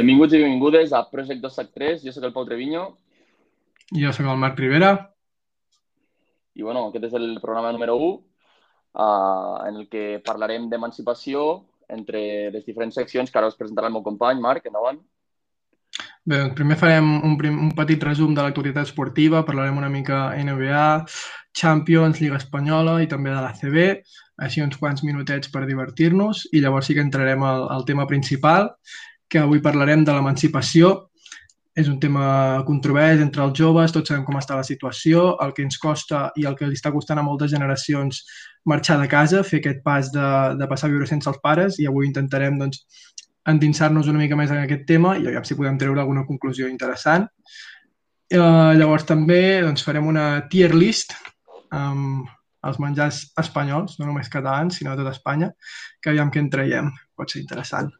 Benvinguts 0.00 0.32
i 0.32 0.38
benvingudes 0.40 0.92
a 0.96 1.02
Project 1.12 1.42
273. 1.44 2.06
Jo 2.06 2.12
sóc 2.14 2.24
el 2.24 2.32
Pau 2.32 2.46
Treviño 2.48 2.86
Jo 3.92 4.12
sóc 4.16 4.24
el 4.24 4.38
Marc 4.40 4.56
Rivera. 4.58 5.10
i 6.54 6.62
bueno, 6.62 6.86
aquest 6.88 7.04
és 7.10 7.16
el 7.18 7.38
programa 7.40 7.72
número 7.72 7.96
1 7.96 8.06
uh, 8.06 9.66
en 9.68 9.76
el 9.76 9.88
que 9.92 10.22
parlarem 10.24 10.70
d'emancipació 10.70 11.66
entre 11.88 12.50
les 12.54 12.64
diferents 12.64 12.96
seccions 12.96 13.30
que 13.30 13.38
ara 13.38 13.50
us 13.52 13.58
presentarà 13.60 13.88
el 13.88 13.94
meu 13.94 14.02
company, 14.02 14.40
Marc, 14.40 14.66
endavant. 14.66 14.98
Bé, 16.24 16.38
doncs 16.38 16.56
primer 16.56 16.78
farem 16.80 17.12
un, 17.20 17.36
prim, 17.36 17.60
un 17.68 17.70
petit 17.76 18.02
resum 18.08 18.34
de 18.34 18.42
l'actualitat 18.42 18.88
esportiva, 18.88 19.44
parlarem 19.44 19.78
una 19.78 19.92
mica 19.92 20.32
NBA, 20.36 20.88
Champions, 21.52 22.20
Lliga 22.20 22.40
Espanyola 22.40 22.98
i 23.04 23.08
també 23.08 23.32
de 23.36 23.44
la 23.44 23.52
CB, 23.60 23.86
així 24.48 24.64
uns 24.64 24.80
quants 24.80 25.04
minutets 25.04 25.52
per 25.52 25.66
divertir-nos 25.68 26.46
i 26.52 26.64
llavors 26.64 26.88
sí 26.88 26.96
que 26.96 27.04
entrarem 27.04 27.44
al, 27.44 27.68
al 27.68 27.88
tema 27.88 28.08
principal, 28.10 28.72
que 29.30 29.38
avui 29.38 29.62
parlarem 29.62 30.04
de 30.04 30.16
l'emancipació. 30.16 30.96
És 31.78 31.86
un 31.88 32.00
tema 32.02 32.64
controvers 32.66 33.22
entre 33.22 33.44
els 33.46 33.54
joves, 33.56 33.92
tots 33.94 34.10
sabem 34.10 34.24
com 34.26 34.36
està 34.36 34.56
la 34.58 34.66
situació, 34.66 35.36
el 35.40 35.54
que 35.54 35.62
ens 35.62 35.78
costa 35.78 36.26
i 36.36 36.44
el 36.50 36.56
que 36.58 36.66
li 36.66 36.76
està 36.76 36.90
costant 36.92 37.20
a 37.22 37.24
moltes 37.24 37.52
generacions 37.54 38.24
marxar 38.66 38.98
de 39.00 39.06
casa, 39.08 39.44
fer 39.46 39.60
aquest 39.62 39.78
pas 39.86 40.10
de, 40.12 40.26
de 40.58 40.68
passar 40.68 40.90
a 40.90 40.92
viure 40.92 41.06
sense 41.08 41.30
els 41.30 41.38
pares 41.40 41.78
i 41.80 41.86
avui 41.88 42.08
intentarem 42.10 42.58
doncs, 42.58 42.82
endinsar-nos 43.48 44.10
una 44.10 44.20
mica 44.20 44.36
més 44.36 44.50
en 44.52 44.60
aquest 44.64 44.82
tema 44.88 45.14
i 45.16 45.24
aviam 45.24 45.46
si 45.46 45.56
podem 45.56 45.78
treure 45.80 46.02
alguna 46.02 46.26
conclusió 46.28 46.68
interessant. 46.68 47.30
Eh, 48.30 48.40
llavors 48.76 49.06
també 49.08 49.62
doncs, 49.64 49.86
farem 49.86 50.10
una 50.10 50.26
tier 50.50 50.74
list 50.74 51.14
amb 51.70 52.28
els 52.66 52.82
menjars 52.82 53.22
espanyols, 53.40 53.96
no 53.98 54.10
només 54.10 54.28
catalans, 54.28 54.76
sinó 54.76 54.92
de 54.92 55.02
tot 55.02 55.14
Espanya, 55.14 55.54
que 56.02 56.12
aviam 56.12 56.34
què 56.34 56.42
en 56.42 56.52
traiem. 56.52 56.92
Pot 57.16 57.32
ser 57.32 57.40
interessant. 57.40 57.94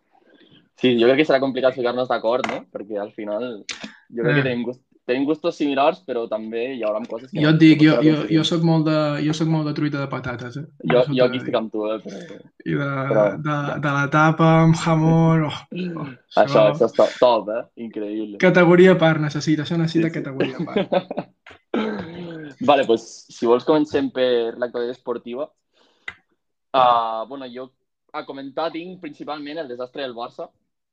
Sí, 0.81 0.95
jo 1.01 1.07
crec 1.11 1.19
que 1.23 1.27
serà 1.29 1.41
complicat 1.43 1.75
ficar-nos 1.77 2.09
d'acord, 2.09 2.47
no? 2.49 2.63
Perquè 2.73 2.97
al 3.03 3.11
final 3.13 3.51
jo 3.61 4.23
crec 4.23 4.31
Eh. 4.33 4.39
que 4.39 4.47
tenim, 4.47 4.63
gust, 4.65 4.81
tenim 5.11 5.25
gustos 5.27 5.57
similars, 5.59 5.99
però 6.07 6.23
també 6.31 6.63
hi 6.77 6.83
haurà 6.87 7.01
coses 7.11 7.31
que... 7.31 7.41
Jo 7.43 7.51
et 7.51 7.59
dic, 7.61 7.83
jo, 7.85 7.97
jo, 8.05 8.15
jo, 8.31 8.45
soc 8.47 8.63
molt 8.65 8.87
de, 8.87 8.97
jo 9.27 9.35
soc 9.37 9.49
molt 9.53 9.67
de 9.69 9.75
truita 9.77 9.99
de 10.01 10.09
patates, 10.13 10.57
eh? 10.57 10.65
Jo, 10.87 11.03
Això 11.03 11.17
jo 11.19 11.25
aquí 11.27 11.41
estic 11.43 11.59
amb 11.59 11.73
tu, 11.75 11.85
eh? 11.91 11.99
Però... 12.05 12.21
I 12.65 12.77
de, 12.79 12.89
però- 13.11 13.27
de, 13.49 13.57
de 13.87 13.93
la 13.99 14.07
tapa 14.15 14.49
amb 14.63 14.79
jamón... 14.81 15.45
Oh, 15.51 15.59
oh, 16.05 16.07
Això, 16.45 16.65
això 16.71 16.87
és 16.89 16.95
top, 16.97 17.17
top, 17.21 17.51
eh? 17.59 17.63
Increïble. 17.89 18.39
Categoria 18.41 18.97
part 18.99 19.21
necessita, 19.21 19.67
això 19.67 19.77
necessita 19.81 20.09
Sí, 20.09 20.15
sí. 20.15 20.21
categoria 20.21 20.65
part. 20.65 21.37
Vale, 22.71 22.85
pues, 22.87 23.05
si 23.33 23.47
vols 23.49 23.65
comencem 23.65 24.11
per 24.15 24.57
l'actualitat 24.59 24.97
esportiva. 24.97 25.47
Uh, 26.71 27.27
bueno, 27.29 27.47
jo 27.51 27.69
a 28.13 28.25
comentar 28.27 28.71
tinc 28.75 29.01
principalment 29.03 29.59
el 29.59 29.69
desastre 29.71 30.03
del 30.03 30.15
Barça 30.15 30.49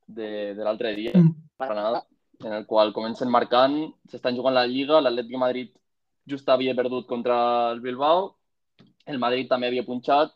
de, 0.07 0.55
de 0.55 0.63
l'altre 0.63 0.95
dia, 0.95 1.13
Mm. 1.13 1.35
Granada, 1.59 2.05
en 2.43 2.53
el 2.53 2.65
qual 2.65 2.93
comencen 2.93 3.29
marcant, 3.29 3.93
s'estan 4.09 4.35
jugant 4.35 4.53
la 4.53 4.67
Lliga, 4.67 5.01
l'Atlètic 5.01 5.31
de 5.31 5.41
Madrid 5.41 5.71
just 6.27 6.49
havia 6.49 6.75
perdut 6.75 7.07
contra 7.07 7.71
el 7.71 7.81
Bilbao, 7.81 8.35
el 9.07 9.19
Madrid 9.19 9.47
també 9.49 9.67
havia 9.67 9.85
punxat, 9.87 10.33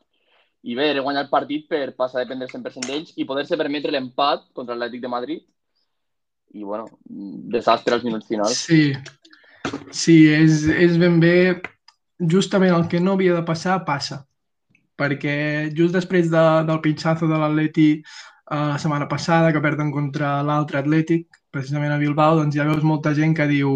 i 0.64 0.76
bé, 0.78 0.92
era 0.92 1.02
guanyar 1.02 1.26
el 1.26 1.32
partit 1.32 1.68
per 1.70 1.96
passar 1.98 2.22
a 2.22 2.24
dependre 2.26 2.48
100% 2.48 2.86
d'ells 2.88 3.16
i 3.18 3.26
poder-se 3.26 3.58
permetre 3.58 3.92
l'empat 3.92 4.48
contra 4.54 4.76
l'Atlètic 4.76 5.02
de 5.02 5.10
Madrid. 5.10 5.42
I, 6.54 6.64
bueno, 6.64 6.86
desastre 7.54 7.96
als 7.96 8.04
minuts 8.06 8.28
finals. 8.28 8.58
Sí, 8.68 8.92
sí 9.96 10.18
és, 10.30 10.66
és 10.70 10.98
ben 11.02 11.20
bé 11.22 11.62
justament 12.20 12.76
el 12.76 12.88
que 12.92 13.00
no 13.00 13.16
havia 13.16 13.40
de 13.40 13.46
passar, 13.48 13.80
passa. 13.88 14.22
Perquè 15.00 15.72
just 15.74 15.96
després 15.98 16.30
de, 16.30 16.44
del 16.68 16.82
pinxazo 16.84 17.30
de 17.30 17.40
l'Atleti 17.42 17.88
la 18.52 18.78
setmana 18.80 19.08
passada, 19.08 19.52
que 19.54 19.62
perden 19.64 19.92
contra 19.92 20.42
l'altre 20.44 20.82
Atlètic, 20.82 21.28
precisament 21.52 21.94
a 21.94 22.00
Bilbao, 22.00 22.38
doncs 22.40 22.56
ja 22.56 22.68
veus 22.68 22.84
molta 22.84 23.14
gent 23.16 23.36
que 23.36 23.48
diu 23.48 23.72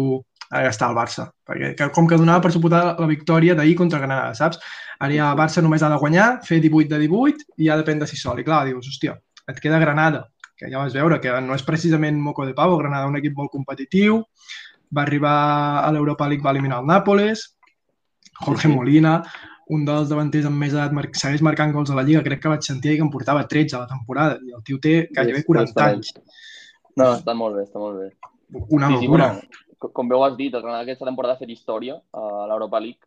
ara 0.50 0.66
ja 0.66 0.72
està 0.74 0.88
el 0.90 0.96
Barça. 0.96 1.30
Perquè 1.46 1.72
que, 1.78 1.88
com 1.94 2.06
que 2.06 2.18
donava 2.20 2.44
per 2.44 2.52
suposar 2.54 2.82
la 3.00 3.08
victòria 3.10 3.56
d'ahir 3.56 3.74
contra 3.78 4.00
Granada, 4.02 4.34
saps? 4.38 4.60
Ara 5.00 5.16
ja 5.16 5.30
el 5.32 5.38
Barça 5.38 5.64
només 5.64 5.82
ha 5.82 5.90
de 5.92 5.98
guanyar, 6.02 6.28
fer 6.46 6.60
18 6.60 6.92
de 6.92 7.00
18 7.06 7.48
i 7.64 7.70
ha 7.70 7.76
de 7.80 7.86
prendre 7.88 8.08
si 8.08 8.20
sol. 8.20 8.40
I 8.40 8.46
clar, 8.46 8.64
dius, 8.68 8.86
hòstia, 8.92 9.16
et 9.48 9.60
queda 9.62 9.80
Granada, 9.82 10.26
que 10.56 10.70
ja 10.72 10.80
vas 10.80 10.94
veure 10.94 11.20
que 11.20 11.34
no 11.40 11.56
és 11.56 11.66
precisament 11.66 12.20
moco 12.20 12.46
de 12.46 12.54
pavo, 12.54 12.78
Granada 12.78 13.08
un 13.10 13.18
equip 13.18 13.36
molt 13.36 13.52
competitiu, 13.52 14.22
va 14.94 15.02
arribar 15.02 15.36
a 15.82 15.90
l'Europa 15.92 16.28
League, 16.28 16.44
va 16.44 16.54
eliminar 16.54 16.80
el 16.80 16.88
Nàpoles, 16.88 17.52
Jorge 18.38 18.68
Sí, 18.68 18.68
sí. 18.68 18.74
Molina, 18.74 19.22
un 19.68 19.84
dels 19.84 20.08
davanters 20.08 20.46
amb 20.46 20.56
més 20.62 20.72
edat, 20.72 20.92
mar 20.94 21.08
segueix 21.12 21.42
marcant 21.42 21.72
gols 21.74 21.90
a 21.90 21.96
la 21.98 22.02
Lliga, 22.06 22.22
crec 22.22 22.40
que 22.42 22.48
vaig 22.52 22.62
sentir 22.62 22.96
que 22.96 23.02
en 23.02 23.10
portava 23.10 23.46
13 23.48 23.76
a 23.76 23.80
la 23.80 23.88
temporada, 23.90 24.38
i 24.46 24.52
el 24.54 24.62
tio 24.62 24.78
té 24.78 25.08
gairebé 25.10 25.42
Tres- 25.42 25.46
40 25.46 25.74
tres 25.74 25.86
anys. 25.86 26.12
No, 26.96 27.10
està 27.16 27.34
molt 27.34 27.56
bé, 27.56 27.64
està 27.66 27.78
molt 27.82 27.98
bé. 27.98 28.10
Una 28.70 28.88
sí, 28.88 28.94
sí, 29.00 29.06
locura. 29.06 29.26
bueno, 29.32 29.40
co- 29.78 29.92
com 29.92 30.12
ho 30.12 30.24
has 30.24 30.36
dit, 30.36 30.54
el 30.54 30.62
Granada 30.62 30.82
aquesta 30.86 31.04
temporada 31.04 31.34
ha 31.34 31.38
fet 31.42 31.50
història 31.50 31.98
a 32.14 32.46
l'Europa 32.48 32.78
League, 32.80 33.02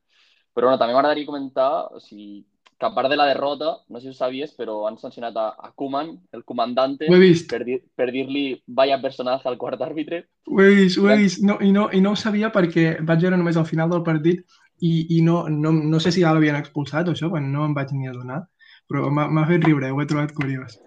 però 0.53 0.67
bueno, 0.67 0.77
també 0.77 0.93
m'agradaria 0.93 1.25
comentar 1.25 1.87
o 1.95 1.99
sigui, 2.03 2.43
que 2.79 2.85
a 2.85 2.93
part 2.95 3.09
de 3.09 3.15
la 3.17 3.25
derrota, 3.27 3.77
no 3.89 3.99
sé 3.99 4.07
si 4.07 4.09
ho 4.11 4.13
sabies, 4.13 4.53
però 4.55 4.85
han 4.87 4.97
sancionat 4.97 5.35
a, 5.35 5.47
a 5.57 5.71
Koeman, 5.75 6.13
el 6.31 6.43
comandante, 6.45 7.07
Ho 7.09 7.15
he 7.15 7.19
vist, 7.19 7.49
per, 7.51 7.63
dir, 7.65 7.81
per 7.95 8.11
dir-li 8.11 8.61
vaya 8.67 9.01
personaje 9.01 9.47
al 9.49 9.57
quart 9.57 9.81
àrbitre. 9.81 10.25
ho 10.47 10.61
he 10.61 10.69
vist, 10.75 10.97
ho 10.99 11.09
he 11.09 11.17
vist. 11.17 11.41
No, 11.43 11.57
i, 11.61 11.71
no, 11.71 11.89
I 11.91 11.99
no 12.01 12.11
ho 12.11 12.15
sabia 12.19 12.51
perquè 12.51 12.99
vaig 13.01 13.21
veure 13.25 13.37
només 13.37 13.57
al 13.57 13.65
final 13.65 13.89
del 13.89 14.03
partit 14.03 14.45
i, 14.85 15.17
i 15.17 15.21
no, 15.25 15.43
no, 15.49 15.71
no 15.73 15.99
sé 15.99 16.11
si 16.15 16.21
ja 16.23 16.33
l'havien 16.35 16.57
expulsat 16.59 17.07
o 17.09 17.15
això, 17.15 17.29
quan 17.31 17.51
no 17.51 17.65
em 17.67 17.73
vaig 17.77 17.91
ni 17.95 18.07
adonar, 18.09 18.43
però 18.89 19.09
m'ha 19.13 19.45
fet 19.49 19.63
riure, 19.67 19.91
ho 19.91 20.01
he 20.01 20.07
trobat 20.09 20.33
curiós. 20.37 20.79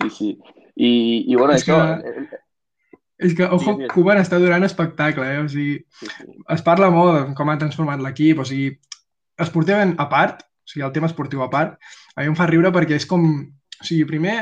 Sí, 0.00 0.10
sí. 0.10 0.28
I, 0.76 0.90
i 1.28 1.34
bueno, 1.36 1.54
És 1.54 1.64
això... 1.66 1.76
que- 2.00 2.08
eh, 2.08 2.22
eh, 2.22 2.46
És 3.20 3.34
que, 3.36 3.44
ojo, 3.44 3.58
Digues, 3.58 3.76
digues. 3.82 3.90
Koeman 3.92 4.16
està 4.22 4.38
donant 4.40 4.64
espectacle, 4.64 5.26
eh? 5.28 5.40
O 5.42 5.48
sigui, 5.52 5.74
sí, 5.92 6.06
sí. 6.08 6.28
es 6.54 6.62
parla 6.64 6.86
molt 6.88 7.10
de 7.18 7.34
com 7.36 7.50
ha 7.52 7.56
transformat 7.60 8.00
l'equip, 8.00 8.38
o 8.40 8.46
sigui, 8.48 8.70
esportivament 9.44 9.92
a 10.00 10.06
part, 10.08 10.40
o 10.64 10.70
sigui, 10.72 10.86
el 10.86 10.94
tema 10.94 11.10
esportiu 11.10 11.42
a 11.44 11.50
part, 11.52 11.74
a 12.16 12.22
mi 12.24 12.30
em 12.30 12.36
fa 12.38 12.46
riure 12.48 12.70
perquè 12.72 12.96
és 12.96 13.04
com, 13.10 13.26
o 13.44 13.84
sigui, 13.84 14.06
primer, 14.08 14.38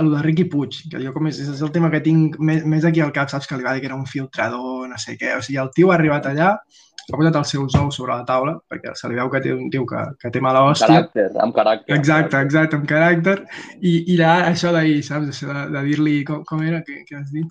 el 0.00 0.08
de 0.14 0.22
Riqui 0.24 0.46
Puig, 0.48 0.78
que 0.88 1.02
jo 1.04 1.12
com 1.12 1.28
és, 1.28 1.42
és 1.44 1.60
el 1.60 1.72
tema 1.74 1.90
que 1.92 2.00
tinc 2.00 2.38
més, 2.40 2.64
més 2.64 2.86
aquí 2.88 3.02
al 3.04 3.12
cap, 3.12 3.28
saps 3.28 3.48
que 3.50 3.58
li 3.60 3.66
va 3.66 3.74
dir 3.76 3.82
que 3.84 3.90
era 3.90 3.98
un 4.00 4.08
filtrador, 4.08 4.88
no 4.88 4.96
sé 4.96 5.18
què, 5.20 5.34
o 5.36 5.44
sigui, 5.44 5.58
el 5.60 5.68
tio 5.76 5.92
ha 5.92 5.98
arribat 5.98 6.30
allà, 6.32 6.54
ha 7.14 7.20
posat 7.20 7.36
els 7.40 7.50
seus 7.54 7.74
ous 7.80 7.94
sobre 7.96 8.16
la 8.16 8.24
taula, 8.28 8.54
perquè 8.68 8.92
se 8.98 9.08
li 9.08 9.14
veu 9.16 9.30
que 9.32 9.40
té 9.44 9.52
un 9.54 9.70
tio 9.72 9.86
que, 9.88 10.02
que 10.20 10.30
té 10.34 10.40
mala 10.44 10.60
hòstia, 10.68 10.88
Caràcter, 10.88 11.28
amb 11.44 11.54
caràcter. 11.56 11.92
amb 11.94 11.98
Exacte, 11.98 12.30
caràcter. 12.36 12.44
exacte, 12.46 12.76
amb 12.76 12.88
caràcter. 12.90 13.36
I, 13.80 13.94
i 14.12 14.18
ara 14.20 14.50
això 14.52 14.72
d'ahir, 14.76 14.98
saps? 15.06 15.30
Això 15.32 15.48
de, 15.52 15.66
de 15.76 15.84
dir-li... 15.88 16.16
Com, 16.28 16.44
com 16.48 16.62
era? 16.68 16.82
Què, 16.84 17.00
què 17.08 17.16
has 17.22 17.30
dit? 17.32 17.48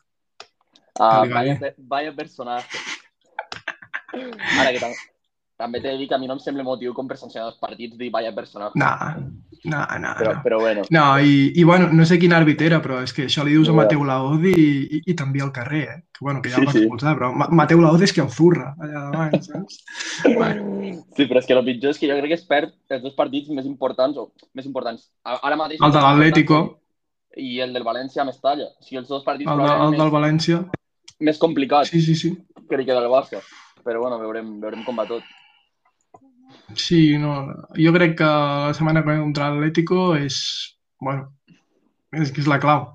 Ah, 0.99 1.23
Que 1.25 1.33
vaya, 1.33 1.57
vaya 1.89 2.13
personaje. 2.17 2.67
Ara 4.61 4.71
que 4.73 4.79
també 5.57 5.79
t'he 5.81 5.89
de 5.89 5.97
dir 5.97 6.07
que 6.07 6.13
a 6.13 6.19
mi 6.21 6.27
no 6.29 6.35
em 6.37 6.39
sembla 6.39 6.63
motiu 6.63 6.93
com 6.93 7.07
per 7.09 7.17
sancionar 7.17 7.47
els 7.49 7.57
partits 7.57 7.97
dir 7.97 8.11
vaya 8.13 8.29
personaje. 8.35 8.77
No, 8.77 8.91
no, 9.65 9.79
no. 9.99 10.11
Però, 10.19 10.33
no. 10.35 10.41
però 10.43 10.59
bueno, 10.61 10.83
No, 10.93 11.05
i, 11.19 11.51
i 11.57 11.63
bueno, 11.65 11.87
no 11.91 12.05
sé 12.05 12.19
quin 12.21 12.35
àrbit 12.37 12.61
era, 12.61 12.77
però 12.83 12.99
és 13.01 13.13
que 13.13 13.25
això 13.25 13.43
li 13.43 13.55
dius 13.55 13.71
a. 13.71 13.75
Mateu 13.79 14.03
Laozi 14.05 14.53
i, 14.53 14.67
i, 14.99 15.01
i 15.09 15.15
t'envia 15.17 15.47
al 15.47 15.53
carrer, 15.55 15.81
eh? 15.89 15.97
Que, 16.13 16.21
bueno, 16.21 16.41
que 16.41 16.51
ja 16.53 16.59
Sí, 16.59 16.61
el 16.61 16.67
va 16.69 16.75
sí. 16.75 16.83
expulsar, 16.85 17.15
però 17.17 17.31
Ma 17.33 17.47
Mateu 17.63 17.81
Laozi 17.81 18.05
és 18.05 18.13
que 18.13 18.21
el 18.21 18.29
zurra 18.29 18.75
allà 18.77 19.03
davant, 19.09 19.41
saps? 19.49 19.79
Bueno, 20.27 20.93
sí, 21.17 21.25
però 21.25 21.41
és 21.41 21.49
que 21.49 21.57
el 21.57 21.63
pitjor 21.65 21.95
és 21.95 22.01
que 22.01 22.09
jo 22.11 22.17
crec 22.19 22.33
que 22.35 22.39
es 22.39 22.45
perd 22.49 22.75
els 22.93 23.03
dos 23.03 23.15
partits 23.17 23.49
més 23.49 23.65
importants, 23.65 24.17
o 24.21 24.29
més 24.53 24.69
importants. 24.69 25.09
Ara 25.25 25.57
mateix... 25.57 25.81
el 25.81 25.95
de 25.97 26.03
l'Atlético, 26.05 26.61
I 27.37 27.59
el 27.61 27.73
del 27.73 27.83
València 27.85 28.21
a 28.21 28.25
Mestalla. 28.25 28.69
O 28.77 28.85
sigui, 28.85 28.97
els 29.01 29.09
dos 29.09 29.25
partits 29.25 29.49
el, 29.51 29.59
de, 29.61 29.73
el 29.87 29.97
del 29.97 30.13
València. 30.13 30.61
més, 31.19 31.37
complicats 31.41 31.89
Sí, 31.89 32.01
sí, 32.01 32.15
sí. 32.15 32.31
que 32.69 32.77
li 32.77 32.85
queda 32.85 33.01
al 33.01 33.09
Barça. 33.11 33.41
Però 33.85 34.01
bueno, 34.01 34.17
veurem, 34.21 34.55
veurem 34.61 34.81
com 34.85 34.97
va 34.97 35.05
tot. 35.09 35.25
Sí, 36.75 37.17
no, 37.17 37.33
jo 37.77 37.93
crec 37.95 38.17
que 38.19 38.27
la 38.27 38.73
setmana 38.75 39.03
que 39.03 39.13
ve 39.13 39.21
contra 39.21 39.49
l'Atlético 39.53 40.15
és, 40.19 40.37
bueno, 40.99 41.29
és 42.11 42.31
que 42.31 42.41
és 42.43 42.49
la 42.49 42.59
clau. 42.59 42.89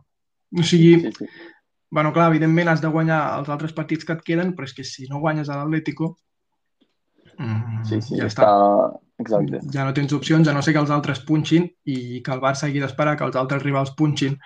O 0.52 0.62
sigui, 0.62 0.98
Sí, 1.00 1.12
sí. 1.18 1.28
bueno, 1.90 2.12
clar, 2.12 2.28
evidentment 2.30 2.68
has 2.68 2.82
de 2.82 2.88
guanyar 2.92 3.38
els 3.38 3.48
altres 3.48 3.72
partits 3.72 4.04
que 4.04 4.12
et 4.12 4.22
queden, 4.22 4.52
però 4.54 4.68
és 4.68 4.74
que 4.76 4.84
si 4.84 5.08
no 5.08 5.20
guanyes 5.20 5.48
a 5.48 5.56
l'Atlético, 5.62 6.18
mm, 7.38 7.84
Sí, 7.88 8.00
sí, 8.02 8.18
ja 8.18 8.26
està... 8.26 8.44
està. 8.44 8.98
Exacte. 9.22 9.60
Ja 9.72 9.84
no 9.86 9.94
tens 9.94 10.12
opcions, 10.12 10.48
a 10.48 10.52
no 10.52 10.62
ser 10.62 10.74
que 10.74 10.80
els 10.82 10.90
altres 10.90 11.20
punxin 11.24 11.68
i 11.84 12.20
que 12.24 12.32
el 12.34 12.40
Barça 12.42 12.66
hagi 12.66 12.80
d'esperar 12.82 13.16
que 13.16 13.24
els 13.24 13.36
altres 13.38 13.62
rivals 13.62 13.94
punxin. 13.94 14.36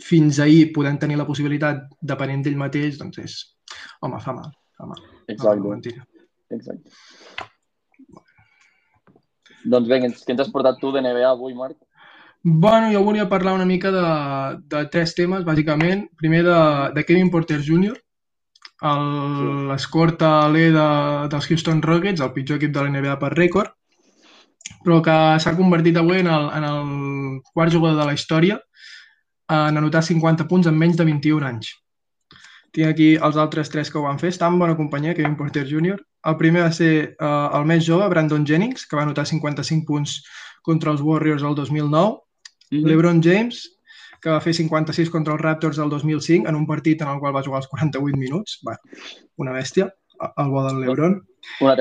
Fins 0.00 0.38
ahir 0.40 0.72
podem 0.72 0.96
tenir 0.98 1.18
la 1.20 1.26
possibilitat, 1.28 1.82
depenent 2.00 2.42
d'ell 2.42 2.56
mateix, 2.56 2.96
doncs 2.98 3.18
és... 3.18 3.34
Home, 4.00 4.20
fa 4.24 4.32
mal, 4.32 4.48
fa 4.78 4.86
mal. 4.88 5.02
Exacte. 5.28 5.68
mentira. 5.68 6.06
Exacte. 6.50 6.90
Doncs 9.64 9.88
bé, 9.88 10.00
què 10.00 10.08
ens, 10.08 10.24
has 10.24 10.52
portat 10.52 10.78
tu 10.80 10.92
de 10.94 11.02
NBA 11.04 11.28
avui, 11.28 11.54
Marc? 11.54 11.76
Bueno, 12.42 12.88
jo 12.92 13.02
volia 13.04 13.28
parlar 13.28 13.52
una 13.52 13.66
mica 13.68 13.90
de, 13.92 14.04
de 14.72 14.86
tres 14.92 15.12
temes, 15.14 15.44
bàsicament. 15.44 16.06
Primer 16.16 16.44
de, 16.46 16.60
de 16.94 17.04
Kevin 17.04 17.28
Porter 17.30 17.60
Jr., 17.66 17.98
l'escorta 18.80 20.30
alè 20.46 20.70
de, 20.72 20.86
dels 21.28 21.50
Houston 21.50 21.82
Rockets, 21.84 22.22
el 22.24 22.32
pitjor 22.32 22.56
equip 22.56 22.72
de 22.72 22.80
la 22.80 22.94
NBA 22.94 23.18
per 23.20 23.34
rècord, 23.34 23.74
però 24.86 25.02
que 25.04 25.16
s'ha 25.42 25.56
convertit 25.58 25.98
avui 26.00 26.22
en 26.22 26.30
el, 26.32 26.48
en 26.56 26.64
el 26.64 26.88
quart 27.52 27.72
jugador 27.74 28.00
de 28.00 28.08
la 28.08 28.16
història 28.16 28.56
en 29.50 29.76
anotar 29.76 30.02
50 30.06 30.46
punts 30.48 30.70
en 30.70 30.78
menys 30.78 30.96
de 30.96 31.04
21 31.04 31.44
anys. 31.46 31.74
Tinc 32.72 32.86
aquí 32.86 33.10
els 33.18 33.36
altres 33.36 33.68
tres 33.68 33.90
que 33.90 33.98
ho 33.98 34.06
van 34.06 34.20
fer. 34.22 34.30
Està 34.30 34.48
en 34.48 34.58
bona 34.62 34.78
companyia, 34.78 35.12
Kevin 35.18 35.36
Porter 35.36 35.66
Jr. 35.68 35.98
El 36.28 36.36
primer 36.36 36.64
va 36.66 36.72
ser 36.76 37.16
uh, 37.16 37.48
el 37.56 37.66
més 37.68 37.84
jove, 37.86 38.08
Brandon 38.12 38.44
Jennings, 38.46 38.86
que 38.86 38.96
va 38.98 39.06
anotar 39.06 39.24
55 39.28 39.86
punts 39.88 40.18
contra 40.66 40.92
els 40.92 41.00
Warriors 41.00 41.42
el 41.42 41.54
2009. 41.54 42.18
Mm 42.70 42.78
-hmm. 42.78 42.86
LeBron 42.86 43.22
James, 43.22 43.62
que 44.20 44.30
va 44.30 44.40
fer 44.40 44.54
56 44.54 45.10
contra 45.10 45.34
els 45.34 45.42
Raptors 45.42 45.78
el 45.78 45.88
2005 45.88 46.48
en 46.48 46.54
un 46.54 46.66
partit 46.66 47.00
en 47.02 47.08
el 47.08 47.18
qual 47.18 47.34
va 47.34 47.42
jugar 47.42 47.62
els 47.62 47.68
48 47.68 48.18
minuts. 48.18 48.58
Bueno, 48.62 48.78
una 49.36 49.52
bèstia, 49.52 49.90
el 50.36 50.50
bo 50.50 50.64
del 50.66 50.80
LeBron. 50.80 51.20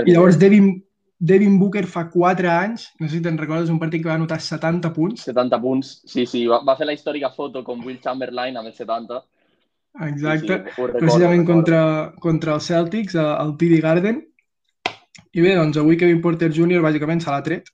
I 0.06 0.14
llavors 0.14 0.40
Devin, 0.40 0.84
Devin 1.20 1.60
Booker 1.60 1.86
fa 1.86 2.10
4 2.10 2.50
anys, 2.50 2.94
no 3.00 3.08
sé 3.08 3.18
si 3.18 3.22
te'n 3.22 3.38
recordes, 3.38 3.70
un 3.70 3.80
partit 3.80 4.02
que 4.02 4.08
va 4.08 4.16
anotar 4.16 4.40
70 4.40 4.94
punts. 4.94 5.26
70 5.28 5.62
punts, 5.62 6.02
sí, 6.06 6.26
sí, 6.26 6.46
va, 6.48 6.62
va 6.64 6.78
fer 6.80 6.88
la 6.88 6.96
històrica 6.96 7.30
foto 7.36 7.64
com 7.64 7.84
Will 7.86 8.00
Chamberlain 8.00 8.56
amb 8.58 8.72
els 8.72 8.80
70 8.80 9.20
Exacte, 10.00 10.48
sí, 10.48 10.48
sí, 10.48 10.64
recordo, 10.70 11.00
precisament 11.00 11.46
contra, 11.48 11.82
contra 12.22 12.56
els 12.56 12.68
Celtics, 12.70 13.16
al 13.20 13.56
TD 13.58 13.82
Garden. 13.84 14.22
I 15.34 15.44
bé, 15.44 15.56
doncs 15.58 15.78
avui 15.78 15.98
Kevin 16.00 16.22
Porter 16.22 16.50
Jr. 16.54 16.84
bàsicament 16.86 17.22
se 17.24 17.32
l'ha 17.32 17.42
tret. 17.46 17.68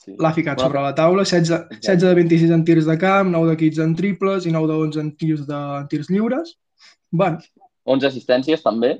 Sí. 0.00 0.16
L'ha 0.18 0.32
ficat 0.32 0.56
bueno, 0.56 0.70
sobre 0.70 0.82
la 0.82 0.94
taula, 0.96 1.24
16, 1.28 1.68
16 1.76 2.02
de 2.02 2.14
26 2.18 2.56
en 2.56 2.64
tirs 2.64 2.88
de 2.88 2.96
camp, 2.98 3.30
9 3.30 3.52
de 3.52 3.56
15 3.60 3.84
en 3.84 3.94
triples 3.96 4.48
i 4.48 4.54
9 4.56 4.72
de 4.72 4.80
11 4.88 5.04
en 5.04 5.12
tirs, 5.20 5.46
de, 5.46 5.60
en 5.82 5.86
tirs 5.92 6.10
lliures. 6.10 6.56
Bueno. 7.10 7.38
11 7.84 8.08
assistències 8.08 8.64
també. 8.64 8.96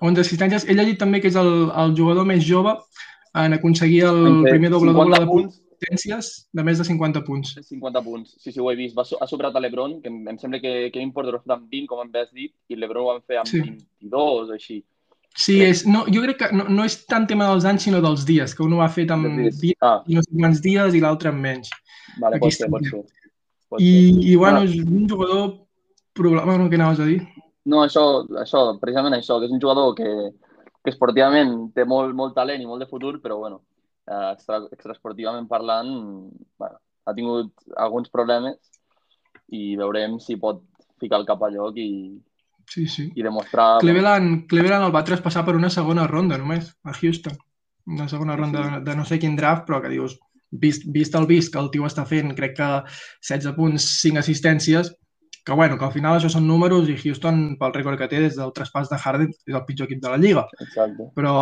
11 0.00 0.24
assistències. 0.24 0.66
Ell 0.68 0.80
ha 0.80 0.88
dit 0.88 0.98
també 0.98 1.20
que 1.20 1.30
és 1.30 1.38
el, 1.38 1.52
el 1.68 1.94
jugador 1.96 2.26
més 2.28 2.44
jove 2.46 2.74
en 3.38 3.54
aconseguir 3.54 4.04
el 4.08 4.44
primer 4.48 4.72
doble-doble 4.72 5.20
de 5.20 5.28
punts 5.28 5.60
assistències 5.88 6.48
de 6.52 6.64
més 6.64 6.78
de 6.78 6.84
50 6.84 7.24
punts. 7.26 7.54
50 7.68 8.02
punts, 8.04 8.36
sí, 8.38 8.52
sí, 8.52 8.60
ho 8.60 8.70
he 8.70 8.76
vist. 8.76 8.96
Va, 8.96 9.04
ha 9.04 9.28
sobrat 9.30 9.56
a 9.56 9.62
l'Ebron, 9.62 9.98
que 10.02 10.12
em, 10.12 10.20
em 10.28 10.38
sembla 10.38 10.60
que 10.60 10.90
Kevin 10.94 11.12
Porter 11.12 11.34
ho 11.34 11.42
amb 11.42 11.66
20, 11.70 11.88
com 11.88 12.04
em 12.04 12.14
has 12.20 12.30
dit, 12.32 12.54
i 12.68 12.76
l'Ebron 12.76 13.04
ho 13.04 13.12
van 13.12 13.24
fer 13.26 13.40
amb 13.40 13.50
sí. 13.50 13.62
22 13.64 14.52
o 14.52 14.56
així. 14.56 14.82
Sí, 15.38 15.60
és, 15.62 15.84
no, 15.86 16.02
jo 16.10 16.22
crec 16.24 16.40
que 16.40 16.48
no, 16.56 16.64
no 16.72 16.84
és 16.88 16.96
tant 17.06 17.28
tema 17.30 17.46
dels 17.50 17.66
anys, 17.68 17.84
sinó 17.86 18.00
dels 18.02 18.24
dies, 18.26 18.54
que 18.56 18.64
un 18.64 18.74
ho 18.74 18.82
ha 18.82 18.88
fet 18.90 19.12
amb 19.14 19.28
dies 19.38 19.76
ah. 19.86 20.00
i 20.08 20.16
no 20.16 20.24
sé 20.24 20.34
quants 20.34 20.62
dies 20.64 20.96
i 20.98 21.02
l'altre 21.04 21.30
amb 21.30 21.44
menys. 21.44 21.70
Vale, 22.18 22.40
pot 22.42 22.54
ser, 22.54 22.66
pot 22.72 22.82
ser. 22.86 23.04
Pot 23.70 23.82
I, 23.82 23.86
ser. 23.86 24.24
I, 24.32 24.36
bueno, 24.36 24.64
ah. 24.64 24.68
és 24.68 24.82
un 24.82 25.08
jugador... 25.08 25.48
Problema, 26.18 26.56
no, 26.58 26.64
què 26.66 26.74
anaves 26.74 26.98
a 26.98 27.04
dir? 27.06 27.20
No, 27.70 27.84
això, 27.84 28.02
això, 28.40 28.64
precisament 28.80 29.14
això, 29.14 29.36
que 29.38 29.46
és 29.46 29.52
un 29.54 29.60
jugador 29.62 29.92
que, 29.94 30.08
que 30.82 30.90
esportivament 30.90 31.68
té 31.76 31.84
molt, 31.86 32.10
molt 32.18 32.34
talent 32.34 32.64
i 32.64 32.66
molt 32.66 32.82
de 32.82 32.88
futur, 32.90 33.12
però 33.22 33.36
bueno, 33.38 33.60
eh, 34.08 34.30
extra, 34.32 34.62
extraesportivament 34.72 35.48
parlant, 35.50 35.92
bueno, 36.58 36.80
ha 37.08 37.14
tingut 37.16 37.52
alguns 37.76 38.10
problemes 38.12 38.58
i 39.54 39.76
veurem 39.80 40.18
si 40.20 40.36
pot 40.40 40.64
ficar 41.00 41.20
el 41.20 41.28
cap 41.28 41.42
a 41.44 41.50
lloc 41.52 41.78
i, 41.80 41.90
sí, 42.68 42.86
sí. 42.86 43.08
i 43.14 43.24
demostrar... 43.24 43.78
Cleveland, 43.84 44.46
Cleveland 44.50 44.88
el 44.88 44.94
va 44.94 45.04
traspassar 45.06 45.44
per 45.46 45.56
una 45.56 45.70
segona 45.72 46.06
ronda 46.10 46.38
només, 46.40 46.72
a 46.84 46.92
Houston. 46.92 47.36
Una 47.88 48.08
segona 48.08 48.36
ronda 48.36 48.64
sí. 48.64 48.70
de, 48.74 48.80
de 48.90 48.96
no 48.96 49.06
sé 49.08 49.18
quin 49.20 49.36
draft, 49.38 49.64
però 49.68 49.80
que 49.80 49.92
dius, 49.92 50.18
vist, 50.50 50.84
vist 50.92 51.16
el 51.16 51.28
vist 51.30 51.52
que 51.54 51.60
el 51.62 51.70
tio 51.72 51.86
està 51.88 52.04
fent, 52.08 52.34
crec 52.36 52.58
que 52.58 52.70
16 53.24 53.54
punts, 53.56 53.86
5 54.02 54.20
assistències, 54.20 54.92
que 55.48 55.56
bueno, 55.56 55.78
que 55.80 55.86
al 55.86 55.94
final 55.94 56.18
això 56.18 56.28
són 56.28 56.44
números 56.44 56.90
i 56.92 56.98
Houston, 56.98 57.56
pel 57.60 57.72
rècord 57.72 57.96
que 57.96 58.10
té 58.10 58.20
des 58.20 58.36
del 58.36 58.52
traspàs 58.52 58.90
de 58.90 58.98
Harden, 59.00 59.32
és 59.32 59.54
el 59.56 59.64
pitjor 59.64 59.88
equip 59.88 60.02
de 60.04 60.12
la 60.12 60.20
Lliga. 60.20 60.44
Exacte. 60.60 61.08
Però 61.16 61.32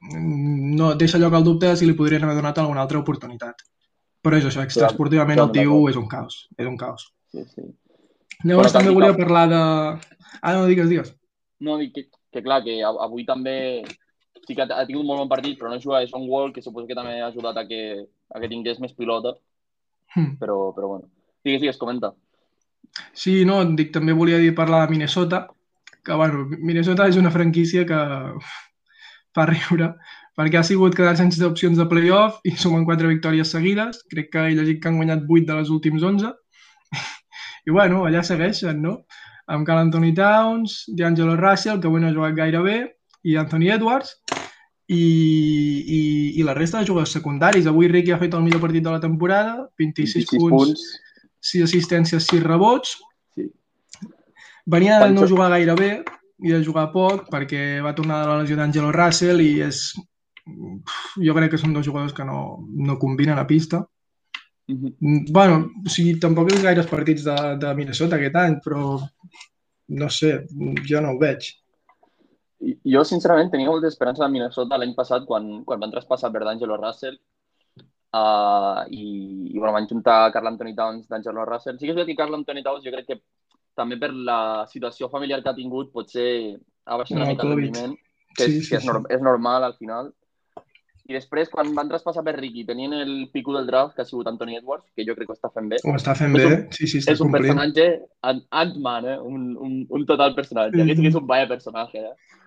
no 0.00 0.94
deixa 0.96 1.18
lloc 1.20 1.34
al 1.36 1.44
dubte 1.44 1.74
si 1.76 1.86
li 1.86 1.96
podrien 1.96 2.24
haver 2.24 2.38
donat 2.38 2.58
alguna 2.58 2.82
altra 2.82 3.00
oportunitat. 3.00 3.64
Però 4.20 4.36
és 4.36 4.44
això, 4.44 4.64
extraesportivament 4.64 5.40
el 5.40 5.52
tio 5.54 5.80
és 5.88 5.96
un 5.96 6.08
caos. 6.08 6.46
És 6.58 6.68
un 6.68 6.76
caos. 6.80 7.08
Sí, 7.32 7.44
sí. 7.54 7.64
Llavors 8.44 8.72
també 8.72 8.92
volia 8.92 9.16
parlar 9.16 9.46
de... 9.48 9.60
Ah, 10.40 10.54
no, 10.56 10.66
digues, 10.68 10.88
digues. 10.88 11.14
No, 11.60 11.76
dic 11.80 11.92
que, 11.94 12.06
que 12.32 12.42
clar, 12.44 12.62
que 12.64 12.78
avui 12.84 13.26
també 13.28 13.84
sí 14.46 14.56
que 14.56 14.64
ha 14.64 14.86
tingut 14.88 15.06
molt 15.06 15.22
bon 15.22 15.30
partit, 15.30 15.58
però 15.58 15.70
no 15.70 15.78
juga 15.80 16.00
a 16.00 16.08
John 16.08 16.26
Wall, 16.28 16.52
que 16.52 16.62
suposo 16.64 16.88
que 16.88 16.96
també 16.96 17.20
ha 17.20 17.28
ajudat 17.28 17.60
a 17.60 17.66
que, 17.68 17.82
a 18.34 18.40
que 18.40 18.50
tingués 18.50 18.80
més 18.82 18.96
pilota. 18.96 19.36
Hmm. 20.16 20.34
Però, 20.40 20.72
però 20.76 20.94
bueno. 20.94 21.08
Digues, 21.44 21.62
digues, 21.62 21.78
comenta. 21.80 22.12
Sí, 23.14 23.44
no, 23.46 23.60
dic, 23.78 23.92
també 23.94 24.16
volia 24.16 24.40
dir 24.42 24.54
parlar 24.56 24.84
de 24.84 24.96
Minnesota, 24.96 25.44
que, 26.00 26.16
bueno, 26.16 26.48
Minnesota 26.58 27.06
és 27.08 27.20
una 27.20 27.30
franquícia 27.30 27.84
que 27.86 28.00
fa 29.36 29.46
riure, 29.48 29.92
perquè 30.38 30.60
ha 30.60 30.66
sigut 30.66 30.96
quedar 30.96 31.16
sense 31.18 31.40
opcions 31.46 31.78
de 31.78 31.86
playoff 31.90 32.40
i 32.48 32.54
sumen 32.56 32.86
quatre 32.88 33.10
victòries 33.10 33.52
seguides. 33.54 34.02
Crec 34.10 34.30
que 34.32 34.46
he 34.48 34.54
llegit 34.56 34.80
que 34.82 34.90
han 34.90 35.00
guanyat 35.00 35.26
8 35.28 35.46
de 35.48 35.58
les 35.58 35.72
últims 35.74 36.02
11. 36.06 36.30
I 37.66 37.74
bueno, 37.74 38.04
allà 38.08 38.22
segueixen, 38.26 38.80
no? 38.82 39.00
Amb 39.50 39.66
Cal 39.66 39.82
Anthony 39.82 40.14
Towns, 40.14 40.84
D'Angelo 40.96 41.36
Russell, 41.38 41.80
que 41.80 41.90
avui 41.90 42.02
no 42.02 42.08
ha 42.10 42.14
jugat 42.14 42.36
gaire 42.38 42.62
bé, 42.64 42.78
i 43.26 43.36
Anthony 43.36 43.68
Edwards, 43.74 44.14
i, 44.90 45.00
i, 45.00 46.00
i 46.40 46.46
la 46.46 46.54
resta 46.54 46.80
de 46.80 46.88
jugadors 46.88 47.12
secundaris. 47.14 47.66
Avui 47.70 47.90
Ricky 47.90 48.14
ha 48.14 48.20
fet 48.22 48.34
el 48.34 48.46
millor 48.46 48.62
partit 48.62 48.86
de 48.86 48.94
la 48.94 49.02
temporada, 49.02 49.68
26, 49.78 50.30
26 50.30 50.40
punts, 50.40 50.56
punts, 50.56 50.86
6 51.52 51.66
assistències, 51.68 52.30
6 52.30 52.46
rebots. 52.46 52.96
Sí. 53.36 53.50
Venia 54.70 54.98
de 55.02 55.12
no 55.14 55.28
jugar 55.28 55.50
gaire 55.54 55.76
bé, 55.78 55.90
i 56.42 56.52
de 56.54 56.62
jugar 56.64 56.90
poc 56.92 57.28
perquè 57.32 57.80
va 57.84 57.94
tornar 57.96 58.22
de 58.22 58.30
la 58.30 58.40
lesió 58.42 58.58
d'Angelo 58.58 58.92
Russell 58.96 59.42
i 59.44 59.52
és... 59.66 59.90
Jo 61.20 61.34
crec 61.36 61.52
que 61.52 61.60
són 61.60 61.74
dos 61.76 61.86
jugadors 61.86 62.14
que 62.16 62.24
no, 62.26 62.66
no 62.88 62.98
combinen 62.98 63.38
a 63.38 63.46
pista. 63.46 63.84
Mm 64.70 64.76
-hmm. 64.76 65.32
bueno, 65.32 65.70
o 65.86 65.88
sigui, 65.88 66.18
tampoc 66.18 66.52
és 66.52 66.62
gaires 66.62 66.86
partits 66.86 67.24
de, 67.24 67.36
de 67.62 67.74
Minnesota 67.74 68.16
aquest 68.16 68.36
any, 68.36 68.54
però 68.64 68.98
no 69.88 70.08
sé, 70.08 70.46
jo 70.88 71.00
no 71.00 71.10
ho 71.12 71.18
veig. 71.18 71.50
Jo, 72.84 73.04
sincerament, 73.04 73.50
tenia 73.50 73.70
molta 73.70 73.88
esperança 73.88 74.24
de 74.24 74.32
Minnesota 74.32 74.76
l'any 74.76 74.94
passat 74.94 75.24
quan, 75.26 75.64
quan 75.64 75.80
van 75.80 75.90
traspassar 75.90 76.30
per 76.32 76.44
d'Angelo 76.44 76.76
Russell 76.76 77.16
uh, 78.12 78.84
i, 78.90 79.06
i 79.54 79.58
bueno, 79.58 79.72
van 79.72 79.88
juntar 79.88 80.32
Carl 80.32 80.50
Anthony 80.50 80.74
Towns 80.74 81.08
d'Angelo 81.08 81.44
Russell. 81.48 81.78
Sí 81.78 81.86
que 81.86 81.92
és 81.92 81.96
veritat 81.96 82.12
que 82.12 82.22
Carl 82.22 82.34
Anthony 82.34 82.62
Towns 82.62 82.84
jo 82.84 82.92
crec 82.92 83.06
que 83.06 83.20
també 83.80 83.98
per 84.00 84.12
la 84.12 84.40
situació 84.70 85.08
familiar 85.12 85.40
que 85.42 85.52
ha 85.52 85.56
tingut, 85.56 85.90
potser 85.96 86.30
ha 86.86 87.00
baixat 87.00 87.18
una 87.18 87.28
mica 87.32 87.46
el 87.46 87.56
rendiment, 87.56 87.98
que, 88.36 88.46
sí, 88.46 88.58
és, 88.60 88.64
sí, 88.64 88.70
que 88.70 88.80
és, 88.80 88.88
sí. 88.88 89.04
és 89.16 89.22
normal 89.24 89.66
al 89.66 89.76
final. 89.80 90.12
I 91.10 91.16
després, 91.16 91.48
quan 91.50 91.72
van 91.74 91.88
traspassar 91.90 92.22
per 92.22 92.36
Ricky, 92.36 92.62
tenien 92.68 92.92
el 92.94 93.14
pico 93.32 93.56
del 93.56 93.66
draft, 93.66 93.96
que 93.96 94.04
ha 94.04 94.06
sigut 94.06 94.28
Anthony 94.30 94.60
Edwards, 94.60 94.86
que 94.94 95.02
jo 95.06 95.16
crec 95.16 95.26
que 95.26 95.34
ho 95.34 95.38
està 95.38 95.50
fent 95.50 95.70
bé. 95.72 95.80
Ho 95.82 95.94
està 95.98 96.14
fent 96.14 96.36
bé, 96.36 96.44
un, 96.46 96.60
sí, 96.76 96.86
sí, 96.86 97.00
està 97.00 97.16
És 97.16 97.22
un 97.24 97.32
complint. 97.32 97.56
personatge 97.56 98.44
Ant-Man, 98.62 99.08
eh? 99.10 99.16
un, 99.18 99.48
un, 99.58 99.80
un 99.88 100.04
total 100.06 100.36
personatge. 100.36 100.76
Mm 100.76 100.84
-hmm. 100.86 100.92
Aquest 100.92 101.08
és 101.10 101.18
un 101.18 101.26
vaya 101.26 101.48
personatge, 101.50 101.98
eh? 101.98 102.38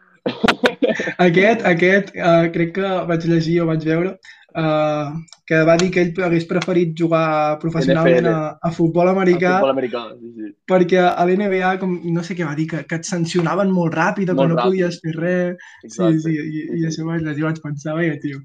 aquest, 1.27 1.65
aquest 1.67 2.13
uh, 2.15 2.47
crec 2.55 2.71
que 2.77 2.93
vaig 3.09 3.25
llegir 3.27 3.57
o 3.61 3.67
vaig 3.67 3.83
veure 3.83 4.13
uh, 4.59 5.11
que 5.47 5.59
va 5.67 5.75
dir 5.81 5.89
que 5.93 6.03
ell 6.03 6.23
hagués 6.27 6.45
preferit 6.49 6.93
jugar 6.99 7.59
professionalment 7.61 8.29
a, 8.29 8.37
a 8.61 8.71
futbol 8.75 9.11
americà, 9.11 9.57
a 9.57 9.59
futbol 9.61 9.73
americà 9.75 10.03
sí, 10.13 10.31
sí. 10.37 10.49
perquè 10.69 11.01
a 11.03 11.25
l'NBA, 11.27 11.75
com 11.81 11.97
no 12.15 12.23
sé 12.25 12.37
què 12.37 12.47
va 12.47 12.55
dir, 12.59 12.69
que, 12.71 12.83
que 12.89 13.01
et 13.01 13.09
sancionaven 13.09 13.73
molt 13.73 13.97
ràpid 13.97 14.31
o 14.31 14.37
que 14.37 14.47
no 14.47 14.57
ràpid. 14.57 14.63
podies 14.69 15.01
fer 15.03 15.15
res. 15.17 15.67
Exacte. 15.83 16.23
Sí, 16.23 16.37
sí, 16.37 16.63
i, 16.63 16.65
i 16.81 16.87
això 16.89 17.05
vaig 17.09 17.25
llegir, 17.25 17.47
vaig 17.49 17.61
pensar, 17.65 17.97
veia, 17.99 18.17
tio. 18.23 18.41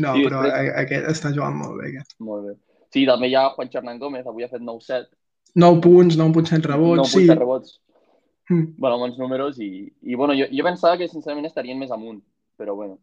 No, 0.00 0.14
sí, 0.16 0.26
però 0.26 0.44
després... 0.46 0.74
aquest 0.84 1.12
està 1.14 1.34
jugant 1.36 1.60
molt 1.60 1.78
bé, 1.80 1.92
aquest. 1.92 2.16
Molt 2.24 2.48
bé. 2.48 2.56
Sí, 2.90 3.04
també 3.06 3.30
hi 3.30 3.36
ha 3.38 3.50
Juan 3.54 3.70
Hernan 3.70 4.02
Gómez, 4.02 4.26
avui 4.26 4.46
ha 4.46 4.50
fet 4.50 4.62
9-7. 4.62 5.10
9 5.60 5.80
punts, 5.84 6.18
9 6.18 6.34
punts, 6.34 6.52
7 6.54 6.70
rebots, 6.70 7.00
9 7.00 7.06
punts, 7.06 7.14
sí. 7.18 7.26
7 7.26 7.38
rebots. 7.38 7.78
Mm. 8.50 8.74
Bueno, 8.82 8.98
bons 8.98 9.18
números 9.18 9.60
i, 9.62 9.92
i 10.02 10.16
bueno, 10.18 10.34
jo, 10.34 10.48
jo 10.50 10.66
pensava 10.66 10.98
que 10.98 11.06
sincerament 11.08 11.46
estarien 11.46 11.78
més 11.78 11.92
amunt, 11.94 12.18
però 12.58 12.74
bueno. 12.74 12.98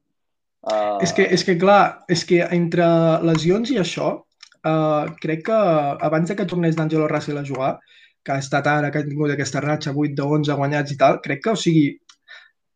Uh... 0.66 0.98
És, 1.06 1.14
que, 1.14 1.28
és 1.34 1.44
que 1.46 1.58
clar, 1.60 2.06
és 2.10 2.24
que 2.28 2.42
entre 2.56 2.88
lesions 3.28 3.70
i 3.74 3.78
això, 3.82 4.10
uh, 4.18 5.06
crec 5.22 5.46
que 5.50 5.60
abans 6.10 6.32
de 6.32 6.36
que 6.36 6.48
tornés 6.50 6.76
d'Angelo 6.76 7.08
Russell 7.12 7.40
a 7.40 7.46
jugar, 7.46 7.78
que 8.26 8.36
ha 8.36 8.42
estat 8.44 8.68
ara, 8.68 8.92
que 8.92 9.00
ha 9.00 9.08
tingut 9.08 9.32
aquesta 9.32 9.64
ratxa 9.64 9.94
8 9.94 10.18
de 10.18 10.28
11 10.40 10.58
guanyats 10.60 10.96
i 10.96 11.00
tal, 11.00 11.22
crec 11.24 11.46
que, 11.46 11.54
o 11.54 11.60
sigui, 11.60 11.88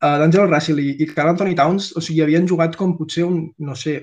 uh, 0.04 0.16
d'Angelo 0.22 0.48
Russell 0.48 0.80
i, 0.80 0.96
i 1.04 1.10
Carl 1.12 1.34
Anthony 1.34 1.58
Towns, 1.60 1.92
o 1.98 2.04
sigui, 2.06 2.24
havien 2.24 2.48
jugat 2.48 2.78
com 2.80 2.96
potser 3.00 3.28
un, 3.28 3.44
no 3.60 3.76
sé, 3.76 3.98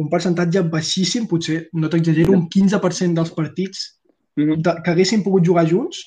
un 0.00 0.08
percentatge 0.10 0.64
baixíssim, 0.72 1.28
potser, 1.30 1.64
no 1.76 1.90
t'exagero, 1.92 2.32
un 2.34 2.48
15% 2.48 3.18
dels 3.18 3.34
partits 3.36 3.88
-hmm. 4.36 4.62
de, 4.62 4.74
que 4.82 4.90
haguessin 4.90 5.22
pogut 5.22 5.46
jugar 5.46 5.66
junts, 5.68 6.04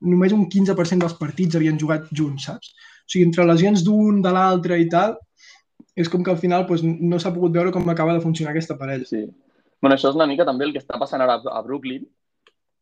només 0.00 0.32
un 0.32 0.46
15% 0.48 1.04
dels 1.04 1.16
partits 1.18 1.56
havien 1.56 1.78
jugat 1.78 2.08
junts, 2.16 2.46
saps? 2.48 2.72
O 3.04 3.12
sigui, 3.12 3.26
entre 3.26 3.46
lesions 3.46 3.84
d'un, 3.86 4.20
de 4.24 4.32
l'altre 4.34 4.78
i 4.80 4.88
tal, 4.88 5.16
és 5.96 6.08
com 6.08 6.24
que 6.24 6.32
al 6.32 6.40
final 6.40 6.66
doncs, 6.68 6.84
no 6.84 7.18
s'ha 7.18 7.32
pogut 7.34 7.54
veure 7.54 7.72
com 7.74 7.88
acaba 7.90 8.14
de 8.16 8.24
funcionar 8.24 8.52
aquesta 8.52 8.76
parella. 8.78 9.06
Sí. 9.08 9.24
Bueno, 9.80 9.96
això 9.96 10.10
és 10.10 10.18
una 10.18 10.28
mica 10.30 10.46
també 10.48 10.66
el 10.66 10.74
que 10.74 10.82
està 10.82 10.98
passant 11.00 11.22
ara 11.24 11.40
a 11.40 11.62
Brooklyn, 11.66 12.04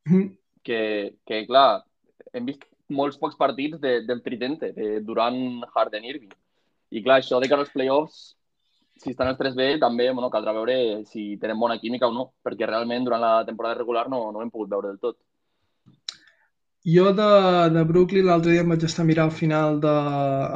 mm. 0.08 0.26
que, 0.66 0.80
que, 1.26 1.44
clar, 1.46 1.84
hem 2.32 2.48
vist 2.48 2.66
molts 2.88 3.18
pocs 3.20 3.36
partits 3.38 3.78
de, 3.80 4.00
del 4.08 4.22
tridente, 4.24 4.72
de 4.72 4.98
Durant, 5.04 5.62
Harden, 5.74 6.08
Irving. 6.08 6.34
I 6.90 7.04
clar, 7.04 7.20
això 7.20 7.40
de 7.40 7.48
cara 7.50 7.64
als 7.64 7.72
playoffs, 7.74 8.20
si 8.98 9.12
estan 9.12 9.30
els 9.30 9.38
tres 9.38 9.54
bé, 9.54 9.76
també 9.78 10.08
bueno, 10.10 10.30
caldrà 10.32 10.54
veure 10.56 11.04
si 11.06 11.36
tenen 11.38 11.58
bona 11.60 11.78
química 11.78 12.08
o 12.08 12.14
no, 12.14 12.32
perquè 12.42 12.66
realment 12.66 13.04
durant 13.06 13.22
la 13.22 13.34
temporada 13.46 13.78
regular 13.78 14.08
no, 14.10 14.24
no 14.34 14.42
hem 14.42 14.50
pogut 14.50 14.72
veure 14.72 14.90
del 14.90 14.98
tot. 15.02 15.18
Jo 16.88 17.10
de, 17.12 17.30
de 17.74 17.82
Brooklyn 17.88 18.28
l'altre 18.28 18.54
dia 18.54 18.64
em 18.64 18.70
vaig 18.72 18.84
estar 18.86 19.04
mirant 19.04 19.28
al 19.28 19.34
final 19.36 19.80
de... 19.82 19.94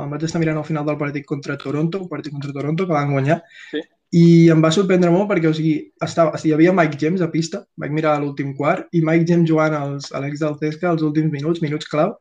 em 0.03 0.13
vaig 0.15 0.23
estar 0.29 0.41
mirant 0.41 0.61
al 0.61 0.69
final 0.69 0.87
del 0.89 1.01
partit 1.01 1.27
contra 1.29 1.59
Toronto, 1.61 2.01
un 2.05 2.13
partit 2.13 2.33
contra 2.33 2.55
Toronto 2.55 2.87
que 2.87 2.97
van 2.97 3.13
guanyar. 3.13 3.43
Sí. 3.73 3.83
I 4.13 4.25
em 4.53 4.61
va 4.61 4.71
sorprendre 4.73 5.11
molt 5.13 5.29
perquè, 5.31 5.49
o 5.49 5.57
sigui, 5.57 5.75
estava, 6.05 6.35
o 6.37 6.41
sigui, 6.41 6.53
hi 6.53 6.57
havia 6.57 6.75
Mike 6.77 6.99
James 7.01 7.25
a 7.25 7.31
pista, 7.33 7.63
vaig 7.81 7.95
mirar 7.97 8.19
l'últim 8.21 8.53
quart, 8.57 8.89
i 8.93 9.01
Mike 9.05 9.25
James 9.29 9.49
jugant 9.49 9.77
als, 9.77 10.11
a 10.13 10.21
l'ex 10.25 10.43
del 10.43 10.59
Cesca 10.61 10.91
els 10.93 11.05
últims 11.07 11.33
minuts, 11.33 11.63
minuts 11.65 11.89
clau, 11.89 12.13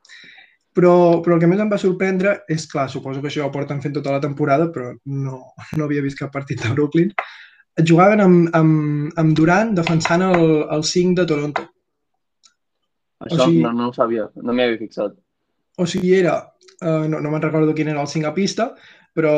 però, 0.75 0.94
però 1.24 1.36
el 1.36 1.44
que 1.44 1.50
més 1.51 1.60
em 1.60 1.72
va 1.72 1.80
sorprendre 1.80 2.38
és, 2.51 2.63
clar, 2.72 2.88
suposo 2.91 3.20
que 3.20 3.27
això 3.32 3.44
ho 3.44 3.51
porten 3.51 3.84
fent 3.84 3.98
tota 3.98 4.15
la 4.15 4.24
temporada, 4.24 4.70
però 4.72 4.94
no, 5.03 5.41
no 5.75 5.88
havia 5.88 6.03
vist 6.06 6.20
cap 6.20 6.32
partit 6.36 6.63
de 6.63 6.72
Brooklyn. 6.72 7.12
Jugaven 7.88 8.24
amb, 8.24 8.56
amb, 8.56 9.12
amb 9.20 9.36
Durant 9.36 9.75
defensant 9.75 10.24
el, 10.30 10.48
el 10.72 10.88
5 10.88 11.20
de 11.20 11.27
Toronto. 11.27 11.68
Això 13.22 13.44
O 13.44 13.46
sigui- 13.50 13.62
no, 13.63 13.72
no 13.74 13.90
ho 13.90 13.94
sabia, 13.94 14.30
no 14.36 14.54
m'hi 14.54 14.63
havia 14.63 14.80
fixat. 14.82 15.13
O 15.78 15.86
sigui, 15.88 16.13
era, 16.18 16.36
uh, 16.82 17.06
no, 17.08 17.20
no 17.22 17.30
me'n 17.32 17.42
recordo 17.42 17.74
quin 17.78 17.88
era 17.94 18.01
el 18.01 18.08
5 18.12 18.28
a 18.28 18.34
pista, 18.34 18.74
però, 19.13 19.32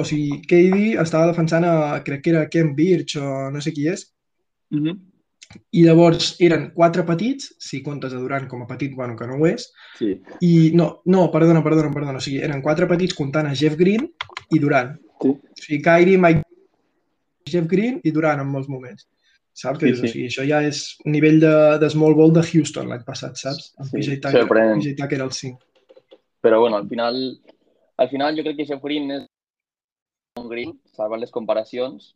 o 0.00 0.04
sigui, 0.04 0.40
KD 0.46 0.96
estava 1.02 1.26
defensant 1.30 1.64
a, 1.64 2.02
crec 2.04 2.22
que 2.24 2.30
era 2.34 2.48
Ken 2.50 2.74
Birch 2.74 3.16
o 3.20 3.50
no 3.50 3.60
sé 3.60 3.72
qui 3.72 3.88
és, 3.88 4.12
Mm 4.70 4.82
-hmm. 4.82 4.98
i 5.78 5.84
llavors 5.84 6.36
eren 6.40 6.72
quatre 6.74 7.04
petits, 7.04 7.54
si 7.58 7.80
comptes 7.82 8.12
a 8.12 8.18
Durant 8.18 8.48
com 8.48 8.62
a 8.62 8.66
petit, 8.66 8.92
bueno, 8.94 9.14
que 9.16 9.26
no 9.28 9.34
ho 9.36 9.46
és, 9.46 9.72
Sí, 9.98 10.20
i 10.40 10.72
no, 10.74 11.02
no, 11.04 11.30
perdona, 11.30 11.62
perdona, 11.62 11.90
perdona, 11.92 12.18
o 12.18 12.20
sigui, 12.20 12.38
eren 12.42 12.60
quatre 12.62 12.86
petits 12.88 13.14
comptant 13.14 13.46
a 13.46 13.54
Jeff 13.54 13.76
Green 13.76 14.10
i 14.50 14.58
Durant. 14.58 14.98
sí. 15.22 15.28
O 15.28 15.38
sigui, 15.54 15.80
Kyrie, 15.82 16.18
Mike, 16.18 16.42
Jeff 17.46 17.66
Green 17.68 18.00
i 18.02 18.10
Durant 18.10 18.40
en 18.40 18.48
molts 18.48 18.68
moments. 18.68 19.06
Saps? 19.56 19.80
Sí, 19.80 19.94
Sí, 19.94 19.96
sí. 19.96 20.04
O 20.04 20.12
sigui, 20.12 20.26
això 20.28 20.44
ja 20.44 20.60
és 20.68 20.82
nivell 21.08 21.38
de, 21.40 21.54
de 21.80 21.88
small 21.92 22.16
ball 22.18 22.34
de 22.36 22.42
Houston 22.44 22.90
l'any 22.90 23.04
passat, 23.06 23.38
saps? 23.40 23.70
Amb 23.80 23.88
Sí, 23.88 23.94
PJ 23.96 24.18
Tucker, 24.20 24.42
sorprenent. 24.44 24.82
PJ 24.82 24.98
Tucker 24.98 25.20
el 25.24 25.32
5. 25.32 25.56
Però 26.44 26.60
bueno, 26.60 26.76
al 26.76 26.88
final, 26.90 27.16
al 27.96 28.10
final 28.10 28.36
jo 28.36 28.44
crec 28.44 28.58
que 28.58 28.66
Jeff 28.68 28.84
Green 28.84 29.14
és 29.16 29.24
un 30.42 30.50
Green, 30.50 30.74
salvant 30.92 31.22
les 31.24 31.32
comparacions. 31.32 32.12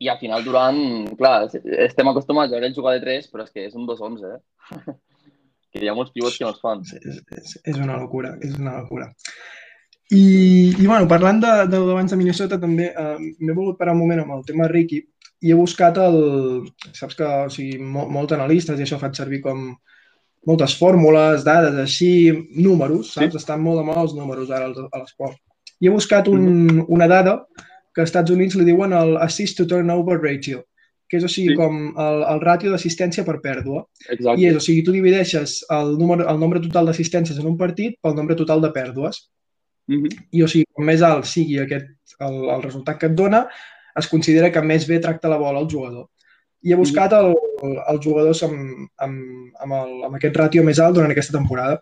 I 0.00 0.08
al 0.08 0.18
final 0.18 0.42
Durant, 0.42 0.80
clar, 1.20 1.36
estem 1.86 2.10
acostumats 2.10 2.50
a 2.50 2.58
veure 2.58 2.72
jugar 2.74 2.96
de 2.96 3.04
3, 3.04 3.30
però 3.30 3.46
és 3.46 3.54
que 3.54 3.68
és 3.68 3.78
un 3.78 3.86
2-11, 3.86 4.34
eh? 4.34 4.42
que 5.70 5.84
hi 5.84 5.88
ha 5.92 5.94
molts 5.94 6.10
pivots 6.10 6.40
que 6.40 6.48
no 6.48 6.50
es 6.56 6.60
fan. 6.64 6.82
És, 6.82 7.22
és, 7.38 7.54
és 7.70 7.78
una 7.78 8.00
locura, 8.00 8.34
és 8.42 8.58
una 8.58 8.80
locura. 8.80 9.12
I, 10.10 10.24
i 10.74 10.86
bueno, 10.88 11.06
parlant 11.06 11.38
de, 11.44 11.54
de 11.70 11.78
l'abans 11.84 12.10
de 12.10 12.18
Minnesota, 12.18 12.58
també 12.58 12.90
eh, 12.90 13.16
m'he 13.38 13.54
volgut 13.54 13.78
parar 13.78 13.94
un 13.94 14.02
moment 14.02 14.24
amb 14.24 14.34
el 14.40 14.46
tema 14.48 14.66
Ricky 14.66 15.04
i 15.40 15.52
he 15.52 15.56
buscat 15.56 15.98
el... 16.00 16.18
Saps 16.96 17.16
que 17.16 17.24
o 17.24 17.48
sigui, 17.52 17.78
mo, 17.80 18.06
molts 18.12 18.36
analistes 18.36 18.78
i 18.78 18.84
això 18.84 18.98
faig 19.00 19.16
servir 19.16 19.40
com 19.44 19.70
moltes 20.48 20.74
fórmules, 20.80 21.44
dades 21.44 21.76
així, 21.80 22.30
números, 22.56 23.14
saps? 23.14 23.34
Sí. 23.34 23.42
Estan 23.42 23.62
molt 23.64 23.80
de 23.80 23.86
moda 23.88 24.04
els 24.06 24.16
números 24.16 24.52
ara 24.52 24.70
a 24.70 25.02
l'esport. 25.02 25.36
I 25.80 25.88
he 25.88 25.92
buscat 25.92 26.28
un, 26.28 26.84
una 26.88 27.08
dada 27.08 27.38
que 27.94 28.02
als 28.02 28.10
Estats 28.10 28.32
Units 28.32 28.56
li 28.56 28.66
diuen 28.68 28.92
el 28.96 29.16
assist 29.20 29.58
to 29.58 29.66
turnover 29.68 30.18
ratio, 30.20 30.62
que 31.08 31.18
és 31.18 31.26
o 31.26 31.28
sigui, 31.32 31.54
Sí. 31.54 31.58
com 31.58 31.90
el, 31.90 32.22
el 32.32 32.40
ràtio 32.44 32.70
d'assistència 32.70 33.24
per 33.26 33.40
pèrdua. 33.42 33.84
Exacte. 34.08 34.38
I 34.40 34.46
és, 34.50 34.56
o 34.56 34.62
sigui, 34.64 34.84
tu 34.86 34.94
divideixes 34.94 35.60
el, 35.76 35.96
número, 35.98 36.28
el 36.28 36.40
nombre 36.40 36.62
total 36.62 36.88
d'assistències 36.88 37.40
en 37.40 37.48
un 37.50 37.58
partit 37.58 37.96
pel 38.02 38.16
nombre 38.16 38.36
total 38.36 38.60
de 38.60 38.72
pèrdues. 38.76 39.26
Mm 39.88 40.02
-hmm. 40.02 40.24
I, 40.30 40.42
o 40.42 40.48
sigui, 40.48 40.66
com 40.72 40.84
més 40.84 41.02
alt 41.02 41.24
sigui 41.24 41.58
aquest, 41.58 41.88
el, 42.20 42.36
el 42.54 42.62
resultat 42.62 42.98
que 42.98 43.06
et 43.06 43.16
dona, 43.16 43.48
es 43.98 44.08
considera 44.10 44.50
que 44.52 44.62
més 44.62 44.86
bé 44.88 45.00
tracta 45.02 45.30
la 45.30 45.38
bola 45.40 45.60
el 45.62 45.68
jugador. 45.70 46.08
I 46.62 46.74
he 46.74 46.76
buscat 46.76 47.14
el, 47.16 47.32
el, 47.64 47.76
els 47.92 48.02
jugadors 48.04 48.42
amb, 48.44 48.88
amb, 49.00 49.20
amb, 49.64 49.76
el, 49.78 49.94
amb 50.08 50.18
aquest 50.18 50.36
ràtio 50.36 50.64
més 50.66 50.80
alt 50.82 50.98
durant 50.98 51.12
aquesta 51.12 51.36
temporada. 51.36 51.80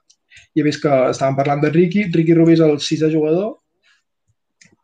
I 0.55 0.63
he 0.63 0.67
vist 0.67 0.83
que 0.85 0.93
estàvem 1.11 1.39
parlant 1.39 1.65
de 1.65 1.73
Ricky. 1.75 2.07
Ricky 2.15 2.37
Rubio 2.37 2.55
és 2.55 2.63
el 2.65 2.79
sisè 2.85 3.11
jugador. 3.11 3.57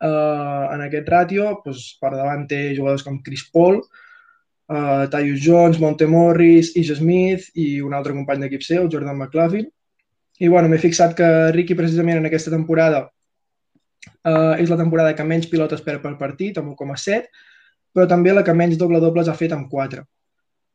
Uh, 0.03 0.67
en 0.75 0.83
aquest 0.85 1.07
ràtio, 1.09 1.47
doncs, 1.63 1.85
per 2.01 2.11
davant 2.13 2.43
té 2.49 2.59
jugadors 2.75 3.05
com 3.05 3.21
Chris 3.23 3.45
Paul, 3.53 3.79
uh, 3.79 5.05
Tyus 5.13 5.39
Jones, 5.41 5.79
Monte 5.79 6.09
Morris, 6.11 6.73
Isha 6.75 6.99
Smith 6.99 7.47
i 7.55 7.79
un 7.81 7.95
altre 7.95 8.13
company 8.13 8.43
d'equip 8.43 8.65
seu, 8.67 8.89
Jordan 8.91 9.15
McLaughlin. 9.15 9.69
I 10.43 10.51
bueno, 10.51 10.67
m'he 10.67 10.81
fixat 10.83 11.15
que 11.15 11.29
Ricky 11.55 11.79
precisament 11.79 12.19
en 12.19 12.27
aquesta 12.27 12.51
temporada 12.51 13.05
uh, 14.25 14.55
és 14.61 14.71
la 14.71 14.79
temporada 14.79 15.13
que 15.15 15.27
menys 15.27 15.47
pilotes 15.51 15.83
perd 15.85 16.03
per 16.03 16.15
partit, 16.19 16.57
amb 16.59 16.73
1,7, 16.73 17.29
però 17.95 18.07
també 18.11 18.33
la 18.33 18.43
que 18.43 18.53
menys 18.53 18.79
doble-dobles 18.81 19.29
ha 19.31 19.37
fet 19.37 19.55
amb 19.55 19.69
4. 19.71 20.03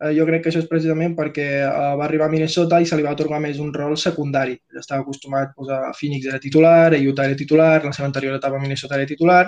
Uh, 0.01 0.13
jo 0.17 0.25
crec 0.29 0.45
que 0.45 0.53
això 0.53 0.63
és 0.63 0.71
precisament 0.71 1.17
perquè 1.19 1.49
uh, 1.67 1.97
va 2.01 2.07
arribar 2.07 2.31
a 2.31 2.33
Minnesota 2.33 2.81
i 2.81 2.89
se 2.89 2.97
li 2.97 3.05
va 3.05 3.13
otorgar 3.17 3.43
més 3.43 3.61
un 3.61 3.75
rol 3.75 3.99
secundari. 4.01 4.57
Estava 4.79 5.05
acostumat 5.05 5.53
doncs, 5.57 5.75
a 5.75 5.93
Phoenix 5.99 6.31
era 6.31 6.41
titular, 6.41 6.95
a 6.95 7.03
Utah 7.13 7.29
era 7.29 7.37
titular, 7.37 7.75
la 7.85 7.93
seva 7.93 8.09
anterior 8.09 8.39
etapa 8.39 8.57
a 8.57 8.63
Minnesota 8.63 8.97
era 8.97 9.09
titular, 9.11 9.45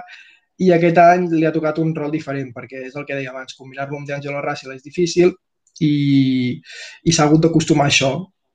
i 0.61 0.69
aquest 0.75 0.99
any 1.01 1.31
li 1.33 1.47
ha 1.49 1.55
tocat 1.55 1.79
un 1.83 1.95
rol 1.97 2.13
diferent, 2.13 2.53
perquè 2.55 2.85
és 2.89 2.99
el 2.99 3.07
que 3.09 3.17
deia 3.17 3.33
abans, 3.33 3.57
combinar-lo 3.59 3.99
amb 3.99 4.09
D'Angelo 4.09 4.43
Russell 4.45 4.75
és 4.77 4.85
difícil 4.85 5.33
i, 5.81 6.61
i 7.09 7.13
s'ha 7.15 7.27
hagut 7.27 7.43
d'acostumar 7.47 7.89
a 7.89 7.93
això. 7.93 8.13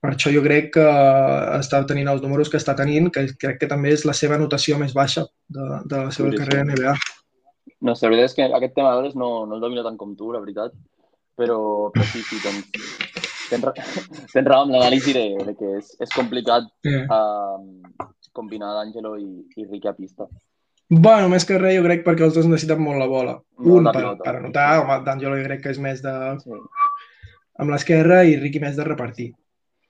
Per 0.08 0.14
això 0.14 0.32
jo 0.32 0.40
crec 0.46 0.70
que 0.78 0.84
està 1.58 1.82
tenint 1.90 2.08
els 2.08 2.22
números 2.24 2.48
que 2.48 2.56
està 2.62 2.72
tenint, 2.80 3.10
que 3.12 3.26
crec 3.42 3.58
que 3.60 3.68
també 3.68 3.92
és 3.92 4.06
la 4.08 4.14
seva 4.16 4.38
anotació 4.40 4.78
més 4.80 4.94
baixa 4.96 5.26
de, 5.52 5.66
de 5.84 6.04
la 6.06 6.12
seva 6.16 6.30
Sí, 6.32 6.38
sí. 6.38 6.44
carrera 6.46 6.64
NBA. 6.70 6.94
No 7.84 7.94
sé, 7.94 8.06
la 8.08 8.14
veritat 8.14 8.30
és 8.32 8.36
que 8.38 8.46
aquest 8.48 8.74
tema 8.78 8.94
dades 8.96 9.18
no, 9.20 9.46
no 9.46 9.58
el 9.58 9.62
domino 9.66 9.84
tant 9.84 9.98
com 10.00 10.14
tu, 10.16 10.32
la 10.32 10.40
veritat. 10.40 10.72
Però, 11.38 11.58
però 11.94 12.06
sí, 12.14 12.22
sí, 12.26 12.40
tens, 12.42 12.70
tens, 13.52 13.68
tens 14.34 14.48
raó 14.48 14.64
amb 14.64 14.74
l'anàlisi 14.78 15.14
de, 15.18 15.26
de 15.50 15.56
que 15.60 15.74
és, 15.82 15.92
és 16.02 16.16
complicat 16.16 16.72
Eh. 16.88 17.04
uh, 17.04 18.08
combinar 18.34 18.72
d'Angelo 18.78 19.18
i, 19.20 19.28
i 19.60 19.66
Ricky 19.68 19.92
a 19.92 19.94
pista. 19.98 20.30
Bueno, 20.90 21.28
més 21.28 21.44
que 21.46 21.58
res, 21.60 21.76
jo 21.76 21.84
crec 21.84 22.06
perquè 22.06 22.24
els 22.30 22.38
dos 22.38 22.48
necessiten 22.48 22.80
molt 22.80 23.02
la 23.04 23.10
bola. 23.12 23.36
Molt 23.60 23.90
Un 23.92 23.92
per, 23.92 24.06
per 24.24 24.36
anotar, 24.40 24.70
home, 24.86 25.02
d'Angelo 25.04 25.36
jo 25.42 25.46
crec 25.50 25.66
que 25.66 25.76
és 25.76 25.84
més 25.84 26.00
de, 26.06 26.16
Sí. 26.46 26.62
amb 27.60 27.74
l'esquerra 27.76 28.24
i 28.24 28.38
Ricky 28.40 28.62
més 28.64 28.78
de 28.80 28.86
repartir. 28.88 29.34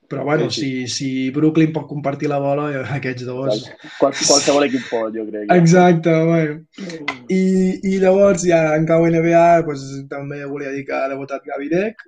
Però 0.08 0.24
bueno, 0.24 0.50
Sí, 0.50 0.88
si, 0.88 0.88
si 0.88 1.08
Brooklyn 1.36 1.74
pot 1.76 1.88
compartir 1.90 2.30
la 2.32 2.40
bola, 2.40 2.70
aquests 2.98 3.26
dos... 3.28 3.66
Qual, 4.00 4.14
qualsevol 4.16 4.68
equip 4.70 4.86
pot, 4.90 5.12
jo 5.16 5.26
crec. 5.28 5.52
Exacte, 5.58 6.14
bueno. 6.30 6.62
I, 7.28 7.42
i 7.84 7.98
llavors 8.00 8.46
ja 8.48 8.62
en 8.78 8.88
cau 8.88 9.04
NBA 9.10 9.46
doncs, 9.68 9.88
també 10.12 10.46
volia 10.46 10.72
dir 10.76 10.86
que 10.88 10.96
ha 10.96 11.10
debutat 11.12 11.44
Gavi 11.48 11.68
Deck, 11.74 12.06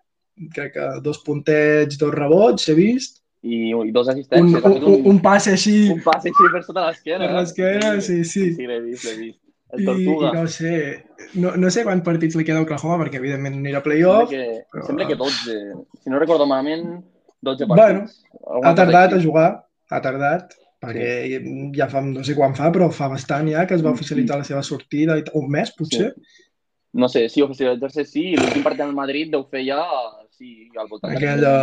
crec 0.56 0.74
que 0.78 0.88
dos 1.04 1.20
puntets, 1.26 2.00
dos 2.00 2.16
rebots, 2.16 2.70
he 2.72 2.78
vist. 2.78 3.20
I, 3.44 3.72
i 3.72 3.92
dos 3.96 4.08
assistències. 4.12 4.64
Un, 4.64 4.80
un, 4.80 4.88
un, 4.94 5.06
un 5.14 5.20
passe 5.24 5.54
així 5.56 5.76
un 5.94 6.02
passe 6.04 6.28
així 6.32 6.50
per 6.52 6.64
sota 6.64 6.88
l'esquena. 6.88 7.24
per 7.26 7.30
eh? 7.30 7.38
l'esquena, 7.38 7.94
sí, 8.04 8.24
sí. 8.28 8.50
Sí, 8.56 8.66
l'he 8.68 8.80
vist, 8.84 9.06
l'he 9.08 9.16
vist. 9.20 9.40
El 9.76 9.84
I, 9.84 9.84
i 9.84 9.86
Tortuga. 9.86 10.32
no 10.34 10.48
sé, 10.50 10.74
no, 11.38 11.54
no 11.62 11.70
sé 11.72 11.84
quants 11.86 12.04
partits 12.04 12.36
li 12.40 12.44
queda 12.48 12.64
a 12.64 12.66
Oklahoma, 12.66 12.98
perquè 13.04 13.20
evidentment 13.22 13.60
anirà 13.60 13.80
a 13.80 13.84
Sembla 13.84 13.86
playoff, 13.86 14.32
que, 14.32 14.66
però- 14.74 14.88
sembla 14.88 15.08
que 15.08 15.20
12. 15.20 15.58
Si 16.02 16.12
no 16.12 16.20
recordo 16.20 16.48
malament, 16.50 16.88
12 17.42 17.66
Bueno, 17.70 18.00
partits. 18.04 18.24
Alguna 18.46 18.70
ha 18.70 18.76
tardat 18.76 19.14
a 19.16 19.22
jugar, 19.24 19.50
ha 19.90 20.02
tardat, 20.04 20.54
perquè 20.84 21.40
ja 21.76 21.88
fa, 21.92 22.02
no 22.04 22.24
sé 22.24 22.36
quan 22.36 22.56
fa, 22.56 22.72
però 22.76 22.90
fa 22.96 23.10
bastant 23.12 23.50
ja 23.52 23.66
que 23.68 23.76
es 23.76 23.84
va 23.84 23.92
Mm, 23.92 24.00
oficialitzar 24.00 24.40
la 24.40 24.48
seva 24.48 24.64
sortida, 24.64 25.18
i 25.18 25.24
un 25.34 25.50
mes 25.52 25.74
potser, 25.76 26.14
No 26.92 27.08
sé, 27.08 27.28
sí, 27.30 27.42
oficialitzar-se 27.46 28.04
sí, 28.06 28.32
i 28.32 28.38
l'últim 28.38 28.64
partit 28.66 28.82
al 28.82 28.96
Madrid 28.98 29.30
deu 29.30 29.44
fer 29.52 29.62
ja 29.62 29.82
sí, 30.34 30.70
al 30.74 30.88
voltant 30.90 31.12
aquell 31.14 31.44
a, 31.46 31.58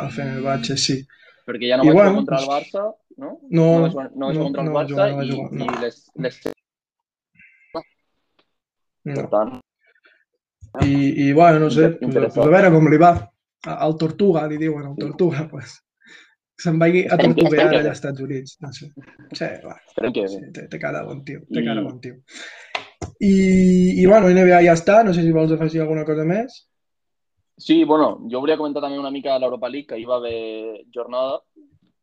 a, 0.00 0.06
Fenerbahce, 0.14 0.78
sí. 0.80 0.96
Perquè 1.44 1.68
ja 1.68 1.76
no 1.76 1.84
I 1.84 1.90
va 1.90 1.92
jugar 1.92 2.06
bueno, 2.06 2.22
contra 2.22 2.38
el 2.38 2.48
Barça, 2.48 2.84
no? 3.20 3.34
No, 3.50 3.66
va 3.82 3.90
jugar, 3.90 4.06
no 4.16 4.30
va 4.30 4.32
jugar 4.32 4.38
no, 4.38 4.46
contra 4.46 4.62
el 4.62 4.70
no 4.70 4.78
Barça 4.78 5.10
no 5.10 5.18
va 5.18 5.26
i, 5.26 5.58
no. 5.60 5.66
i 5.66 5.82
les, 5.82 5.98
les... 6.24 6.40
No. 9.02 9.18
Per 9.18 9.28
tant, 9.34 9.52
I, 10.80 11.28
i 11.28 11.32
bueno, 11.32 11.58
no 11.58 11.70
sé, 11.70 11.90
pues, 11.90 12.14
pues 12.14 12.38
a 12.38 12.48
veure 12.48 12.70
com 12.72 12.88
li 12.88 13.00
va. 13.02 13.12
Al 13.70 13.96
Tortuga, 13.96 14.46
li 14.50 14.58
diuen, 14.58 14.86
al 14.86 14.96
Tortuga, 14.98 15.46
pues. 15.50 15.78
Se'n 16.62 16.78
vagi 16.78 17.04
a 17.10 17.16
tortuguear 17.18 17.68
allà 17.68 17.78
als 17.80 17.96
Estats 17.98 18.20
Units, 18.22 18.56
no 18.62 18.70
sé. 18.72 18.88
Sí, 19.34 19.48
va, 19.64 19.76
sí, 20.30 20.40
té, 20.54 20.66
té 20.70 20.78
cara 20.78 21.02
bon 21.06 21.22
tio, 21.26 21.40
té 21.50 21.62
I- 21.62 21.64
cara 21.66 21.82
bon 21.82 22.00
tio. 22.00 22.18
I, 23.18 23.32
I 24.02 24.06
bueno, 24.06 24.28
NBA 24.30 24.60
ja 24.66 24.74
està, 24.78 25.00
no 25.02 25.14
sé 25.14 25.22
si 25.24 25.32
vols 25.34 25.52
afegir 25.54 25.80
alguna 25.82 26.04
cosa 26.06 26.24
més. 26.28 26.60
Sí, 27.58 27.82
bueno, 27.84 28.20
jo 28.30 28.40
volia 28.40 28.56
comentar 28.58 28.82
també 28.82 28.98
una 28.98 29.10
mica 29.10 29.38
l'Europa 29.38 29.68
League, 29.68 29.86
que 29.90 29.98
hi 29.98 30.06
va 30.08 30.16
haver 30.20 30.84
jornada 30.94 31.40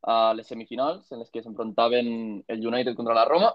a 0.03 0.33
les 0.33 0.47
semifinals, 0.47 1.09
en 1.11 1.19
les 1.19 1.31
que 1.31 1.41
s'enfrontaven 1.43 2.43
el 2.47 2.67
United 2.67 2.95
contra 2.95 3.15
la 3.15 3.25
Roma. 3.25 3.53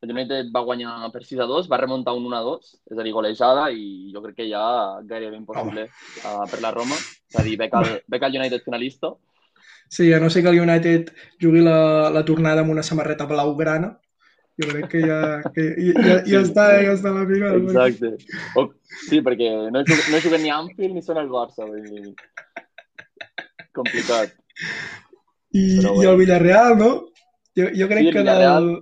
El 0.00 0.12
United 0.14 0.48
va 0.54 0.62
guanyar 0.64 1.10
per 1.12 1.20
6 1.26 1.42
a 1.44 1.46
2, 1.48 1.66
va 1.68 1.78
remuntar 1.80 2.14
un 2.16 2.24
1 2.24 2.36
a 2.38 2.40
2, 2.46 2.68
és 2.92 2.98
a 2.98 3.04
dir, 3.04 3.12
golejada, 3.12 3.66
i 3.70 4.12
jo 4.14 4.22
crec 4.24 4.38
que 4.38 4.48
ja 4.48 4.62
gairebé 5.04 5.36
impossible 5.36 5.88
uh, 6.24 6.46
per 6.48 6.60
la 6.64 6.70
Roma. 6.72 6.96
És 7.28 7.36
a 7.36 7.44
dir, 7.44 7.58
beca 7.60 7.82
el, 7.84 7.98
beca 8.08 8.30
el 8.30 8.38
United 8.40 8.64
finalista. 8.64 9.12
Sí, 9.90 10.12
a 10.14 10.20
no 10.22 10.30
ser 10.30 10.44
que 10.44 10.54
el 10.54 10.60
United 10.62 11.10
jugui 11.42 11.60
la, 11.66 12.08
la 12.14 12.24
tornada 12.24 12.64
amb 12.64 12.72
una 12.72 12.84
samarreta 12.86 13.26
blaugrana, 13.28 13.98
jo 14.60 14.68
crec 14.70 14.88
que 14.92 15.00
ja, 15.04 15.20
que 15.54 15.64
ja, 15.76 16.02
ja, 16.04 16.16
ja, 16.26 16.40
està, 16.44 16.66
ja 16.84 16.96
està 16.96 17.12
la 17.14 17.26
final. 17.28 17.62
Exacte. 17.64 18.14
O, 18.56 18.66
sí, 19.06 19.20
perquè 19.24 19.50
no 19.72 19.84
juguen, 19.84 20.06
no 20.12 20.20
juguen 20.24 20.44
ni 20.44 20.52
a 20.52 20.58
Anfield 20.60 20.96
ni 20.96 21.04
són 21.04 21.20
el 21.20 21.28
Barça. 21.32 21.68
Vull 21.68 21.84
dir. 21.88 22.14
Complicat. 23.76 24.32
I, 25.56 25.64
Però 25.80 25.96
i 26.00 26.08
el 26.08 26.20
Villarreal, 26.20 26.76
no? 26.78 26.90
Jo, 27.56 27.68
jo 27.74 27.88
crec 27.90 28.06
Sí, 28.06 28.10
el 28.10 28.14
que 28.14 28.24
Villarreal. 28.24 28.68
del, 28.68 28.78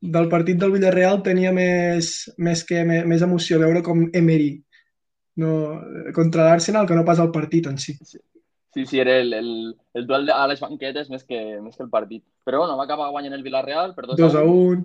del 0.00 0.28
partit 0.28 0.58
del 0.58 0.72
Villarreal 0.72 1.22
tenia 1.22 1.52
més, 1.52 2.32
més, 2.38 2.64
que, 2.64 2.84
més, 2.84 3.04
més 3.06 3.22
emoció 3.22 3.58
veure 3.58 3.82
com 3.82 4.08
Emery 4.12 4.52
no, 5.36 5.80
contra 6.14 6.44
l'Arsenal 6.50 6.86
que 6.86 6.94
no 6.98 7.04
pas 7.04 7.18
el 7.22 7.30
partit 7.32 7.66
en 7.70 7.78
si. 7.78 7.94
Sí, 8.74 8.86
sí, 8.86 8.98
era 9.00 9.18
el, 9.20 9.32
el, 9.36 9.48
el 9.94 10.06
duel 10.06 10.30
a 10.32 10.46
les 10.48 10.60
banquetes 10.60 11.10
més 11.12 11.24
que, 11.28 11.60
més 11.60 11.76
que 11.76 11.82
el 11.84 11.90
partit. 11.92 12.24
Però 12.44 12.62
bueno, 12.62 12.76
va 12.78 12.84
acabar 12.84 13.10
guanyant 13.12 13.34
el 13.36 13.42
Villarreal 13.44 13.94
per 13.94 14.06
2 14.06 14.16
2 14.20 14.34
a 14.40 14.42
1. 14.48 14.82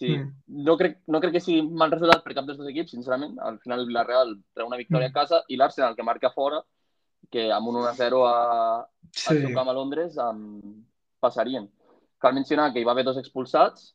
Sí, 0.00 0.10
Mm. 0.16 0.28
no, 0.64 0.76
crec, 0.78 0.98
no 1.08 1.20
crec 1.20 1.32
que 1.34 1.40
sigui 1.44 1.62
mal 1.62 1.90
resultat 1.90 2.22
per 2.24 2.32
cap 2.36 2.46
dels 2.46 2.56
dos 2.56 2.68
equips, 2.70 2.92
sincerament. 2.94 3.34
Al 3.42 3.58
final 3.60 3.80
el 3.82 3.88
Villarreal 3.88 4.36
treu 4.54 4.68
una 4.68 4.78
victòria 4.78 5.08
Mm. 5.08 5.10
a 5.10 5.18
casa 5.20 5.42
i 5.48 5.56
l'Arsenal, 5.56 5.96
que 5.96 6.02
marca 6.06 6.30
fora, 6.30 6.62
que 7.30 7.50
amb 7.52 7.68
un 7.68 7.76
1-0 7.82 8.22
a, 8.26 8.86
Sí. 9.12 9.26
al 9.34 9.40
seu 9.42 9.54
camp 9.54 9.68
a 9.68 9.72
Londres 9.74 10.16
um, 10.16 10.60
passarien. 11.20 11.68
Cal 12.18 12.34
mencionar 12.34 12.72
que 12.72 12.80
hi 12.80 12.84
va 12.84 12.92
haver 12.92 13.04
dos 13.04 13.18
expulsats 13.18 13.94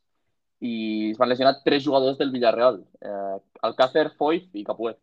i 0.60 1.10
es 1.10 1.18
van 1.18 1.28
lesionar 1.28 1.58
tres 1.64 1.84
jugadors 1.84 2.16
del 2.18 2.30
Villarreal, 2.32 2.82
eh, 3.00 3.36
Alcácer, 3.62 4.10
Foyth 4.16 4.54
i 4.56 4.64
Capué. 4.64 4.94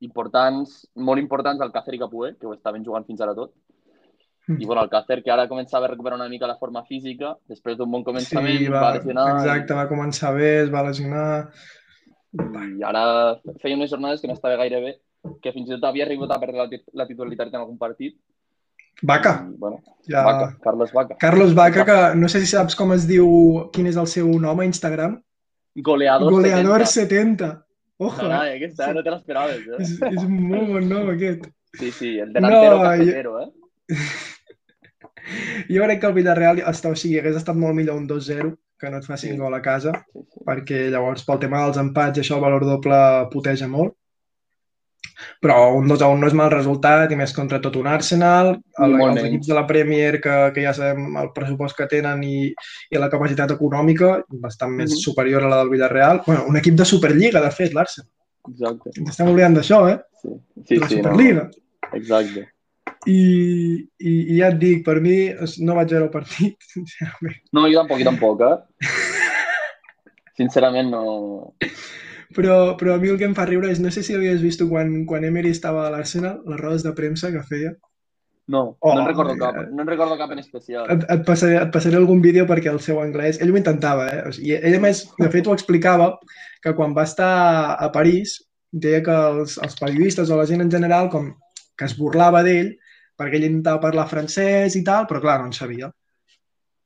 Importants, 0.00 0.88
molt 0.96 1.20
importants 1.22 1.62
Alcácer 1.62 1.94
i 1.94 2.00
Capué, 2.02 2.34
que 2.40 2.46
ho 2.46 2.54
estaven 2.54 2.84
jugant 2.84 3.06
fins 3.06 3.20
ara 3.24 3.34
tot. 3.34 3.52
Mm. 4.48 4.58
I 4.60 4.66
bueno, 4.66 4.82
Alcácer, 4.82 5.22
que 5.24 5.30
ara 5.32 5.46
començava 5.48 5.86
a 5.86 5.92
recuperar 5.94 6.18
una 6.18 6.28
mica 6.28 6.46
la 6.50 6.58
forma 6.58 6.82
física, 6.84 7.36
després 7.48 7.78
d'un 7.78 7.90
bon 7.90 8.02
començament, 8.04 8.58
Sí, 8.58 8.66
va, 8.68 8.80
va, 8.80 8.82
va 8.90 8.96
lesionar 8.98 9.28
exacte, 9.38 9.74
va 9.78 9.88
començar 9.88 10.34
bé, 10.36 10.50
es 10.66 10.72
va 10.74 10.82
lesionar. 10.84 11.24
i 12.34 12.82
ara 12.82 13.04
feia 13.62 13.76
unes 13.78 13.90
jornades 13.90 14.20
que 14.20 14.26
no 14.28 14.34
estava 14.34 14.56
gaire 14.60 14.80
bé, 14.82 14.92
que 15.40 15.52
fins 15.54 15.70
i 15.70 15.76
tot 15.78 15.84
havia 15.88 16.04
arribat 16.04 16.34
a 16.34 16.40
perdre 16.42 16.58
la, 16.58 16.68
tit- 16.68 16.90
la 16.92 17.06
titularitat 17.06 17.54
en 17.54 17.60
algun 17.62 17.78
partit. 17.78 18.18
Vaca, 19.02 19.46
bueno, 19.58 19.82
ja... 20.08 20.22
Vaca, 20.24 20.58
Carlos 20.62 20.92
Vaca. 20.92 21.16
Carlos 21.18 21.54
Vaca, 21.54 21.84
que 21.84 22.16
no 22.18 22.28
sé 22.28 22.40
si 22.40 22.46
saps 22.46 22.76
com 22.76 22.92
es 22.94 23.06
diu, 23.08 23.26
quin 23.72 23.86
és 23.90 23.96
el 24.00 24.06
seu 24.06 24.28
nom 24.40 24.60
a 24.60 24.64
Instagram. 24.64 25.18
Goleador, 25.76 26.30
Goleador 26.32 26.86
70. 26.86 27.46
70. 27.48 27.66
Ojo, 27.98 28.16
Carai, 28.20 28.52
eh? 28.52 28.56
aquesta 28.56 28.92
no 28.94 29.02
te 29.02 29.10
l'esperaves, 29.10 29.60
eh? 29.66 29.76
és, 29.82 29.90
és 30.12 30.22
un 30.24 30.34
molt 30.50 30.68
bon 30.72 30.88
nom 30.90 31.10
aquest. 31.12 31.46
Sí, 31.78 31.90
sí, 31.90 32.18
el 32.18 32.32
delantero 32.32 32.76
No, 32.78 32.82
cafetero, 32.82 33.40
eh? 33.42 33.50
Jo 35.72 35.82
crec 35.86 36.00
que 36.02 36.06
el 36.10 36.14
Villarreal 36.18 36.58
està, 36.68 36.90
o 36.92 36.98
sigui, 36.98 37.16
hagués 37.20 37.38
estat 37.38 37.56
molt 37.56 37.74
millor 37.78 37.96
un 37.96 38.06
2-0 38.10 38.50
que 38.80 38.90
no 38.90 38.98
et 39.00 39.06
facin 39.08 39.32
Sí. 39.32 39.38
gol 39.40 39.54
a 39.56 39.62
casa, 39.62 39.92
Sí, 40.12 40.20
sí. 40.20 40.40
perquè 40.44 40.90
llavors 40.92 41.24
pel 41.24 41.38
tema 41.40 41.62
dels 41.64 41.78
empats 41.80 42.20
això 42.20 42.36
el 42.36 42.42
valor 42.44 42.66
doble 42.68 42.98
puteja 43.32 43.68
molt. 43.70 43.94
Però 45.40 45.74
un 45.76 45.86
2 45.88 46.02
a 46.02 46.08
1 46.12 46.20
no 46.20 46.26
és 46.26 46.34
mal 46.36 46.50
resultat 46.50 47.12
i 47.12 47.16
més 47.16 47.32
contra 47.36 47.60
tot 47.60 47.76
un 47.76 47.86
Arsenal, 47.86 48.54
el, 48.78 48.94
els 48.94 48.98
menys. 49.14 49.24
equips 49.28 49.46
de 49.50 49.54
la 49.54 49.66
Premier 49.66 50.20
que, 50.20 50.36
que 50.54 50.62
ja 50.64 50.72
sabem 50.74 51.16
el 51.20 51.30
pressupost 51.36 51.76
que 51.78 51.86
tenen 51.90 52.22
i, 52.24 52.48
i 52.90 52.98
la 52.98 53.10
capacitat 53.12 53.50
econòmica 53.56 54.22
bastant 54.28 54.72
més 54.72 54.90
Mhm. 54.90 55.00
superior 55.04 55.44
a 55.44 55.48
la 55.48 55.58
del 55.62 55.70
Villarreal. 55.70 56.22
Bueno, 56.26 56.44
un 56.48 56.56
equip 56.56 56.74
de 56.74 56.84
Superliga, 56.84 57.40
de 57.40 57.50
fet, 57.50 57.72
l'Arsenal. 57.72 58.10
Exacte. 58.50 58.90
Ens 59.00 59.10
estem 59.10 59.28
oblidant 59.30 59.54
d'això, 59.56 59.88
eh? 59.88 59.98
Sí, 60.20 60.28
sí, 60.66 60.76
la 60.76 60.88
sí 60.88 60.96
no. 60.96 61.02
Superliga. 61.02 61.50
Exacte. 61.92 62.48
I, 63.06 63.20
i, 64.00 64.12
I 64.34 64.38
ja 64.38 64.48
et 64.48 64.58
dic, 64.58 64.82
per 64.84 64.98
mi 65.00 65.28
no 65.60 65.74
vaig 65.76 65.90
veure 65.90 66.04
el 66.06 66.10
partit, 66.12 66.56
sincerament. 66.74 67.40
No, 67.52 67.66
jo 67.68 67.80
tampoc, 67.82 67.98
jo 68.00 68.04
tampoc, 68.10 68.40
eh? 68.40 68.56
Sincerament, 70.36 70.90
no... 70.90 71.54
Però, 72.36 72.76
però 72.80 72.94
a 72.94 73.00
mi 73.02 73.10
el 73.12 73.18
que 73.20 73.26
em 73.28 73.34
fa 73.36 73.46
riure 73.48 73.70
és, 73.72 73.80
no 73.82 73.90
sé 73.92 74.02
si 74.02 74.14
havies 74.16 74.42
vist 74.42 74.62
quan, 74.70 75.02
quan 75.10 75.26
Emery 75.28 75.52
estava 75.52 75.86
a 75.86 75.90
l'Arsenal, 75.92 76.40
les 76.48 76.60
rodes 76.60 76.86
de 76.86 76.94
premsa 76.96 77.32
que 77.34 77.42
feia. 77.50 77.74
No, 78.46 78.76
Oh, 78.80 78.94
no 78.94 79.00
en 79.00 79.06
recordo 79.08 79.34
eh. 79.34 79.38
cap. 79.40 79.56
No 79.72 79.82
en 79.82 79.88
recordo 79.88 80.18
cap 80.18 80.32
en 80.32 80.38
especial. 80.38 80.88
Et, 80.92 81.04
et, 81.08 81.22
passaré, 81.24 81.56
et 81.62 81.70
passaré 81.72 81.96
algun 81.96 82.20
vídeo 82.24 82.44
perquè 82.48 82.72
el 82.72 82.80
seu 82.84 83.00
anglès... 83.00 83.40
Ell 83.40 83.54
ho 83.54 83.60
intentava, 83.60 84.08
eh? 84.12 84.22
O 84.28 84.32
sigui, 84.36 84.52
ell, 84.58 84.76
a 84.76 84.82
més, 84.84 85.06
de 85.20 85.30
fet, 85.32 85.48
ho 85.48 85.56
explicava 85.56 86.10
que 86.64 86.74
quan 86.76 86.92
va 86.96 87.06
estar 87.08 87.32
a 87.80 87.88
París 87.92 88.36
deia 88.70 89.00
que 89.06 89.14
els, 89.14 89.56
els 89.64 89.78
periodistes 89.80 90.30
o 90.30 90.36
la 90.36 90.46
gent 90.50 90.64
en 90.64 90.72
general 90.72 91.08
com 91.12 91.30
que 91.78 91.88
es 91.88 91.96
burlava 91.98 92.42
d'ell 92.46 92.74
perquè 93.18 93.38
ell 93.38 93.48
intentava 93.48 93.82
parlar 93.82 94.08
francès 94.10 94.76
i 94.76 94.82
tal, 94.86 95.06
però 95.10 95.20
clar, 95.22 95.38
no 95.40 95.50
en 95.50 95.56
sabia. 95.56 95.90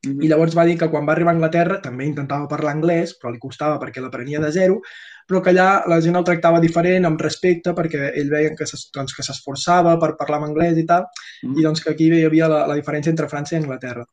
Mhm. 0.07 0.23
I 0.23 0.29
llavors 0.31 0.55
va 0.57 0.67
dir 0.69 0.77
que 0.79 0.91
quan 0.93 1.07
va 1.09 1.15
arribar 1.17 1.33
a 1.33 1.39
Anglaterra 1.39 1.81
també 1.83 2.07
intentava 2.07 2.49
parlar 2.51 2.77
anglès, 2.77 3.17
però 3.19 3.33
li 3.33 3.41
costava 3.43 3.81
perquè 3.81 4.03
l'aprenia 4.05 4.41
de 4.45 4.53
zero, 4.53 4.81
però 5.29 5.43
que 5.45 5.53
allà 5.53 5.85
la 5.91 6.01
gent 6.01 6.17
el 6.17 6.25
tractava 6.25 6.61
diferent, 6.61 7.05
amb 7.05 7.21
respecte, 7.21 7.75
perquè 7.77 8.13
ell 8.17 8.31
veia 8.33 8.55
que 8.57 8.65
doncs, 8.95 9.17
s'esforçava 9.27 9.99
per 10.01 10.15
parlar 10.17 10.41
en 10.41 10.49
anglès 10.51 10.79
i 10.81 10.87
tal, 10.89 11.05
Mhm. 11.43 11.59
i 11.59 11.67
doncs 11.67 11.83
que 11.85 11.91
aquí 11.91 12.09
hi 12.09 12.25
havia 12.25 12.49
la, 12.49 12.67
la 12.67 12.75
diferència 12.79 13.11
entre 13.11 13.29
França 13.29 13.55
i 13.55 13.59
Anglaterra. 13.61 14.07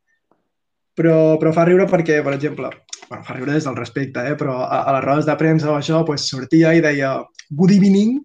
Però, 0.95 1.37
però 1.39 1.51
fa 1.51 1.65
riure 1.67 1.87
perquè, 1.91 2.21
per 2.23 2.33
exemple, 2.33 2.69
bueno, 3.09 3.23
fa 3.23 3.33
riure 3.33 3.51
des 3.53 3.65
del 3.65 3.75
respecte, 3.75 4.19
eh? 4.27 4.35
però 4.35 4.61
a, 4.63 4.83
a 4.83 4.93
les 4.95 5.03
rodes 5.03 5.25
de 5.25 5.35
premsa 5.35 5.71
o 5.71 5.77
això 5.77 6.03
pues, 6.05 6.27
sortia 6.29 6.73
i 6.73 6.81
deia 6.81 7.17
good 7.49 7.71
evening, 7.71 8.19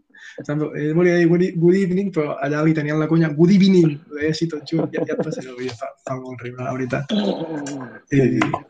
volia 0.94 1.16
dir 1.18 1.26
good, 1.28 1.42
e- 1.42 1.52
good 1.56 1.74
evening, 1.74 2.10
però 2.14 2.36
allà 2.40 2.62
li 2.64 2.72
tenien 2.74 2.98
la 2.98 3.06
conya 3.08 3.28
good 3.36 3.50
evening, 3.50 3.98
ho 4.10 4.14
deia 4.18 4.30
així 4.32 4.48
tot 4.48 4.62
junt, 4.70 4.88
ja, 4.94 5.02
ja 5.06 5.14
et 5.16 5.22
passaré 5.24 5.48
el 5.50 5.56
vídeo, 5.58 5.74
fa, 5.76 5.88
fa 6.06 6.16
molt 6.16 6.40
riure, 6.42 6.62
la 6.64 6.72
veritat. 6.72 7.12
I, 8.10 8.20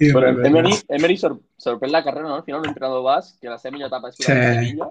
i, 0.06 0.10
res, 0.12 0.40
Emery. 0.50 0.72
Emery 0.88 1.16
sor 1.20 1.36
sorprèn 1.60 1.92
la 1.92 2.02
carrera, 2.02 2.28
no? 2.28 2.34
Al 2.40 2.44
final, 2.44 2.60
un 2.64 2.68
entrenador 2.72 3.02
basc, 3.06 3.36
que 3.40 3.48
la 3.48 3.58
seva 3.58 3.74
millor 3.76 3.88
etapa 3.92 4.08
és 4.08 4.16
Sí. 4.16 4.24
sí. 4.24 4.32
Sevilla. 4.32 4.90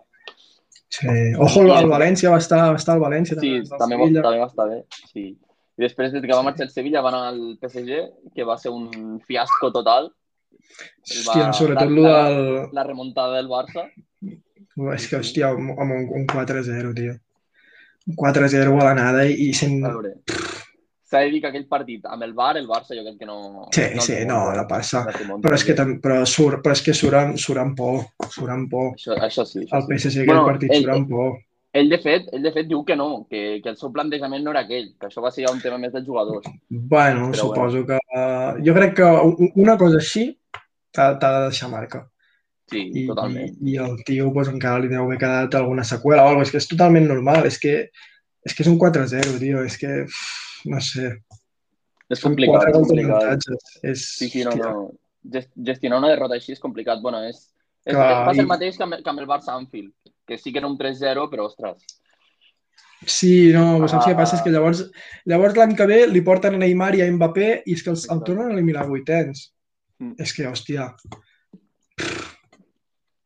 Sí. 0.89 1.07
Ojo, 1.37 1.61
el, 1.61 1.71
el 1.83 1.89
València 1.91 2.31
va 2.33 2.37
estar, 2.41 2.61
va 2.71 2.77
estar 2.79 2.95
al 2.95 3.01
València. 3.03 3.37
Sí, 3.39 3.51
del 3.59 3.67
també, 3.77 3.95
va, 3.99 4.07
també 4.23 4.39
va 4.39 4.47
estar 4.49 4.67
bé. 4.69 4.79
Sí. 5.11 5.25
I 5.77 5.81
després, 5.85 6.11
des 6.11 6.21
que 6.25 6.33
va 6.35 6.41
marxar 6.43 6.65
el 6.65 6.71
Sevilla, 6.73 7.01
va 7.05 7.09
anar 7.13 7.27
al 7.29 7.57
PSG, 7.61 7.99
que 8.35 8.43
va 8.43 8.57
ser 8.57 8.71
un 8.71 9.19
fiasco 9.27 9.69
total. 9.71 10.09
Hòstia, 11.05 11.45
va- 11.47 11.53
sobretot 11.53 11.91
la- 11.91 12.09
la- 12.09 12.29
del... 12.29 12.69
La 12.73 12.83
remuntada 12.83 13.35
del 13.37 13.47
Barça. 13.47 13.85
És 14.95 15.07
que, 15.09 15.19
hòstia, 15.19 15.51
amb, 15.55 15.73
un, 15.75 16.07
un 16.21 16.27
4-0, 16.29 16.93
tio. 16.97 17.17
Un 18.09 18.15
4-0 18.19 18.77
a 18.79 18.85
l'anada 18.89 19.25
i, 19.27 19.35
i 19.49 19.53
sent... 19.53 19.81
S'ha 21.09 21.23
de 21.25 21.31
dir 21.33 21.39
que 21.41 21.49
aquell 21.49 21.65
partit 21.65 22.03
amb 22.05 22.21
el 22.21 22.35
Bar, 22.37 22.51
el 22.59 22.67
Barça 22.69 22.93
jo 22.93 23.01
crec 23.01 23.15
que 23.17 23.25
no... 23.25 23.67
Sí, 23.73 23.85
no 23.95 24.03
sí, 24.05 24.17
no, 24.29 24.39
la 24.53 24.67
passa. 24.69 25.07
Però 25.09 25.55
és 25.57 25.65
que, 25.65 25.73
tam, 25.77 25.95
però 26.03 26.19
surt, 26.29 26.61
però 26.65 26.75
és 26.77 26.83
que 26.85 26.93
surt, 26.93 27.17
amb, 27.17 27.39
surt 27.41 27.63
amb 27.63 27.73
por, 27.79 28.03
surt 28.29 28.53
amb 28.53 28.69
por. 28.69 28.91
Això, 28.93 29.17
això 29.17 29.45
sí. 29.49 29.63
Això 29.65 29.79
El 29.79 29.87
sí. 29.87 29.95
PSG, 29.95 30.27
Bueno, 30.27 30.43
aquell 30.43 30.51
partit, 30.51 30.75
ell- 30.75 30.85
surt 30.85 30.95
amb 30.99 31.15
por. 31.15 31.39
Ell, 31.79 31.89
de 31.89 31.99
fet, 32.01 32.29
ell, 32.33 32.45
de 32.45 32.51
fet, 32.53 32.69
diu 32.69 32.83
que 32.85 32.95
no, 32.97 33.07
que, 33.29 33.41
que 33.63 33.73
el 33.73 33.77
seu 33.77 33.91
plantejament 33.93 34.45
no 34.45 34.53
era 34.53 34.63
aquell, 34.65 34.87
que 35.01 35.09
això 35.09 35.21
va 35.21 35.33
ser 35.33 35.47
ja 35.47 35.51
un 35.53 35.59
tema 35.61 35.77
més 35.81 35.91
dels 35.93 36.05
jugadors. 36.05 36.45
Bueno, 36.69 37.27
Però 37.33 37.41
suposo 37.41 37.83
que... 37.89 37.99
Uh, 38.13 38.61
jo 38.65 38.77
crec 38.77 38.95
que 39.01 39.09
una 39.65 39.77
cosa 39.81 39.99
així 40.01 40.29
t'ha 40.93 41.11
de 41.17 41.33
deixar 41.47 41.69
marca. 41.73 42.05
Sí, 42.69 42.83
I, 42.93 43.07
totalment. 43.07 43.55
i, 43.61 43.73
i 43.73 43.77
el 43.81 43.97
tio 44.05 44.31
pues, 44.33 44.47
encara 44.51 44.79
li 44.83 44.87
deu 44.91 45.03
haver 45.07 45.17
quedat 45.21 45.55
alguna 45.57 45.83
seqüela 45.83 46.23
o 46.23 46.27
alguna 46.29 46.45
cosa. 46.45 46.49
És 46.49 46.51
que 46.53 46.61
és 46.63 46.67
totalment 46.69 47.07
normal. 47.09 47.45
És 47.49 47.57
que 47.59 47.73
és, 48.45 48.53
que 48.55 48.63
és 48.63 48.69
un 48.71 48.77
4-0, 48.79 49.37
tio. 49.41 49.63
És 49.65 49.77
que, 49.81 50.05
no 50.69 50.79
sé, 50.81 51.15
És 52.09 52.19
són 52.19 52.31
complicat, 52.31 52.55
quatre 52.55 52.69
és 52.71 52.77
complicat. 52.77 53.47
És, 53.83 54.05
Sí, 54.17 54.29
sí, 54.29 54.43
no, 54.45 54.55
no. 54.55 54.91
Gest- 55.29 55.51
Gestionar 55.55 55.99
una 55.99 56.09
derrota 56.13 56.35
així 56.37 56.53
és 56.53 56.59
complicat. 56.63 57.01
Bueno, 57.03 57.19
és, 57.27 57.49
és, 57.85 57.93
Clar, 57.95 58.29
ser 58.33 58.37
i- 58.37 58.45
el 58.45 58.47
mateix 58.47 58.77
que 58.77 58.83
amb, 58.85 58.95
que 59.03 59.09
amb 59.11 59.19
el 59.19 59.27
Barça 59.27 59.53
Anfield, 59.57 59.91
que 60.25 60.37
sí 60.37 60.51
que 60.53 60.59
era 60.61 60.67
un 60.67 60.77
3-0, 60.77 61.27
però, 61.29 61.45
ostres, 61.49 61.83
Sí, 63.07 63.53
no, 63.55 63.77
però 63.79 63.87
saps 63.87 64.05
Ah. 64.05 64.09
què 64.09 64.15
passa? 64.17 64.35
És 64.35 64.41
que 64.43 64.51
llavors, 64.51 64.81
llavors 65.25 65.55
l'any 65.55 65.71
que 65.73 65.85
ve 65.87 65.99
li 66.07 66.19
porten 66.21 66.55
a 66.55 66.57
Neymar 66.59 66.89
i 66.97 67.01
a 67.01 67.05
Mbappé 67.11 67.63
i 67.65 67.71
és 67.77 67.81
que 67.81 67.89
els, 67.93 68.03
el 68.11 68.19
tornen 68.27 68.49
a 68.49 68.53
eliminar 68.57 68.87
vuitens. 68.89 69.53
Mm. 70.03 70.15
És 70.19 70.33
que, 70.35 70.43
hòstia, 70.49 70.89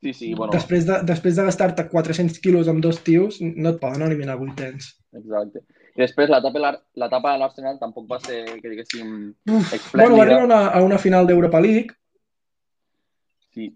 sí, 0.03 0.13
sí, 0.13 0.33
bueno, 0.35 0.51
després 0.53 0.85
de, 0.85 0.99
després 1.07 1.35
de 1.39 1.45
gastar-te 1.47 1.87
400 1.89 2.39
quilos 2.43 2.67
amb 2.67 2.83
dos 2.83 2.99
tios, 3.03 3.39
no 3.41 3.69
et 3.73 3.79
poden 3.81 4.01
eliminar 4.05 4.35
vuitens. 4.37 4.91
exacte. 5.15 5.63
I 5.95 6.01
després 6.01 6.29
l'etapa 6.29 7.31
de 7.33 7.39
l'Arsenal 7.39 7.75
tampoc 7.79 8.07
va 8.09 8.17
ser, 8.19 8.39
que 8.61 8.69
diguéssim, 8.71 9.09
esplèndida. 9.45 10.01
bueno, 10.01 10.15
va 10.17 10.23
arribar 10.23 10.41
a 10.41 10.45
una, 10.47 10.61
a 10.67 10.81
una 10.83 10.97
final 10.97 11.27
d'Europa 11.27 11.61
League, 11.61 11.93
Sí, 13.53 13.67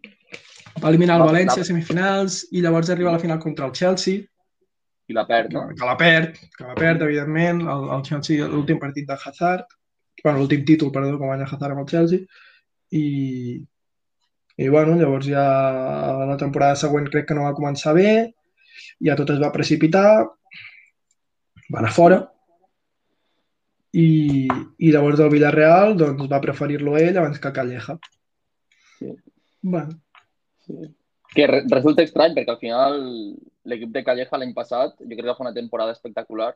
va 0.84 0.90
eliminar 0.90 1.20
el 1.20 1.22
Va- 1.22 1.28
València 1.32 1.62
a 1.62 1.68
semifinals 1.68 2.40
i 2.52 2.64
llavors 2.66 2.90
arriba 2.90 3.12
a 3.12 3.14
la 3.14 3.20
final 3.22 3.38
contra 3.40 3.68
el 3.68 3.74
Chelsea, 3.78 4.24
i 5.08 5.14
la 5.14 5.24
perd, 5.30 5.52
que, 5.52 5.54
no? 5.54 5.68
que 5.78 5.86
la 5.86 5.96
perd, 6.00 6.34
que 6.58 6.66
la 6.66 6.74
perd, 6.76 7.04
evidentment, 7.06 7.62
el, 7.62 7.86
el 7.96 8.02
Chelsea, 8.08 8.48
l'últim 8.50 8.80
partit 8.82 9.06
de 9.08 9.14
Hazard, 9.24 9.68
bueno, 10.24 10.40
l'últim 10.40 10.66
títol, 10.66 10.92
perdó, 10.92 11.14
que 11.20 11.30
guanya 11.30 11.46
Hazard 11.46 11.76
amb 11.76 11.84
el 11.86 11.92
Chelsea, 11.94 12.26
i, 12.90 13.04
i 14.58 14.70
bueno, 14.74 14.96
llavors 14.98 15.28
ja 15.30 15.44
la 16.26 16.38
temporada 16.40 16.80
següent 16.80 17.10
crec 17.14 17.28
que 17.30 17.38
no 17.38 17.46
va 17.46 17.56
començar 17.58 17.94
bé, 17.98 18.34
ja 19.06 19.18
tot 19.20 19.30
es 19.34 19.42
va 19.42 19.54
precipitar, 19.54 20.10
va 21.74 21.84
anar 21.84 21.94
fora, 21.94 22.24
i, 23.98 24.48
i 24.48 24.92
llavors 24.94 25.22
el 25.24 25.32
Villarreal 25.34 25.96
doncs, 25.98 26.28
va 26.32 26.42
preferir-lo 26.44 26.98
ell 27.00 27.18
abans 27.18 27.40
que 27.42 27.54
Calleja. 27.54 27.98
Sí. 28.98 29.14
Bueno, 29.62 29.96
Sí. 30.68 30.96
Que 31.36 31.46
re 31.48 31.62
resulta 31.70 32.04
estrany, 32.04 32.34
perquè 32.36 32.54
al 32.54 32.60
final 32.62 32.98
l'equip 33.68 33.92
de 33.94 34.04
Calleja 34.04 34.40
l'any 34.40 34.54
passat 34.56 34.96
jo 35.00 35.10
crec 35.10 35.22
que 35.22 35.30
va 35.30 35.36
fer 35.38 35.46
una 35.46 35.56
temporada 35.56 35.94
espectacular. 35.96 36.54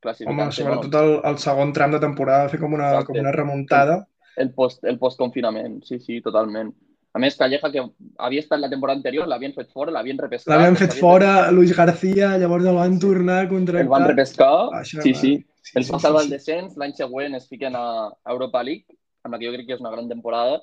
Home, 0.00 0.46
sobretot 0.56 0.94
el, 0.96 1.10
el 1.28 1.36
segon 1.42 1.74
tram 1.76 1.92
de 1.92 1.98
temporada 2.00 2.46
va 2.46 2.52
fer 2.52 2.60
com 2.62 2.72
una, 2.72 2.86
Exacte. 2.94 3.10
com 3.10 3.20
una 3.20 3.34
remuntada. 3.36 3.96
El 4.40 4.52
post, 4.56 4.80
el 4.88 4.96
post-confinament, 5.00 5.82
sí, 5.84 5.98
sí, 6.00 6.20
totalment. 6.24 6.70
A 7.12 7.18
més, 7.18 7.34
Calleja, 7.36 7.70
que 7.74 7.82
havia 8.22 8.40
estat 8.44 8.60
la 8.62 8.68
temporada 8.70 8.96
anterior, 9.00 9.26
l'havien 9.26 9.52
fet 9.52 9.70
fora, 9.74 9.90
l'havien 9.90 10.18
repescat. 10.18 10.52
L'havien 10.54 10.76
fet 10.78 10.92
fora, 10.94 11.50
Luis 11.50 11.72
García, 11.76 12.36
llavors 12.38 12.64
el 12.70 12.76
van 12.76 12.98
tornar 13.02 13.38
a 13.40 13.42
El 13.42 13.48
contractar. 13.48 13.88
van 13.90 14.06
repescar, 14.06 14.52
Això 14.78 15.02
sí, 15.02 15.14
sí. 15.14 15.32
Sí, 15.62 15.72
Els 15.76 15.90
va 15.92 15.98
sí, 15.98 16.02
salvar 16.06 16.22
sí. 16.22 16.26
el 16.28 16.30
descens, 16.38 16.76
l'any 16.80 16.94
següent 16.94 17.34
es 17.36 17.48
fiquen 17.48 17.74
a 17.76 18.10
Europa 18.30 18.62
League, 18.62 18.86
amb 19.24 19.34
la 19.34 19.38
que 19.40 19.46
jo 19.46 19.52
crec 19.56 19.66
que 19.66 19.74
és 19.74 19.80
una 19.82 19.90
gran 19.90 20.08
temporada. 20.08 20.62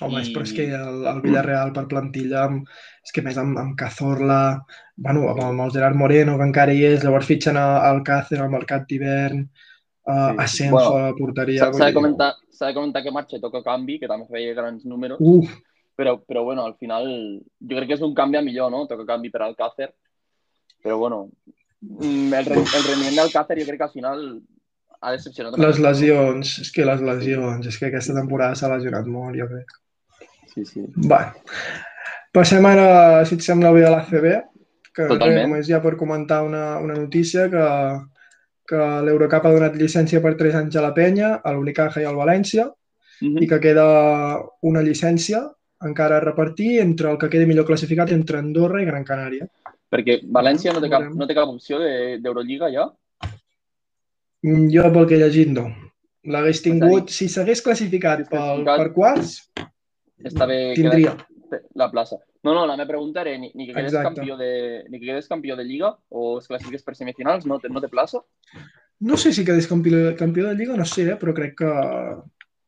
Home, 0.00 0.20
I- 0.24 0.32
però 0.34 0.42
és 0.44 0.52
que 0.52 0.64
el, 0.76 1.06
el 1.08 1.20
Villarreal 1.24 1.70
per 1.72 1.86
plantilla, 1.88 2.42
amb, 2.44 2.66
és 3.04 3.12
que 3.12 3.22
més 3.22 3.36
amb, 3.40 3.56
amb 3.58 3.76
Cazorla, 3.78 4.40
bueno, 4.96 5.28
amb, 5.28 5.38
el- 5.40 5.44
amb 5.52 5.60
el 5.68 5.70
Gerard 5.72 5.96
Moreno, 5.96 6.36
que 6.36 6.44
encara 6.44 6.72
hi 6.74 6.84
és, 6.84 7.04
llavors 7.04 7.26
fitxen 7.28 7.56
al 7.56 8.02
Cácer 8.02 8.40
al 8.40 8.50
mercat 8.50 8.84
d'hivern, 8.88 9.46
uh, 10.06 10.32
Sí. 10.32 10.36
Ascenso 10.38 10.74
Bueno, 10.76 10.96
a 10.96 11.06
la 11.10 11.14
porteria. 11.14 11.70
S'ha 11.72 11.86
de, 11.86 11.94
comentar, 11.94 12.34
de 12.60 12.74
comentar 12.74 13.02
que 13.02 13.10
Marche 13.10 13.40
toca 13.40 13.62
canvi, 13.62 13.98
que 13.98 14.08
també 14.08 14.26
feia 14.30 14.54
grans 14.54 14.84
números, 14.84 15.18
Uf, 15.20 15.50
però, 15.96 16.18
però 16.22 16.44
bueno, 16.44 16.64
al 16.64 16.76
final 16.76 17.06
jo 17.60 17.76
crec 17.76 17.88
que 17.88 17.94
és 17.98 18.04
un 18.04 18.14
canvi 18.14 18.38
a 18.38 18.42
millor, 18.42 18.70
no? 18.70 18.86
Toca 18.86 19.06
canvi 19.08 19.30
per 19.30 19.42
Alcácer, 19.42 19.92
però 20.82 20.98
bueno, 20.98 21.30
mm, 21.80 22.32
el, 22.32 22.52
el 22.52 22.84
rendiment 22.86 23.16
d'Alcácer 23.16 23.58
jo 23.60 23.66
crec 23.66 23.82
que 23.82 23.88
al 23.88 23.94
final 23.94 24.26
ha 25.00 25.12
decepcionat. 25.12 25.58
les 25.58 25.78
lesions, 25.78 26.58
és 26.62 26.70
que 26.72 26.86
les 26.86 27.02
lesions, 27.02 27.66
és 27.66 27.78
que 27.78 27.90
aquesta 27.90 28.14
temporada 28.14 28.54
s'ha 28.54 28.70
lesionat 28.72 29.06
molt, 29.06 29.36
jo 29.38 29.48
crec. 29.50 29.74
Sí, 30.54 30.64
sí. 30.64 30.84
Va. 31.10 31.34
Passem 32.32 32.64
ara, 32.68 33.24
si 33.28 33.36
et 33.36 33.44
sembla 33.44 33.72
bé, 33.72 33.84
a 33.86 33.90
l'ACB, 33.92 34.26
que 34.96 35.08
Totalment. 35.08 35.36
res, 35.36 35.48
només 35.48 35.68
ja 35.68 35.80
per 35.84 35.96
comentar 36.00 36.42
una, 36.44 36.78
una 36.80 36.94
notícia 36.96 37.48
que, 37.52 37.64
que 38.68 38.76
l'Eurocup 39.06 39.44
ha 39.46 39.52
donat 39.54 39.76
llicència 39.78 40.20
per 40.22 40.34
3 40.36 40.54
anys 40.54 40.76
a 40.76 40.82
la 40.82 40.92
penya, 40.94 41.34
a 41.44 41.52
l'Unicaja 41.52 42.00
i 42.02 42.04
al 42.04 42.16
València, 42.18 42.66
Mhm. 43.22 43.42
i 43.42 43.46
que 43.48 43.60
queda 43.60 43.84
una 44.62 44.82
llicència 44.82 45.44
encara 45.82 46.16
a 46.18 46.20
repartir 46.20 46.80
entre 46.80 47.10
el 47.10 47.18
que 47.18 47.28
quedi 47.30 47.46
millor 47.46 47.64
classificat 47.66 48.10
entre 48.12 48.38
Andorra 48.38 48.82
i 48.82 48.86
Gran 48.86 49.04
Canària. 49.04 49.46
Perquè 49.92 50.20
València 50.28 50.72
no 50.74 50.80
té 50.80 50.88
cap, 50.90 51.02
no 51.14 51.26
té 51.26 51.34
cap 51.34 51.48
opció 51.48 51.78
de- 51.78 52.18
d'Eurolliga 52.20 52.70
ja? 52.72 52.90
Mm, 54.42 54.68
Jo, 54.72 54.92
pel 54.92 55.06
que 55.06 55.14
he 55.16 55.18
llegit, 55.18 55.48
no. 55.48 55.66
L'hagués 56.26 56.60
tingut, 56.62 57.06
dir, 57.06 57.12
si 57.14 57.28
s'hagués 57.28 57.62
classificat 57.62 58.24
si 58.24 58.30
pel, 58.30 58.64
per 58.66 58.92
quarts, 58.92 59.36
Està 60.24 60.46
bé 60.46 60.74
tindria. 60.74 61.16
la 61.74 61.88
plaça. 61.90 62.16
No, 62.46 62.54
no, 62.54 62.62
la 62.70 62.76
meva 62.78 62.86
pregunta 62.92 63.24
era 63.26 63.34
ni, 63.42 63.50
ni 63.58 63.66
que 63.66 63.74
quedes 63.74 63.90
Exacte. 63.92 64.14
campió 64.14 64.36
de, 64.38 64.84
ni 64.88 65.00
que 65.00 65.06
quedes 65.10 65.26
campió 65.28 65.56
de 65.58 65.64
Lliga 65.66 65.90
o 66.14 66.38
es 66.38 66.46
classifiques 66.46 66.84
per 66.86 66.94
semifinals, 66.94 67.44
no 67.50 67.58
té, 67.58 67.68
no 67.72 67.82
té 67.82 67.90
plaça? 67.90 68.22
No 69.02 69.18
sé 69.20 69.32
si 69.34 69.44
quedés 69.44 69.66
campió, 69.68 70.14
campió 70.16 70.46
de 70.48 70.54
Lliga, 70.54 70.76
no 70.78 70.86
sé, 70.88 71.08
eh, 71.10 71.18
però 71.20 71.34
crec 71.36 71.56
que 71.58 71.72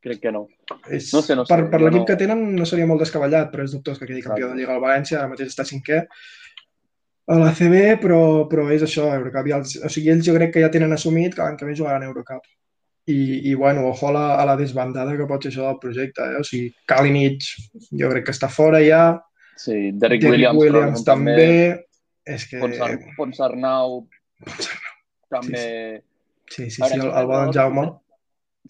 Crec 0.01 0.21
que 0.23 0.31
no. 0.31 0.45
és, 0.87 1.09
No 1.14 1.23
sé, 1.27 1.35
no 1.35 1.45
sé, 1.45 1.51
per, 1.51 1.71
per 1.73 1.81
l'equip 1.83 2.05
no- 2.05 2.07
que 2.07 2.17
tenen 2.21 2.43
no 2.55 2.67
seria 2.69 2.87
molt 2.87 3.01
descabellat, 3.03 3.49
però 3.51 3.64
és 3.67 3.73
dubtós 3.75 3.99
que 3.99 4.07
quedi 4.07 4.21
campió 4.23 4.47
Exacte. 4.47 4.55
de 4.55 4.61
Lliga 4.61 4.75
al 4.77 4.83
València, 4.85 5.19
ara 5.19 5.31
mateix 5.33 5.49
està 5.51 5.64
cinquè 5.67 6.05
a 7.29 7.38
la 7.38 7.51
CB, 7.53 7.81
però, 8.01 8.21
però 8.49 8.69
és 8.73 8.83
això, 8.87 9.09
Eurocup. 9.14 9.49
I 9.51 9.57
els, 9.59 9.75
o 9.85 9.91
sigui, 9.93 10.12
ells 10.14 10.25
jo 10.25 10.35
crec 10.37 10.53
que 10.55 10.62
ja 10.62 10.71
tenen 10.73 10.95
assumit 10.95 11.35
que 11.35 11.43
l'any 11.43 11.59
que 11.61 11.67
ve 11.69 11.75
jugaran 11.77 12.03
a 12.07 12.09
Eurocup. 12.09 12.47
I, 13.09 13.19
i 13.51 13.55
bueno, 13.57 13.87
ojo 13.88 14.09
a 14.09 14.12
la, 14.12 14.25
a 14.41 14.45
la 14.49 14.55
desbandada 14.57 15.17
que 15.17 15.27
pot 15.29 15.43
ser 15.43 15.51
això 15.53 15.67
del 15.67 15.79
projecte. 15.83 16.23
Eh? 16.25 16.41
O 16.41 16.45
sigui, 16.45 16.71
Kalinic 16.88 17.43
jo 17.91 18.11
crec 18.12 18.27
que 18.29 18.35
està 18.37 18.49
fora 18.53 18.81
ja, 18.85 19.03
Sí, 19.59 19.75
Derrick, 19.75 19.99
Derrick 20.23 20.25
Williams, 20.31 20.59
Williams, 20.62 21.03
probablement 21.03 21.05
també. 21.05 21.85
És 22.29 22.44
que... 22.47 22.61
Ponsar, 22.62 22.90
Ponsarnau 23.18 24.01
també... 25.33 26.03
Sí, 26.49 26.71
sí, 26.71 26.81
A 26.81 26.88
veure, 26.88 27.03
sí, 27.03 27.07
el, 27.07 27.12
el 27.21 27.27
bon 27.29 27.53
Jaume. 27.53 27.87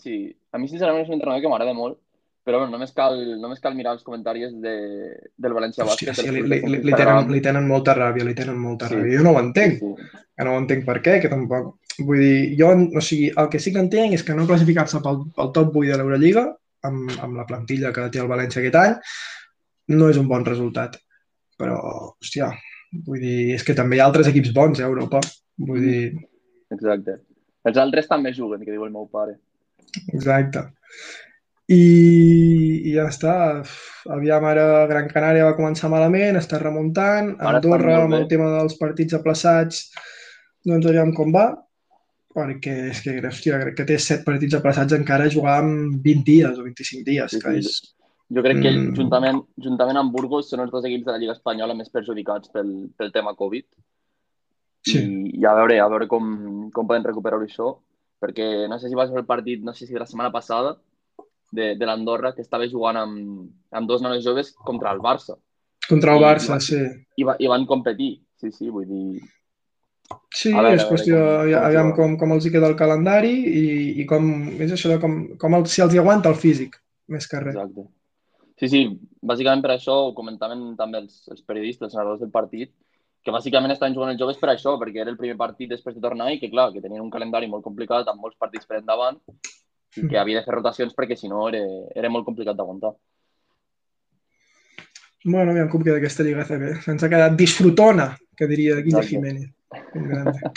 Sí, 0.03 0.14
a 0.55 0.59
mi 0.59 0.68
sincerament 0.70 1.05
és 1.05 1.11
un 1.11 1.18
entrenador 1.18 1.42
que 1.44 1.51
m'agrada 1.53 1.74
molt, 1.77 1.98
però 2.46 2.62
bueno, 2.62 2.72
només 2.74 2.90
cal, 2.96 3.18
només 3.38 3.61
cal 3.62 3.77
mirar 3.77 3.92
els 3.96 4.05
comentaris 4.07 4.55
de, 4.62 4.72
del 5.37 5.55
València 5.55 5.85
Hòstia, 5.85 6.14
Bàsquet. 6.14 6.24
sí, 6.27 6.33
li, 6.35 6.42
li, 6.48 6.59
li, 6.64 6.81
li, 6.88 6.94
tenen, 6.98 7.29
li 7.35 7.42
tenen 7.44 7.68
molta 7.68 7.94
ràbia, 7.98 8.27
li 8.27 8.35
tenen 8.38 8.59
molta 8.59 8.88
Sí. 8.88 8.96
ràbia. 8.96 9.18
Jo 9.20 9.27
no 9.29 9.35
ho 9.37 9.42
entenc, 9.42 9.79
Sí, 9.83 9.92
sí. 10.01 10.22
que 10.38 10.46
no 10.48 10.55
ho 10.55 10.62
entenc 10.62 10.87
per 10.88 10.98
què, 11.05 11.18
que 11.22 11.31
tampoc... 11.35 11.74
Vull 11.98 12.20
dir, 12.22 12.55
jo, 12.59 12.68
o 12.94 13.01
sigui, 13.03 13.29
el 13.42 13.48
que 13.51 13.59
sí 13.59 13.72
que 13.74 13.81
entenc 13.83 14.14
és 14.14 14.22
que 14.22 14.35
no 14.38 14.46
classificar-se 14.46 15.01
pel, 15.03 15.24
pel 15.35 15.48
top 15.55 15.77
8 15.83 15.90
de 15.90 15.96
l'Eurolliga, 15.98 16.44
amb, 16.87 17.11
amb 17.27 17.40
la 17.40 17.46
plantilla 17.46 17.90
que 17.92 18.05
té 18.14 18.20
el 18.22 18.29
València 18.31 18.62
aquest 18.62 18.77
any, 18.79 18.94
no 19.92 20.09
és 20.12 20.18
un 20.20 20.29
bon 20.31 20.44
resultat. 20.46 20.98
Però, 21.59 21.79
hòstia, 22.20 22.53
vull 23.07 23.20
dir, 23.22 23.55
és 23.57 23.64
que 23.66 23.74
també 23.74 23.98
hi 23.98 24.03
ha 24.03 24.09
altres 24.09 24.31
equips 24.31 24.53
bons 24.55 24.79
eh, 24.79 24.87
a 24.87 24.90
Europa. 24.90 25.22
Vull 25.59 25.83
dir, 25.83 26.03
Exacte. 26.74 27.20
Els 27.68 27.79
altres 27.81 28.09
també 28.09 28.33
juguen, 28.37 28.61
que 28.64 28.74
diu 28.74 28.85
el 28.85 28.92
meu 28.94 29.09
pare. 29.12 29.38
exacte. 30.12 30.68
I, 31.68 31.81
i 32.88 32.94
ja 32.94 33.09
està. 33.12 33.35
Aviam, 34.14 34.44
ara 34.48 34.87
Gran 34.88 35.09
Canària 35.12 35.48
va 35.48 35.57
començar 35.57 35.90
malament, 35.92 36.38
està 36.40 36.61
remuntant. 36.62 37.35
Ara 37.40 37.61
Andorra, 37.61 37.98
amb 38.05 38.16
el 38.16 38.29
tema 38.31 38.48
dels 38.55 38.79
partits 38.81 39.16
aplaçats, 39.18 39.83
doncs 40.64 40.88
aviam 40.88 41.12
com 41.16 41.35
va, 41.35 41.51
perquè 42.37 42.77
és 42.92 43.03
que, 43.05 43.18
hòstia, 43.20 43.61
crec 43.64 43.77
que 43.81 43.88
té 43.90 43.98
set 44.01 44.24
partits 44.24 44.57
aplaçats 44.57 44.96
encara 44.96 45.29
a 45.29 45.35
jugar 45.35 45.59
en 45.64 46.01
20 46.05 46.24
dies 46.24 46.57
o 46.57 46.64
25 46.64 47.05
dies, 47.05 47.37
Sí, 47.37 47.42
que 47.44 47.57
és... 47.61 47.79
Jo 48.30 48.42
crec 48.44 48.58
que 48.60 48.70
Mm. 48.70 48.94
juntament, 48.96 49.38
juntament 49.56 49.96
amb 49.96 50.12
Burgos 50.12 50.50
són 50.50 50.60
els 50.60 50.70
dos 50.70 50.84
equips 50.84 51.06
de 51.06 51.12
la 51.12 51.18
Lliga 51.18 51.32
Espanyola 51.32 51.74
més 51.74 51.88
perjudicats 51.88 52.50
pel, 52.52 52.90
pel 52.96 53.10
tema 53.12 53.34
Covid. 53.34 53.64
Sí. 54.84 54.98
I, 54.98 55.40
i 55.40 55.44
a 55.48 55.54
veure, 55.54 55.78
a 55.80 55.88
veure 55.88 56.06
com, 56.08 56.70
com 56.74 56.86
poden 56.86 57.04
recuperar 57.04 57.40
això, 57.40 57.72
perquè 58.20 58.68
no 58.68 58.78
sé 58.78 58.88
si 58.88 58.94
vas 58.98 59.08
veure 59.08 59.22
el 59.24 59.26
partit, 59.26 59.62
no 59.64 59.72
sé 59.74 59.86
si 59.86 59.92
de 59.94 60.00
la 60.00 60.06
setmana 60.06 60.30
passada, 60.32 60.76
de, 61.50 61.74
de 61.80 61.86
l'Andorra, 61.88 62.34
que 62.36 62.42
estava 62.44 62.68
jugant 62.68 62.96
amb, 63.00 63.48
amb 63.72 63.88
dos 63.88 64.02
nois 64.04 64.22
joves 64.24 64.52
contra 64.52 64.92
el 64.92 65.00
Barça. 65.00 65.38
Contra 65.88 66.12
el 66.14 66.20
Barça, 66.22 66.58
i- 66.58 66.60
sí. 66.60 66.80
I, 67.16 67.24
va, 67.24 67.36
i 67.40 67.48
van 67.48 67.64
competir, 67.66 68.20
sí, 68.36 68.52
sí, 68.52 68.68
vull 68.70 68.86
dir... 68.86 69.22
Sí, 70.32 70.52
A 70.52 70.60
veure, 70.62 70.74
és 70.76 70.82
a 70.82 70.84
veure 70.84 70.88
qüestió, 70.92 71.16
com- 71.16 71.64
aviam 71.64 71.92
com, 71.96 72.16
com 72.20 72.32
els 72.32 72.44
hi 72.46 72.50
queda 72.52 72.68
el 72.68 72.76
calendari 72.76 73.32
i, 73.48 73.64
i 74.02 74.06
com, 74.08 74.28
és 74.60 74.72
això 74.72 74.88
de 74.92 74.98
com, 75.00 75.36
com 75.40 75.54
el, 75.56 75.64
si 75.68 75.80
els 75.84 75.94
hi 75.94 75.98
aguanta 76.00 76.28
el 76.28 76.36
físic, 76.36 76.76
més 77.08 77.26
que 77.28 77.40
res. 77.40 77.56
Exacte. 77.56 77.88
Sí, 78.59 78.66
sí, 78.66 78.81
bàsicament 79.23 79.62
per 79.62 79.77
això 79.77 79.94
ho 80.09 80.14
comentaven 80.16 80.73
també 80.79 81.03
els, 81.05 81.21
els 81.31 81.44
periodistes, 81.47 81.92
els 81.92 81.99
narradors 81.99 82.25
del 82.25 82.33
partit, 82.35 82.73
que 83.23 83.35
bàsicament 83.35 83.75
estan 83.75 83.94
jugant 83.94 84.11
els 84.11 84.18
joves 84.18 84.38
per 84.40 84.51
això, 84.51 84.75
perquè 84.81 85.05
era 85.05 85.12
el 85.12 85.18
primer 85.21 85.37
partit 85.38 85.71
després 85.71 85.94
de 85.94 86.03
tornar 86.03 86.31
i 86.33 86.40
que, 86.40 86.51
clar, 86.51 86.73
que 86.75 86.83
tenien 86.83 87.05
un 87.05 87.12
calendari 87.12 87.51
molt 87.51 87.62
complicat, 87.66 88.09
amb 88.11 88.25
molts 88.25 88.38
partits 88.40 88.66
per 88.66 88.81
endavant, 88.81 89.21
i 89.97 90.09
que 90.11 90.18
havia 90.18 90.40
de 90.40 90.47
fer 90.47 90.57
rotacions 90.57 90.97
perquè, 90.97 91.16
si 91.18 91.31
no, 91.31 91.47
era, 91.51 91.62
era 91.94 92.11
molt 92.11 92.27
complicat 92.27 92.59
d'aguantar. 92.59 92.94
Bueno, 95.25 95.51
aviam 95.53 95.68
com 95.71 95.83
queda 95.83 95.99
aquesta 95.99 96.27
Lliga 96.27 96.47
CB. 96.47 96.75
Se'ns 96.85 97.05
ha 97.05 97.11
quedat 97.11 97.35
disfrutona, 97.38 98.11
que 98.38 98.47
diria 98.51 98.79
Guille. 98.83 99.05
Jiménez. 99.07 99.49
Un 99.99 100.11
grande. 100.11 100.53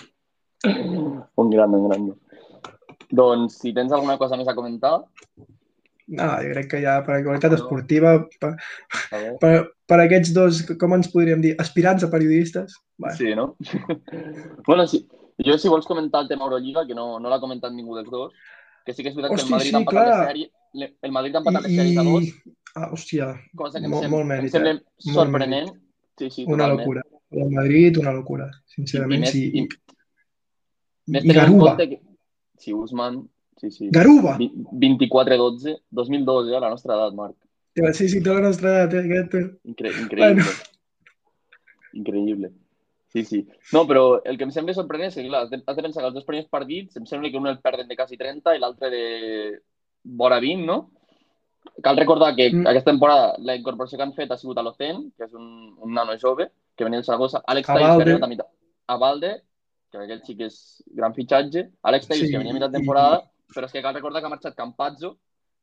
Un 1.42 1.50
gran, 1.50 1.74
un 1.74 1.88
gran. 1.90 2.12
Doncs, 3.12 3.58
si 3.64 3.74
tens 3.76 3.92
alguna 3.92 4.18
cosa 4.22 4.38
més 4.40 4.48
a 4.48 4.56
comentar, 4.56 5.00
No, 6.12 6.26
jo 6.43 6.50
crec 6.52 6.67
que 6.74 6.82
ja 6.84 6.97
per 7.08 7.21
qualitat 7.24 7.54
No. 7.54 7.58
esportiva, 7.62 8.13
per, 8.41 8.50
a 8.52 9.17
veure. 9.17 9.38
per, 9.39 9.52
per 9.88 10.00
aquests 10.04 10.34
dos, 10.36 10.62
com 10.80 10.95
ens 10.97 11.08
podríem 11.13 11.39
dir, 11.43 11.54
aspirants 11.63 12.04
a 12.04 12.10
periodistes, 12.12 12.76
bueno, 13.00 13.15
Sí, 13.17 13.34
no? 13.36 13.56
bueno, 14.67 14.88
sí. 14.91 15.06
Jo, 15.41 15.56
si 15.58 15.69
vols 15.71 15.88
comentar 15.88 16.21
el 16.21 16.28
tema 16.28 16.45
Eurolliga, 16.45 16.84
que 16.86 16.93
no, 16.93 17.17
no 17.19 17.30
l'ha 17.32 17.39
comentat 17.41 17.71
ningú 17.74 17.95
dels 17.97 18.12
dos, 18.12 18.34
que 18.86 18.93
sí 18.93 19.02
que 19.06 19.10
és 19.10 19.15
veritat 19.15 19.38
Hosti, 19.38 19.47
que 19.47 19.54
el 19.54 19.56
Madrid 19.56 19.69
sí, 19.71 19.76
ha 19.76 19.80
empatat 19.80 20.04
clar. 20.04 20.17
les 20.19 20.28
sèries, 20.28 20.91
el 21.08 21.12
Madrid 21.15 21.36
ha 21.36 21.39
empatat 21.41 21.63
les 21.63 21.71
I, 21.71 21.80
sèries 21.80 21.97
a 21.97 22.06
dos, 22.10 22.28
i... 22.28 22.54
Ah, 22.76 22.88
hòstia, 22.95 23.26
cosa 23.60 23.80
que 23.80 23.88
em, 23.88 23.91
molt- 23.95 24.04
sem 24.06 24.12
molt 24.13 24.24
em 24.28 24.30
mèrit, 24.36 24.52
sembla 24.54 24.71
eh? 24.76 24.80
Molt 25.08 25.15
sorprenent. 25.17 25.71
Sí, 26.19 26.30
sí, 26.30 26.43
una 26.45 26.67
totalment. 26.67 26.80
locura. 26.86 27.02
El 27.32 27.52
Madrid, 27.56 27.97
una 28.04 28.12
locura, 28.13 28.45
I, 28.52 28.60
i 28.67 28.76
sincerament, 28.76 29.24
més, 29.26 29.32
sí. 29.32 29.43
i, 29.47 29.63
I, 29.63 29.95
més 31.15 31.24
i 31.26 31.36
Garuba, 31.39 31.74
que... 31.80 32.02
Sí, 32.62 32.74
Usman, 32.78 33.24
sí, 33.58 33.72
sí. 33.72 33.90
Garuba! 33.92 34.38
Vi- 34.38 34.52
24-12, 34.72 35.78
2012, 35.90 36.56
a 36.56 36.60
la 36.60 36.70
nostra 36.70 36.96
edat, 36.96 37.14
Marc. 37.14 37.36
Sí, 37.94 38.10
sí, 38.10 38.22
té 38.24 38.30
la 38.34 38.42
nostra 38.42 38.70
edat, 38.84 38.94
eh, 38.94 39.06
aquest. 39.06 39.36
Incre 39.64 39.90
increïble. 39.90 40.44
Bueno. 40.44 40.44
Increïble. 41.94 42.52
Sí, 43.12 43.26
sí. 43.26 43.48
No, 43.74 43.86
però 43.88 44.22
el 44.24 44.38
que 44.40 44.46
em 44.48 44.52
sembla 44.56 44.74
sorprenent 44.74 45.10
és 45.12 45.18
que, 45.18 45.26
clar, 45.28 45.44
has 45.44 45.50
de, 45.52 45.58
de 45.60 45.84
pensar 45.84 46.02
que 46.02 46.08
els 46.08 46.16
dos 46.16 46.24
primers 46.28 46.48
partits 46.48 46.96
em 46.96 47.06
sembla 47.10 47.30
que 47.32 47.38
un 47.42 47.48
el 47.52 47.60
perden 47.60 47.90
de 47.90 47.98
quasi 48.00 48.16
30 48.18 48.54
i 48.56 48.60
l'altre 48.62 48.90
de 48.94 49.02
vora 50.04 50.40
20, 50.40 50.64
no? 50.66 50.78
Cal 51.84 51.98
recordar 52.00 52.34
que 52.36 52.50
Mm. 52.54 52.66
aquesta 52.68 52.92
temporada 52.92 53.36
la 53.40 53.56
incorporació 53.56 53.98
que 53.98 54.04
han 54.04 54.14
fet 54.14 54.32
ha 54.32 54.38
sigut 54.38 54.58
a 54.58 54.64
l'Ocen, 54.64 55.12
que 55.18 55.26
és 55.26 55.34
un, 55.34 55.76
un 55.78 55.94
nano 55.94 56.16
jove, 56.18 56.50
que 56.76 56.84
venia 56.86 56.98
del 57.00 57.06
Saragossa, 57.06 57.44
Àlex 57.46 57.70
A 57.70 57.76
que 57.76 57.84
Valde. 57.84 58.14
a 58.24 58.28
mitjà, 58.28 58.46
a 58.88 58.98
Valde, 58.98 59.34
que 59.92 59.98
aquell 59.98 60.24
sí 60.24 60.36
que 60.38 60.46
és 60.48 60.82
gran 60.88 61.14
fitxatge, 61.14 61.68
Àlex 61.84 62.08
Taís, 62.08 62.22
Sí, 62.26 62.32
que 62.32 62.38
venia 62.40 62.54
a 62.54 62.56
mitjà 62.56 62.72
temporada, 62.72 63.31
però 63.54 63.68
és 63.68 63.76
que 63.76 63.84
cal 63.84 63.96
recordar 63.98 64.22
que 64.22 64.30
ha 64.30 64.34
marxat 64.34 64.58
Campazzo, 64.58 65.16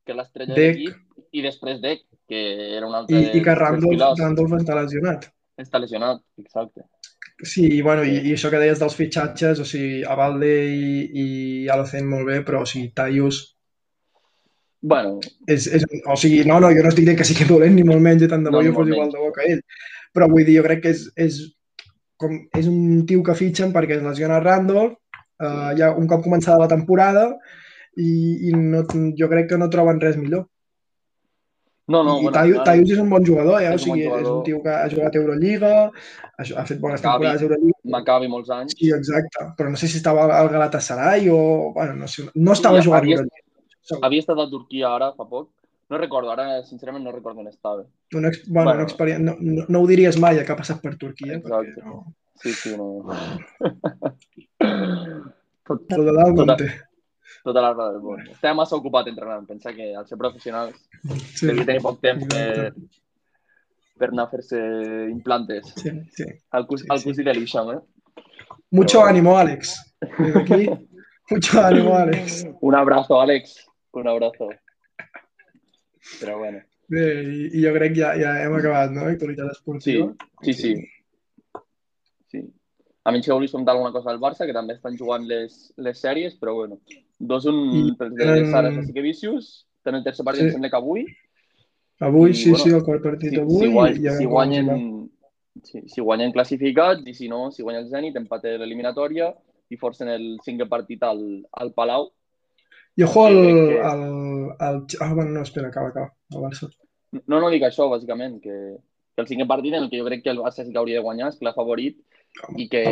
que 0.05 0.13
és 0.13 0.17
l'estrella 0.19 0.55
de 0.55 0.67
l'equip, 0.67 1.25
i 1.33 1.43
després 1.45 1.81
Dec, 1.83 2.05
que 2.29 2.41
era 2.77 2.87
un 2.87 2.95
altre 2.97 3.19
I, 3.19 3.29
i 3.37 3.43
que 3.45 3.57
Randolph. 3.57 4.17
Randolph 4.19 4.57
està 4.61 4.77
lesionat. 4.79 5.29
Està 5.59 5.81
lesionat, 5.81 6.23
exacte. 6.39 6.85
Sí, 7.43 7.65
i, 7.77 7.81
bueno, 7.83 8.03
i, 8.03 8.19
i 8.27 8.33
això 8.35 8.51
que 8.51 8.59
deies 8.59 8.79
dels 8.81 8.95
fitxatges, 8.97 9.61
o 9.63 9.67
sigui, 9.67 10.01
a 10.03 10.15
Valde 10.19 10.49
i, 10.49 10.89
i 11.07 11.25
ja 11.67 11.77
lo 11.79 11.85
fent 11.87 12.07
molt 12.07 12.27
bé, 12.27 12.41
però 12.47 12.65
o 12.65 12.67
sigui, 12.67 12.91
Taius 12.95 13.45
Bueno, 14.81 15.17
és, 15.47 15.65
és, 15.67 15.83
o 16.07 16.15
sigui, 16.15 16.43
no, 16.47 16.59
no, 16.63 16.69
jo 16.71 16.83
no 16.83 16.91
estic 16.91 17.03
dient 17.07 17.17
que 17.19 17.27
sigui 17.27 17.47
dolent 17.49 17.73
ni 17.75 17.83
molt 17.83 17.99
menys, 18.03 18.23
i 18.23 18.29
tant 18.31 18.45
de 18.45 18.51
bo 18.51 18.61
No, 18.61 18.67
jo 18.69 18.75
fos 18.77 18.87
igual 18.87 19.09
de 19.11 19.19
bo 19.19 19.31
que 19.35 19.47
ell. 19.51 19.63
Però 20.15 20.29
vull 20.31 20.45
dir, 20.47 20.55
jo 20.55 20.63
crec 20.63 20.85
que 20.85 20.93
és, 20.95 21.01
és, 21.19 21.39
com, 22.19 22.37
és 22.55 22.69
un 22.71 23.03
tio 23.09 23.23
que 23.27 23.35
fitxen 23.35 23.73
perquè 23.75 23.97
es 23.97 24.05
lesiona 24.05 24.39
Randolph, 24.39 24.95
uh, 25.43 25.73
ja 25.79 25.91
un 25.99 26.07
cop 26.07 26.23
començada 26.23 26.61
la 26.63 26.71
temporada, 26.71 27.27
i, 27.97 28.49
i 28.49 28.53
no, 28.53 28.83
jo 29.17 29.27
crec 29.29 29.49
que 29.49 29.57
no 29.57 29.69
troben 29.69 29.99
res 30.01 30.17
millor. 30.17 30.45
no, 31.89 32.03
no, 32.03 32.19
I 32.19 32.23
bueno, 32.27 32.63
Taius, 32.63 32.91
és 32.93 32.99
un 33.01 33.09
bon 33.09 33.23
jugador, 33.25 33.61
eh? 33.61 33.71
és 33.73 33.81
o 33.81 33.85
un 33.85 33.89
bon 33.89 33.97
sigui, 33.97 34.03
és 34.05 34.09
jugador. 34.11 34.37
un 34.37 34.43
tio 34.45 34.61
que 34.61 34.69
ha 34.69 34.89
jugat 34.91 35.15
a 35.15 35.19
Euroliga, 35.19 35.71
ha, 35.89 36.43
ha 36.61 36.65
fet 36.69 36.79
bones 36.79 37.01
Maccabi. 37.01 37.25
temporades 37.25 37.41
a 37.41 37.45
Euroliga. 37.47 37.77
Maccabi 37.95 38.27
molts 38.29 38.49
anys. 38.53 38.75
Sí, 38.77 38.91
exacte. 38.93 39.47
Però 39.57 39.69
no 39.73 39.75
sé 39.81 39.87
si 39.89 39.97
estava 39.97 40.27
al 40.37 40.49
Galatasaray 40.53 41.29
o... 41.33 41.39
Bueno, 41.73 41.95
no 41.95 42.07
sé. 42.07 42.27
No 42.35 42.53
estava 42.53 42.77
Sí, 42.81 42.85
jugant 42.87 43.01
havia- 43.03 43.15
Euroliga. 43.17 43.45
Segur. 43.81 44.05
Havia 44.05 44.19
estat 44.21 44.37
a 44.37 44.49
Turquia 44.51 44.91
ara, 44.93 45.13
fa 45.17 45.25
poc. 45.25 45.49
No 45.89 45.97
recordo, 45.97 46.29
ara 46.29 46.61
sincerament 46.61 47.03
no 47.03 47.11
recordo 47.11 47.39
on 47.41 47.47
estava. 47.49 47.81
Una, 48.13 48.27
ex... 48.29 48.43
bueno, 48.47 48.69
Bueno. 48.69 48.83
una 48.83 48.85
experiència... 48.85 49.23
No, 49.25 49.33
no, 49.41 49.65
no 49.67 49.81
ho 49.81 49.87
diries 49.89 50.19
mai, 50.21 50.37
que 50.45 50.51
ha 50.53 50.55
passat 50.59 50.83
per 50.85 50.93
Turquia. 51.01 51.39
Exacte. 51.39 51.73
Perquè 51.73 51.85
no... 51.89 52.03
Sí, 52.39 52.53
sí, 52.53 52.75
no. 52.77 53.01
Tot, 55.65 55.81
Tot 55.89 56.05
dalt 56.05 56.35
Tota- 56.37 56.45
no 56.45 56.55
té. 56.61 56.69
Tota 57.49 57.61
la 57.65 57.73
raó 57.73 57.91
del 57.95 58.01
món. 58.05 58.23
Estava 58.29 58.55
massa 58.61 58.77
ocupat 58.77 59.09
entrenant. 59.11 59.45
Pensa 59.49 59.73
que 59.75 59.91
al 59.95 60.07
ser 60.07 60.17
professionals 60.21 60.77
Sí, 61.35 61.47
devia 61.49 61.65
tenir 61.67 61.81
poc 61.83 61.99
temps 62.03 62.25
per, 62.29 62.73
per 63.99 64.09
anar 64.13 64.27
a 64.27 64.31
fer-se 64.31 64.59
implantes. 65.09 65.73
sí, 65.75 65.91
sí. 66.15 66.25
Al, 66.51 66.65
cos, 66.67 66.81
Sí, 66.85 66.87
sí. 66.97 67.09
cosí 67.09 67.23
de 67.27 67.33
l'Ixam, 67.33 67.71
eh? 67.75 67.79
Mucho 68.71 69.03
ánimo. 69.03 69.35
Desde 69.37 70.39
aquí, 70.39 70.69
mucho 71.29 71.61
ánimo, 71.61 71.95
Alex. 71.95 72.45
Un 72.61 72.75
abrazo, 72.75 73.19
Àlex. 73.19 73.65
Un 73.93 74.07
abrazo. 74.07 74.49
Però 76.19 76.37
bueno, 76.39 76.59
Bé, 76.89 77.21
i, 77.21 77.41
i 77.59 77.61
jo 77.61 77.71
crec 77.75 77.93
que 77.93 78.01
ja, 78.01 78.15
ja 78.17 78.31
hem 78.41 78.55
acabat, 78.57 78.89
no? 78.91 79.03
Actualitat 79.05 79.51
sí, 79.51 79.57
esportiva. 79.57 80.07
sí, 80.41 80.53
sí. 80.53 80.71
sí. 82.31 82.41
A 83.05 83.11
mi 83.11 83.21
si 83.21 83.31
volies 83.31 83.51
comentar 83.51 83.75
alguna 83.75 83.91
cosa 83.91 84.09
del 84.09 84.19
Barça, 84.19 84.45
que 84.47 84.55
també 84.57 84.73
estan 84.73 84.97
jugant 84.97 85.27
les, 85.29 85.71
les 85.77 86.01
sèries, 86.01 86.33
però 86.41 86.55
bueno. 86.55 86.79
2-1 87.19 87.55
I 87.91 87.95
pels 87.99 88.13
de 88.15 88.45
Sara 88.51 88.71
Jessica 88.71 89.01
Vicius, 89.01 89.49
tenen 89.83 89.99
el 89.99 90.03
tercer 90.05 90.25
partit, 90.25 90.41
Sí. 90.43 90.47
em 90.47 90.53
sembla 90.53 90.69
que 90.69 90.77
avui. 90.79 91.05
Avui, 91.99 92.31
I, 92.31 92.33
sí, 92.33 92.49
bueno, 92.49 92.63
sí, 92.63 92.69
el 92.71 92.83
quart 92.83 93.03
partit 93.03 93.29
Si, 93.33 93.39
avui. 93.39 93.59
si, 93.59 93.71
guany, 93.73 93.97
ja 94.05 94.11
si, 94.17 94.25
guanyen, 94.25 95.09
si, 95.63 95.81
si 95.87 96.01
guanyen 96.01 96.31
classificats 96.31 97.03
i 97.05 97.13
si 97.13 97.27
no, 97.27 97.51
si 97.51 97.61
guanya 97.63 97.79
el 97.81 97.89
Zenit, 97.89 98.15
empate 98.15 98.57
l'eliminatòria 98.57 99.33
i 99.69 99.77
forcen 99.77 100.07
el 100.09 100.37
cinquè 100.45 100.67
partit 100.69 101.03
al, 101.03 101.45
al 101.51 101.73
Palau. 101.73 102.09
I 102.95 103.03
ojo 103.03 103.25
al... 103.25 103.35
que- 103.35 103.79
al, 103.81 104.03
al... 104.59 104.85
Ah, 105.01 105.13
bueno, 105.13 105.31
no, 105.31 105.41
espera, 105.41 105.67
acaba, 105.67 105.89
acaba. 105.89 106.13
El 106.31 106.39
Barça. 106.39 106.69
No, 107.27 107.39
no 107.39 107.49
dic 107.49 107.63
això, 107.63 107.89
bàsicament, 107.91 108.39
que, 108.41 108.55
que 109.15 109.21
el 109.21 109.27
cinquè 109.27 109.45
partit 109.47 109.73
en 109.73 109.83
el 109.83 109.89
que 109.89 109.99
jo 109.99 110.05
crec 110.07 110.23
que 110.23 110.29
el 110.31 110.39
Barça 110.39 110.63
sí 110.65 110.71
que 110.71 110.77
hauria 110.79 110.97
de 110.99 111.03
guanyar, 111.03 111.29
és 111.29 111.37
clar 111.39 111.53
favorit, 111.53 111.99
i 112.55 112.67
que... 112.69 112.83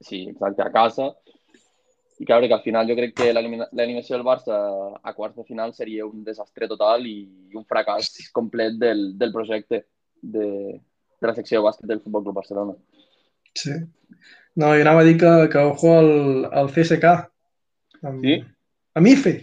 Sí, 0.00 0.26
exacte, 0.28 0.60
a 0.62 0.70
casa. 0.70 1.14
I 2.18 2.24
que, 2.24 2.32
a 2.32 2.36
veure, 2.38 2.48
que 2.48 2.54
al 2.56 2.62
final 2.64 2.88
jo 2.88 2.94
crec 2.96 3.12
que 3.18 3.32
l'eliminació 3.34 4.16
del 4.16 4.24
Barça 4.24 4.56
a 5.02 5.12
quarts 5.12 5.36
de 5.36 5.44
final 5.44 5.74
seria 5.76 6.06
un 6.06 6.22
desastre 6.24 6.68
total 6.70 7.04
i 7.06 7.16
un 7.54 7.64
fracàs 7.68 8.08
complet 8.32 8.78
del, 8.80 9.10
del 9.18 9.32
projecte 9.34 9.82
de, 10.22 10.46
de 11.20 11.28
la 11.28 11.34
secció 11.36 11.60
de 11.60 11.66
bàsquet 11.66 11.90
del 11.90 12.00
Futbol 12.00 12.24
Club 12.24 12.38
Barcelona. 12.40 12.72
Sí. 13.56 13.74
No, 14.56 14.70
jo 14.72 14.80
anava 14.80 15.02
a 15.02 15.04
dir 15.04 15.18
que, 15.20 15.32
que 15.52 15.58
ojo 15.58 15.92
al, 15.98 16.10
al 16.52 16.70
CSK. 16.72 17.12
Amb, 18.02 18.24
Sí? 18.24 18.38
Amb 18.96 19.06
IFE. 19.12 19.34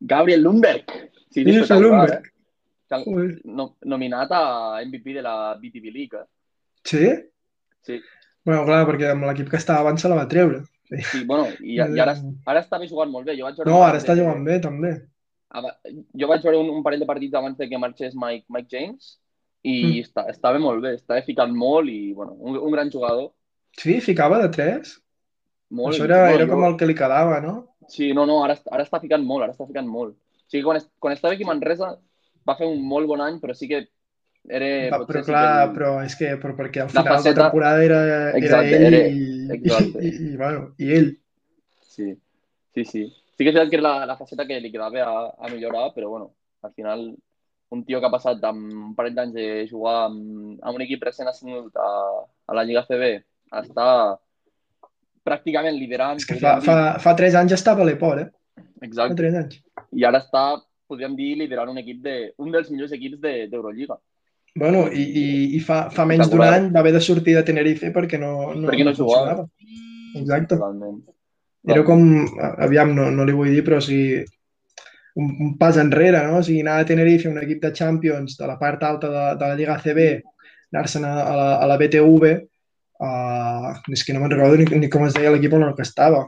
Gabriel 0.00 0.42
Lundberg! 0.42 0.90
Sí, 1.30 1.44
espectacular, 1.46 2.08
Lundberg. 2.10 2.26
eh? 2.26 3.40
No, 3.44 3.76
nominat 3.86 4.32
a 4.34 4.42
MVP 4.84 5.14
de 5.14 5.22
la 5.22 5.54
BTV 5.54 5.92
League. 5.94 6.18
eh? 6.18 6.26
Sí? 6.82 7.06
Sí, 7.86 8.02
Bueno, 8.44 8.64
clar, 8.66 8.82
perquè 8.88 9.12
amb 9.12 9.22
l'equip 9.28 9.48
que 9.52 9.56
estava 9.60 9.84
abans 9.86 10.02
se 10.02 10.08
la 10.10 10.16
va 10.18 10.26
treure. 10.26 10.64
Sí, 11.00 11.24
bueno, 11.24 11.46
i, 11.60 11.76
i 11.76 12.00
ara, 12.00 12.14
ara 12.50 12.60
estava 12.60 12.86
jugant 12.86 13.10
molt 13.10 13.26
bé. 13.26 13.36
Jo 13.38 13.44
vaig 13.48 13.56
veure 13.56 13.70
No, 13.70 13.82
ara 13.82 13.98
està 13.98 14.14
de- 14.14 14.20
jugant 14.22 14.44
bé, 14.44 14.58
també. 14.60 14.92
Jo 16.16 16.28
vaig 16.30 16.42
veure 16.44 16.58
un, 16.62 16.70
un 16.78 16.82
parell 16.84 17.00
de 17.02 17.06
partits 17.08 17.34
abans 17.36 17.58
de 17.58 17.68
que 17.68 17.78
marxés 17.78 18.14
Mike, 18.16 18.46
Mike 18.48 18.68
James 18.72 19.18
i 19.62 19.74
Mm. 19.74 19.98
està, 20.02 20.24
estava 20.30 20.58
molt 20.58 20.82
bé, 20.82 20.94
estava 20.96 21.22
ficant 21.22 21.52
molt 21.54 21.88
i, 21.88 22.12
bueno, 22.16 22.32
un, 22.40 22.56
un 22.58 22.72
gran 22.72 22.90
jugador. 22.90 23.30
Sí, 23.78 24.00
ficava 24.00 24.40
de 24.42 24.48
3. 24.48 24.96
Molt, 25.70 25.94
Això 25.94 26.04
era, 26.04 26.16
no, 26.26 26.34
era 26.34 26.44
jo- 26.46 26.50
com 26.52 26.64
el 26.66 26.76
que 26.76 26.86
li 26.86 26.94
quedava, 26.94 27.40
no? 27.40 27.52
Sí, 27.88 28.12
no, 28.12 28.24
no, 28.26 28.42
ara, 28.44 28.56
ara 28.70 28.82
està 28.84 28.98
ficant 29.00 29.22
molt, 29.24 29.44
ara 29.44 29.52
està 29.54 29.66
ficant 29.68 29.86
molt. 29.88 30.16
O 30.16 30.48
sigui, 30.52 30.64
quan, 30.64 30.80
quan 30.98 31.14
estava 31.14 31.34
aquí 31.34 31.44
a 31.44 31.50
Manresa 31.52 31.92
va 32.48 32.56
fer 32.58 32.66
un 32.66 32.82
molt 32.88 33.06
bon 33.06 33.20
any, 33.20 33.38
però 33.40 33.54
sí 33.54 33.68
que 33.68 33.86
era... 34.48 34.68
Va, 34.96 35.04
però 35.06 35.22
sí 35.22 35.30
clar, 35.30 35.46
que 35.68 35.74
però 35.78 35.90
és 36.04 36.14
que 36.18 36.30
però 36.42 36.54
perquè 36.58 36.82
al 36.82 36.88
La 36.90 36.92
final 36.92 37.04
de 37.04 37.10
la 37.10 37.16
faceta- 37.22 37.42
temporada 37.46 37.84
era, 37.84 38.00
era 38.04 38.38
Exacte, 38.38 38.76
ell 38.76 38.86
era- 38.94 39.02
i, 39.08 39.48
exacte. 39.58 40.02
i, 40.02 40.08
i, 40.08 40.30
i, 40.32 40.36
bueno, 40.36 40.62
i 40.78 40.92
ell. 40.98 41.10
Sí, 41.82 42.08
sí, 42.74 42.84
sí. 42.84 43.04
Sí 43.32 43.44
que 43.44 43.50
és 43.50 43.54
veritat 43.56 43.70
que 43.70 43.78
era 43.80 43.88
la, 43.88 44.06
la 44.12 44.16
faceta 44.16 44.46
que 44.46 44.58
li 44.60 44.70
quedava 44.72 45.04
a, 45.06 45.14
a 45.38 45.48
millorar, 45.52 45.92
però 45.94 46.08
bueno, 46.10 46.32
al 46.62 46.72
final 46.74 47.06
un 47.72 47.84
tio 47.88 48.00
que 48.00 48.06
ha 48.06 48.12
passat 48.12 48.42
amb 48.44 48.66
un 48.68 48.94
parell 48.94 49.14
d'anys 49.16 49.32
de 49.34 49.46
jugar 49.70 50.06
amb, 50.10 50.58
amb 50.60 50.76
un 50.76 50.82
equip 50.84 51.02
recent 51.06 51.28
ascendut 51.30 51.76
a, 51.80 51.88
a 52.46 52.54
la 52.58 52.64
Lliga 52.68 52.82
CB 52.84 53.08
a 53.52 53.62
estar 53.64 54.18
pràcticament 55.24 55.76
liderant. 55.78 56.18
És 56.20 56.26
que 56.28 56.36
fa, 56.40 56.56
podríem 56.58 56.66
fa, 56.66 56.98
fa 57.02 57.14
3 57.18 57.36
anys 57.40 57.54
estava 57.56 57.84
a 57.84 57.88
l'Eport, 57.88 58.24
eh? 58.24 58.28
dir. 58.28 58.64
Fa 58.82 58.86
Exacte. 58.88 59.16
3 59.22 59.36
anys. 59.40 59.58
I 59.96 60.04
ara 60.08 60.20
està, 60.22 60.44
podríem 60.90 61.14
dir, 61.16 61.30
liderant 61.40 61.70
un 61.72 61.78
equip 61.82 62.00
de, 62.04 62.16
un 62.42 62.50
dels 62.54 62.70
millors 62.72 62.92
equips 62.96 63.20
de- 63.22 63.46
d'Eurolliga. 63.52 63.96
Bueno, 64.54 64.84
i, 64.92 65.02
i, 65.02 65.24
i 65.56 65.60
fa, 65.64 65.86
fa 65.94 66.04
menys 66.04 66.28
d'un 66.28 66.42
any 66.44 66.68
va 66.74 66.82
haver 66.82 66.92
de 66.92 67.00
sortir 67.00 67.34
de 67.38 67.44
Tenerife 67.46 67.88
perquè 67.94 68.18
no, 68.20 68.52
no, 68.52 68.68
Perquè 68.68 68.84
no 68.84 68.92
jugava. 68.92 69.36
funcionava. 69.38 69.48
Exacte. 70.20 70.56
Totalment. 70.58 70.98
Era 71.72 71.84
com, 71.86 72.02
aviam, 72.58 72.92
no, 72.96 73.06
no 73.14 73.24
li 73.24 73.32
vull 73.36 73.52
dir, 73.54 73.62
però 73.64 73.78
o 73.78 73.84
sigui, 73.84 74.20
un, 75.14 75.30
un 75.46 75.52
pas 75.60 75.78
enrere, 75.80 76.20
no? 76.26 76.40
O 76.40 76.44
sigui, 76.44 76.60
anar 76.64 76.80
a 76.82 76.88
Tenerife, 76.88 77.30
un 77.30 77.38
equip 77.40 77.62
de 77.62 77.72
Champions 77.72 78.36
de 78.36 78.48
la 78.50 78.58
part 78.60 78.82
alta 78.84 79.08
de, 79.12 79.24
de 79.40 79.48
la 79.52 79.56
Lliga 79.58 79.78
CB, 79.80 80.06
anar-se'n 80.74 81.06
a, 81.06 81.12
a, 81.22 81.34
la, 81.38 81.48
a 81.62 81.68
la 81.70 81.78
BTV, 81.80 82.32
uh, 83.06 83.72
és 83.94 84.04
que 84.04 84.16
no 84.16 84.22
me'n 84.24 84.34
recordo 84.34 84.58
ni, 84.60 84.66
ni 84.84 84.90
com 84.92 85.06
es 85.06 85.16
deia 85.16 85.32
l'equip 85.32 85.54
on 85.56 85.64
el 85.68 85.74
que 85.78 85.86
estava. 85.86 86.26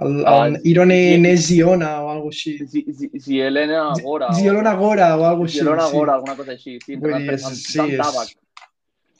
El, 0.00 0.14
el 0.20 0.26
Ah, 0.26 0.48
Irone 0.64 0.96
sí. 1.14 1.20
Nesiona 1.20 1.90
o 2.02 2.10
alguna 2.10 2.30
així. 2.32 2.54
Si, 2.66 2.84
si, 2.96 3.10
si 3.20 3.40
Elena 3.40 3.92
Gora... 4.02 4.30
Zielona 4.34 4.74
Gora 4.74 5.10
o 5.16 5.24
alguna 5.26 5.48
Si 5.48 5.58
així. 5.60 5.66
Sí. 5.66 5.96
Gora, 5.96 6.14
alguna 6.14 6.36
cosa 6.36 6.52
així. 6.52 6.78
Sí, 6.84 6.94
entrenat 6.94 7.20
dir, 7.20 7.26
per 7.26 7.34
és- 7.34 7.42
Sant, 7.42 7.54
sí, 7.56 7.72
Sant 7.78 7.90
és-. 7.90 8.36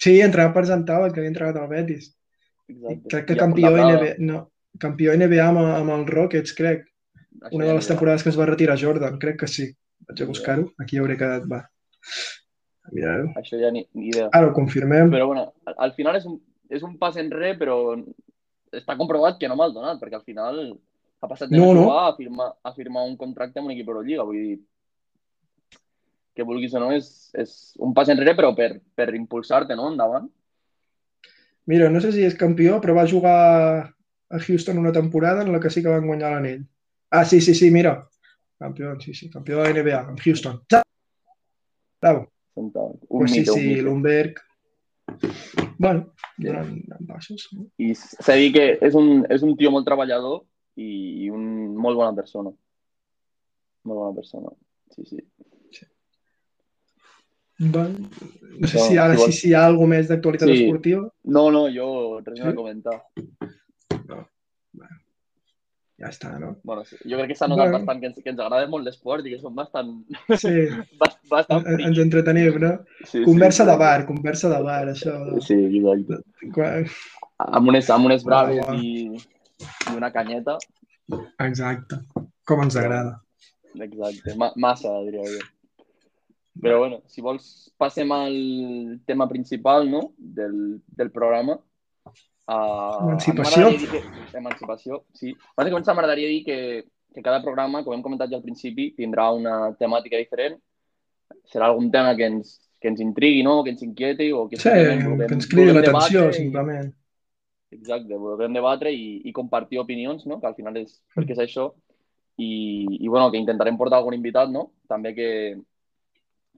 Sí, 0.01 0.15
entrenat 0.25 0.55
per 0.55 0.65
Zantava, 0.67 1.11
que 1.13 1.21
havia 1.21 1.29
entregat 1.35 1.57
al 1.61 1.69
Betis. 1.69 2.15
Exacte. 2.71 3.09
crec 3.11 3.27
que 3.27 3.37
campió. 3.37 3.71
NBA, 3.75 4.15
no, 4.25 4.51
campió 4.79 5.13
NBA 5.17 5.49
amb, 5.49 5.59
amb 5.59 5.91
els 5.99 6.09
Rockets, 6.15 6.55
crec. 6.57 6.87
Això 7.41 7.57
Una 7.57 7.67
de 7.67 7.75
les 7.75 7.87
temporades 7.89 8.23
que 8.23 8.31
es 8.33 8.39
va 8.39 8.47
retirar 8.49 8.79
Jordan, 8.81 9.19
crec 9.19 9.39
que 9.41 9.49
sí. 9.49 9.69
Vaig 10.09 10.23
a 10.23 10.27
buscar-ho, 10.27 10.71
aquí 10.81 10.97
hauré 10.99 11.17
quedat, 11.21 11.45
va. 11.51 11.61
Mireu. 12.93 13.29
Això 13.39 13.59
ja 13.61 13.69
ni, 13.71 13.85
ni 13.95 14.09
idea. 14.09 14.29
Ara 14.33 14.49
ho 14.49 14.55
confirmem. 14.57 15.11
Però 15.13 15.27
bueno, 15.29 15.53
al, 15.69 15.75
al 15.87 15.93
final 15.95 16.17
és 16.17 16.25
un, 16.27 16.41
és 16.71 16.83
un 16.83 16.97
pas 16.99 17.17
enrere, 17.21 17.53
però 17.61 17.77
està 18.73 18.97
comprovat 18.99 19.39
que 19.41 19.49
no 19.51 19.57
m'ha 19.59 19.71
donat, 19.75 20.01
perquè 20.01 20.19
al 20.19 20.27
final 20.27 20.61
ha 21.21 21.29
passat 21.29 21.51
de 21.51 21.59
No, 21.59 21.73
no, 21.77 21.87
a 21.99 22.15
firmar, 22.17 22.53
a 22.63 22.73
firmar 22.75 23.07
un 23.09 23.17
contracte 23.21 23.61
amb 23.61 23.69
un 23.69 23.75
equip 23.75 23.89
Euroliga. 23.89 24.25
Vull 24.25 24.41
dir, 24.41 24.59
que 26.35 26.47
vulguis 26.47 26.75
o 26.75 26.81
no, 26.81 26.91
és, 26.97 27.31
és 27.37 27.55
un 27.83 27.95
pas 27.97 28.09
enrere, 28.09 28.37
però 28.39 28.53
per, 28.57 28.73
per 28.97 29.11
impulsar-te, 29.19 29.77
no?, 29.77 29.91
endavant. 29.93 30.29
Mira, 31.71 31.91
no 31.93 32.01
sé 32.03 32.13
si 32.15 32.25
és 32.27 32.39
campió, 32.39 32.79
però 32.83 32.95
va 32.97 33.09
jugar 33.11 33.39
a 34.31 34.39
Houston 34.39 34.79
una 34.79 34.93
temporada 34.95 35.43
en 35.43 35.53
la 35.53 35.61
que 35.61 35.71
sí 35.71 35.83
que 35.83 35.93
van 35.93 36.07
guanyar 36.07 36.33
l'anell. 36.33 36.63
Ah, 37.11 37.25
sí, 37.25 37.41
sí, 37.41 37.55
sí, 37.55 37.71
mira. 37.71 38.09
Campió, 38.59 38.95
sí, 39.01 39.15
sí, 39.15 39.29
campió 39.31 39.59
de 39.59 39.69
la 39.69 39.83
NBA, 39.83 40.01
amb 40.13 40.21
Houston. 40.25 40.61
Bravo. 42.01 42.31
Un 42.55 42.73
Pues 42.73 43.33
sí, 43.33 43.41
un 43.41 43.47
sí, 43.47 43.67
mite. 43.69 43.83
Lumberg. 43.83 44.41
Bueno, 45.79 46.13
Sí. 46.39 46.49
anant, 46.49 46.71
anant 46.91 47.07
baixos. 47.09 47.49
no? 47.53 47.67
I 47.79 47.95
s'ha 47.95 48.35
dir 48.35 48.53
que 48.53 48.79
és 48.81 48.95
un, 48.95 49.27
és 49.31 49.43
un 49.43 49.57
tio 49.57 49.71
molt 49.71 49.87
treballador 49.87 50.43
i, 50.77 51.29
un 51.31 51.77
molt 51.77 51.97
bona 51.97 52.15
persona. 52.17 52.51
Molt 53.85 53.99
bona 53.99 54.15
persona. 54.15 54.49
Sí, 54.95 55.05
sí. 55.07 55.21
Bueno, 57.63 58.09
no 58.59 58.67
sé 58.69 58.79
No, 58.79 58.85
si 58.87 58.97
ara 58.97 59.17
si 59.19 59.25
sí, 59.27 59.33
si 59.33 59.49
hi 59.51 59.55
ha 59.55 59.67
alguna 59.67 59.97
més 59.99 60.09
d'actualitat 60.09 60.49
Sí. 60.49 60.63
esportiva. 60.65 61.03
No, 61.25 61.51
no, 61.51 61.67
jo 61.69 62.21
res 62.25 62.39
Sí? 62.39 62.43
sí? 62.43 62.49
a 62.49 62.55
comentar. 62.55 63.05
Ja 66.01 66.09
està, 66.09 66.31
no? 66.41 66.55
Bueno, 66.65 66.83
sí. 66.89 66.97
jo 67.05 67.19
crec 67.19 67.29
que 67.33 67.37
s'ha 67.37 67.49
notat 67.51 67.67
Bueno. 67.69 67.79
bastant 67.79 68.01
que 68.01 68.07
ens, 68.11 68.19
que 68.25 68.31
ens 68.33 68.41
agrada 68.41 68.69
molt 68.73 68.87
l'esport 68.89 69.27
i 69.27 69.35
que 69.35 69.39
som 69.43 69.55
bastant... 69.55 69.91
Sí, 70.41 70.53
bast- 71.03 71.21
bastant 71.29 71.67
en- 71.69 71.83
ens 71.91 71.99
entretenim, 72.01 72.57
no? 72.63 72.73
Sí, 73.05 73.23
Conversa 73.27 73.65
sí, 73.67 73.71
de 73.71 73.77
bar, 73.85 74.07
conversa 74.09 74.49
de 74.55 74.61
bar, 74.65 74.83
això. 74.95 75.15
Sí, 75.45 75.59
exacte. 75.81 76.23
Quan- 76.57 76.89
Amb 77.41 77.69
unes, 77.73 77.89
amb 77.93 78.09
unes 78.09 78.25
braves 78.25 78.59
Uau. 78.67 78.77
i, 78.81 79.07
i 79.91 79.95
una 79.97 80.11
canyeta. 80.13 80.57
Exacte. 81.45 82.01
Com 82.49 82.61
ens 82.65 82.77
agrada. 82.77 83.15
Exacte. 83.81 84.35
Ma 84.41 84.51
massa, 84.57 84.91
diria 85.07 85.25
jo. 85.25 85.41
Però 86.61 86.79
bueno, 86.83 86.99
si 87.09 87.23
vols 87.25 87.47
passem 87.81 88.11
al 88.13 88.35
tema 89.09 89.29
principal 89.31 89.89
no? 89.89 90.01
del, 90.19 90.81
del 90.89 91.11
programa. 91.15 91.55
Uh, 92.51 93.05
Emancipació. 93.07 93.69
Que... 93.79 94.01
Emancipació, 94.39 95.05
sí. 95.15 95.31
Abans 95.55 95.69
de 95.69 95.75
començar, 95.75 95.95
m'agradaria 95.95 96.29
dir 96.33 96.41
que, 96.45 96.57
que 97.15 97.23
cada 97.23 97.43
programa, 97.45 97.85
com 97.87 97.95
hem 97.95 98.03
comentat 98.03 98.31
ja 98.33 98.41
al 98.41 98.43
principi, 98.47 98.89
tindrà 98.97 99.29
una 99.37 99.71
temàtica 99.79 100.19
diferent. 100.19 100.57
Serà 101.53 101.69
algun 101.71 101.91
tema 101.95 102.17
que 102.19 102.27
ens, 102.27 102.57
que 102.83 102.89
ens 102.91 103.01
intrigui, 103.05 103.45
no? 103.47 103.61
que 103.63 103.71
ens 103.75 103.83
inquieti 103.87 104.33
o 104.35 104.49
que, 104.51 104.57
Sí, 104.59 104.67
simplement 104.67 105.05
vulguem- 105.07 105.29
que 105.31 105.39
ens 105.39 105.47
cridi 105.53 105.71
l'atenció, 105.77 106.25
debatre 106.25 106.31
i- 106.35 106.41
simplement. 106.43 106.91
Exacte, 107.71 108.17
volem 108.19 108.53
debatre 108.59 108.91
i, 108.91 109.21
i 109.31 109.33
compartir 109.33 109.79
opinions, 109.79 110.27
no? 110.27 110.41
que 110.41 110.49
al 110.51 110.57
final 110.59 110.77
és 110.83 110.97
perquè 111.15 111.37
és 111.37 111.45
això. 111.47 111.69
I, 112.41 112.49
i 113.05 113.07
bueno, 113.07 113.31
que 113.31 113.39
intentarem 113.39 113.77
portar 113.79 113.99
algun 114.01 114.15
invitat, 114.17 114.49
no? 114.51 114.73
També 114.89 115.13
que, 115.15 115.29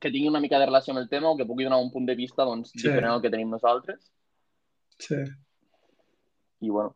que 0.00 0.10
tingui 0.14 0.28
una 0.30 0.40
mica 0.40 0.56
de 0.62 0.66
relació 0.70 0.94
amb 0.94 1.02
el 1.02 1.08
tema 1.10 1.28
o 1.32 1.36
que 1.36 1.44
pugui 1.44 1.64
donar 1.66 1.80
un 1.82 1.90
punt 1.90 2.06
de 2.06 2.14
vista 2.14 2.44
doncs, 2.48 2.70
Sí. 2.72 2.86
diferent 2.86 3.10
al 3.12 3.20
que 3.20 3.28
tenim 3.34 3.50
nosaltres. 3.50 3.98
Sí. 5.02 5.18
I 6.62 6.70
bueno, 6.70 6.94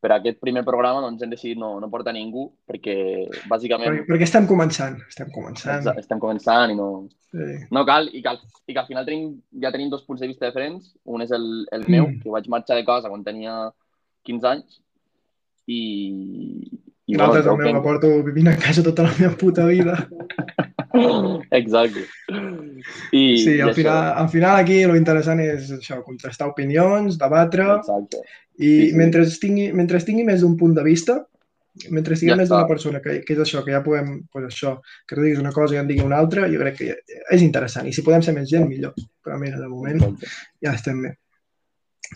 per 0.00 0.12
aquest 0.14 0.38
primer 0.38 0.62
programa 0.66 1.00
doncs, 1.02 1.22
hem 1.24 1.30
decidit 1.32 1.58
no, 1.58 1.72
no 1.82 1.88
portar 1.90 2.12
ningú 2.14 2.44
perquè 2.68 2.94
bàsicament 3.50 3.88
Perquè, 3.90 4.04
perquè 4.06 4.26
estem 4.28 4.46
començant, 4.46 4.98
estem 5.08 5.30
començant. 5.34 5.80
exa- 5.82 5.96
estem 5.98 6.20
començant 6.22 6.70
i 6.70 6.76
no, 6.78 7.08
Sí. 7.32 7.58
no 7.74 7.82
cal, 7.84 8.06
i 8.14 8.22
que, 8.22 8.28
al, 8.30 8.38
i 8.68 8.72
que 8.72 8.78
al 8.80 8.86
final 8.86 9.04
tenim, 9.04 9.34
ja 9.60 9.72
tenim 9.74 9.90
dos 9.90 10.04
punts 10.06 10.20
de 10.22 10.28
vista 10.30 10.46
diferents. 10.46 10.94
Un 11.04 11.20
és 11.26 11.30
el, 11.32 11.66
el 11.72 11.84
meu, 11.88 12.06
Mm. 12.06 12.22
que 12.22 12.30
vaig 12.30 12.46
marxar 12.48 12.76
de 12.78 12.84
casa 12.86 13.08
quan 13.10 13.24
tenia 13.24 13.70
15 14.24 14.46
anys, 14.48 14.78
i, 15.66 16.70
I 17.08 17.16
l'altre 17.16 17.40
és 17.42 17.46
el 17.46 17.56
crec 17.58 17.72
meu, 17.72 17.82
que 17.82 17.86
porto 17.88 18.08
vivint 18.24 18.48
a 18.48 18.56
casa 18.56 18.82
tota 18.82 19.02
la 19.04 19.12
meva 19.18 19.34
puta 19.36 19.66
vida. 19.66 20.08
Exacte. 21.50 22.06
I, 23.12 23.36
Sí, 23.38 23.56
i 23.56 23.60
al 23.60 23.70
això, 23.70 23.74
final, 23.82 24.12
al 24.22 24.28
final 24.32 24.56
aquí 24.62 24.82
lo 24.86 24.96
interessant 24.96 25.40
és 25.44 25.70
això, 25.78 26.02
contrastar 26.04 26.48
opinions, 26.48 27.18
debatre, 27.20 27.66
Exacte. 27.78 28.22
I 28.58 28.68
Sí, 28.68 28.90
sí. 28.90 28.96
mentre 28.98 29.24
tingui, 29.40 29.72
mentre 29.72 30.00
tingui 30.04 30.24
més 30.26 30.40
d'un 30.42 30.56
punt 30.58 30.74
de 30.74 30.82
vista, 30.86 31.20
mentre 31.94 32.14
estigui 32.16 32.32
Ja 32.32 32.36
més 32.36 32.48
d'una 32.50 32.66
persona, 32.66 32.98
que, 33.00 33.20
que 33.22 33.34
és 33.36 33.38
això, 33.44 33.60
que 33.64 33.70
ja 33.70 33.82
podem, 33.84 34.24
pues 34.32 34.48
això, 34.48 34.80
que 35.06 35.14
tu 35.14 35.22
diguis 35.22 35.38
una 35.38 35.52
cosa 35.54 35.76
i 35.76 35.78
en 35.78 35.86
digui 35.86 36.02
una 36.02 36.18
altra, 36.18 36.48
jo 36.50 36.58
crec 36.58 36.76
que 36.80 36.88
ja, 36.90 36.96
és 37.30 37.42
interessant. 37.44 37.86
I 37.86 37.92
si 37.94 38.02
podem 38.02 38.22
ser 38.26 38.34
més 38.34 38.48
gent, 38.50 38.66
millor. 38.68 38.94
Però 39.22 39.38
mira, 39.38 39.60
de 39.60 39.68
moment 39.70 40.02
ja 40.64 40.72
estem 40.74 41.02
bé. 41.04 41.12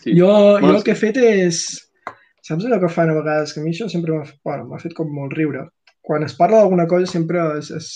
Sí. 0.01 0.17
Jo, 0.17 0.27
Bueno, 0.59 0.67
jo 0.67 0.75
el 0.77 0.83
que 0.83 0.91
he 0.91 0.99
fet 0.99 1.17
és... 1.21 1.63
Saps 2.43 2.65
allò 2.67 2.75
que 2.81 2.89
fan 2.91 3.07
a 3.09 3.15
vegades? 3.15 3.53
Que 3.55 3.61
a 3.61 3.63
mi 3.63 3.71
això 3.71 3.87
sempre 3.87 4.17
m'ha 4.17 4.25
bueno, 4.43 4.77
fet 4.81 4.91
com 4.97 5.07
molt 5.15 5.31
riure. 5.37 5.69
Quan 6.03 6.25
es 6.27 6.33
parla 6.35 6.57
d'alguna 6.59 6.83
cosa 6.91 7.07
sempre 7.07 7.39
es, 7.61 7.69
es, 7.71 7.87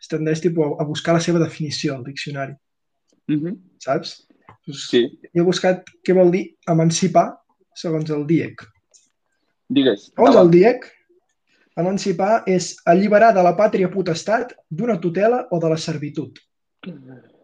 es 0.00 0.08
tendeix 0.08 0.40
tipus, 0.40 0.64
a, 0.64 0.80
a 0.80 0.86
buscar 0.88 1.12
la 1.12 1.20
seva 1.20 1.42
definició 1.42 1.98
al 1.98 2.04
diccionari, 2.08 2.54
Mhm. 3.28 3.58
saps? 3.78 4.26
Pues, 4.64 4.86
Sí, 4.88 5.04
he 5.34 5.42
buscat 5.44 5.84
què 6.06 6.14
vol 6.16 6.30
dir 6.32 6.54
emancipar 6.68 7.26
segons 7.74 8.10
el 8.10 8.26
DIEC. 8.26 8.62
digues. 9.72 10.10
Segons 10.14 10.36
el 10.36 10.50
DIEC, 10.50 10.84
emancipar 11.80 12.42
és 12.46 12.74
alliberar 12.84 13.32
de 13.34 13.42
la 13.42 13.54
pàtria 13.56 13.88
potestat, 13.90 14.52
d'una 14.68 14.98
tutela 15.00 15.46
o 15.50 15.58
de 15.60 15.68
la 15.70 15.76
servitud. 15.78 16.36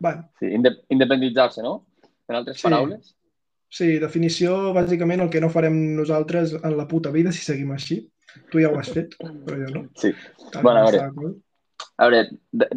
Bueno, 0.00 0.28
Sí, 0.38 0.46
inde 0.46 0.76
independitzar-se, 0.90 1.62
no? 1.62 1.86
En 2.28 2.36
altres 2.36 2.56
Sí. 2.58 2.62
paraules. 2.62 3.14
sí, 3.70 3.98
definició, 3.98 4.72
bàsicament 4.72 5.20
el 5.22 5.28
que 5.30 5.40
no 5.40 5.50
farem 5.50 5.94
nosaltres 5.96 6.54
en 6.54 6.76
la 6.76 6.86
puta 6.88 7.10
vida 7.10 7.30
si 7.32 7.38
seguim 7.44 7.70
així. 7.72 8.10
Tu 8.50 8.60
ja 8.60 8.68
ho 8.70 8.78
has 8.78 8.90
fet, 8.92 9.14
però 9.18 9.56
jo 9.66 9.74
no. 9.74 9.88
Sí. 9.94 10.12
Tal 10.52 10.62
Bueno, 10.62 10.80
a 10.80 10.90
veure. 10.90 11.10
cosa. 11.14 11.34
A 11.96 12.08
veure, 12.08 12.28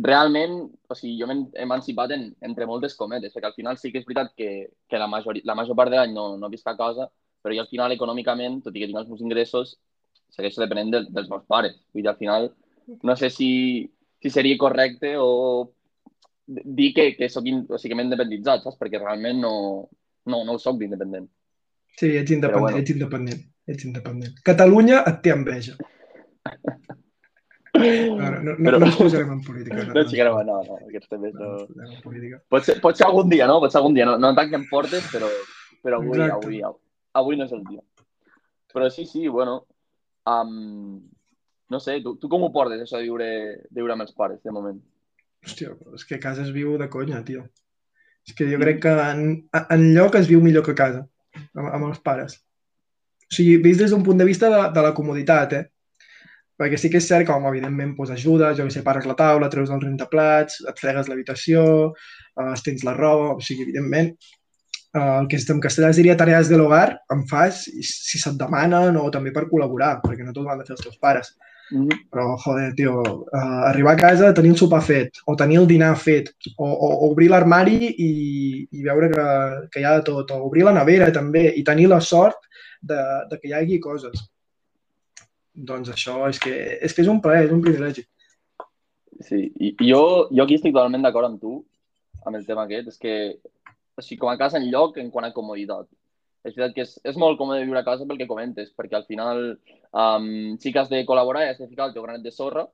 realment, 0.02 0.70
o 0.90 0.96
sigui, 0.96 1.20
jo 1.20 1.28
m'he 1.28 1.48
emancipat 1.56 2.12
en, 2.12 2.36
entre 2.42 2.66
moltes 2.66 2.96
cometes, 2.96 3.34
perquè 3.34 3.46
al 3.48 3.54
final 3.54 3.78
sí 3.78 3.92
que 3.92 4.00
és 4.00 4.06
veritat 4.06 4.34
que, 4.36 4.70
que 4.88 4.98
la, 4.98 5.08
major, 5.08 5.36
la 5.44 5.56
major 5.56 5.76
part 5.76 5.90
de 5.92 5.98
l'any 5.98 6.14
no, 6.14 6.38
no 6.38 6.50
visc 6.50 6.68
a 6.68 6.76
casa, 6.78 7.10
però 7.42 7.56
jo 7.56 7.66
al 7.66 7.72
final 7.72 7.94
econòmicament, 7.96 8.62
tot 8.66 8.76
i 8.76 8.84
que 8.84 8.90
tinc 8.90 9.02
els 9.02 9.10
meus 9.10 9.24
ingressos, 9.26 9.76
segueixo 10.32 10.62
depenent 10.64 10.94
de, 10.94 11.04
dels 11.10 11.30
meus 11.32 11.46
pares. 11.50 11.76
Vull 11.92 12.06
dir, 12.06 12.12
al 12.12 12.20
final, 12.20 12.50
no 13.04 13.16
sé 13.20 13.30
si, 13.34 13.52
si 14.22 14.30
seria 14.34 14.58
correcte 14.62 15.16
o 15.18 15.72
dir 16.46 16.92
que, 16.94 17.16
que, 17.18 17.30
soc, 17.30 17.48
in, 17.48 17.64
o 17.68 17.78
sigui, 17.78 17.94
que 17.94 18.00
m'he 18.00 18.08
independitzat, 18.08 18.66
saps? 18.66 18.80
Perquè 18.80 19.02
realment 19.02 19.42
no, 19.44 19.54
no, 20.28 20.44
no 20.48 20.58
ho 20.58 20.62
soc 20.62 20.80
d'independent. 20.80 21.30
Sí, 21.98 22.14
ets 22.18 22.32
independent, 22.32 22.68
bueno. 22.70 22.82
ets 22.82 22.96
independent. 22.96 23.46
Ets 23.72 23.88
independent. 23.88 24.40
Catalunya 24.48 25.04
et 25.08 25.22
té 25.26 25.36
enveja. 25.36 25.78
No, 27.82 27.88
no, 28.20 28.42
no, 28.44 28.54
Però- 28.60 28.78
no 28.82 28.86
ens 28.86 28.98
posarem 29.00 29.30
en 29.32 29.40
política. 29.42 29.86
No, 29.88 30.02
sí 30.06 30.18
que 30.20 30.26
no, 30.28 30.34
no, 30.44 30.58
no, 30.68 30.76
aquests 30.90 31.08
temes 31.10 31.32
no, 31.34 31.54
no... 31.64 31.86
en 31.88 32.02
política. 32.04 32.42
Pot 32.52 32.68
ser, 32.68 32.76
pot 32.84 33.00
ser 33.00 33.08
algun 33.08 33.32
dia, 33.32 33.48
no? 33.50 33.56
Pot 33.64 33.74
ser 33.74 33.80
algun 33.80 33.96
dia. 33.96 34.06
No, 34.06 34.18
no 34.22 34.34
tanquem 34.38 34.68
portes, 34.70 35.08
però, 35.10 35.30
però 35.82 36.02
avui, 36.02 36.20
Exacte. 36.20 36.36
avui, 36.36 36.60
avui 36.68 36.91
no 37.16 37.46
és 37.46 37.52
el 37.52 37.64
dia. 37.68 37.82
Però 38.74 38.90
sí, 38.90 39.06
sí, 39.06 39.28
bueno. 39.28 39.66
Um, 40.26 41.10
no 41.70 41.80
sé, 41.80 42.02
tu, 42.04 42.18
tu 42.20 42.30
com 42.30 42.44
ho 42.44 42.52
portes, 42.52 42.82
això 42.82 43.00
de 43.00 43.08
viure, 43.08 43.28
de 43.70 43.80
viure 43.80 43.94
amb 43.94 44.04
els 44.06 44.14
pares, 44.14 44.42
de 44.44 44.52
moment? 44.52 44.80
Hòstia, 45.42 45.74
és 45.96 46.06
que 46.06 46.18
a 46.20 46.22
casa 46.22 46.44
es 46.44 46.52
viu 46.54 46.78
de 46.78 46.88
conya, 46.92 47.24
tio. 47.26 47.46
És 48.28 48.36
que 48.38 48.46
jo 48.50 48.60
crec 48.62 48.82
que 48.84 48.92
en, 48.92 49.22
en 49.62 49.86
lloc 49.96 50.16
es 50.20 50.28
viu 50.30 50.42
millor 50.44 50.66
que 50.66 50.76
a 50.76 50.80
casa, 50.82 51.06
amb, 51.56 51.70
amb 51.72 51.88
els 51.90 52.02
pares. 52.06 52.38
O 53.26 53.38
sigui, 53.38 53.56
vist 53.64 53.82
des 53.82 53.96
d'un 53.96 54.04
punt 54.04 54.20
de 54.20 54.28
vista 54.28 54.52
de, 54.52 54.60
de 54.76 54.84
la 54.84 54.92
comoditat, 54.98 55.56
eh? 55.58 55.64
Perquè 56.60 56.78
sí 56.78 56.92
que 56.94 57.00
és 57.02 57.08
cert 57.08 57.26
que, 57.26 57.34
home, 57.34 57.50
evidentment, 57.50 57.96
pues, 57.98 58.12
ajudes, 58.14 58.58
jo 58.60 58.68
que 58.68 58.76
sé, 58.76 58.84
pares 58.86 59.08
la 59.10 59.16
taula, 59.18 59.50
treus 59.50 59.72
el 59.74 59.82
rentaplats, 59.82 60.60
et 60.70 60.84
fregues 60.84 61.10
l'habitació, 61.10 61.64
eh, 62.36 62.52
estens 62.52 62.84
la 62.86 62.94
roba, 63.00 63.32
o 63.34 63.42
sigui, 63.42 63.66
evidentment, 63.66 64.12
eh, 64.12 64.41
el 64.94 65.28
que 65.32 65.40
en 65.54 65.62
castellà 65.64 65.90
es 65.90 66.00
diria 66.00 66.18
tarees 66.20 66.50
de 66.50 66.58
l'hogar, 66.60 67.00
en 67.14 67.24
fas 67.28 67.64
si 67.64 68.20
se't 68.20 68.38
demanen 68.40 68.98
o 69.00 69.08
també 69.12 69.32
per 69.32 69.48
col·laborar, 69.48 70.02
perquè 70.04 70.26
no 70.26 70.34
tot 70.36 70.50
han 70.52 70.60
de 70.60 70.68
fer 70.68 70.76
els 70.76 70.84
teus 70.84 70.98
pares. 71.00 71.32
Mm 71.72 71.88
-hmm. 71.88 72.00
Però, 72.12 72.38
joder, 72.38 72.74
tio, 72.76 73.02
uh, 73.32 73.62
arribar 73.72 73.94
a 73.94 73.96
casa, 73.96 74.34
tenir 74.34 74.52
el 74.52 74.58
sopar 74.58 74.82
fet, 74.82 75.12
o 75.26 75.36
tenir 75.36 75.58
el 75.60 75.68
dinar 75.68 75.96
fet, 75.96 76.34
o, 76.58 76.66
o, 76.66 76.88
o 76.88 77.12
obrir 77.12 77.30
l'armari 77.30 77.96
i, 77.98 78.68
i 78.72 78.84
veure 78.84 79.10
que, 79.10 79.26
que 79.72 79.80
hi 79.80 79.84
ha 79.84 79.96
de 79.98 80.04
tot, 80.04 80.32
o 80.32 80.44
obrir 80.44 80.64
la 80.64 80.74
nevera 80.74 81.12
també, 81.12 81.54
i 81.56 81.64
tenir 81.64 81.88
la 81.88 82.02
sort 82.02 82.38
de, 82.82 83.02
de 83.30 83.40
que 83.40 83.48
hi 83.48 83.54
hagi 83.54 83.80
coses. 83.80 84.32
Doncs 85.54 85.90
això 85.90 86.28
és 86.28 86.40
que 86.40 86.80
és, 86.82 86.94
que 86.94 87.02
és 87.02 87.08
un 87.08 87.22
plaer, 87.22 87.46
és 87.46 87.52
un 87.52 87.62
privilegi. 87.62 88.04
Sí, 89.22 89.54
i 89.56 89.76
jo, 89.80 90.28
jo 90.32 90.44
aquí 90.44 90.56
estic 90.56 90.74
totalment 90.74 91.04
d'acord 91.04 91.26
amb 91.26 91.40
tu, 91.40 91.66
amb 92.26 92.36
el 92.36 92.46
tema 92.46 92.64
aquest, 92.64 92.88
és 92.88 92.98
que, 92.98 93.38
o 94.02 94.06
sigui, 94.06 94.20
com 94.22 94.32
a 94.32 94.38
casa 94.42 94.60
en 94.60 94.68
lloc 94.74 94.98
en 95.02 95.12
quant 95.14 95.28
a 95.28 95.34
comoditat. 95.36 95.90
És 96.44 96.56
veritat 96.56 96.76
que 96.76 96.86
és, 96.88 96.94
és 97.14 97.18
molt 97.22 97.38
còmode 97.40 97.64
viure 97.64 97.82
a 97.82 97.86
casa 97.88 98.08
pel 98.10 98.20
que 98.20 98.30
comentes, 98.30 98.72
perquè 98.78 98.98
al 98.98 99.08
final 99.08 99.44
um, 99.54 100.30
sí 100.62 100.74
que 100.74 100.82
has 100.82 100.90
de 100.90 101.04
col·laborar 101.10 101.46
i 101.46 101.52
has 101.52 101.62
de 101.62 101.70
ficar 101.70 101.90
el 101.90 101.94
teu 101.96 102.06
granet 102.06 102.26
de 102.26 102.34
sorra, 102.34 102.66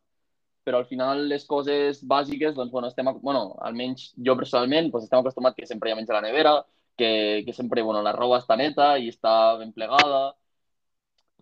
però 0.68 0.82
al 0.82 0.88
final 0.88 1.28
les 1.32 1.46
coses 1.48 2.00
bàsiques, 2.04 2.56
doncs, 2.56 2.72
bueno, 2.72 2.90
estem, 2.92 3.12
bueno, 3.22 3.44
almenys 3.70 4.10
jo 4.30 4.36
personalment, 4.40 4.90
doncs 4.92 5.08
estem 5.08 5.22
acostumats 5.22 5.56
que 5.60 5.68
sempre 5.68 5.92
hi 5.92 5.96
ha 5.96 6.00
menys 6.00 6.12
a 6.12 6.18
la 6.18 6.26
nevera, 6.26 6.58
que, 7.00 7.44
que 7.46 7.54
sempre, 7.56 7.84
bueno, 7.88 8.02
la 8.04 8.16
roba 8.16 8.40
està 8.42 8.58
neta 8.60 8.90
i 9.00 9.12
està 9.14 9.34
ben 9.62 9.72
plegada, 9.76 10.24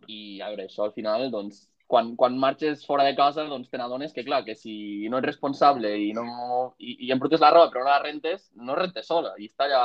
i 0.07 0.41
a 0.41 0.51
veure, 0.51 0.67
això 0.67 0.85
al 0.85 0.93
final, 0.97 1.29
doncs, 1.33 1.63
quan, 1.87 2.15
quan 2.15 2.37
marxes 2.37 2.85
fora 2.85 3.05
de 3.05 3.15
casa, 3.15 3.45
doncs 3.49 3.69
te 3.69 3.77
n'adones 3.77 4.13
que, 4.13 4.25
clar, 4.25 4.43
que 4.45 4.55
si 4.57 5.07
no 5.09 5.19
ets 5.19 5.29
responsable 5.29 5.91
i, 6.01 6.11
no, 6.17 6.75
i, 6.79 6.97
i 7.07 7.11
embrutes 7.13 7.41
la 7.43 7.51
roba 7.53 7.69
però 7.71 7.85
no 7.85 7.91
la 7.91 8.01
rentes, 8.01 8.49
no 8.55 8.77
rentes 8.77 9.07
sola 9.07 9.35
i 9.37 9.49
està 9.51 9.67
allà 9.67 9.83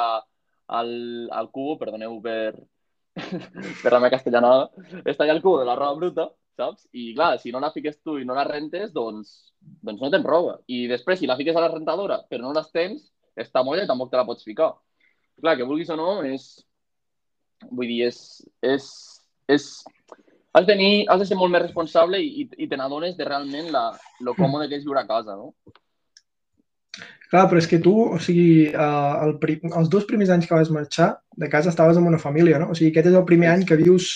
al, 0.81 0.93
al 1.37 1.51
cubo, 1.53 1.77
perdoneu 1.81 2.17
per, 2.25 2.55
per 3.83 3.93
la 3.93 4.01
meva 4.01 4.13
castellanada, 4.15 4.71
està 5.05 5.27
allà 5.27 5.37
al 5.37 5.43
cubo 5.45 5.59
de 5.61 5.69
la 5.69 5.77
roba 5.77 5.99
bruta, 5.99 6.29
saps? 6.61 6.87
I 6.93 7.11
clar, 7.17 7.35
si 7.43 7.53
no 7.53 7.61
la 7.61 7.73
fiques 7.75 8.01
tu 8.05 8.17
i 8.21 8.27
no 8.29 8.37
la 8.37 8.47
rentes, 8.49 8.93
doncs, 8.97 9.53
doncs 9.61 10.01
no 10.01 10.11
tens 10.13 10.29
roba. 10.29 10.59
I 10.69 10.87
després, 10.91 11.21
si 11.21 11.29
la 11.29 11.37
fiques 11.41 11.57
a 11.57 11.65
la 11.65 11.73
rentadora 11.73 12.21
però 12.31 12.47
no 12.47 12.57
les 12.57 12.71
tens, 12.73 13.09
està 13.37 13.65
molla 13.67 13.85
i 13.85 13.91
tampoc 13.91 14.11
te 14.13 14.21
la 14.21 14.27
pots 14.29 14.47
ficar. 14.47 14.73
Clar, 15.41 15.57
que 15.57 15.69
vulguis 15.69 15.91
o 15.93 15.97
no, 16.01 16.11
és... 16.27 16.53
Vull 17.69 17.91
dir, 17.91 18.05
és... 18.09 18.21
és, 18.65 18.87
és 19.51 19.71
has, 20.55 20.65
de 20.67 20.73
tenir, 20.73 21.05
has 21.09 21.21
de 21.23 21.27
ser 21.29 21.37
molt 21.39 21.53
més 21.55 21.63
responsable 21.63 22.19
i, 22.23 22.43
i, 22.43 22.49
i 22.65 22.69
te 22.69 22.77
n'adones 22.77 23.17
de 23.17 23.25
realment 23.29 23.71
la, 23.75 23.85
lo 24.21 24.35
còmode 24.35 24.69
que 24.69 24.77
és 24.81 24.85
viure 24.85 25.01
a 25.03 25.07
casa, 25.09 25.37
no? 25.39 25.53
Clar, 27.31 27.45
però 27.47 27.61
és 27.63 27.69
que 27.71 27.79
tu, 27.79 27.93
o 28.11 28.19
sigui, 28.19 28.67
uh, 28.75 29.21
el, 29.23 29.37
pri- 29.39 29.61
els 29.71 29.89
dos 29.93 30.03
primers 30.09 30.33
anys 30.35 30.49
que 30.51 30.57
vas 30.59 30.71
marxar 30.75 31.13
de 31.39 31.49
casa 31.53 31.71
estaves 31.71 31.97
amb 32.01 32.11
una 32.11 32.19
família, 32.19 32.59
no? 32.59 32.73
O 32.73 32.75
sigui, 32.75 32.91
aquest 32.91 33.07
és 33.13 33.19
el 33.21 33.27
primer 33.29 33.53
any 33.53 33.63
que 33.69 33.79
vius 33.79 34.09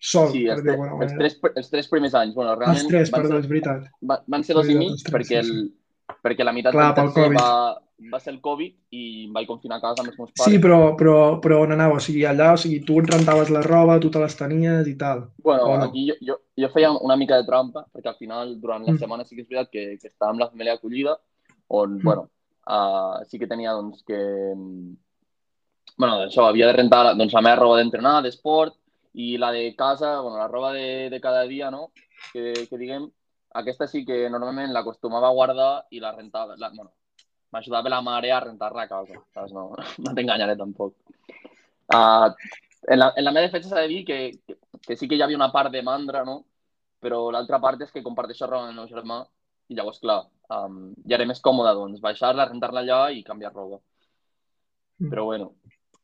sol, 0.00 0.32
Sí, 0.32 0.46
per 0.48 0.56
els, 0.56 0.64
dir 0.64 0.72
alguna 0.74 0.96
els, 0.96 1.12
manera. 1.12 1.18
tres, 1.20 1.36
els 1.62 1.70
tres 1.70 1.88
primers 1.92 2.16
anys. 2.18 2.34
Bueno, 2.34 2.56
realment 2.58 2.80
Els 2.82 2.90
tres, 2.90 3.12
van 3.14 3.20
perdó, 3.22 3.36
ser, 3.36 3.44
és 3.44 3.50
veritat. 3.52 3.84
va- 4.10 4.18
van 4.34 4.42
ser 4.48 4.56
dos 4.58 4.66
i 4.66 4.74
Veritat, 4.74 4.82
mig 4.82 4.96
els 4.96 5.04
tres, 5.06 5.14
perquè, 5.14 5.42
sí, 5.44 5.54
el, 5.54 6.18
perquè 6.26 6.48
la 6.48 6.54
meitat 6.56 6.74
Clar, 6.74 6.88
del 6.96 7.12
tercer 7.14 7.28
va, 7.38 7.48
va 8.12 8.20
ser 8.20 8.32
el 8.32 8.40
Covid 8.40 8.72
i 8.96 9.02
em 9.26 9.32
vaig 9.36 9.46
confinar 9.48 9.76
a 9.76 9.82
casa 9.82 10.00
amb 10.00 10.08
els 10.12 10.18
meus 10.18 10.30
pares. 10.32 10.46
Sí, 10.54 10.58
però, 10.62 10.96
però, 10.96 11.16
però 11.44 11.58
on 11.66 11.74
anava? 11.76 11.98
O 11.98 12.00
sigui, 12.00 12.24
allà, 12.24 12.52
o 12.54 12.60
sigui, 12.60 12.78
tu 12.86 12.96
et 13.02 13.10
rentaves 13.10 13.50
la 13.52 13.62
roba, 13.66 13.98
tu 14.00 14.10
te 14.10 14.22
les 14.22 14.36
tenies 14.38 14.88
i 14.88 14.96
tal. 14.96 15.26
Bueno, 15.44 15.66
no? 15.76 15.84
aquí 15.84 16.06
jo, 16.08 16.16
jo, 16.24 16.38
jo 16.56 16.68
feia 16.72 16.90
una 16.96 17.16
mica 17.20 17.36
de 17.36 17.44
trampa, 17.48 17.84
perquè 17.92 18.08
al 18.08 18.16
final, 18.16 18.56
durant 18.60 18.86
la 18.86 18.92
Mm. 18.92 18.98
setmana 18.98 19.24
sí 19.24 19.36
que 19.36 19.42
és 19.42 19.48
veritat 19.48 19.70
que, 19.70 19.98
que 20.00 20.08
estava 20.08 20.30
amb 20.32 20.40
la 20.40 20.48
família 20.50 20.74
acollida, 20.74 21.18
on, 21.68 21.98
Mm. 21.98 22.02
bueno, 22.02 22.28
uh, 22.66 23.24
sí 23.26 23.38
que 23.38 23.46
tenia, 23.46 23.72
doncs, 23.72 24.02
que... 24.06 24.18
Bueno, 25.98 26.14
això, 26.24 26.46
havia 26.48 26.66
de 26.70 26.72
rentar 26.72 27.14
doncs, 27.16 27.32
la 27.34 27.42
meva 27.44 27.56
roba 27.56 27.76
d'entrenar, 27.78 28.22
d'esport, 28.22 28.74
i 29.12 29.36
la 29.38 29.50
de 29.52 29.74
casa, 29.76 30.20
bueno, 30.20 30.38
la 30.38 30.48
roba 30.48 30.72
de, 30.72 31.10
de 31.10 31.20
cada 31.20 31.42
dia, 31.42 31.70
no? 31.70 31.90
Que, 32.32 32.66
que 32.70 32.78
diguem, 32.78 33.08
aquesta 33.54 33.88
sí 33.90 34.04
que 34.06 34.28
normalment 34.30 34.72
l'acostumava 34.72 35.28
a 35.28 35.34
guardar 35.34 35.86
i 35.90 36.00
la 36.00 36.12
rentava, 36.14 36.54
la, 36.56 36.70
bueno, 36.70 36.92
m'ajudava 37.52 37.92
la 37.92 38.00
mare 38.02 38.32
a 38.32 38.40
rentar-la 38.44 38.86
a 38.86 38.90
casa, 38.90 39.20
saps? 39.34 39.52
No, 39.56 39.70
no 40.04 40.14
t'enganyaré 40.14 40.56
tampoc. 40.58 40.94
Uh, 41.90 42.30
en, 42.86 42.98
la, 42.98 43.12
en 43.16 43.24
la 43.24 43.32
meva 43.34 43.46
defensa 43.46 43.70
s'ha 43.70 43.84
de 43.84 43.90
dir 43.90 44.04
que, 44.06 44.18
que, 44.46 44.56
que 44.86 44.96
sí 44.96 45.08
que 45.08 45.18
hi 45.18 45.22
havia 45.22 45.38
una 45.38 45.52
part 45.52 45.72
de 45.74 45.82
mandra, 45.82 46.24
no? 46.24 46.44
Però 47.00 47.28
l'altra 47.34 47.60
part 47.60 47.82
és 47.82 47.92
que 47.92 48.04
comparteixo 48.04 48.46
roba 48.46 48.68
amb 48.68 48.74
el 48.74 48.82
meu 48.82 48.88
germà 48.90 49.22
i 49.70 49.76
llavors, 49.78 50.00
clar, 50.02 50.24
um, 50.56 50.80
ja 51.06 51.16
era 51.16 51.26
més 51.30 51.40
còmode, 51.44 51.72
doncs, 51.78 52.00
baixar-la, 52.02 52.48
rentar-la 52.48 52.82
allà 52.82 53.00
i 53.14 53.22
canviar 53.26 53.52
roba. 53.54 53.78
Mm. 54.98 55.10
Però 55.12 55.26
bueno. 55.30 55.54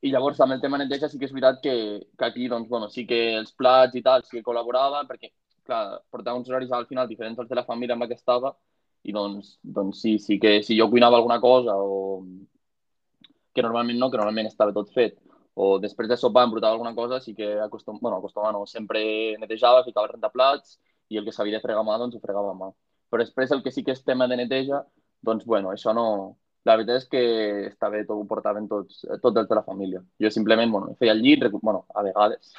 I 0.07 0.13
llavors, 0.13 0.39
amb 0.45 0.55
el 0.55 0.61
tema 0.63 0.79
neteja, 0.79 1.09
sí 1.11 1.19
que 1.19 1.27
és 1.27 1.33
veritat 1.35 1.59
que, 1.65 1.75
que 2.19 2.27
aquí, 2.27 2.47
doncs, 2.53 2.69
bueno, 2.71 2.89
sí 2.93 3.07
que 3.09 3.19
els 3.41 3.51
plats 3.59 3.97
i 3.99 4.03
tal 4.07 4.23
sí 4.25 4.37
que 4.37 4.45
col·laboraven, 4.47 5.09
perquè, 5.09 5.33
clar, 5.67 5.99
portava 6.13 6.39
uns 6.39 6.51
horaris 6.51 6.71
al 6.71 6.87
final 6.87 7.09
diferents 7.11 7.41
als 7.43 7.51
de 7.51 7.59
la 7.59 7.65
família 7.67 7.97
amb 7.97 8.05
la 8.05 8.11
que 8.11 8.19
estava, 8.19 8.53
i 9.07 9.15
doncs, 9.15 9.57
doncs 9.63 10.01
sí, 10.03 10.17
sí 10.19 10.41
que 10.43 10.59
si 10.67 10.77
jo 10.79 10.91
cuinava 10.91 11.17
alguna 11.17 11.41
cosa 11.41 11.77
o 11.79 12.25
que 13.55 13.63
normalment 13.63 13.99
no, 13.99 14.11
que 14.11 14.19
normalment 14.19 14.51
estava 14.51 14.75
tot 14.77 14.91
fet, 14.93 15.17
o 15.57 15.79
després 15.81 16.11
de 16.11 16.19
sopar 16.21 16.45
em 16.45 16.51
brutava 16.53 16.75
alguna 16.75 16.95
cosa, 16.95 17.21
sí 17.21 17.35
que 17.35 17.55
acostum... 17.65 17.99
bueno, 18.01 18.19
acostumava 18.19 18.53
no, 18.53 18.67
sempre 18.67 19.37
netejava, 19.41 19.85
ficava 19.87 20.11
rentaplats 20.11 20.77
i 21.09 21.17
el 21.17 21.25
que 21.25 21.33
s'havia 21.33 21.57
de 21.57 21.63
fregar 21.63 21.81
a 21.81 21.87
mà, 21.87 21.97
doncs 22.03 22.19
ho 22.19 22.21
fregava 22.21 22.51
a 22.53 22.59
mà. 22.59 22.69
Però 23.09 23.23
després 23.23 23.55
el 23.55 23.63
que 23.65 23.73
sí 23.73 23.85
que 23.87 23.95
és 23.97 24.03
tema 24.05 24.27
de 24.29 24.37
neteja, 24.43 24.83
doncs 25.25 25.47
bueno, 25.47 25.73
això 25.73 25.95
no... 25.97 26.37
La 26.67 26.75
veritat 26.75 26.99
és 26.99 27.07
que 27.07 27.21
està 27.71 27.89
bé, 27.89 28.01
tot 28.05 28.19
ho 28.19 28.27
portaven 28.27 28.65
tots, 28.67 29.05
tots 29.23 29.39
els 29.39 29.47
de 29.49 29.55
la 29.55 29.63
família. 29.63 30.01
Jo 30.19 30.33
simplement, 30.35 30.73
bueno, 30.75 30.97
feia 30.99 31.15
el 31.15 31.23
llit, 31.23 31.45
recu... 31.47 31.61
bueno, 31.63 31.85
a 31.95 32.03
vegades, 32.03 32.53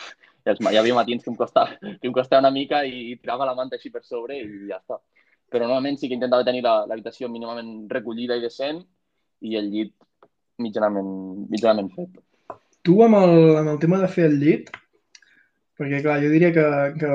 hi 0.47 0.79
havia 0.79 0.95
matins 0.95 1.25
que 1.25 1.29
em 1.29 1.35
costava, 1.35 1.75
que 1.83 2.07
em 2.07 2.15
costava 2.15 2.45
una 2.45 2.53
mica 2.55 2.85
i, 2.87 3.11
i 3.11 3.17
tirava 3.19 3.45
la 3.45 3.55
manta 3.57 3.75
així 3.75 3.91
per 3.91 4.05
sobre 4.07 4.39
i 4.39 4.47
ja 4.71 4.79
està. 4.79 5.01
Però 5.51 5.63
normalment 5.63 5.97
sí 5.99 6.09
que 6.09 6.17
intentava 6.17 6.45
tenir 6.47 6.63
l'habitació 6.65 7.29
mínimament 7.31 7.87
recollida 7.91 8.35
i 8.35 8.43
decent 8.43 8.81
i 9.47 9.55
el 9.59 9.69
llit 9.71 9.93
mitjanament, 10.59 11.11
mitjanament 11.51 11.91
fet. 11.95 12.17
Tu 12.83 12.97
amb 13.03 13.19
el, 13.19 13.37
amb 13.61 13.71
el 13.75 13.79
tema 13.79 14.01
de 14.01 14.09
fer 14.11 14.25
el 14.27 14.37
llit, 14.41 14.71
perquè 15.77 16.01
clar, 16.03 16.17
jo 16.23 16.31
diria 16.33 16.51
que, 16.55 16.65
que 16.99 17.11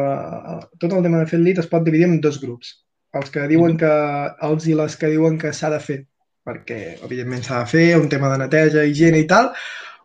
tot 0.78 0.92
el 0.92 1.04
tema 1.04 1.20
de 1.20 1.28
fer 1.28 1.40
el 1.40 1.46
llit 1.48 1.60
es 1.62 1.68
pot 1.68 1.84
dividir 1.84 2.08
en 2.08 2.20
dos 2.24 2.40
grups. 2.42 2.76
Els 3.18 3.28
que 3.32 3.44
diuen 3.50 3.76
que, 3.80 3.92
els 4.48 4.66
i 4.70 4.76
les 4.78 4.96
que 4.96 5.10
diuen 5.12 5.36
que 5.40 5.52
s'ha 5.52 5.68
de 5.74 5.80
fer, 5.84 5.98
perquè 6.46 6.78
evidentment 7.04 7.44
s'ha 7.44 7.62
de 7.64 7.70
fer, 7.74 7.86
un 8.00 8.08
tema 8.12 8.30
de 8.32 8.38
neteja, 8.44 8.86
higiene 8.88 9.20
i 9.20 9.26
tal, 9.28 9.52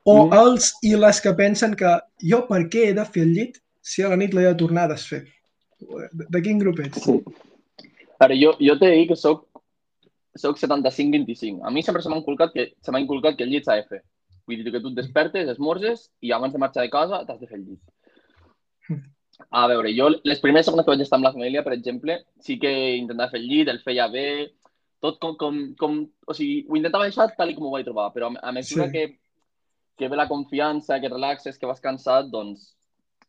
o 0.07 0.25
Mm. 0.25 0.37
els 0.39 0.73
i 0.83 0.95
les 0.95 1.21
que 1.21 1.33
pensen 1.35 1.75
que 1.75 1.97
jo 2.23 2.45
per 2.47 2.65
què 2.71 2.89
he 2.89 2.93
de 2.95 3.05
fer 3.05 3.23
el 3.23 3.33
llit 3.35 3.61
si 3.81 4.03
a 4.03 4.09
la 4.11 4.17
nit 4.19 4.33
l'he 4.33 4.43
de 4.47 4.55
tornar 4.55 4.85
a 4.85 4.93
desfer? 4.95 5.25
De, 5.79 6.25
de 6.27 6.41
quin 6.41 6.59
grup 6.59 6.79
ets? 6.79 7.03
Sí. 7.03 7.19
Ara, 8.19 8.35
jo, 8.35 8.53
jo 8.59 8.75
t'he 8.77 8.89
de 8.89 8.99
dir 8.99 9.07
que 9.11 9.17
soc, 9.19 9.45
soc 10.35 10.57
75-25. 10.57 11.61
A 11.65 11.71
mi 11.73 11.83
sempre 11.83 12.01
se 12.01 12.09
m'ha 12.09 12.17
inculcat, 12.21 12.53
que, 12.53 12.71
se 12.81 12.93
inculcat 12.99 13.37
que 13.37 13.45
el 13.45 13.53
llit 13.53 13.67
s'ha 13.67 13.77
de 13.77 13.85
fer. 13.89 14.01
Vull 14.47 14.63
dir 14.63 14.71
que 14.71 14.81
tu 14.81 14.93
et 14.93 14.97
despertes, 14.97 15.49
esmorzes 15.51 16.09
i 16.23 16.31
abans 16.31 16.53
de 16.53 16.59
marxar 16.61 16.85
de 16.85 16.89
casa 16.93 17.25
t'has 17.27 17.39
de 17.39 17.47
fer 17.47 17.59
el 17.59 17.65
llit. 17.67 17.81
A 19.53 19.67
veure, 19.69 19.91
jo 19.93 20.07
les 20.23 20.39
primeres 20.41 20.65
setmanes 20.65 20.85
que 20.85 20.93
vaig 20.93 21.03
estar 21.03 21.17
amb 21.19 21.27
la 21.27 21.33
família, 21.33 21.63
per 21.63 21.73
exemple, 21.75 22.15
sí 22.41 22.57
que 22.59 22.71
intentava 22.97 23.29
fer 23.33 23.41
el 23.41 23.49
llit, 23.51 23.69
el 23.69 23.83
feia 23.83 24.07
bé, 24.09 24.53
tot 25.03 25.19
com, 25.21 25.35
com, 25.37 25.59
com 25.77 25.99
o 26.25 26.33
sigui, 26.33 26.63
ho 26.69 26.79
intentava 26.79 27.05
deixar 27.05 27.27
tal 27.37 27.53
com 27.53 27.67
ho 27.67 27.73
vaig 27.75 27.85
trobar, 27.85 28.09
però 28.15 28.31
a, 28.31 28.39
a 28.49 28.51
mesura 28.55 28.87
Sí. 28.87 28.93
que, 28.93 29.19
que 29.97 30.07
ve 30.09 30.17
la 30.17 30.27
confiança, 30.27 30.99
que 30.99 31.11
relaxes, 31.11 31.57
que 31.57 31.69
vas 31.69 31.83
cansat, 31.83 32.31
doncs, 32.33 32.76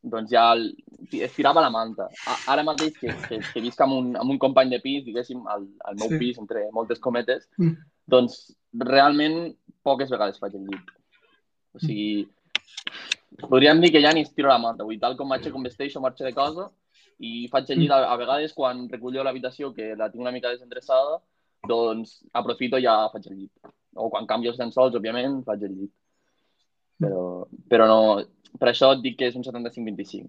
doncs 0.03 0.31
ja 0.31 0.53
el, 0.55 0.69
estirava 1.13 1.61
la 1.61 1.71
manta. 1.71 2.09
A, 2.27 2.37
ara 2.55 2.63
mateix 2.67 2.97
que, 2.99 3.13
que, 3.29 3.41
que 3.53 3.61
visc 3.65 3.81
amb 3.83 3.97
un, 3.97 4.17
amb 4.17 4.31
un 4.31 4.39
company 4.39 4.71
de 4.71 4.81
pis, 4.81 5.05
diguéssim, 5.05 5.43
al, 5.49 5.67
al 5.85 5.97
meu 5.99 6.09
Sí. 6.13 6.19
pis, 6.19 6.39
entre 6.39 6.69
moltes 6.73 6.99
cometes, 7.01 7.49
Mm. 7.59 7.77
doncs 8.07 8.57
realment 8.73 9.55
poques 9.83 10.11
vegades 10.11 10.39
faig 10.39 10.55
el 10.55 10.67
llit. 10.67 10.91
O 11.75 11.79
sigui, 11.79 12.29
podríem 13.49 13.81
dir 13.81 13.91
que 13.93 14.03
ja 14.03 14.13
ni 14.13 14.23
estiro 14.23 14.49
la 14.49 14.59
manta. 14.59 14.85
Vull 14.85 15.01
tal 15.01 15.17
com 15.17 15.29
vaig 15.29 15.51
com 15.53 15.63
vesteixo, 15.63 16.01
marxo 16.01 16.25
de 16.25 16.33
casa 16.35 16.71
i 17.19 17.49
faig 17.51 17.71
el 17.71 17.81
llit 17.81 17.91
a, 17.91 18.05
a 18.13 18.17
vegades 18.17 18.53
quan 18.55 18.89
recullo 18.89 19.25
l'habitació, 19.25 19.73
que 19.75 19.95
la 19.97 20.11
tinc 20.11 20.23
una 20.23 20.33
mica 20.33 20.51
desendreçada, 20.51 21.19
doncs 21.67 22.21
aprofito 22.33 22.79
i 22.79 22.83
ja 22.87 23.09
faig 23.13 23.27
el 23.31 23.39
llit. 23.39 23.53
O 23.99 24.09
quan 24.11 24.27
canvio 24.27 24.53
els 24.53 24.59
llençols, 24.61 24.95
òbviament, 24.95 25.43
faig 25.45 25.63
el 25.67 25.75
llit. 25.75 25.93
Però, 26.99 27.47
però 27.71 27.87
no, 27.87 28.01
per 28.61 28.71
això 28.71 28.93
et 28.95 29.03
dic 29.05 29.19
que 29.19 29.29
és 29.31 29.37
un 29.39 29.45
75-25. 29.47 30.29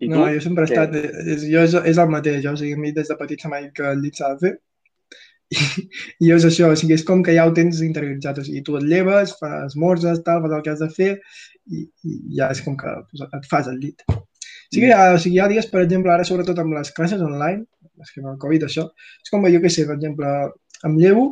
I 0.00 0.08
no, 0.08 0.24
tu? 0.24 0.32
jo 0.34 0.40
sempre 0.40 0.64
he 0.64 0.70
estat... 0.70 0.96
És, 0.96 1.44
jo 1.44 1.62
és, 1.66 1.76
és 1.92 2.00
el 2.00 2.10
mateix, 2.12 2.46
o 2.48 2.56
sigui, 2.56 2.74
a 2.78 2.80
mi 2.80 2.92
des 2.96 3.10
de 3.10 3.16
petit 3.20 3.42
se 3.42 3.50
m'ha 3.52 3.60
dit 3.66 3.72
que 3.76 3.86
el 3.90 4.00
llit 4.00 4.20
s'ha 4.20 4.32
de 4.32 4.46
fer. 4.46 4.52
I, 5.50 5.58
I 6.24 6.32
és 6.36 6.46
això, 6.46 6.70
o 6.72 6.78
sigui, 6.78 6.94
és 6.96 7.04
com 7.06 7.24
que 7.26 7.34
ja 7.36 7.44
ho 7.46 7.52
tens 7.56 7.82
interioritzat, 7.84 8.40
o 8.40 8.46
sigui, 8.46 8.62
tu 8.66 8.78
et 8.78 8.86
lleves, 8.88 9.34
fas 9.40 9.72
esmorzes, 9.72 10.22
tal, 10.26 10.40
fas 10.44 10.56
el 10.56 10.64
que 10.64 10.72
has 10.72 10.82
de 10.84 10.88
fer 10.94 11.10
i, 11.16 11.84
i 12.06 12.16
ja 12.38 12.48
és 12.54 12.62
com 12.64 12.78
que 12.80 12.94
pues, 13.10 13.26
et 13.26 13.48
fas 13.50 13.68
el 13.72 13.80
llit. 13.82 14.06
Que 14.70 14.86
hi 14.86 14.94
ha, 14.94 15.12
o 15.16 15.20
sigui, 15.20 15.36
hi 15.36 15.42
ha 15.42 15.50
dies, 15.50 15.68
per 15.68 15.82
exemple, 15.82 16.12
ara 16.14 16.24
sobretot 16.26 16.62
amb 16.62 16.76
les 16.78 16.92
classes 16.96 17.22
online, 17.26 17.66
és 18.00 18.14
que 18.14 18.22
amb 18.22 18.32
el 18.32 18.40
Covid 18.40 18.68
això, 18.68 18.86
és 19.20 19.32
com, 19.34 19.44
jo 19.50 19.60
què 19.60 19.72
sé, 19.74 19.84
per 19.88 19.98
exemple, 19.98 20.30
em 20.86 20.96
llevo, 20.96 21.26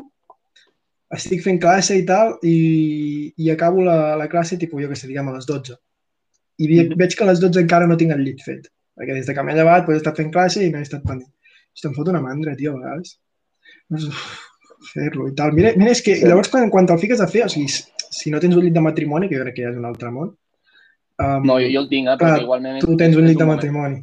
estic 1.17 1.43
fent 1.45 1.61
classe 1.61 1.97
i 1.97 2.05
tal, 2.05 2.35
i, 2.43 3.33
i 3.37 3.51
acabo 3.51 3.83
la, 3.85 4.17
la 4.17 4.29
classe, 4.29 4.59
tipus, 4.61 4.83
jo 4.83 4.89
què 4.91 4.97
sé, 4.99 5.07
diguem, 5.09 5.29
a 5.29 5.37
les 5.39 5.47
12. 5.49 5.77
I 6.59 6.67
ve, 6.69 6.83
Mhm. 6.89 6.99
veig 6.99 7.15
que 7.17 7.25
a 7.25 7.29
les 7.31 7.41
12 7.41 7.61
encara 7.63 7.87
no 7.87 7.97
tinc 7.97 8.13
el 8.13 8.25
llit 8.25 8.43
fet, 8.45 8.67
perquè 8.99 9.15
des 9.15 9.27
de 9.27 9.35
que 9.35 9.43
m'he 9.47 9.55
llevat 9.55 9.85
pues, 9.87 9.97
he 9.97 10.03
estat 10.03 10.17
fent 10.17 10.33
classe 10.33 10.63
i 10.65 10.71
no 10.71 10.79
he 10.79 10.83
estat 10.83 11.03
pendent. 11.05 11.31
Hosti, 11.73 11.87
em 11.89 11.95
fot 11.95 12.09
una 12.09 12.21
mandra, 12.21 12.57
tio, 12.57 12.75
a 12.75 12.81
vegades. 12.83 13.17
Fer-lo 14.93 15.29
i 15.29 15.35
tal. 15.35 15.53
Mira, 15.57 15.73
mira 15.77 15.91
és 15.95 16.03
que 16.05 16.15
llavors 16.23 16.51
quan, 16.53 16.69
quan 16.71 16.87
te'l 16.87 17.01
fiques 17.03 17.21
a 17.21 17.27
fer, 17.31 17.45
o 17.47 17.49
sigui, 17.53 17.69
si, 17.73 17.85
si 18.15 18.31
no 18.31 18.41
tens 18.43 18.55
un 18.57 18.63
llit 18.65 18.75
de 18.77 18.83
matrimoni, 18.85 19.29
que 19.29 19.37
jo 19.39 19.45
crec 19.47 19.57
que 19.57 19.65
ja 19.67 19.73
és 19.73 19.79
un 19.81 19.87
altre 19.89 20.11
món, 20.15 20.31
um, 21.19 21.47
No, 21.49 21.57
jo, 21.63 21.67
jo 21.73 21.81
el 21.83 21.89
tinc, 21.91 22.07
eh, 22.09 22.17
clar, 22.21 22.35
perquè 22.37 22.45
igualment... 22.47 22.79
tu 22.85 22.97
tens 23.01 23.17
un 23.17 23.27
llit 23.27 23.39
de 23.39 23.45
moment. 23.49 23.57
matrimoni. 23.59 23.99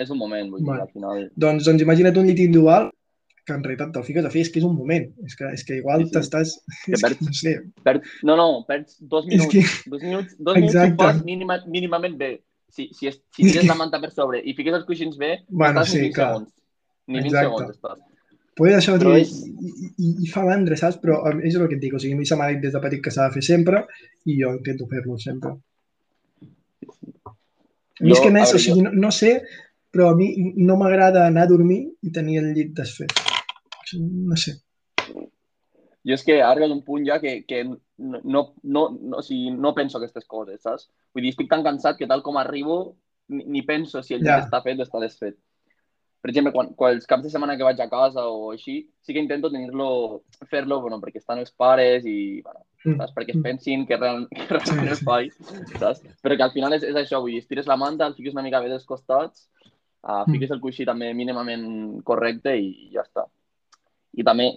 És 0.00 0.10
un 0.10 0.18
moment, 0.18 0.48
vull 0.50 0.62
dir, 0.64 0.66
Vale. 0.70 0.82
al 0.86 0.90
final... 0.94 1.22
Doncs, 1.36 1.64
doncs 1.68 1.82
imagina't 1.86 2.16
un 2.18 2.26
llit 2.30 2.38
individual 2.46 2.90
que 3.50 3.56
en 3.58 3.64
realitat 3.66 3.90
te'l 3.92 4.04
fiques 4.06 4.24
a 4.24 4.30
fer, 4.30 4.44
és 4.46 4.50
que 4.54 4.60
és 4.62 4.66
un 4.68 4.76
moment. 4.78 5.08
És 5.26 5.34
que, 5.36 5.48
és 5.58 5.64
que 5.66 5.80
igual 5.82 6.04
Sí, 6.04 6.08
sí. 6.08 6.14
t'estàs... 6.16 6.52
Perds- 6.86 7.20
no 7.26 7.32
sé, 7.34 7.56
Per... 7.82 7.96
No, 8.22 8.36
no, 8.38 8.46
perds 8.68 8.96
dos 9.02 9.26
és 9.26 9.34
minuts. 9.34 9.50
que... 9.52 9.90
Dos 9.90 10.02
minuts, 10.06 10.36
dos 10.38 10.56
minuts 10.60 10.74
Exacte. 10.78 11.02
fas 11.02 11.24
mínima, 11.26 11.58
mínimament 11.66 12.14
bé. 12.20 12.30
Si, 12.70 12.86
si, 12.94 13.08
es, 13.10 13.18
si 13.34 13.42
tires 13.48 13.64
que- 13.64 13.68
la 13.68 13.74
manta 13.74 13.98
per 14.00 14.12
sobre 14.14 14.38
i 14.46 14.54
fiques 14.54 14.72
els 14.78 14.86
coixins 14.86 15.18
bé, 15.18 15.40
Bueno, 15.48 15.80
estàs 15.82 15.90
sí, 15.90 15.98
ni 15.98 16.08
20 16.12 16.14
clar. 16.14 16.30
segons. 16.36 16.54
Ni 17.10 17.18
20 17.18 17.26
Exacte. 17.26 17.48
segons 17.50 17.76
estàs. 17.76 18.06
Això, 18.60 18.94
Però 19.00 19.14
és- 19.16 19.32
i, 19.48 19.70
i, 20.04 20.08
i 20.22 20.28
fa 20.28 20.42
mandra, 20.44 20.76
saps? 20.76 20.98
Però 21.02 21.16
és 21.42 21.54
el 21.56 21.66
que 21.66 21.74
et 21.78 21.80
dic, 21.82 21.94
o 21.96 21.98
sigui, 21.98 22.12
a 22.14 22.18
mi 22.20 22.26
se 22.28 22.36
m'ha 22.36 22.48
dit 22.52 22.60
des 22.62 22.72
de 22.76 22.80
petit 22.84 23.00
que 23.02 23.10
s'ha 23.10 23.26
de 23.28 23.34
fer 23.38 23.42
sempre 23.42 23.86
i 24.28 24.36
jo 24.42 24.50
intento 24.54 24.86
fer-lo 24.90 25.16
sempre. 25.18 25.54
A 26.86 28.04
mi 28.04 28.12
és 28.14 28.20
que 28.20 28.30
més, 28.32 28.48
o 28.48 28.52
veure, 28.54 28.62
sigui, 28.64 28.82
no, 28.86 28.92
no 28.92 29.10
sé, 29.12 29.32
però 29.92 30.10
a 30.12 30.16
mi 30.16 30.28
no 30.56 30.76
m'agrada 30.80 31.26
anar 31.26 31.42
a 31.48 31.50
dormir 31.50 31.80
i 32.02 32.12
tenir 32.14 32.38
el 32.40 32.52
llit 32.56 32.70
desfet. 32.76 33.12
No 33.98 34.36
sé. 34.36 34.58
Jo 36.06 36.14
és 36.16 36.22
que 36.24 36.38
ha 36.40 36.48
arribat 36.50 36.72
un 36.72 36.80
punt 36.86 37.04
ja 37.04 37.18
que, 37.20 37.42
que 37.44 37.64
no, 37.66 38.20
no, 38.24 38.42
no, 38.62 38.84
o 39.18 39.22
sigui, 39.22 39.50
no 39.52 39.74
penso 39.76 39.98
aquestes 39.98 40.24
coses, 40.24 40.62
saps? 40.64 40.86
Vull 41.12 41.26
dir, 41.26 41.34
estic 41.34 41.50
tan 41.50 41.62
cansat 41.66 41.98
que 41.98 42.08
tal 42.08 42.22
com 42.24 42.38
arribo 42.40 42.96
ni, 43.28 43.44
ni 43.44 43.62
penso 43.62 44.00
si 44.02 44.14
el 44.16 44.24
Ja. 44.24 44.38
està 44.40 44.62
fet 44.64 44.80
o 44.80 44.86
està 44.86 45.00
desfet. 45.02 45.36
Per 46.20 46.28
exemple, 46.30 46.52
quan, 46.52 46.72
quan 46.76 46.94
els 46.96 47.06
caps 47.08 47.22
de 47.24 47.30
setmana 47.32 47.56
que 47.56 47.64
vaig 47.64 47.78
a 47.80 47.88
casa 47.88 48.26
o 48.28 48.50
així, 48.52 48.90
sí 49.00 49.12
que 49.12 49.20
intento 49.20 49.50
tenir-lo, 49.50 50.22
fer-lo, 50.50 50.80
bueno, 50.80 50.98
perquè 51.00 51.16
estan 51.20 51.38
els 51.40 51.52
pares 51.52 52.04
i, 52.06 52.40
bueno, 52.42 52.64
Mm. 52.82 52.96
saps? 52.96 53.12
Perquè 53.12 53.34
es 53.36 53.42
pensin 53.44 53.82
que, 53.86 53.96
real, 53.98 54.22
que 54.32 54.46
realment 54.48 54.94
sí. 54.96 55.04
faig, 55.04 55.32
saps? 55.78 56.00
Però 56.24 56.34
que 56.36 56.42
al 56.42 56.52
final 56.52 56.72
és, 56.72 56.82
és 56.82 56.96
això, 56.96 57.20
vull 57.20 57.32
dir, 57.34 57.42
estires 57.42 57.66
la 57.68 57.76
manta, 57.76 58.06
el 58.06 58.14
fiques 58.16 58.32
una 58.32 58.40
mica 58.42 58.60
bé 58.60 58.70
dels 58.72 58.86
costats, 58.88 59.50
uh, 60.02 60.24
Mm. 60.24 60.32
fiques 60.32 60.50
el 60.50 60.60
coixí 60.60 60.86
també 60.88 61.12
mínimament 61.12 62.02
correcte 62.04 62.56
i 62.56 62.88
ja 62.94 63.02
està. 63.04 63.26
I 64.18 64.24
també, 64.26 64.48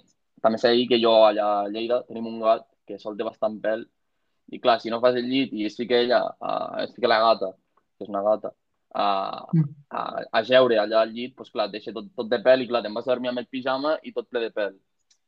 també 0.41 0.57
s'ha 0.57 0.69
de 0.73 0.79
dir 0.81 0.87
que 0.89 0.99
jo 1.01 1.11
allà 1.27 1.47
a 1.63 1.67
Lleida 1.69 2.03
tenim 2.07 2.27
un 2.27 2.39
gat 2.41 2.65
que 2.87 2.97
sol 2.99 3.15
té 3.17 3.23
bastant 3.23 3.59
pèl 3.61 3.85
i 4.51 4.59
clar, 4.59 4.79
si 4.81 4.89
no 4.89 4.99
fas 4.99 5.15
el 5.15 5.25
llit 5.29 5.53
i 5.53 5.65
es 5.65 5.75
fica 5.79 5.95
ella, 5.95 6.23
uh, 6.41 6.81
es 6.83 6.91
fica 6.95 7.07
la 7.07 7.19
gata 7.23 7.53
que 7.97 8.03
és 8.03 8.09
una 8.09 8.21
gata, 8.25 8.51
a, 8.93 9.05
a, 9.89 10.01
a 10.31 10.41
jeure 10.43 10.77
allà 10.81 11.01
al 11.01 11.13
llit, 11.13 11.35
doncs 11.37 11.51
clar, 11.53 11.67
et 11.69 11.77
deixa 11.77 11.93
tot, 11.93 12.09
tot 12.15 12.27
de 12.29 12.39
pèl 12.43 12.61
i 12.63 12.67
clar, 12.67 12.81
te'n 12.83 12.93
vas 12.93 13.07
a 13.07 13.13
dormir 13.13 13.29
amb 13.31 13.39
el 13.41 13.47
pijama 13.47 13.95
i 14.03 14.11
tot 14.13 14.27
ple 14.29 14.41
de 14.43 14.49
pèl. 14.53 14.73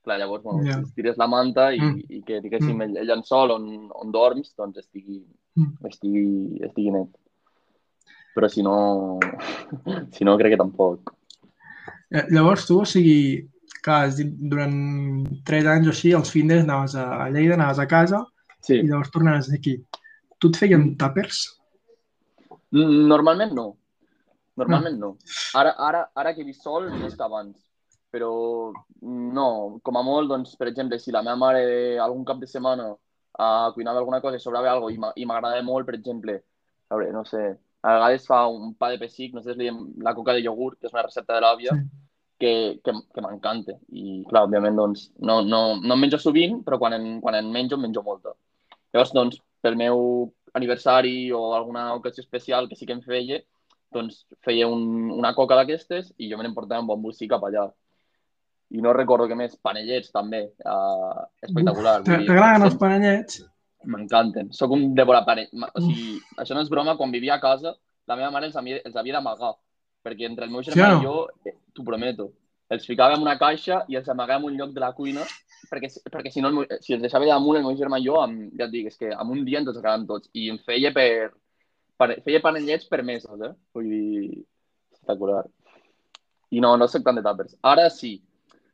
Clar, 0.05 0.19
llavors, 0.21 0.43
bueno, 0.43 0.61
yeah. 0.65 0.81
tires 0.95 1.17
la 1.17 1.25
manta 1.27 1.71
i, 1.73 1.79
Mm. 1.81 2.01
i 2.09 2.21
que, 2.21 2.41
diguéssim, 2.41 2.75
Mm. 2.77 2.81
el, 2.81 2.97
el 3.01 3.07
llençol 3.07 3.51
on, 3.55 3.63
on 3.93 4.11
dorms, 4.11 4.51
doncs 4.57 4.77
estigui, 4.83 5.23
Mm. 5.55 5.71
estigui, 5.89 6.59
estigui 6.67 6.91
net. 6.91 7.09
Però 8.35 8.49
si 8.49 8.61
no, 8.61 9.19
si 10.11 10.25
no 10.27 10.37
crec 10.37 10.53
que 10.53 10.57
tampoc. 10.61 11.13
Eh, 12.11 12.25
Llavors 12.29 12.67
tu, 12.67 12.81
o 12.81 12.85
sigui, 12.85 13.47
clar, 13.85 14.01
has 14.07 14.17
dit, 14.19 14.31
durant 14.51 14.73
tres 15.47 15.67
anys 15.69 15.87
o 15.89 15.93
així, 15.93 16.13
els 16.17 16.31
findes 16.33 16.63
anaves 16.65 16.95
a 16.99 17.27
Lleida, 17.33 17.55
anaves 17.59 17.79
a 17.83 17.87
casa 17.91 18.23
Sí. 18.65 18.79
i 18.81 18.87
llavors 18.87 19.11
tornaves 19.13 19.51
aquí. 19.53 19.75
Tu 20.41 20.49
et 20.49 20.57
feien 20.57 20.87
tàpers? 20.97 21.43
Normalment 22.71 23.53
no. 23.53 23.67
Normalment 24.57 24.97
no. 24.99 25.09
Ara, 25.59 25.75
ara, 25.77 26.01
ara 26.15 26.33
que 26.33 26.41
he 26.41 26.47
vist 26.47 26.63
sol, 26.63 26.89
més 27.01 27.15
que 27.15 27.23
abans. 27.25 27.55
Però 28.15 28.31
no, 29.03 29.47
com 29.83 29.97
a 29.99 30.03
molt, 30.07 30.29
doncs, 30.31 30.55
per 30.55 30.69
exemple, 30.71 30.99
si 30.99 31.11
la 31.11 31.21
meva 31.25 31.35
mare 31.35 31.97
algun 31.99 32.23
cap 32.27 32.39
de 32.39 32.47
setmana 32.47 32.87
uh, 32.93 33.67
cuinava 33.75 33.99
alguna 33.99 34.21
cosa 34.23 34.39
i 34.39 34.43
sobrava 34.43 34.71
alguna 34.71 35.11
cosa 35.11 35.19
i 35.19 35.27
m'agradava 35.27 35.63
molt, 35.67 35.85
per 35.85 35.97
exemple, 35.97 36.37
a 36.89 36.95
veure, 36.95 37.11
no 37.13 37.25
sé, 37.27 37.43
a 37.83 37.97
vegades 37.97 38.25
fa 38.25 38.45
un 38.47 38.73
pa 38.79 38.89
de 38.93 39.01
pessic, 39.01 39.33
no 39.35 39.43
sé 39.43 39.51
si 39.53 39.59
li 39.59 39.67
diem 39.67 39.81
la 40.01 40.15
coca 40.15 40.33
de 40.33 40.41
iogurt, 40.45 40.79
que 40.79 40.87
és 40.87 40.95
una 40.95 41.03
recepta 41.03 41.35
de 41.35 41.43
l'àvia, 41.43 41.75
Sí. 41.75 41.83
Que, 42.39 42.79
que, 42.83 42.93
que 43.13 43.23
m'encanta. 43.23 43.77
I, 43.91 44.23
clar, 44.29 44.45
òbviament, 44.47 44.77
doncs, 44.79 45.09
no, 45.19 45.41
no, 45.45 45.61
no 45.81 45.95
en 45.95 46.01
menjo 46.01 46.19
sovint, 46.21 46.61
però 46.65 46.79
quan 46.81 46.97
en, 46.97 47.07
quan 47.23 47.37
en 47.39 47.51
menjo, 47.53 47.79
en 47.79 47.85
menjo 47.87 48.03
molta. 48.05 48.35
Llavors, 48.93 49.13
doncs, 49.15 49.39
pel 49.63 49.77
meu 49.79 50.31
aniversari 50.55 51.31
o 51.35 51.53
alguna 51.55 51.93
ocasió 51.95 52.21
especial 52.23 52.69
que 52.69 52.77
sí 52.79 52.85
que 52.85 52.95
em 52.95 53.01
feia, 53.03 53.41
doncs 53.95 54.23
feia 54.45 54.67
un, 54.71 55.09
una 55.15 55.33
coca 55.35 55.57
d'aquestes 55.59 56.13
i 56.17 56.29
jo 56.31 56.37
me 56.37 56.45
n'emportava 56.45 56.83
un 56.83 56.91
bon 56.91 57.01
bocí 57.03 57.27
cap 57.31 57.43
allà. 57.47 57.65
I 58.75 58.81
no 58.81 58.95
recordo 58.95 59.27
què 59.29 59.37
més, 59.37 59.57
panellets 59.61 60.11
també, 60.13 60.47
uh, 60.65 61.25
espectacular. 61.45 61.99
T'agraden 62.07 62.65
els 62.65 62.79
panellets? 62.81 63.43
M'encanten. 63.85 64.49
Soc 64.57 64.73
un 64.73 64.87
devorar 64.97 65.21
panell. 65.27 65.51
O 65.69 65.83
sigui, 65.83 66.15
això 66.41 66.57
no 66.57 66.63
és 66.65 66.71
broma, 66.71 66.95
quan 66.97 67.13
vivia 67.13 67.35
a 67.37 67.43
casa, 67.43 67.75
la 68.09 68.17
meva 68.17 68.31
mare 68.33 68.49
els 68.49 68.57
havia, 68.57 68.81
els 68.83 68.97
havia 68.97 69.19
d'amagar. 69.19 69.53
Perquè 70.05 70.27
entre 70.29 70.45
el 70.45 70.51
meu 70.53 70.61
germà 70.61 70.75
Sí 70.91 70.93
no? 70.93 71.01
i 71.01 71.05
jo, 71.07 71.15
eh, 71.49 71.55
t'ho 71.73 71.83
prometo, 71.83 72.27
els 72.69 72.85
ficava 72.85 73.15
en 73.17 73.21
una 73.25 73.37
caixa 73.41 73.83
i 73.89 73.95
els 73.97 74.07
amagava 74.09 74.43
en 74.43 74.51
un 74.51 74.57
lloc 74.59 74.71
de 74.75 74.79
la 74.83 74.91
cuina, 74.93 75.23
perquè, 75.71 75.89
perquè 76.13 76.31
si 76.33 76.41
no, 76.45 76.51
meu- 76.53 76.67
si 76.81 76.93
els 76.93 77.01
deixava 77.01 77.25
allà 77.25 77.35
amunt, 77.39 77.57
el 77.57 77.65
meu 77.65 77.75
germà 77.79 77.97
i 78.01 78.05
jo, 78.05 78.19
amb, 78.21 78.51
ja 78.57 78.67
et 78.67 78.71
dic, 78.73 78.87
és 78.91 78.97
que 79.01 79.09
en 79.13 79.33
un 79.33 79.43
dia 79.45 79.59
ens 79.63 79.67
els 79.71 79.79
acabàvem 79.81 80.05
tots. 80.11 80.29
I 80.33 80.49
em 80.53 80.59
feia 80.65 80.91
per... 80.93 81.31
per 81.97 82.09
feia 82.25 82.41
panellets 82.43 82.85
per 82.91 83.01
mesos, 83.07 83.41
eh? 83.41 83.51
Vull 83.73 83.89
dir, 83.89 84.43
espectacular. 84.93 85.43
I 86.51 86.59
no, 86.61 86.75
no 86.77 86.87
soc 86.87 87.03
tant 87.05 87.17
de 87.17 87.23
tàpers. 87.25 87.55
Ara 87.65 87.89
sí, 87.89 88.19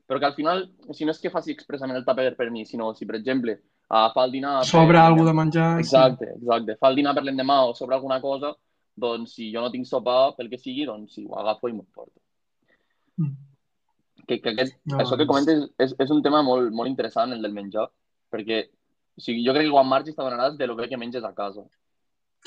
però 0.08 0.20
que 0.20 0.26
al 0.28 0.34
final, 0.36 0.66
si 0.92 1.06
no 1.08 1.14
és 1.16 1.20
que 1.24 1.32
faci 1.32 1.54
expressament 1.56 1.96
el 2.00 2.04
tàper 2.08 2.34
per 2.36 2.50
mi, 2.52 2.66
sinó 2.66 2.92
si, 2.98 3.06
per 3.08 3.16
exemple, 3.20 3.54
uh, 3.88 4.10
fa 4.14 4.26
el 4.28 4.32
dinar... 4.36 4.58
per 4.60 4.68
Sobra 4.68 5.06
l'endemà- 5.06 5.06
alguna 5.08 5.30
de 5.32 5.38
menjar? 5.38 5.70
sí. 5.78 5.86
Exacte, 5.86 6.28
exacte. 6.36 6.76
Fa 6.82 6.90
el 6.92 7.00
dinar 7.00 7.14
per 7.16 7.24
l'endemà 7.24 7.62
o 7.70 7.74
sobre 7.78 7.96
alguna 7.96 8.20
cosa, 8.20 8.52
doncs 8.96 9.36
si 9.38 9.52
jo 9.54 9.64
no 9.64 9.72
tinc 9.72 9.88
sopa, 9.88 10.34
pel 10.38 10.50
que 10.52 10.60
sigui, 10.60 10.86
doncs 10.86 11.16
sí, 11.16 11.26
ho 11.28 11.40
agafo 11.40 11.70
i 11.70 11.74
m'ho 11.76 11.86
porto. 11.94 12.20
Mm. 13.22 13.34
Que, 14.28 14.40
que 14.40 14.54
aquest, 14.54 14.78
No, 14.86 15.00
això 15.02 15.18
que 15.18 15.28
comentes 15.28 15.66
és, 15.82 15.96
és 16.00 16.14
un 16.14 16.22
tema 16.24 16.44
molt, 16.46 16.72
molt 16.76 16.90
interessant, 16.90 17.34
el 17.34 17.42
del 17.42 17.56
menjar, 17.56 17.88
perquè 18.32 18.64
o 19.18 19.22
sigui, 19.22 19.44
jo 19.46 19.54
crec 19.56 19.68
que 19.68 19.74
quan 19.74 19.90
marxis 19.90 20.16
t'adonaràs 20.16 20.58
de 20.58 20.68
lo 20.68 20.78
bé 20.78 20.88
que 20.90 21.00
menges 21.00 21.24
a 21.24 21.34
casa. 21.36 21.66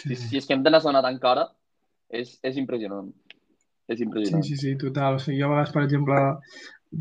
Si, 0.01 0.15
Sí, 0.15 0.17
si 0.17 0.39
és 0.41 0.47
que 0.47 0.55
em 0.57 0.63
te 0.65 0.71
n'has 0.73 0.87
donat 0.87 1.07
encara, 1.07 1.49
és, 2.11 2.39
és 2.43 2.57
impressionant. 2.59 3.11
És 3.87 3.99
sí, 3.99 4.07
impressionant. 4.07 4.47
sí, 4.47 4.57
sí, 4.57 4.77
total. 4.81 5.19
O 5.19 5.23
sigui, 5.23 5.39
jo 5.41 5.47
a 5.51 5.53
vegades, 5.53 5.75
per 5.75 5.85
exemple, 5.85 6.21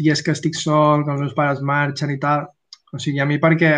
dies 0.03 0.21
que 0.23 0.35
estic 0.35 0.57
sol, 0.59 1.05
que 1.05 1.13
els 1.15 1.23
meus 1.23 1.37
pares 1.37 1.61
marxen 1.61 2.11
i 2.13 2.19
tal, 2.21 2.49
o 2.93 2.99
sigui, 3.01 3.21
a 3.23 3.25
mi 3.29 3.39
perquè 3.41 3.73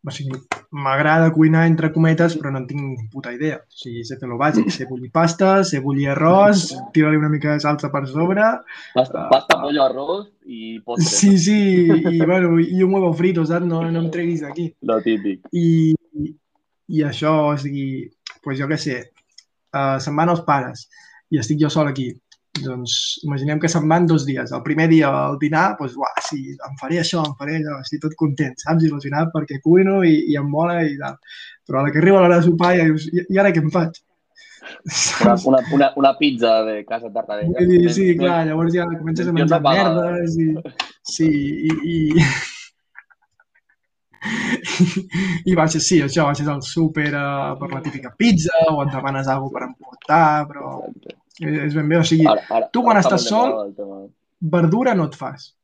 o 0.00 0.12
sigui, 0.14 0.38
m'agrada 0.70 1.32
cuinar 1.34 1.64
entre 1.66 1.90
cometes, 1.92 2.36
però 2.38 2.52
no 2.52 2.60
en 2.62 2.66
tinc 2.68 2.80
ni 2.80 3.08
puta 3.10 3.32
idea. 3.34 3.58
O 3.58 3.78
sigui, 3.82 4.04
sé 4.06 4.16
fer 4.20 4.28
lo 4.30 4.38
bàsic, 4.38 4.70
sé 4.70 4.86
bullir 4.86 5.10
pasta, 5.12 5.64
sé 5.66 5.80
bullir 5.82 6.10
arròs, 6.12 6.68
tira-li 6.94 7.18
una 7.18 7.30
mica 7.32 7.56
de 7.56 7.62
salsa 7.62 7.90
per 7.90 8.06
sobre, 8.08 8.46
Pasta, 8.94 9.26
pasta, 9.30 9.58
pollo, 9.60 9.82
arroz 9.84 10.28
i 10.46 10.78
postre. 10.84 11.10
Sí, 11.10 11.32
sí, 11.38 11.58
i, 11.90 12.20
bueno, 12.22 12.54
i 12.60 12.82
un 12.86 12.94
huevo 12.94 13.12
frito, 13.18 13.44
saps? 13.46 13.66
No, 13.66 13.82
no 13.90 14.04
em 14.04 14.10
treguis 14.14 14.44
d'aquí. 14.46 14.70
Lo 14.86 15.00
típic. 15.02 15.50
I, 15.52 15.98
i 16.94 17.04
això, 17.06 17.34
o 17.50 17.58
sigui, 17.58 18.06
pues 18.44 18.58
jo 18.60 18.70
què 18.70 18.78
sé, 18.80 19.00
uh, 19.74 19.98
se'n 20.02 20.16
van 20.16 20.32
els 20.32 20.44
pares 20.46 20.86
i 21.30 21.42
estic 21.42 21.60
jo 21.62 21.70
sol 21.72 21.90
aquí. 21.90 22.12
Doncs 22.64 22.94
imaginem 23.24 23.60
que 23.62 23.68
se'n 23.70 23.86
van 23.90 24.06
dos 24.10 24.26
dies. 24.28 24.52
El 24.56 24.62
primer 24.66 24.88
dia 24.90 25.10
al 25.10 25.38
dinar, 25.40 25.76
doncs, 25.78 25.96
uah, 25.98 26.12
sí, 26.26 26.40
em 26.54 26.76
faré 26.80 27.00
això, 27.00 27.24
em 27.26 27.34
faré 27.38 27.58
allò, 27.60 27.80
estic 27.84 28.04
tot 28.04 28.14
content, 28.20 28.54
saps? 28.60 28.86
Il·lusionat 28.88 29.32
perquè 29.34 29.60
cuino 29.64 30.00
i, 30.06 30.14
i 30.32 30.38
em 30.40 30.48
mola 30.50 30.80
i 30.86 30.96
tal. 31.00 31.18
Però 31.66 31.80
a 31.80 31.86
la 31.86 31.92
que 31.94 32.00
arriba 32.02 32.22
l'hora 32.22 32.40
de 32.40 32.48
sopar 32.48 32.74
ja 32.76 32.86
dius, 32.88 33.08
i, 33.10 33.26
i 33.34 33.40
ara 33.40 33.52
què 33.54 33.62
em 33.64 33.72
faig? 33.74 34.00
Una, 35.24 35.34
una, 35.46 35.58
una, 35.72 35.92
una 35.96 36.12
pizza 36.18 36.62
de 36.64 36.84
casa 36.86 37.10
Tartarella. 37.12 37.56
Vull 37.58 37.70
dir, 37.70 37.92
sí, 37.96 38.06
clar, 38.18 38.44
llavors 38.48 38.74
ja 38.74 38.86
comences 38.90 39.28
a 39.28 39.34
menjar 39.36 39.60
merdes 39.64 40.38
i... 40.40 40.48
Sí, 41.16 41.28
i... 41.28 41.76
i... 41.96 41.96
I 45.50 45.54
baixes, 45.56 45.86
sí, 45.86 46.02
això, 46.04 46.26
baixes 46.28 46.48
al 46.52 46.60
súper 46.66 47.08
uh, 47.16 47.56
per 47.60 47.70
la 47.72 47.80
típica 47.84 48.12
pizza 48.18 48.52
o 48.68 48.82
et 48.84 48.92
demanes 48.92 49.30
alguna 49.32 49.54
per 49.54 49.66
emportar, 49.70 50.26
però 50.50 50.74
Exacte. 50.82 51.19
És 51.40 51.74
ben 51.74 51.88
bé, 51.88 51.98
o 51.98 52.04
sigui, 52.04 52.26
Ara, 52.28 52.42
ara, 52.50 52.68
tu 52.72 52.82
quan 52.84 52.96
ara 52.96 53.04
està 53.06 53.16
estàs 53.16 53.28
sol- 53.28 53.54
el 53.66 54.10
verdura 54.40 54.94
no 54.94 55.04
et 55.08 55.16
fas. 55.16 55.54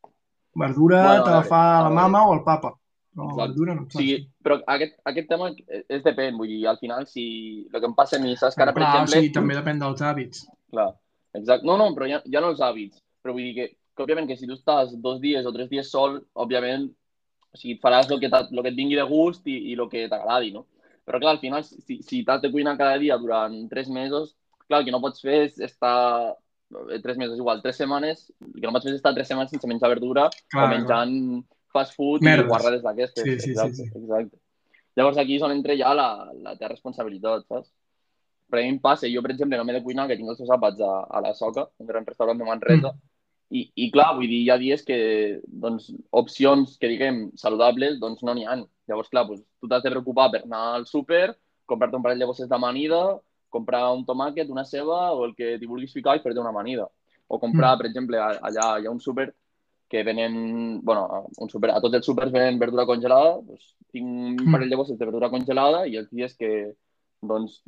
Verdura 0.56 1.02
Bueno, 1.02 1.24
te 1.24 1.30
la 1.30 1.42
fa 1.44 1.82
la 1.82 1.90
mama 1.90 2.26
o 2.28 2.34
el 2.34 2.42
papa, 2.42 2.72
però 3.14 3.26
Exacte. 3.28 3.48
verdura 3.48 3.74
no 3.74 3.82
et 3.82 3.92
fas. 3.92 4.00
sigui, 4.00 4.28
però 4.42 4.60
aquest, 4.66 4.94
aquest 5.04 5.28
tema 5.28 5.50
és 5.88 6.02
depèn, 6.04 6.36
vull 6.36 6.48
dir, 6.48 6.66
al 6.66 6.78
final, 6.78 7.06
si 7.06 7.68
el 7.72 7.80
que 7.80 7.86
em 7.86 7.94
passa 7.94 8.16
a 8.16 8.20
mi, 8.20 8.36
saps 8.36 8.56
que 8.56 8.62
ara, 8.62 8.72
per 8.72 8.82
Clar, 8.82 8.92
exemple... 8.94 9.18
o 9.18 9.20
sigui, 9.20 9.32
també 9.32 9.54
depèn 9.58 9.78
dels 9.82 10.00
hàbits. 10.02 10.46
Clar, 10.70 10.94
exacte. 11.34 11.66
No, 11.66 11.76
no, 11.76 11.90
però 11.94 12.08
ja, 12.08 12.22
ja 12.24 12.40
no 12.40 12.52
els 12.54 12.60
hàbits, 12.60 13.02
però 13.22 13.34
vull 13.36 13.44
dir 13.44 13.54
que, 13.54 13.66
que 13.96 14.02
òbviament 14.04 14.28
que 14.28 14.36
si 14.36 14.46
tu 14.48 14.56
estàs 14.56 14.96
dos 14.96 15.20
dies 15.20 15.44
o 15.46 15.52
tres 15.52 15.68
dies 15.68 15.90
sol, 15.90 16.22
òbviament, 16.34 16.88
o 17.52 17.56
sigui, 17.60 17.78
faràs 17.82 18.08
el 18.10 18.20
que, 18.20 18.30
lo 18.50 18.62
que 18.62 18.72
et 18.72 18.76
vingui 18.76 18.96
de 18.96 19.04
gust 19.08 19.46
i, 19.48 19.58
i 19.72 19.76
el 19.76 19.88
que 19.92 20.08
t'agradi, 20.08 20.52
no? 20.52 20.66
Però 21.06 21.20
clar, 21.20 21.36
al 21.36 21.40
final, 21.44 21.62
si, 21.64 22.00
si 22.02 22.24
t'has 22.24 22.40
de 22.42 22.50
cuinar 22.50 22.76
cada 22.76 22.96
dia 22.98 23.16
durant 23.20 23.68
tres 23.70 23.88
mesos, 23.88 24.34
clar, 24.68 24.80
el 24.80 24.86
que 24.88 24.94
no 24.94 25.00
pots 25.02 25.22
fer 25.24 25.42
és 25.46 25.58
estar 25.62 25.96
eh, 26.32 26.98
tres 27.02 27.16
mesos 27.20 27.38
igual, 27.38 27.62
tres 27.62 27.76
setmanes, 27.80 28.26
el 28.44 28.60
que 28.60 28.66
no 28.66 28.74
pots 28.76 28.86
fer 28.88 28.94
és 28.94 29.00
estar 29.00 29.14
tres 29.14 29.28
setmanes 29.30 29.50
sense 29.54 29.68
menjar 29.70 29.90
verdura 29.92 30.28
Clar, 30.50 30.66
o 30.66 30.72
menjant 30.74 31.16
fast 31.72 31.96
food 31.96 32.22
Merdes. 32.24 32.46
i 32.46 32.48
guarrades 32.48 32.82
d'aquestes. 32.84 33.24
Sí, 33.24 33.38
sí, 33.38 33.50
sí, 33.50 33.50
exacte, 33.54 33.82
sí. 33.84 34.04
exacte. 34.04 34.38
Llavors 34.96 35.18
aquí 35.20 35.36
és 35.36 35.42
on 35.44 35.52
entra 35.52 35.74
ja 35.76 35.90
la, 35.92 36.08
la 36.40 36.54
teva 36.56 36.72
responsabilitat, 36.72 37.44
saps? 37.50 37.68
Però 38.48 38.62
a 38.62 38.64
mi 38.64 38.70
em 38.76 38.78
passa, 38.80 39.08
jo 39.10 39.20
per 39.24 39.32
exemple 39.34 39.58
no 39.58 39.64
m'he 39.66 39.74
de 39.74 39.82
cuinar, 39.84 40.06
que 40.08 40.16
tinc 40.16 40.30
els 40.30 40.38
seus 40.40 40.52
àpats 40.54 40.80
a, 40.80 40.92
a 41.10 41.20
la 41.20 41.34
Soca, 41.34 41.66
un 41.82 41.88
gran 41.90 42.06
restaurant 42.06 42.38
de 42.38 42.46
Manresa, 42.48 42.94
Mm. 42.96 43.12
i, 43.58 43.60
i 43.84 43.90
clar, 43.94 44.08
vull 44.16 44.26
dir, 44.26 44.40
hi 44.42 44.48
ha 44.50 44.56
dies 44.58 44.80
que 44.86 44.96
doncs, 45.46 45.90
opcions 46.10 46.78
que 46.80 46.88
diguem 46.90 47.20
saludables 47.38 48.00
doncs 48.00 48.24
no 48.26 48.34
n'hi 48.34 48.46
ha. 48.46 48.56
Llavors, 48.88 49.10
clar, 49.12 49.26
doncs, 49.28 49.44
tu 49.60 49.68
t'has 49.68 49.84
de 49.84 49.92
preocupar 49.92 50.30
per 50.32 50.40
anar 50.44 50.62
al 50.78 50.86
súper, 50.86 51.36
comprar-te 51.66 51.98
un 51.98 52.02
parell 52.02 52.22
de 52.22 52.26
bosses 52.30 52.48
d'amanida, 52.48 53.02
comprar 53.50 53.92
un 53.94 54.04
tomàquet, 54.04 54.48
una 54.50 54.64
ceba 54.64 55.12
o 55.12 55.24
el 55.24 55.34
que 55.34 55.58
t'hi 55.58 55.66
vulguis 55.66 55.92
ficar 55.92 56.16
i 56.16 56.20
fer-te 56.20 56.40
una 56.40 56.50
amanida. 56.50 56.88
O 57.28 57.38
comprar, 57.40 57.74
Mm. 57.74 57.78
per 57.78 57.86
exemple, 57.86 58.18
allà 58.18 58.78
hi 58.80 58.86
ha 58.86 58.90
un 58.90 59.00
súper 59.00 59.34
que 59.88 60.02
venen, 60.02 60.80
bueno, 60.82 61.28
un 61.38 61.48
super, 61.48 61.70
a 61.70 61.80
tots 61.80 61.94
els 61.94 62.04
súpers 62.06 62.32
venen 62.32 62.58
verdura 62.58 62.84
congelada, 62.86 63.40
doncs, 63.40 63.74
tinc 63.92 64.04
un 64.06 64.34
Mm. 64.46 64.52
parell 64.52 64.70
de 64.70 64.76
bosses 64.76 64.98
de 64.98 65.04
verdura 65.04 65.30
congelada 65.30 65.86
i 65.86 65.96
els 65.96 66.10
dies 66.10 66.34
que, 66.36 66.74
doncs, 67.22 67.62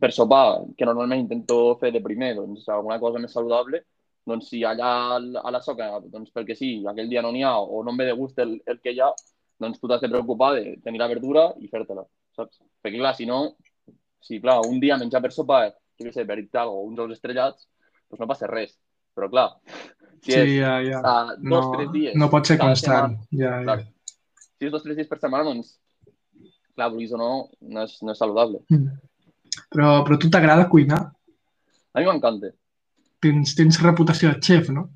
per 0.00 0.10
sopar, 0.12 0.62
que 0.76 0.84
normalment 0.84 1.20
intento 1.20 1.76
fer 1.78 1.92
de 1.92 2.00
primer, 2.00 2.34
doncs, 2.36 2.68
alguna 2.68 2.98
cosa 2.98 3.18
més 3.18 3.32
saludable, 3.32 3.82
doncs 4.26 4.48
si 4.48 4.62
allà 4.64 5.14
al- 5.16 5.36
a 5.36 5.50
la 5.50 5.60
soca, 5.60 6.00
doncs 6.04 6.30
perquè 6.32 6.54
sí, 6.56 6.84
aquell 6.86 7.08
dia 7.08 7.22
no 7.22 7.32
n'hi 7.32 7.42
ha 7.42 7.58
o 7.58 7.82
no 7.84 7.90
em 7.90 7.96
ve 7.96 8.04
de 8.06 8.12
gust 8.12 8.38
el, 8.38 8.60
el 8.66 8.80
que 8.80 8.92
hi 8.92 9.00
ha, 9.00 9.12
doncs 9.60 9.78
tu 9.80 9.88
t'has 9.88 10.00
de 10.00 10.08
preocupar 10.08 10.54
de 10.54 10.76
tenir 10.82 10.98
la 11.00 11.08
verdura 11.08 11.52
i 11.60 11.68
fer-te-la, 11.68 12.04
saps? 12.36 12.60
Perquè 12.82 12.98
clar, 12.98 13.14
si 13.14 13.26
no, 13.26 13.54
si 14.22 14.40
clar, 14.40 14.60
un 14.68 14.78
dia 14.82 14.96
menjar 15.00 15.20
per 15.24 15.32
sopar, 15.34 15.72
jo 15.98 16.06
què 16.08 16.12
sé, 16.14 16.24
per 16.28 16.38
dir 16.40 16.48
o 16.64 16.82
uns 16.86 16.98
ous 17.02 17.12
estrellats, 17.16 17.66
doncs 18.10 18.22
no 18.22 18.28
passa 18.30 18.48
res. 18.50 18.76
Però 19.14 19.28
clar, 19.28 19.48
si 20.22 20.32
Sí, 20.32 20.38
és 20.38 20.52
ja, 20.62 20.78
ja. 20.80 21.00
uh, 21.02 21.34
dos, 21.36 21.42
No, 21.42 21.60
tres 21.76 21.90
dies... 21.92 22.14
no 22.16 22.30
pot 22.32 22.46
ser 22.48 22.58
constant. 22.58 23.18
setmana, 23.18 23.42
Ja, 23.42 23.58
ja. 23.58 23.62
Clar. 23.66 23.78
Si 24.58 24.66
és 24.68 24.72
dos, 24.72 24.82
tres 24.86 24.96
dies 24.96 25.08
per 25.10 25.18
setmana, 25.18 25.44
doncs, 25.50 25.74
clar, 26.76 26.88
vulguis 26.94 27.12
o 27.12 27.18
no, 27.20 27.30
no 27.60 27.82
és, 27.84 27.98
no 28.02 28.12
és 28.14 28.18
saludable. 28.22 28.62
Mm. 28.70 28.88
Però, 29.74 29.88
però 30.06 30.16
tu 30.18 30.30
t'agrada 30.32 30.68
cuinar? 30.72 31.02
A 31.92 32.00
mi 32.00 32.06
m'encanta. 32.08 32.52
Tens, 33.20 33.52
tens 33.58 33.80
reputació 33.82 34.30
de 34.32 34.40
xef, 34.40 34.70
no? 34.72 34.86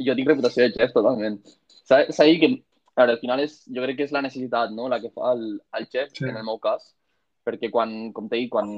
Jo 0.00 0.14
tinc 0.16 0.30
reputació 0.30 0.64
de 0.64 0.72
xef, 0.78 0.94
totalment. 0.94 1.36
S'ha 1.84 2.24
dit 2.24 2.40
que, 2.40 2.48
a 2.94 3.02
veure, 3.02 3.12
al 3.18 3.20
final 3.20 3.42
és, 3.44 3.58
jo 3.68 3.82
crec 3.84 3.98
que 3.98 4.06
és 4.08 4.14
la 4.16 4.22
necessitat, 4.24 4.72
no?, 4.72 4.88
la 4.88 5.00
que 5.02 5.10
fa 5.12 5.34
el, 5.36 5.44
el 5.76 5.86
xef, 5.92 6.14
Sí. 6.16 6.24
en 6.30 6.38
el 6.40 6.46
meu 6.48 6.56
cas, 6.62 6.94
perquè 7.46 7.70
quan, 7.74 8.12
com 8.14 8.28
t'he 8.30 8.44
dit, 8.44 8.50
quan, 8.50 8.68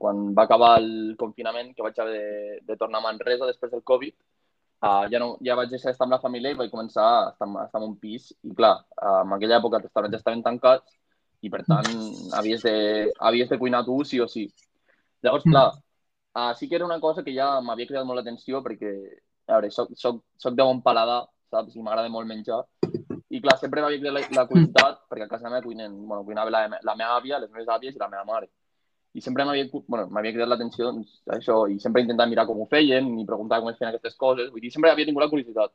quan 0.00 0.30
va 0.36 0.46
acabar 0.48 0.78
el 0.80 1.14
confinament, 1.20 1.74
que 1.74 1.84
vaig 1.84 1.98
haver 2.00 2.20
de, 2.20 2.58
de 2.68 2.76
tornar 2.80 3.02
a 3.02 3.06
Manresa 3.06 3.48
després 3.48 3.72
del 3.72 3.84
Covid, 3.84 4.14
uh, 4.84 5.04
ja, 5.12 5.20
no, 5.20 5.34
ja 5.44 5.56
vaig 5.58 5.72
deixar 5.72 5.90
d'estar 5.92 6.08
amb 6.08 6.16
la 6.16 6.22
família 6.22 6.54
i 6.54 6.58
vaig 6.58 6.72
començar 6.72 7.04
a 7.04 7.22
estar, 7.32 7.48
a 7.48 7.64
estar 7.66 7.82
en 7.82 7.88
un 7.90 7.96
pis. 8.00 8.30
I 8.42 8.54
clar, 8.56 8.76
uh, 8.96 9.22
en 9.22 9.36
aquella 9.36 9.58
època 9.60 9.80
els 9.80 9.88
restaurants 9.88 10.20
estaven 10.20 10.44
tancats 10.46 10.96
i 11.44 11.50
per 11.52 11.60
tant 11.68 11.90
havies 12.38 12.64
de, 12.64 12.76
havies 13.20 13.50
de 13.52 13.60
cuinar 13.60 13.84
tu 13.84 13.98
sí 14.08 14.20
o 14.24 14.28
sí. 14.30 14.46
Llavors, 15.24 15.44
clar, 15.44 15.68
uh, 16.36 16.52
sí 16.56 16.68
que 16.68 16.80
era 16.80 16.88
una 16.88 17.00
cosa 17.00 17.24
que 17.24 17.36
ja 17.36 17.58
m'havia 17.60 17.88
cridat 17.90 18.08
molt 18.08 18.22
l'atenció 18.22 18.64
perquè, 18.64 18.94
a 19.48 19.58
veure, 19.58 19.70
soc, 19.72 19.92
soc, 20.00 20.22
soc 20.40 20.56
de 20.56 20.64
bon 20.64 20.80
paladar, 20.84 21.24
saps? 21.52 21.76
I 21.76 21.84
m'agrada 21.84 22.12
molt 22.12 22.28
menjar. 22.28 22.64
I 23.34 23.40
clar, 23.42 23.56
sempre 23.58 23.82
m'havia 23.82 23.98
cridat 23.98 24.14
la, 24.14 24.20
la 24.38 24.46
curiositat 24.46 25.00
perquè 25.10 25.26
a 25.26 25.30
casa 25.30 25.50
meva 25.50 25.62
cuinen, 25.64 25.94
bueno, 26.06 26.22
cuinava 26.26 26.52
la, 26.54 26.66
la 26.70 26.94
meva 26.94 27.16
àvia, 27.18 27.40
les 27.42 27.50
meves 27.50 27.70
àvies 27.72 27.96
i 27.96 28.02
la 28.02 28.10
meva 28.12 28.22
mare. 28.28 28.50
I 29.14 29.22
sempre 29.22 29.46
m'havia 29.46 29.66
bueno, 29.72 30.06
cridat 30.10 30.50
l'atenció 30.50 30.90
doncs, 30.90 31.16
això, 31.36 31.64
i 31.70 31.80
sempre 31.82 32.02
intentava 32.02 32.30
mirar 32.30 32.46
com 32.46 32.60
ho 32.62 32.66
feien 32.70 33.08
i 33.18 33.26
preguntar 33.26 33.60
com 33.62 33.70
es 33.70 33.78
feien 33.78 33.90
aquestes 33.90 34.14
coses. 34.18 34.50
Vull 34.52 34.62
dir, 34.62 34.70
sempre 34.74 34.90
havia 34.90 35.06
tingut 35.08 35.24
la 35.24 35.30
curiositat. 35.32 35.74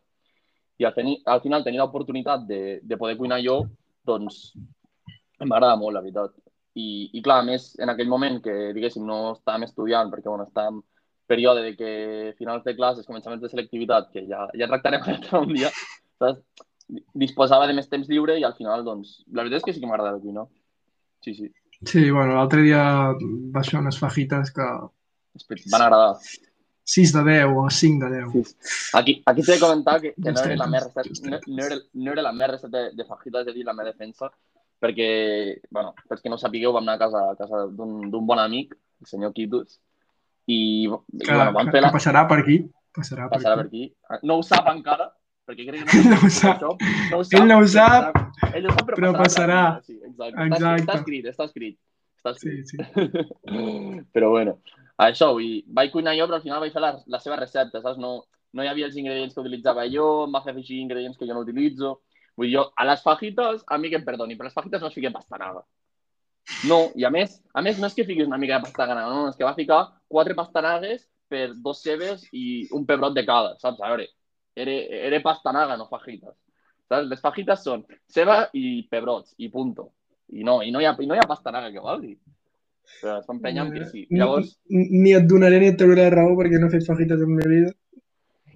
I 0.80 0.88
al, 0.88 0.94
tenir, 0.96 1.18
al 1.28 1.42
final 1.44 1.66
tenir 1.66 1.82
l'oportunitat 1.82 2.46
de, 2.48 2.62
de 2.84 3.00
poder 3.00 3.18
cuinar 3.20 3.42
jo, 3.44 3.58
doncs 4.08 4.40
em 5.40 5.48
va 5.48 5.60
agradar 5.60 5.80
molt, 5.80 5.96
la 5.96 6.04
veritat. 6.06 6.36
I, 6.80 7.10
I 7.12 7.24
clar, 7.26 7.42
a 7.44 7.48
més, 7.48 7.74
en 7.80 7.92
aquell 7.92 8.12
moment 8.12 8.40
que, 8.44 8.56
diguéssim, 8.76 9.04
no 9.08 9.34
estàvem 9.34 9.68
estudiant, 9.68 10.12
perquè 10.12 10.32
bueno, 10.32 10.48
estàvem 10.48 10.80
període 11.28 11.64
de 11.66 11.76
que 11.76 11.92
finals 12.40 12.64
de 12.64 12.76
classes, 12.80 13.08
començaments 13.08 13.44
de 13.44 13.52
selectivitat, 13.52 14.10
que 14.14 14.24
ja, 14.32 14.48
ja 14.56 14.72
tractarem 14.72 15.04
un 15.44 15.54
dia, 15.54 15.72
saps? 16.24 16.69
Disposava 17.14 17.68
de 17.70 17.76
més 17.78 17.90
temps 17.90 18.08
lliure 18.10 18.38
i 18.40 18.46
al 18.46 18.56
final, 18.58 18.84
doncs, 18.86 19.20
la 19.30 19.44
veritat 19.44 19.62
és 19.62 19.68
que 19.68 19.76
sí 19.76 19.82
que 19.84 19.90
m'agrada 19.90 20.18
el 20.18 20.22
cuinar. 20.24 20.46
Sí, 21.24 21.36
sí. 21.36 21.50
Sí, 21.86 22.10
bueno, 22.12 22.36
l'altre 22.36 22.62
dia 22.66 22.84
vas 23.56 23.70
fer 23.72 23.80
unes 23.80 24.00
fajites 24.00 24.52
que... 24.56 24.68
Van 25.72 25.84
agradar. 25.86 26.18
6 26.90 27.12
de 27.14 27.24
10 27.24 27.52
o 27.56 27.70
5 27.70 28.06
de 28.06 28.24
10. 28.24 28.32
Sí. 28.34 28.56
Aquí, 28.98 29.22
aquí 29.26 29.44
t'he 29.46 29.54
de 29.54 29.62
comentar 29.62 30.00
que, 30.02 30.16
que 30.16 30.32
no, 30.32 30.42
era 30.42 30.56
la 30.58 30.68
meva 30.68 30.88
recepta, 30.88 31.30
no, 31.30 31.40
no, 31.46 31.66
era, 31.66 31.78
no 31.94 32.12
era 32.16 32.24
la 32.26 32.32
meva 32.34 32.54
recepta 32.56 32.80
de, 32.80 32.96
de 32.98 33.06
fajitas, 33.06 33.46
és 33.46 33.54
a 33.54 33.56
dir, 33.56 33.66
la 33.68 33.76
meva 33.78 33.92
defensa, 33.92 34.32
perquè, 34.82 35.10
bueno, 35.70 35.94
pels 36.10 36.24
que 36.24 36.34
no 36.34 36.40
sapigueu, 36.42 36.74
vam 36.74 36.88
anar 36.88 36.98
a 36.98 37.04
casa, 37.04 37.22
a 37.36 37.38
casa 37.38 37.62
d'un 37.70 38.26
bon 38.26 38.42
amic, 38.42 38.74
el 38.74 39.12
senyor 39.12 39.36
Quitus, 39.38 39.78
i, 40.50 40.90
que, 40.90 41.30
i 41.30 41.30
bueno, 41.30 41.54
vam 41.60 41.70
fer 41.70 41.84
la... 41.84 41.94
Que 41.94 42.00
passarà 42.00 42.26
per 42.32 42.40
aquí. 42.42 42.58
Passarà, 42.98 43.30
passarà 43.30 43.60
per, 43.60 43.68
aquí. 43.70 43.86
per 44.02 44.18
aquí. 44.18 44.28
No 44.32 44.40
ho 44.40 44.46
sap 44.48 44.68
encara, 44.74 45.12
perquè 45.50 45.66
crec 45.66 45.86
que 45.90 46.02
no, 46.06 46.16
no 46.16 46.18
ho 46.22 46.32
sap. 46.34 46.62
No 46.62 47.20
ho 47.20 47.24
sap. 47.26 47.38
Ell 47.40 47.48
no 47.50 47.60
ho 47.60 47.70
sap, 47.74 48.20
ell 48.54 48.68
ho 48.70 48.74
sap 48.76 48.84
però, 48.86 49.00
però 49.00 49.14
passarà. 49.18 49.62
passarà. 49.74 49.86
Sí, 49.86 49.96
exacte. 50.06 50.46
exacte. 50.46 50.84
Està, 50.84 50.98
escrit, 51.00 51.30
està 51.32 51.48
escrit. 51.50 51.80
Està 52.20 52.34
escrit. 52.36 52.70
Sí, 52.70 52.78
sí. 52.78 53.24
però 54.14 54.30
bueno, 54.36 54.60
això, 55.08 55.32
vull, 55.38 55.64
vaig 55.80 55.94
cuinar 55.96 56.14
jo, 56.20 56.28
però 56.30 56.38
al 56.38 56.46
final 56.46 56.62
vaig 56.62 56.76
fer 56.76 56.84
la, 56.84 56.94
la 57.08 57.22
seva 57.24 57.40
recepta, 57.40 57.82
saps? 57.82 57.98
No, 58.02 58.14
no 58.54 58.66
hi 58.66 58.70
havia 58.70 58.90
els 58.90 58.98
ingredients 59.00 59.34
que 59.34 59.42
utilitzava 59.42 59.88
jo, 59.90 60.08
em 60.28 60.38
va 60.38 60.44
fer 60.46 60.54
afegir 60.54 60.82
ingredients 60.84 61.18
que 61.18 61.28
jo 61.30 61.38
no 61.38 61.46
utilitzo. 61.46 61.98
Vull 62.38 62.50
dir, 62.50 62.58
jo, 62.60 62.70
a 62.78 62.86
les 62.88 63.02
fajitas, 63.04 63.66
a 63.68 63.82
mi 63.82 63.92
que 63.92 64.00
em 64.00 64.06
perdoni, 64.06 64.38
però 64.38 64.48
a 64.48 64.52
les 64.52 64.58
fajitas 64.58 64.84
no 64.84 64.92
es 64.92 64.98
fiquem 64.98 65.16
pastanaga. 65.16 65.66
No, 66.70 66.80
i 66.98 67.06
a 67.06 67.12
més, 67.14 67.40
a 67.54 67.62
més 67.66 67.78
no 67.80 67.88
és 67.88 67.96
que 67.96 68.06
fiquis 68.08 68.28
una 68.28 68.40
mica 68.42 68.58
de 68.58 68.68
pastanaga, 68.68 69.10
no, 69.10 69.28
és 69.30 69.38
que 69.38 69.48
va 69.48 69.58
ficar 69.58 69.82
quatre 70.12 70.38
pastanagues 70.38 71.06
per 71.30 71.52
dos 71.56 71.84
cebes 71.86 72.26
i 72.34 72.66
un 72.76 72.88
pebrot 72.90 73.14
de 73.16 73.24
cada, 73.28 73.54
saps? 73.62 73.80
A 73.80 73.92
veure, 73.92 74.08
era 74.64 75.22
pastanaga, 75.24 75.78
no 75.78 75.88
fajitas. 75.88 76.36
Saps? 76.90 77.08
Les 77.08 77.22
fajitas 77.22 77.64
són 77.64 77.86
ceba 78.08 78.42
i 78.54 78.82
pebrots, 78.90 79.36
i 79.38 79.50
punto. 79.54 79.92
I 80.34 80.44
no, 80.46 80.60
i 80.62 80.74
no 80.74 80.82
hi 80.82 80.88
ha, 80.90 80.96
i 81.00 81.08
no 81.10 81.16
hi 81.16 81.22
ha 81.22 81.30
pastanaga 81.30 81.72
que 81.74 81.84
valgui. 81.84 82.16
Però 83.00 83.20
es 83.20 83.30
amb 83.30 83.74
que 83.74 83.86
sí. 83.86 84.08
Llavors... 84.10 84.56
Ni, 84.74 84.88
ni 85.04 85.14
et 85.14 85.28
donaré 85.30 85.60
ni 85.62 85.70
et 85.70 85.78
trauré 85.78 86.10
raó 86.10 86.34
perquè 86.38 86.60
no 86.60 86.68
he 86.68 86.74
fet 86.74 86.88
fajitas 86.88 87.22
en 87.22 87.36
la 87.36 87.38
meva 87.38 87.54
vida. 87.54 87.72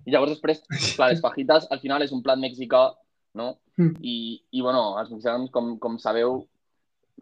I 0.04 0.12
llavors 0.12 0.34
després, 0.34 0.64
clar, 0.98 1.14
les 1.14 1.22
fajitas 1.24 1.70
al 1.72 1.80
final 1.80 2.04
és 2.04 2.12
un 2.12 2.24
plat 2.26 2.42
mexicà 2.42 2.90
no? 3.34 3.60
Mm. 3.78 3.96
I, 4.02 4.44
I, 4.52 4.62
bueno, 4.62 4.94
els 5.02 5.12
mexicans, 5.12 5.50
com, 5.54 5.76
com 5.82 5.98
sabeu, 6.02 6.44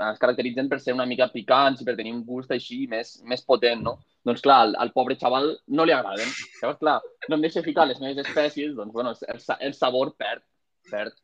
es 0.10 0.20
caracteritzen 0.22 0.70
per 0.72 0.80
ser 0.82 0.96
una 0.96 1.06
mica 1.10 1.28
picants 1.34 1.82
i 1.82 1.88
per 1.88 1.96
tenir 1.98 2.14
un 2.16 2.24
gust 2.26 2.52
així 2.56 2.86
més, 2.92 3.18
més 3.28 3.44
potent, 3.48 3.82
no? 3.86 3.98
Doncs 4.28 4.44
clar, 4.46 4.60
al, 4.66 4.76
al 4.84 4.92
pobre 4.96 5.18
xaval 5.20 5.50
no 5.78 5.86
li 5.86 5.94
agraden. 5.96 6.30
Llavors, 6.60 6.80
clar, 6.82 7.00
no 7.30 7.38
em 7.38 7.44
deixa 7.46 7.66
ficar 7.66 7.88
les 7.90 8.00
meves 8.04 8.22
espècies, 8.26 8.76
doncs, 8.78 8.94
bueno, 8.94 9.14
el, 9.34 9.42
el 9.68 9.76
sabor 9.78 10.14
perd, 10.18 10.44
perd. 10.92 11.18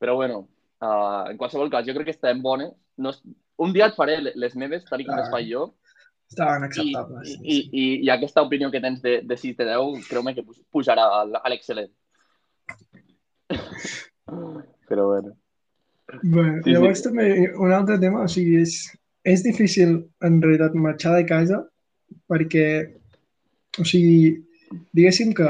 Però, 0.00 0.14
bueno, 0.16 0.44
uh, 0.80 1.26
en 1.32 1.40
qualsevol 1.40 1.70
cas, 1.72 1.86
jo 1.86 1.96
crec 1.96 2.10
que 2.10 2.16
estan 2.16 2.42
bones. 2.42 2.72
No, 2.96 3.12
un 3.60 3.74
dia 3.76 3.90
et 3.90 3.98
faré 3.98 4.20
les 4.22 4.56
meves, 4.56 4.86
tal 4.88 5.04
com 5.04 5.16
ah, 5.16 5.20
les 5.20 5.32
faig 5.34 5.50
jo. 5.50 5.66
Estaven 6.30 6.64
acceptables. 6.68 7.34
I, 7.34 7.34
i, 7.42 7.58
i, 7.82 7.84
i 8.06 8.10
aquesta 8.14 8.44
opinió 8.46 8.70
que 8.70 8.80
tens 8.82 9.02
de, 9.02 9.18
de 9.26 9.36
6 9.36 9.58
de 9.58 9.66
10, 9.72 10.06
creu-me 10.08 10.34
que 10.36 10.46
pujarà 10.72 11.04
a 11.26 11.50
l'excel·lent. 11.50 11.90
Però 14.90 15.06
bueno. 15.10 15.34
Bé, 16.22 16.44
sí, 16.64 16.74
llavors 16.74 17.00
sí. 17.00 17.06
també 17.08 17.26
un 17.54 17.72
altre 17.74 17.98
tema, 18.02 18.24
o 18.26 18.30
sigui, 18.30 18.60
és, 18.64 18.76
és 19.28 19.42
difícil 19.46 19.98
en 20.26 20.40
realitat 20.42 20.76
marxar 20.76 21.16
de 21.16 21.26
casa 21.28 21.60
perquè, 22.30 22.66
o 23.78 23.86
sigui, 23.86 24.34
diguéssim 24.96 25.34
que 25.36 25.48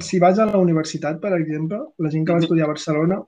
si 0.00 0.18
vas 0.22 0.38
a 0.38 0.46
la 0.48 0.58
universitat, 0.58 1.20
per 1.20 1.34
exemple, 1.36 1.80
la 1.98 2.10
gent 2.10 2.26
que 2.26 2.36
va 2.36 2.42
estudiar 2.42 2.68
a 2.68 2.72
Barcelona, 2.72 3.20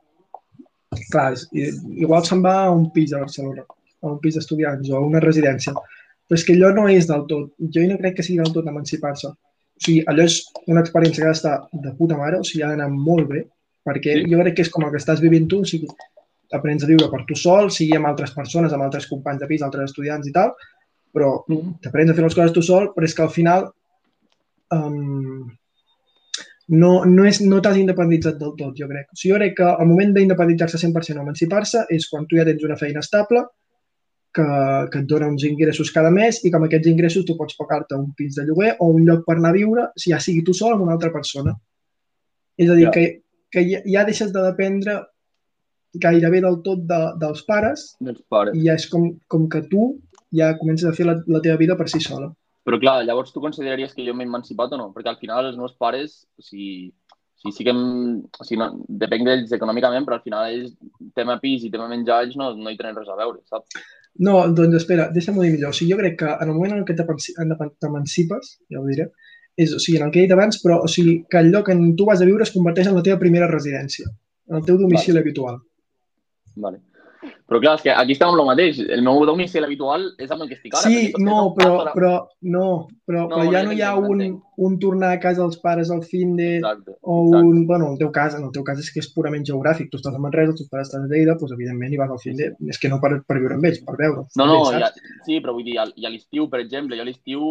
clar, 1.12 1.32
igual 1.52 2.24
se'n 2.24 2.42
va 2.44 2.54
a 2.64 2.70
un 2.72 2.88
pis 2.94 3.12
a 3.12 3.20
Barcelona, 3.24 3.64
a 3.64 4.12
un 4.12 4.20
pis 4.22 4.38
d'estudiants 4.38 4.90
o 4.90 4.98
a 4.98 5.04
una 5.04 5.22
residència, 5.24 5.74
però 5.74 6.38
és 6.38 6.46
que 6.46 6.56
allò 6.56 6.72
no 6.76 6.86
és 6.88 7.08
del 7.10 7.26
tot, 7.30 7.52
jo 7.74 7.84
no 7.88 7.98
crec 8.00 8.18
que 8.18 8.26
sigui 8.26 8.40
del 8.40 8.54
tot 8.54 8.70
emancipar-se. 8.70 9.28
O 9.28 9.84
sigui, 9.84 10.00
allò 10.08 10.24
és 10.24 10.38
una 10.70 10.80
experiència 10.84 11.20
que 11.20 11.28
ha 11.28 11.34
d'estar 11.34 11.54
de 11.84 11.92
puta 11.98 12.16
mare, 12.16 12.40
o 12.40 12.46
sigui, 12.46 12.64
ha 12.64 12.72
d'anar 12.72 12.88
molt 12.94 13.28
bé, 13.28 13.44
perquè 13.84 14.20
sí. 14.20 14.28
jo 14.32 14.40
crec 14.40 14.56
que 14.56 14.64
és 14.64 14.72
com 14.72 14.86
el 14.86 14.94
que 14.94 15.02
estàs 15.02 15.20
vivint 15.24 15.48
tu, 15.50 15.60
o 15.64 15.68
sigui, 15.68 15.90
aprens 16.56 16.84
a 16.84 16.90
viure 16.90 17.10
per 17.12 17.24
tu 17.28 17.36
sol, 17.38 17.70
sigui 17.74 17.96
amb 17.98 18.10
altres 18.10 18.32
persones, 18.36 18.72
amb 18.72 18.86
altres 18.86 19.08
companys 19.10 19.42
de 19.42 19.50
pis, 19.50 19.64
altres 19.66 19.90
estudiants 19.90 20.28
i 20.30 20.34
tal, 20.34 20.54
però 21.14 21.34
mm. 21.48 21.80
t'aprens 21.84 22.10
a 22.10 22.16
fer 22.16 22.24
les 22.26 22.38
coses 22.38 22.54
tu 22.54 22.62
sol, 22.64 22.90
però 22.94 23.08
és 23.08 23.14
que 23.14 23.24
al 23.24 23.32
final 23.34 23.68
um, 24.74 25.44
no, 26.74 26.92
no, 27.04 27.26
és, 27.28 27.42
no 27.44 27.60
t'has 27.62 27.76
independitzat 27.80 28.38
del 28.40 28.54
tot, 28.58 28.72
jo 28.78 28.88
crec. 28.90 29.10
O 29.12 29.18
sigui, 29.18 29.34
jo 29.34 29.40
crec 29.40 29.58
que 29.60 29.68
el 29.68 29.90
moment 29.90 30.14
d'independitzar-se 30.16 30.80
100% 30.80 31.20
o 31.20 31.26
emancipar-se 31.26 31.84
és 31.94 32.08
quan 32.10 32.26
tu 32.30 32.40
ja 32.40 32.46
tens 32.48 32.64
una 32.64 32.78
feina 32.80 33.04
estable, 33.04 33.44
que, 34.34 34.44
que 34.90 35.00
et 35.04 35.06
dona 35.10 35.28
uns 35.30 35.44
ingressos 35.46 35.92
cada 35.94 36.10
mes 36.10 36.40
i 36.42 36.50
que 36.50 36.58
amb 36.58 36.66
aquests 36.66 36.90
ingressos 36.90 37.26
tu 37.28 37.36
pots 37.38 37.54
pagar-te 37.58 37.94
un 37.94 38.08
pis 38.18 38.34
de 38.34 38.46
lloguer 38.48 38.72
o 38.82 38.88
un 38.90 39.04
lloc 39.06 39.22
per 39.28 39.36
anar 39.38 39.52
a 39.52 39.58
viure, 39.58 39.84
si 40.00 40.10
ja 40.10 40.18
sigui 40.22 40.42
tu 40.46 40.56
sol 40.56 40.74
amb 40.74 40.88
una 40.88 40.96
altra 40.96 41.12
persona. 41.14 41.54
És 42.58 42.70
a 42.70 42.74
dir, 42.74 42.88
ja. 42.88 42.94
que, 42.94 43.04
que 43.54 43.62
ja, 43.68 43.82
ja 43.86 44.06
deixes 44.08 44.32
de 44.34 44.42
dependre 44.42 44.98
gairebé 46.02 46.40
del 46.44 46.60
tot 46.66 46.82
de, 46.88 47.00
dels 47.20 47.44
pares, 47.48 47.90
dels 48.00 48.22
pares. 48.30 48.56
i 48.56 48.66
ja 48.68 48.78
és 48.78 48.88
com, 48.90 49.10
com 49.30 49.48
que 49.50 49.62
tu 49.70 49.92
ja 50.34 50.54
comences 50.58 50.88
a 50.88 50.94
fer 50.96 51.06
la, 51.08 51.18
la 51.30 51.42
teva 51.44 51.60
vida 51.60 51.76
per 51.78 51.88
si 51.90 52.02
sola. 52.02 52.32
Però 52.64 52.78
clar, 52.80 53.02
llavors 53.04 53.32
tu 53.32 53.42
consideraries 53.44 53.92
que 53.92 54.04
jo 54.06 54.14
m'he 54.16 54.24
emancipat 54.24 54.72
o 54.72 54.80
no? 54.80 54.90
Perquè 54.94 55.12
al 55.12 55.20
final 55.20 55.50
els 55.50 55.58
meus 55.60 55.74
pares, 55.80 56.22
o 56.40 56.44
sigui, 56.44 56.92
sigui 57.42 57.52
sí 57.52 57.66
que 57.66 57.74
em, 57.74 57.82
o 58.24 58.46
sigui, 58.46 58.60
no, 58.62 58.70
depèn 59.02 59.26
d'ells 59.26 59.52
econòmicament, 59.52 60.06
però 60.06 60.16
al 60.16 60.24
final 60.24 60.48
ells, 60.48 60.72
tema 61.18 61.36
pis 61.42 61.66
i 61.66 61.70
tema 61.72 61.90
menjar, 61.90 62.22
ells 62.24 62.38
no, 62.40 62.54
no 62.56 62.72
hi 62.72 62.80
tenen 62.80 62.96
res 62.96 63.10
a 63.12 63.18
veure, 63.20 63.42
saps? 63.50 63.84
No, 64.24 64.38
doncs 64.56 64.78
espera, 64.80 65.10
deixa'm-ho 65.12 65.44
dir 65.44 65.52
millor. 65.52 65.74
O 65.74 65.76
sigui, 65.76 65.92
jo 65.92 66.00
crec 66.00 66.16
que 66.22 66.32
en 66.32 66.50
el 66.50 66.56
moment 66.56 66.78
en 66.78 66.88
què 66.88 66.96
t'emancipes, 66.96 68.56
ja 68.72 68.80
ho 68.80 68.86
diré, 68.88 69.10
és, 69.56 69.74
o 69.74 69.78
sigui, 69.82 69.98
en 70.00 70.08
el 70.08 70.14
que 70.14 70.22
he 70.22 70.26
dit 70.26 70.34
abans, 70.34 70.58
però 70.62 70.80
o 70.82 70.90
sigui, 70.90 71.18
que 71.30 71.42
el 71.42 71.52
lloc 71.52 71.68
on 71.74 71.84
tu 71.98 72.08
vas 72.08 72.22
a 72.22 72.28
viure 72.28 72.46
es 72.46 72.54
converteix 72.54 72.88
en 72.88 72.96
la 72.96 73.04
teva 73.06 73.20
primera 73.20 73.50
residència, 73.50 74.08
en 74.50 74.60
el 74.60 74.66
teu 74.66 74.80
domicili 74.80 75.18
vale. 75.18 75.26
habitual. 75.26 75.60
Vale. 76.54 76.82
Però 77.48 77.60
clar, 77.60 77.74
és 77.78 77.84
que 77.84 77.92
aquí 77.92 78.14
estem 78.14 78.30
amb 78.30 78.40
el 78.40 78.48
mateix. 78.48 78.78
El 78.96 79.02
meu 79.04 79.22
domicili 79.28 79.64
habitual 79.66 80.06
és 80.20 80.32
amb 80.32 80.44
el 80.44 80.50
que 80.50 80.56
estic 80.58 80.74
ara. 80.76 80.90
Sí, 80.90 81.12
no, 81.20 81.38
però, 81.56 81.78
però, 81.94 82.12
no, 82.54 82.64
però, 83.08 83.24
no, 83.28 83.38
però 83.38 83.52
ja 83.52 83.62
no 83.64 83.74
hi 83.76 83.82
ha 83.84 83.92
un, 83.96 84.22
un 84.66 84.78
tornar 84.82 85.12
a 85.14 85.20
casa 85.22 85.42
dels 85.42 85.60
pares 85.62 85.92
al 85.94 86.02
fin 86.08 86.34
de... 86.40 86.50
Exacte, 86.58 86.96
o 87.00 87.18
exacte. 87.26 87.44
un... 87.48 87.66
Bueno, 87.70 87.88
en 87.88 87.96
el 87.96 88.00
teu 88.02 88.10
cas, 88.12 88.36
en 88.38 88.46
el 88.48 88.52
teu 88.56 88.64
cas 88.66 88.80
és 88.82 88.90
que 88.92 89.00
és 89.04 89.10
purament 89.14 89.46
geogràfic. 89.48 89.90
Tu 89.92 90.00
estàs 90.00 90.16
a 90.16 90.22
Manresa, 90.22 90.56
tu 90.58 90.68
pares 90.70 90.90
estan 90.90 91.06
a 91.06 91.12
Lleida, 91.12 91.36
doncs 91.40 91.54
evidentment 91.56 91.94
hi 91.94 92.00
vas 92.00 92.12
al 92.12 92.22
fin 92.22 92.36
de... 92.40 92.50
És 92.72 92.80
que 92.80 92.92
no 92.92 93.00
per, 93.04 93.14
per 93.24 93.38
viure 93.40 93.58
amb 93.58 93.70
ells, 93.70 93.80
per 93.86 93.96
veure. 94.00 94.26
No, 94.40 94.48
no, 94.50 94.58
ja, 94.76 94.92
sí, 95.26 95.40
però 95.40 95.56
vull 95.56 95.68
dir, 95.68 95.78
i 95.80 96.08
a 96.08 96.12
l'estiu, 96.12 96.48
per 96.52 96.60
exemple, 96.64 96.98
jo 96.98 97.06
a 97.06 97.08
l'estiu 97.08 97.48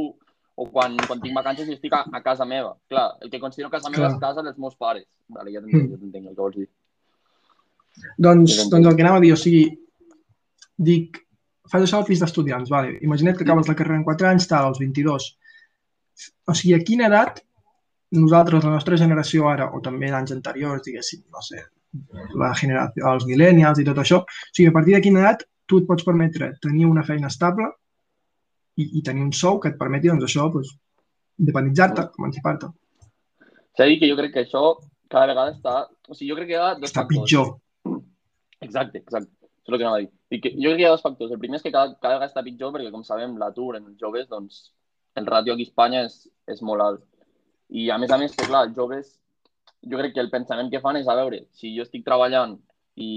o 0.54 0.68
quan, 0.70 0.96
quan 1.08 1.22
tinc 1.22 1.34
vacances 1.34 1.70
i 1.70 1.74
estic 1.74 1.96
a, 1.98 2.04
a 2.14 2.22
casa 2.26 2.46
meva. 2.46 2.76
Clar, 2.92 3.08
el 3.26 3.32
que 3.34 3.42
considero 3.42 3.74
casa 3.74 3.90
meva 3.90 4.06
Clar. 4.06 4.14
és 4.14 4.22
casa 4.22 4.46
dels 4.46 4.60
meus 4.62 4.78
pares. 4.78 5.08
Vale, 5.34 5.50
ja 5.50 5.64
t'entenc, 5.64 5.96
mm. 5.98 6.14
ja 6.14 6.30
el 6.30 6.36
que 6.36 6.42
vols 6.42 6.58
dir. 6.60 6.70
Doncs, 8.18 8.58
doncs 8.72 8.88
el 8.90 8.96
que 8.98 9.06
anava 9.06 9.20
a 9.22 9.24
dir, 9.24 9.32
o 9.34 9.40
sigui, 9.40 9.64
dic, 10.90 11.20
fas 11.70 11.86
això 11.86 12.02
al 12.02 12.08
pis 12.08 12.22
d'estudiants, 12.22 12.70
vale. 12.70 12.98
imagina't 13.02 13.38
que 13.38 13.46
acabes 13.48 13.70
la 13.70 13.76
carrera 13.80 14.00
en 14.00 14.06
4 14.08 14.30
anys, 14.30 14.48
tal, 14.50 14.70
als 14.70 14.80
22. 14.82 15.30
O 16.48 16.56
sigui, 16.58 16.76
a 16.78 16.84
quina 16.86 17.08
edat 17.10 17.42
nosaltres, 18.14 18.64
la 18.64 18.76
nostra 18.76 18.98
generació 18.98 19.48
ara, 19.50 19.70
o 19.74 19.82
també 19.82 20.12
d'anys 20.12 20.36
anteriors, 20.36 20.84
diguéssim, 20.86 21.24
no 21.34 21.42
sé, 21.42 21.64
la 22.38 22.52
generació, 22.58 23.08
els 23.10 23.26
millennials 23.30 23.82
i 23.82 23.88
tot 23.88 24.02
això, 24.04 24.22
o 24.22 24.54
sigui, 24.54 24.70
a 24.70 24.76
partir 24.76 24.96
de 24.98 25.02
quina 25.02 25.24
edat 25.24 25.48
tu 25.70 25.80
et 25.82 25.88
pots 25.90 26.06
permetre 26.06 26.52
tenir 26.62 26.86
una 26.86 27.04
feina 27.08 27.32
estable 27.32 27.70
i, 28.78 29.00
i 29.00 29.02
tenir 29.06 29.24
un 29.26 29.34
sou 29.34 29.60
que 29.62 29.72
et 29.74 29.80
permeti, 29.80 30.12
doncs, 30.12 30.28
això, 30.28 30.46
doncs, 30.54 30.74
independitzar-te, 31.42 32.08
emancipar-te. 32.20 32.70
S'ha 33.78 33.90
dit 33.90 34.02
que 34.02 34.10
jo 34.10 34.18
crec 34.20 34.34
que 34.36 34.46
això 34.46 34.64
cada 35.10 35.30
vegada 35.32 35.54
està... 35.56 35.76
O 36.10 36.14
sigui, 36.14 36.30
jo 36.32 36.38
crec 36.38 36.52
que 36.52 36.58
hi 36.58 36.62
ha 36.62 36.74
dos 36.78 36.92
Està 36.92 37.02
factors. 37.02 37.24
pitjor. 37.24 37.54
Exacte, 38.64 39.02
exacte. 39.04 39.32
Això 39.64 39.72
és 39.72 39.76
el 39.76 39.80
que 39.80 39.86
anava 39.88 40.00
a 40.00 40.04
dir. 40.04 40.10
I 40.36 40.40
que, 40.44 40.52
jo 40.58 40.72
crec 40.72 40.80
que 40.80 40.84
hi 40.84 40.88
ha 40.90 40.94
dos 40.96 41.06
factors. 41.06 41.32
El 41.32 41.40
primer 41.40 41.60
és 41.60 41.66
que 41.66 41.72
cada, 41.72 41.96
cada 42.02 42.18
vegada 42.18 42.32
està 42.32 42.44
pitjor 42.44 42.74
perquè, 42.76 42.92
com 42.92 43.04
sabem, 43.08 43.38
l'atur 43.40 43.78
en 43.78 43.88
els 43.92 44.00
joves, 44.00 44.28
doncs, 44.32 44.62
el 45.20 45.28
ràtio 45.30 45.56
aquí 45.56 45.68
a 45.68 45.70
Espanya 45.70 46.04
és, 46.08 46.18
és 46.52 46.62
molt 46.66 46.84
alt. 46.84 47.04
I 47.70 47.90
a 47.94 47.98
més 48.02 48.12
a 48.12 48.20
més, 48.20 48.36
que 48.36 48.48
clar, 48.50 48.66
els 48.68 48.76
joves, 48.78 49.16
jo 49.90 50.00
crec 50.00 50.16
que 50.16 50.24
el 50.24 50.32
pensament 50.34 50.72
que 50.72 50.82
fan 50.84 51.00
és, 51.00 51.08
a 51.08 51.18
veure, 51.20 51.44
si 51.56 51.74
jo 51.78 51.86
estic 51.88 52.06
treballant 52.06 52.58
i, 52.96 53.12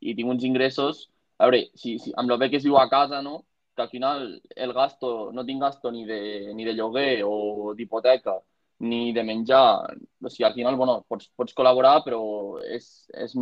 i 0.00 0.14
tinc 0.18 0.32
uns 0.34 0.44
ingressos, 0.48 1.06
a 1.38 1.48
veure, 1.48 1.66
si, 1.78 1.96
si, 2.02 2.12
amb 2.16 2.32
el 2.32 2.40
bé 2.40 2.50
que 2.52 2.60
es 2.60 2.66
viu 2.66 2.78
a 2.80 2.88
casa, 2.92 3.22
no? 3.24 3.40
que 3.76 3.82
al 3.82 3.90
final 3.90 4.42
el 4.56 4.72
gasto, 4.72 5.30
no 5.32 5.44
tinc 5.44 5.60
gasto 5.60 5.92
ni 5.92 6.06
de, 6.06 6.52
ni 6.54 6.64
de 6.64 6.72
lloguer 6.72 7.22
o 7.24 7.74
d'hipoteca, 7.76 8.38
ni 8.78 9.12
de 9.12 9.22
menjar. 9.22 9.96
O 10.22 10.30
sigui, 10.30 10.46
al 10.48 10.54
final, 10.54 10.76
bueno, 10.80 11.02
pots, 11.08 11.28
pots 11.36 11.54
col·laborar, 11.54 12.00
però 12.04 12.20
és, 12.64 12.88
és, 13.12 13.36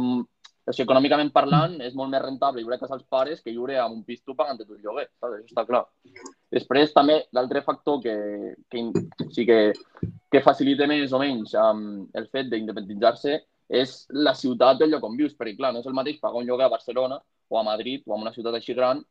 o 0.65 0.73
sigui, 0.73 0.87
econòmicament 0.87 1.29
parlant, 1.33 1.75
és 1.85 1.97
molt 1.97 2.09
més 2.13 2.23
rentable 2.23 2.63
viure 2.63 2.79
a 2.79 2.81
casa 2.81 2.97
dels 2.97 3.09
pares 3.13 3.43
que 3.45 3.53
viure 3.53 3.77
en 3.77 3.99
un 3.99 4.05
pis 4.05 4.23
tu 4.25 4.33
pagant 4.37 4.57
tu 4.57 4.65
el 4.73 4.81
lloguer, 4.81 5.07
saps? 5.21 5.35
Això 5.37 5.53
està 5.53 5.65
clar. 5.69 5.83
Després, 6.57 6.93
també, 6.97 7.19
l'altre 7.37 7.61
factor 7.67 8.01
que, 8.05 8.15
que, 8.73 8.85
o 8.89 9.29
sigui, 9.29 9.45
que, 9.51 10.09
que 10.33 10.43
facilita 10.45 10.89
més 10.89 11.13
o 11.13 11.21
menys 11.21 11.53
um, 11.61 11.83
el 12.17 12.29
fet 12.33 12.49
d'independitzar-se 12.49 13.37
és 13.69 13.93
la 14.17 14.33
ciutat 14.37 14.81
del 14.81 14.95
lloc 14.95 15.05
on 15.05 15.19
vius, 15.19 15.35
perquè, 15.37 15.57
clar, 15.59 15.75
no 15.75 15.83
és 15.85 15.91
el 15.91 15.97
mateix 15.97 16.17
pagar 16.23 16.41
un 16.41 16.49
lloguer 16.49 16.69
a 16.69 16.73
Barcelona 16.73 17.21
o 17.49 17.59
a 17.61 17.65
Madrid 17.67 18.05
o 18.07 18.17
en 18.17 18.25
una 18.25 18.33
ciutat 18.33 18.57
així 18.57 18.77
gran 18.77 19.03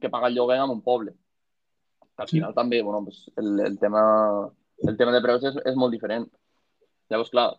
que 0.00 0.10
pagar 0.10 0.30
el 0.32 0.38
lloguer 0.38 0.62
en 0.62 0.72
un 0.72 0.80
poble. 0.80 1.12
Al 2.16 2.28
final 2.28 2.52
sí. 2.52 2.56
també, 2.56 2.80
bueno, 2.82 3.04
pues, 3.04 3.26
el, 3.36 3.60
el, 3.60 3.78
tema, 3.78 4.02
el 4.88 4.96
tema 4.96 5.12
de 5.12 5.20
preus 5.24 5.44
és, 5.48 5.60
és 5.68 5.76
molt 5.76 5.92
diferent. 5.92 6.24
Llavors, 7.12 7.32
clar, 7.32 7.50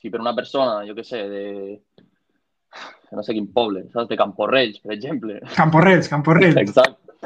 si 0.00 0.12
per 0.12 0.20
una 0.20 0.34
persona, 0.36 0.82
jo 0.88 0.94
què 0.96 1.04
sé, 1.04 1.24
de, 1.28 1.44
no 3.12 3.24
sé 3.24 3.34
quin 3.36 3.48
poble, 3.52 3.86
saps? 3.92 4.08
De 4.10 4.18
Camporrells, 4.20 4.80
per 4.84 4.94
exemple. 4.96 5.38
Camporrells, 5.56 6.10
Camporrells. 6.12 6.60
Exacte. 6.60 7.16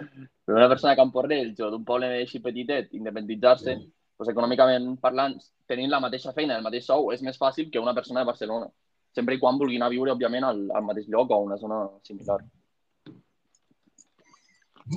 Per 0.44 0.54
una 0.54 0.68
persona 0.68 0.92
de 0.92 1.00
Camporrells 1.00 1.60
o 1.62 1.70
d'un 1.72 1.84
poble 1.86 2.08
així 2.20 2.40
petitet, 2.44 2.92
independitzar-se, 2.98 3.76
doncs 4.18 4.32
econòmicament 4.32 4.88
parlant, 5.02 5.36
tenint 5.68 5.90
la 5.90 6.00
mateixa 6.02 6.34
feina, 6.36 6.56
el 6.58 6.66
mateix 6.66 6.86
sou, 6.88 7.10
és 7.14 7.22
més 7.26 7.38
fàcil 7.38 7.70
que 7.70 7.82
una 7.82 7.94
persona 7.94 8.22
de 8.22 8.30
Barcelona. 8.30 8.70
Sempre 9.12 9.36
i 9.36 9.40
quan 9.40 9.58
vulgui 9.60 9.76
anar 9.76 9.90
a 9.90 9.94
viure, 9.94 10.14
òbviament, 10.14 10.46
al, 10.48 10.64
al 10.72 10.84
mateix 10.86 11.08
lloc 11.12 11.30
o 11.30 11.36
a 11.36 11.46
una 11.46 11.58
zona 11.60 11.84
similar. 12.06 12.40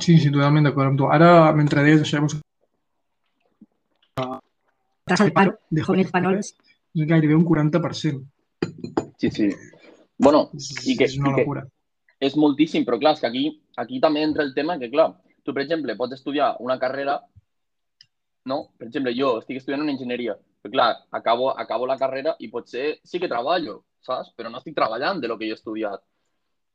Sí, 0.01 0.17
sí, 0.17 0.31
totalment 0.31 0.65
d'acord 0.65 0.91
amb 0.91 0.99
tu. 0.99 1.09
Ara, 1.11 1.51
mentre 1.57 1.83
deies 1.85 2.01
això, 2.01 2.19
llavors... 2.19 2.39
Tasa 5.05 5.27
de 5.27 5.33
paro 5.35 5.59
de 5.69 5.83
jóvenes 5.85 6.07
españoles. 6.07 6.55
És 6.95 7.07
gairebé 7.09 7.35
un 7.35 7.45
40%. 7.45 8.23
Sí, 9.21 9.29
sí. 9.29 9.49
Bueno, 10.17 10.49
És, 10.55 10.69
i 10.87 10.95
que, 10.97 11.09
és 11.09 11.17
una 11.19 11.31
i 11.31 11.35
que 11.35 11.43
locura. 11.43 11.65
és 12.23 12.35
moltíssim, 12.39 12.85
però 12.87 12.97
clar, 13.01 13.15
és 13.17 13.21
que 13.23 13.27
aquí, 13.27 13.45
aquí 13.77 13.99
també 13.99 14.23
entra 14.23 14.43
el 14.43 14.53
tema 14.55 14.77
que, 14.79 14.89
clar, 14.89 15.09
tu, 15.43 15.53
per 15.53 15.63
exemple, 15.65 15.95
pots 15.99 16.15
estudiar 16.15 16.55
una 16.63 16.77
carrera, 16.79 17.19
no? 18.45 18.59
Per 18.77 18.87
exemple, 18.87 19.13
jo 19.17 19.35
estic 19.41 19.59
estudiant 19.59 19.83
una 19.83 19.91
enginyeria, 19.91 20.37
però 20.61 20.71
clar, 20.71 20.89
acabo, 21.19 21.49
acabo 21.51 21.85
la 21.89 21.97
carrera 21.97 22.35
i 22.39 22.49
potser 22.49 22.99
sí 23.03 23.19
que 23.19 23.27
treballo, 23.31 23.83
saps? 24.05 24.31
Però 24.37 24.49
no 24.49 24.61
estic 24.61 24.75
treballant 24.77 25.19
de 25.21 25.27
lo 25.27 25.37
que 25.37 25.49
jo 25.49 25.55
he 25.57 25.59
estudiat. 25.59 26.01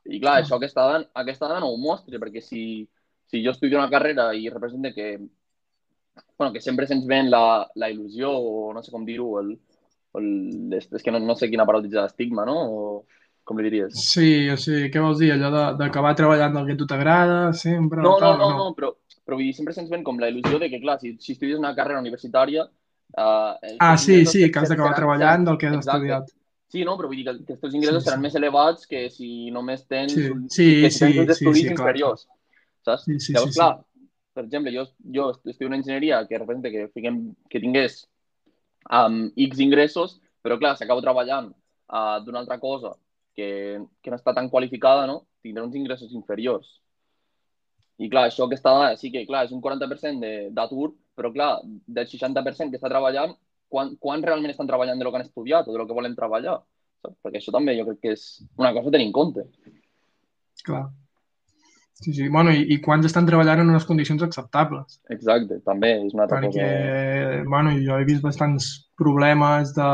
I 0.04 0.18
clar, 0.20 0.38
Clar. 0.40 0.44
això 0.44 0.56
aquesta 0.56 0.86
dada, 0.86 1.04
aquesta 1.22 1.48
dada 1.48 1.60
no 1.60 1.68
ho 1.72 1.76
mostra, 1.80 2.18
perquè 2.18 2.40
si, 2.42 2.62
si 3.28 3.42
jo 3.44 3.52
estudio 3.52 3.78
una 3.78 3.90
carrera 3.90 4.30
i 4.34 4.48
representa 4.50 4.92
que, 4.94 5.18
bueno, 6.36 6.52
que 6.52 6.60
sempre 6.60 6.86
se'ns 6.86 7.06
ven 7.06 7.30
la, 7.30 7.68
la 7.76 7.90
il·lusió, 7.92 8.30
o 8.32 8.72
no 8.74 8.82
sé 8.82 8.90
com 8.90 9.04
dir-ho, 9.04 9.38
el, 9.40 9.52
el, 10.18 10.28
és, 10.76 10.88
és 10.92 11.02
que 11.04 11.12
no, 11.14 11.20
no 11.20 11.36
sé 11.36 11.50
quina 11.52 11.66
paraula 11.68 11.84
utilitzar, 11.86 12.06
estigma, 12.10 12.46
no? 12.48 12.56
O 12.66 13.06
com 13.44 13.58
li 13.58 13.66
diries? 13.68 13.94
Sí, 14.12 14.48
o 14.52 14.56
sigui, 14.60 14.90
què 14.94 15.02
vols 15.02 15.18
dir? 15.22 15.32
Allò 15.34 15.50
de- 15.54 15.70
d'acabar 15.80 16.14
treballant 16.18 16.54
del 16.56 16.66
que 16.68 16.76
a 16.76 16.80
tu 16.82 16.86
t'agrada, 16.90 17.38
sempre... 17.52 18.02
No, 18.02 18.12
no, 18.12 18.18
tal, 18.20 18.38
no, 18.38 18.50
no, 18.58 18.68
però, 18.76 18.92
però 19.24 19.38
vull 19.38 19.48
dir, 19.48 19.54
sempre 19.56 19.74
se'ns 19.76 19.90
ven 19.90 20.04
com 20.06 20.20
la 20.22 20.28
il·lusió 20.30 20.60
de 20.62 20.68
que, 20.70 20.80
clar, 20.82 20.98
si, 21.00 21.16
si 21.20 21.32
estudies 21.36 21.58
una 21.58 21.74
carrera 21.74 22.02
universitària... 22.04 22.68
Uh, 23.10 23.56
Ah, 23.82 23.96
sí, 23.98 24.24
sí, 24.24 24.44
que 24.52 24.60
has 24.60 24.70
d'acabar 24.70 24.94
treballant 24.94 25.44
del 25.48 25.56
que 25.58 25.66
has 25.66 25.80
Exacte. 25.80 25.96
estudiat. 25.96 26.28
Sí, 26.70 26.84
no, 26.86 26.92
però 26.94 27.08
vull 27.10 27.18
dir 27.18 27.24
que, 27.26 27.32
que 27.48 27.56
els 27.56 27.62
teus 27.64 27.74
ingressos 27.74 27.98
Sí, 27.98 28.04
sí. 28.04 28.06
seran 28.06 28.22
més 28.22 28.36
elevats 28.38 28.86
que 28.86 29.00
si 29.10 29.30
només 29.50 29.82
tens, 29.90 30.14
Sí, 30.14 30.28
sí, 30.54 30.68
que 30.84 30.90
si 30.94 31.00
tens 31.02 31.16
sí, 31.16 31.24
uns 31.24 31.32
sí, 31.32 31.34
estudis 31.34 31.64
sí, 31.64 31.74
clar, 31.74 31.88
inferiors. 31.88 32.22
Saps? 32.86 33.08
Sí, 33.08 33.18
sí, 33.18 33.34
Llavors, 33.34 33.50
sí, 33.50 33.52
sí. 33.52 33.58
clar, 33.58 33.72
per 34.38 34.44
exemple, 34.44 34.72
jo, 34.76 34.84
jo 35.16 35.26
estudio 35.34 35.66
una 35.72 35.80
enginyeria 35.80 36.22
que 36.28 36.38
representa 36.38 36.70
que, 36.70 36.86
fiquem, 36.94 37.18
que 37.50 37.62
tingués 37.66 37.98
um, 38.90 39.24
X 39.36 39.58
ingressos, 39.66 40.20
però 40.42 40.58
clar, 40.62 40.76
si 40.78 40.86
acabo 40.86 41.02
treballant 41.02 41.50
uh, 41.50 42.20
d'una 42.24 42.44
altra 42.44 42.60
cosa 42.62 42.94
que, 43.40 43.50
que 44.04 44.12
no 44.12 44.20
està 44.20 44.34
tan 44.36 44.50
qualificada, 44.52 45.06
no? 45.08 45.22
tindré 45.40 45.64
uns 45.64 45.76
ingressos 45.80 46.12
inferiors. 46.12 46.68
I 48.00 48.08
clar, 48.12 48.26
això 48.28 48.46
que 48.48 48.56
està, 48.56 48.72
sí 49.00 49.10
que 49.12 49.26
clar, 49.28 49.46
és 49.48 49.52
un 49.56 49.60
40% 49.64 50.20
de- 50.24 50.50
d'atur, 50.56 50.90
però 51.16 51.32
clar, 51.32 51.54
del 51.64 52.06
60% 52.08 52.72
que 52.72 52.78
està 52.80 52.88
treballant, 52.92 53.34
quan, 53.70 53.94
quan 54.00 54.22
realment 54.24 54.50
estan 54.52 54.68
treballant 54.68 54.98
de 55.00 55.04
lo 55.06 55.12
que 55.12 55.20
han 55.20 55.26
estudiat 55.26 55.68
o 55.68 55.72
de 55.72 55.78
lo 55.80 55.86
que 55.88 55.96
volen 55.96 56.16
treballar? 56.16 56.58
Saps? 57.00 57.16
Perquè 57.24 57.40
això 57.40 57.52
també 57.54 57.76
jo 57.78 57.84
crec 57.88 58.00
que 58.02 58.14
és 58.16 58.24
una 58.60 58.72
cosa 58.76 58.88
a 58.90 58.94
tenir 58.96 59.06
en 59.08 59.12
compte. 59.16 59.44
Clar. 60.64 60.88
Sí, 62.00 62.14
sí. 62.16 62.28
Bueno, 62.32 62.52
i, 62.56 62.64
i 62.72 62.78
quants 62.80 63.04
estan 63.08 63.26
treballant 63.28 63.60
en 63.62 63.70
unes 63.74 63.84
condicions 63.88 64.22
acceptables? 64.24 64.98
Exacte, 65.12 65.60
també 65.66 65.90
és 66.00 66.14
una 66.16 66.24
altra 66.24 66.40
Perquè, 66.40 66.68
cosa. 66.68 67.42
bueno, 67.52 67.74
jo 67.84 67.98
he 68.00 68.06
vist 68.08 68.24
bastants 68.24 68.70
problemes 68.96 69.74
de, 69.76 69.88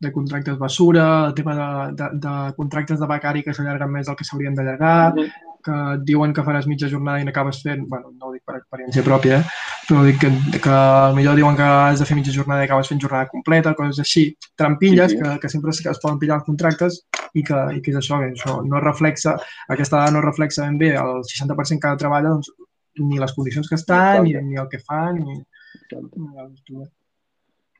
de 0.00 0.12
contractes 0.12 0.58
basura, 0.58 1.26
el 1.28 1.34
tema 1.34 1.54
de, 1.56 1.92
de, 1.96 2.08
de 2.20 2.54
contractes 2.56 3.00
de 3.00 3.06
becari 3.08 3.42
que 3.42 3.54
s'allarguen 3.54 3.90
més 3.90 4.06
del 4.06 4.16
que 4.16 4.24
s'haurien 4.24 4.54
d'allargar, 4.54 5.14
Mhm. 5.14 5.30
que 5.66 5.72
et 5.94 6.02
diuen 6.06 6.32
que 6.32 6.42
faràs 6.46 6.66
mitja 6.70 6.86
jornada 6.88 7.18
i 7.20 7.24
n'acabes 7.24 7.62
fent, 7.62 7.88
bueno, 7.88 8.12
no 8.14 8.26
ho 8.28 8.32
dic 8.32 8.42
per 8.46 8.54
experiència 8.60 9.02
pròpia, 9.02 9.40
eh? 9.40 9.44
però 9.88 10.04
dic 10.04 10.20
que, 10.20 10.28
que 10.62 10.76
millor 11.16 11.34
diuen 11.34 11.56
que 11.56 11.62
has 11.62 11.98
de 11.98 12.06
fer 12.06 12.14
mitja 12.14 12.30
jornada 12.32 12.62
i 12.62 12.66
acabes 12.68 12.86
fent 12.92 13.00
jornada 13.02 13.26
completa, 13.26 13.72
coses 13.74 13.98
així, 13.98 14.36
trampilles 14.54 15.10
Sí, 15.10 15.16
sí. 15.16 15.22
Que, 15.24 15.38
que 15.40 15.48
sempre 15.48 15.70
es, 15.70 15.80
es 15.84 15.98
poden 15.98 16.20
pillar 16.20 16.36
els 16.38 16.44
contractes 16.46 17.00
i 17.34 17.42
que, 17.42 17.58
i 17.74 17.80
que 17.82 17.90
és 17.90 17.96
això, 17.98 18.20
que 18.20 18.30
això 18.36 18.60
no 18.64 18.78
reflexa, 18.80 19.34
aquesta 19.68 19.96
dada 20.04 20.12
no 20.12 20.20
reflexa 20.22 20.62
ben 20.68 20.78
bé 20.78 20.92
el 20.94 21.24
60% 21.26 21.80
que 21.80 21.96
treballa, 21.98 22.28
doncs, 22.36 22.52
ni 22.98 23.18
les 23.18 23.32
condicions 23.34 23.68
que 23.68 23.74
estan, 23.74 24.22
ni, 24.24 24.34
ni 24.34 24.56
el 24.56 24.68
que 24.68 24.78
fan, 24.78 25.16
ni, 25.18 25.40
Exacte. 25.82 26.20
ni 26.20 26.38
el- 26.38 26.90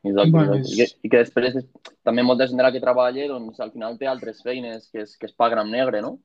Exacte, 0.09 0.31
Bueno, 0.31 0.55
exacte. 0.55 0.73
I, 0.73 0.77
que, 0.77 1.07
I 1.07 1.11
que 1.11 1.21
després 1.23 1.59
també 2.07 2.23
molta 2.23 2.47
gent 2.47 2.59
de 2.59 2.65
la 2.65 2.71
que 2.73 2.83
treballa 2.83 3.27
doncs, 3.29 3.59
al 3.63 3.73
final 3.75 3.99
té 3.99 4.09
altres 4.09 4.41
feines 4.45 4.87
que 4.91 5.03
es, 5.05 5.17
que 5.17 5.29
es 5.29 5.35
paguen 5.35 5.61
en 5.63 5.71
negre, 5.73 6.01
no? 6.05 6.17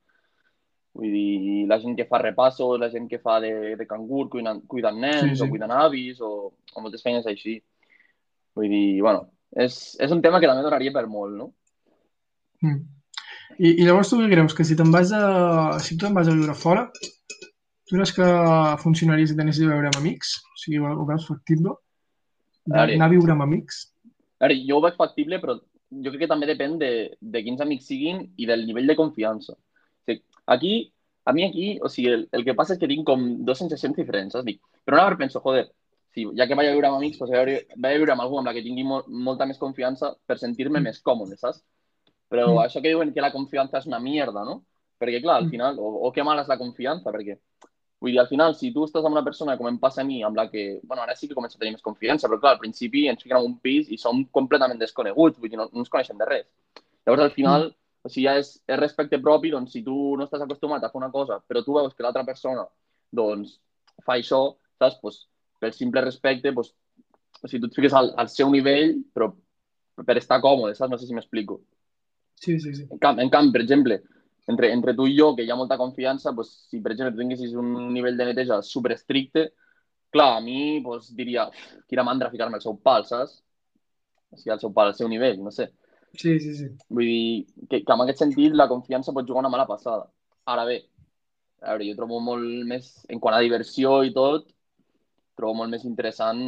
Vull 0.93 1.09
dir, 1.09 1.65
la 1.69 1.79
gent 1.81 1.95
que 1.97 2.05
fa 2.05 2.19
repassos, 2.21 2.77
la 2.79 2.91
gent 2.93 3.07
que 3.09 3.17
fa 3.21 3.39
de, 3.41 3.75
de 3.79 3.85
cangur 3.89 4.27
cuidant, 4.29 4.61
cuidant 4.69 4.99
nens 5.01 5.31
Sí, 5.31 5.37
sí. 5.39 5.45
o 5.45 5.49
cuidant 5.49 5.73
avis 5.73 6.19
o, 6.21 6.33
o 6.53 6.83
moltes 6.83 7.01
feines 7.01 7.25
així. 7.29 7.57
Vull 8.53 8.69
dir, 8.69 9.01
bueno, 9.01 9.25
és, 9.57 9.95
és 10.01 10.13
un 10.13 10.21
tema 10.21 10.39
que 10.41 10.49
també 10.49 10.65
donaria 10.65 10.93
per 10.93 11.07
molt, 11.09 11.33
no? 11.39 11.49
Mm. 12.61 12.83
I, 13.57 13.71
I 13.73 13.87
llavors 13.87 14.09
tu 14.09 14.19
què 14.21 14.29
creus? 14.29 14.53
Que 14.57 14.65
si 14.65 14.77
te'n 14.77 14.93
vas 14.93 15.11
a... 15.17 15.23
Si 15.81 15.97
tu 15.97 16.05
te'n 16.05 16.15
vas 16.17 16.29
a 16.29 16.35
viure 16.37 16.55
fora, 16.57 16.87
tu 16.93 17.97
creus 17.97 18.13
que 18.15 18.27
funcionaria 18.81 19.29
si 19.29 19.37
t'anessis 19.37 19.65
a 19.65 19.73
veure 19.73 19.89
amb 19.89 19.99
amics? 19.99 20.37
O 20.53 20.61
sigui, 20.61 20.81
ho 20.81 21.07
veus 21.09 21.27
factible? 21.29 21.75
Ara. 22.71 22.93
Anar 22.93 23.09
a 23.09 23.13
viure 23.13 23.31
amb 23.33 23.43
amics? 23.43 23.91
A 24.39 24.47
veure, 24.47 24.59
jo 24.67 24.77
ho 24.77 24.81
veig 24.85 24.95
factible, 24.95 25.39
però 25.41 25.57
jo 25.57 26.11
crec 26.11 26.23
que 26.23 26.31
també 26.31 26.47
depèn 26.47 26.77
de, 26.79 26.91
de 27.19 27.43
quins 27.43 27.61
amics 27.61 27.85
siguin 27.91 28.25
i 28.37 28.45
del 28.49 28.65
nivell 28.65 28.87
de 28.87 28.95
confiança. 28.95 29.53
O 29.53 30.05
sigui, 30.07 30.23
aquí, 30.47 30.73
a 31.25 31.33
mi 31.33 31.43
aquí, 31.45 31.79
o 31.81 31.89
sigui, 31.89 32.09
el, 32.11 32.27
el 32.31 32.43
que 32.45 32.55
passa 32.55 32.73
és 32.73 32.79
que 32.79 32.87
tinc 32.87 33.05
com 33.07 33.43
dos 33.45 33.59
sensacions 33.59 33.95
diferents, 33.95 34.33
saps? 34.33 34.45
Dic, 34.45 34.61
però 34.85 34.97
una 34.97 35.03
vegada 35.05 35.19
penso, 35.25 35.39
joder, 35.43 35.69
si, 36.13 36.25
ja 36.37 36.47
que 36.47 36.55
vaig 36.55 36.69
a 36.69 36.73
viure 36.75 36.87
amb 36.87 36.97
amics, 36.99 37.17
pues 37.17 37.31
vaig 37.31 37.41
a 37.41 37.45
viure, 37.45 37.67
vaig 37.75 37.95
a 37.95 38.01
viure 38.01 38.11
amb 38.15 38.21
algú 38.21 38.39
amb 38.39 38.47
la 38.47 38.53
que 38.53 38.63
tingui 38.65 38.83
mo 38.83 39.03
molta 39.07 39.45
més 39.49 39.57
confiança 39.57 40.15
per 40.27 40.37
sentir-me 40.39 40.79
Mm. 40.79 40.83
més 40.83 41.01
còmode, 41.01 41.37
saps? 41.37 41.63
Però 42.29 42.53
Mm. 42.53 42.65
això 42.65 42.81
que 42.81 42.89
diuen 42.89 43.13
que 43.13 43.21
la 43.21 43.31
confiança 43.31 43.77
és 43.77 43.85
una 43.87 43.99
mierda, 43.99 44.43
no? 44.45 44.63
Perquè, 44.99 45.21
clar, 45.21 45.37
al 45.37 45.45
Mm. 45.47 45.49
final, 45.49 45.79
o, 45.79 46.07
o 46.07 46.11
que 46.11 46.23
mala 46.23 46.41
és 46.41 46.47
la 46.47 46.57
confiança, 46.57 47.11
perquè 47.11 47.37
Vull 48.03 48.11
dir, 48.11 48.19
al 48.19 48.27
final, 48.27 48.51
si 48.59 48.73
tu 48.75 48.83
estàs 48.83 49.05
amb 49.07 49.15
una 49.15 49.23
persona, 49.23 49.53
com 49.55 49.69
em 49.69 49.77
passa 49.79 50.01
a 50.01 50.03
mi, 50.03 50.17
amb 50.27 50.35
la 50.35 50.49
que, 50.51 50.63
bueno, 50.83 51.05
ara 51.05 51.13
sí 51.15 51.29
que 51.29 51.35
començo 51.37 51.55
a 51.55 51.61
tenir 51.61 51.77
més 51.77 51.85
confiança, 51.85 52.27
però 52.27 52.41
clar, 52.41 52.51
al 52.57 52.59
principi 52.59 53.05
ens 53.07 53.23
fiquem 53.23 53.37
en 53.37 53.45
un 53.47 53.53
pis 53.63 53.87
i 53.95 53.99
som 54.01 54.19
completament 54.37 54.81
desconeguts, 54.81 55.39
vull 55.39 55.53
dir, 55.53 55.59
no, 55.61 55.69
no 55.71 55.85
ens 55.85 55.91
coneixem 55.93 56.19
de 56.19 56.27
res. 56.27 56.43
Llavors, 57.07 57.23
al 57.23 57.31
final, 57.31 57.69
o 58.03 58.11
sigui, 58.11 58.25
ja 58.27 58.33
és, 58.41 58.49
és 58.67 58.79
respecte 58.81 59.21
propi, 59.23 59.53
doncs, 59.53 59.71
si 59.71 59.85
tu 59.85 59.95
no 60.19 60.27
estàs 60.27 60.43
acostumat 60.43 60.83
a 60.83 60.91
fer 60.91 60.99
una 60.99 61.11
cosa, 61.15 61.39
però 61.47 61.63
tu 61.63 61.77
veus 61.79 61.95
que 61.95 62.03
l'altra 62.03 62.25
persona, 62.27 62.67
doncs, 63.15 63.55
fa 64.03 64.17
això, 64.17 64.41
saps? 64.83 64.99
Pues, 64.99 65.23
per 65.63 65.71
simple 65.71 66.03
respecte, 66.03 66.51
pues, 66.51 66.73
o 67.39 67.47
sigui, 67.47 67.63
tu 67.63 67.71
et 67.71 67.79
fiques 67.79 67.95
al, 67.95 68.11
al 68.19 68.31
seu 68.35 68.51
nivell, 68.51 68.97
però 69.15 69.31
per 70.03 70.19
estar 70.19 70.43
còmode, 70.43 70.75
saps? 70.75 70.91
No 70.91 70.99
sé 70.99 71.07
si 71.07 71.15
m'explico. 71.15 71.61
Sí, 72.35 72.59
sí, 72.59 72.75
sí. 72.75 72.83
En 72.91 72.99
camp, 72.99 73.23
en 73.23 73.31
camp, 73.31 73.53
per 73.55 73.63
exemple, 73.63 74.01
entre, 74.49 74.71
entre 74.75 74.93
tu 74.97 75.07
i 75.07 75.15
jo, 75.17 75.31
que 75.35 75.45
hi 75.45 75.51
ha 75.51 75.57
molta 75.59 75.79
confiança, 75.79 76.33
doncs, 76.35 76.53
si 76.69 76.81
per 76.83 76.93
exemple 76.93 77.19
tinguessis 77.19 77.53
un 77.59 77.73
nivell 77.93 78.17
de 78.19 78.29
neteja 78.29 78.61
super 78.65 78.93
estricte, 78.95 79.51
clar, 80.13 80.37
a 80.37 80.41
mi 80.43 80.81
doncs, 80.83 81.11
diria, 81.17 81.47
quina 81.89 82.05
mandra 82.07 82.31
ficar-me 82.33 82.59
al 82.59 82.65
seu 82.65 82.75
pal, 82.77 83.07
saps? 83.09 83.39
O 84.33 84.39
sigui, 84.39 84.53
al 84.53 84.61
seu 84.61 84.73
pal, 84.73 84.91
al 84.91 84.97
seu 84.97 85.09
nivell, 85.09 85.39
no 85.43 85.53
sé. 85.53 85.69
Sí, 86.13 86.37
sí, 86.39 86.53
sí. 86.55 86.67
Vull 86.93 87.09
dir 87.09 87.67
que, 87.69 87.81
que 87.81 87.95
en 87.95 88.03
aquest 88.03 88.21
sentit 88.21 88.53
la 88.53 88.69
confiança 88.69 89.13
pot 89.15 89.25
jugar 89.25 89.41
una 89.41 89.53
mala 89.53 89.65
passada. 89.69 90.05
Ara 90.53 90.65
bé, 90.67 90.81
a 91.63 91.73
veure, 91.73 91.87
jo 91.89 91.97
trobo 91.97 92.19
molt 92.21 92.67
més, 92.69 92.91
en 93.09 93.21
quant 93.23 93.37
a 93.37 93.41
diversió 93.41 94.01
i 94.05 94.13
tot, 94.13 94.45
trobo 95.39 95.57
molt 95.63 95.73
més 95.73 95.85
interessant 95.89 96.43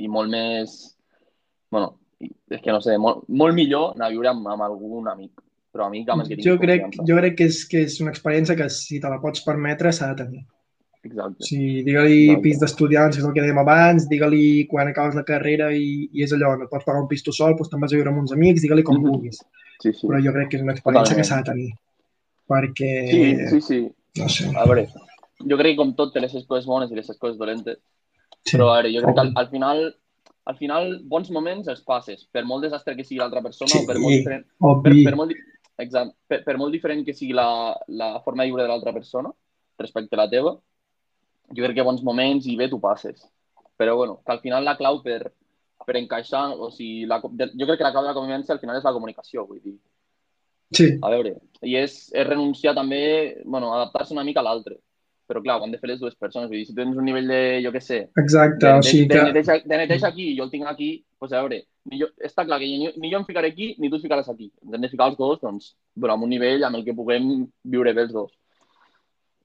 i 0.00 0.08
molt 0.08 0.32
més, 0.32 0.78
bueno, 1.74 1.98
és 2.20 2.60
que 2.62 2.72
no 2.72 2.80
sé, 2.84 2.96
molt, 3.00 3.26
molt 3.28 3.56
millor 3.56 3.94
anar 3.96 4.08
a 4.08 4.14
viure 4.14 4.30
amb, 4.32 4.48
amb 4.54 4.64
algun 4.64 5.08
amic. 5.12 5.32
Però 5.72 5.86
amb 5.86 5.94
el 5.94 6.04
que 6.04 6.36
Jo 6.42 6.56
tinguis 6.56 6.60
crec, 6.60 6.82
confiança. 6.82 7.06
jo 7.12 7.16
crec 7.20 7.36
que, 7.38 7.44
és, 7.44 7.64
que 7.70 7.82
és 7.86 8.00
una 8.00 8.10
experiència 8.10 8.56
que 8.58 8.68
si 8.70 8.98
te 9.00 9.08
la 9.08 9.20
pots 9.22 9.44
permetre 9.46 9.92
s'ha 9.92 10.08
de 10.14 10.24
tenir. 10.24 10.40
Exacte. 11.02 11.46
Sigui, 11.46 11.82
digue-li 11.86 12.36
pis 12.42 12.58
d'estudiants, 12.60 13.16
que 13.16 13.22
és 13.22 13.26
el 13.28 13.32
que 13.32 13.40
dèiem 13.40 13.60
abans, 13.62 14.08
digue-li 14.10 14.66
quan 14.68 14.88
acabes 14.90 15.14
la 15.14 15.22
carrera 15.24 15.70
i, 15.72 16.08
i 16.12 16.24
és 16.26 16.32
allò, 16.36 16.56
no 16.58 16.64
et 16.66 16.70
pots 16.70 16.84
pagar 16.84 17.00
un 17.00 17.08
pis 17.08 17.22
tu 17.22 17.32
sol, 17.32 17.54
doncs 17.56 17.70
te'n 17.70 17.80
vas 17.80 17.92
a 17.94 17.96
viure 17.96 18.10
amb 18.10 18.18
uns 18.20 18.32
amics, 18.36 18.60
digue-li 18.66 18.82
com 18.82 18.98
Mhm. 18.98 19.06
vulguis. 19.06 19.38
Sí, 19.80 19.92
sí. 19.94 20.06
Però 20.06 20.18
jo 20.20 20.32
crec 20.34 20.50
que 20.50 20.56
és 20.58 20.62
una 20.62 20.72
experiència 20.74 21.14
Totalment. 21.14 21.16
que 21.16 21.24
s'ha 21.24 21.38
de 21.40 21.50
tenir. 21.52 21.70
Perquè, 22.50 22.90
Sí, 23.10 23.46
sí, 23.48 23.60
sí. 23.60 23.92
no 24.18 24.28
sé, 24.28 24.50
A 24.56 24.64
veure, 24.66 24.88
jo 25.48 25.56
crec 25.56 25.72
que 25.72 25.76
com 25.76 25.94
tot 25.94 26.12
té 26.12 26.20
les 26.20 26.32
seves 26.32 26.46
coses 26.46 26.66
bones 26.66 26.90
i 26.90 26.94
les 26.98 27.06
seves 27.06 27.18
coses 27.20 27.38
dolentes, 27.38 27.78
sí. 28.44 28.56
però 28.56 28.68
a 28.72 28.82
veure, 28.82 28.92
jo 28.92 29.02
crec 29.04 29.14
que 29.14 29.20
al, 29.20 29.32
al 29.36 29.48
final 29.48 29.94
al 30.50 30.56
final, 30.56 31.02
bons 31.06 31.30
moments 31.30 31.68
els 31.68 31.82
passes, 31.86 32.24
per 32.32 32.44
molt 32.44 32.64
desastre 32.64 32.96
que 32.96 33.04
sigui 33.04 33.20
l'altra 33.20 33.40
persona 33.44 33.68
Sí. 33.70 33.78
o 33.84 33.86
per 33.86 33.98
molt 34.00 34.24
per, 34.24 34.38
per, 35.04 35.14
molt, 35.14 35.32
exacte, 35.82 36.16
per, 36.28 36.40
per 36.46 36.56
molt 36.60 36.74
diferent 36.74 37.04
que 37.06 37.14
sigui 37.16 37.34
la, 37.36 37.76
la 37.88 38.14
forma 38.24 38.44
de 38.44 38.52
viure 38.52 38.64
de 38.64 38.70
l'altra 38.70 38.94
persona 38.96 39.32
respecte 39.80 40.16
a 40.16 40.22
la 40.22 40.30
teva, 40.30 40.54
jo 41.50 41.64
crec 41.64 41.78
que 41.78 41.86
bons 41.86 42.02
moments 42.06 42.46
i 42.46 42.56
bé 42.56 42.68
tu 42.70 42.80
passes. 42.80 43.22
Però 43.80 43.96
bueno, 43.96 44.20
que 44.24 44.32
al 44.32 44.42
final 44.44 44.64
la 44.64 44.76
clau 44.76 45.00
per, 45.02 45.32
per 45.86 45.96
encaixar, 45.98 46.50
o 46.52 46.68
sigui, 46.74 47.06
la, 47.08 47.20
jo 47.22 47.66
crec 47.66 47.80
que 47.80 47.86
la 47.86 47.94
clau 47.94 48.04
de 48.04 48.12
la 48.12 48.18
convivència 48.18 48.54
al 48.54 48.60
final 48.62 48.76
és 48.78 48.86
la 48.86 48.94
comunicació, 48.96 49.46
vull 49.48 49.62
dir. 49.62 49.78
Sí, 50.70 50.86
A 51.02 51.10
veure, 51.10 51.34
i 51.66 51.74
és, 51.80 51.96
és 52.14 52.26
renunciar 52.28 52.76
també, 52.76 53.00
bueno, 53.42 53.72
adaptar-se 53.74 54.14
una 54.14 54.24
mica 54.26 54.42
a 54.44 54.46
l'altre. 54.46 54.76
Però 55.30 55.38
clar, 55.44 55.60
ho 55.60 55.66
han 55.66 55.70
de 55.70 55.78
fer 55.78 55.92
les 55.92 56.00
dues 56.00 56.16
persones. 56.18 56.48
Vull 56.50 56.58
dir, 56.58 56.66
si 56.66 56.74
tens 56.74 56.96
un 56.98 57.06
nivell 57.06 57.28
de, 57.30 57.42
jo 57.62 57.70
què 57.70 57.82
sé, 57.84 58.00
exacte. 58.18 58.64
de, 58.64 58.72
o 58.72 58.80
de, 58.82 58.88
sigui 58.88 59.04
de, 59.06 59.14
que... 59.14 59.26
neteja, 59.28 59.58
de 59.62 59.78
neteja 59.78 60.08
aquí 60.10 60.32
i 60.32 60.36
jo 60.38 60.48
el 60.48 60.50
tinc 60.50 60.66
aquí, 60.66 60.90
doncs 61.22 61.36
a 61.36 61.44
veure, 61.44 61.60
ni 61.90 62.00
jo, 62.02 62.10
està 62.26 62.44
clar 62.48 62.58
que 62.58 62.66
ni, 62.66 62.90
ni 62.98 63.12
jo 63.12 63.20
em 63.20 63.26
ficaré 63.28 63.52
aquí 63.54 63.72
ni 63.78 63.92
tu 63.92 64.00
et 64.00 64.04
ficaràs 64.04 64.28
aquí. 64.32 64.50
Ens 64.66 64.74
hem 64.74 64.84
de 64.84 64.90
ficar 64.90 65.12
els 65.12 65.18
dos, 65.20 65.38
doncs, 65.44 65.72
bueno, 65.94 66.16
amb 66.16 66.26
un 66.26 66.34
nivell 66.34 66.66
amb 66.66 66.80
el 66.80 66.84
que 66.88 66.96
puguem 66.98 67.30
viure 67.76 67.94
bé 67.94 68.08
els 68.08 68.14
dos. 68.16 68.34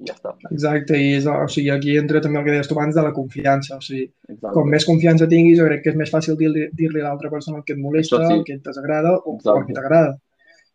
I 0.02 0.10
ja 0.10 0.18
està. 0.18 0.34
Exacte, 0.50 0.98
i 1.00 1.14
és, 1.22 1.30
o 1.30 1.46
sigui, 1.48 1.70
aquí 1.72 1.94
entra 1.96 2.20
també 2.24 2.42
el 2.42 2.48
que 2.50 2.58
deies 2.58 2.68
tu 2.68 2.76
abans 2.76 2.98
de 2.98 3.04
la 3.06 3.14
confiança. 3.16 3.78
O 3.78 3.86
sigui, 3.86 4.10
Exacte. 4.28 4.52
com 4.58 4.68
més 4.74 4.90
confiança 4.90 5.30
tinguis, 5.32 5.60
jo 5.62 5.70
crec 5.70 5.86
que 5.86 5.94
és 5.94 6.00
més 6.02 6.12
fàcil 6.12 6.36
dir-li 6.42 6.68
dir 6.76 6.90
a 6.98 7.06
l'altra 7.06 7.32
persona 7.32 7.62
el 7.62 7.68
que 7.68 7.78
et 7.78 7.80
molesta, 7.80 8.20
Això 8.20 8.34
sí. 8.34 8.40
el 8.42 8.44
que 8.50 8.58
et 8.58 8.66
desagrada 8.66 9.14
o, 9.16 9.22
o 9.22 9.38
el 9.38 9.40
Exacte. 9.40 9.68
que 9.70 9.78
t'agrada. 9.78 10.18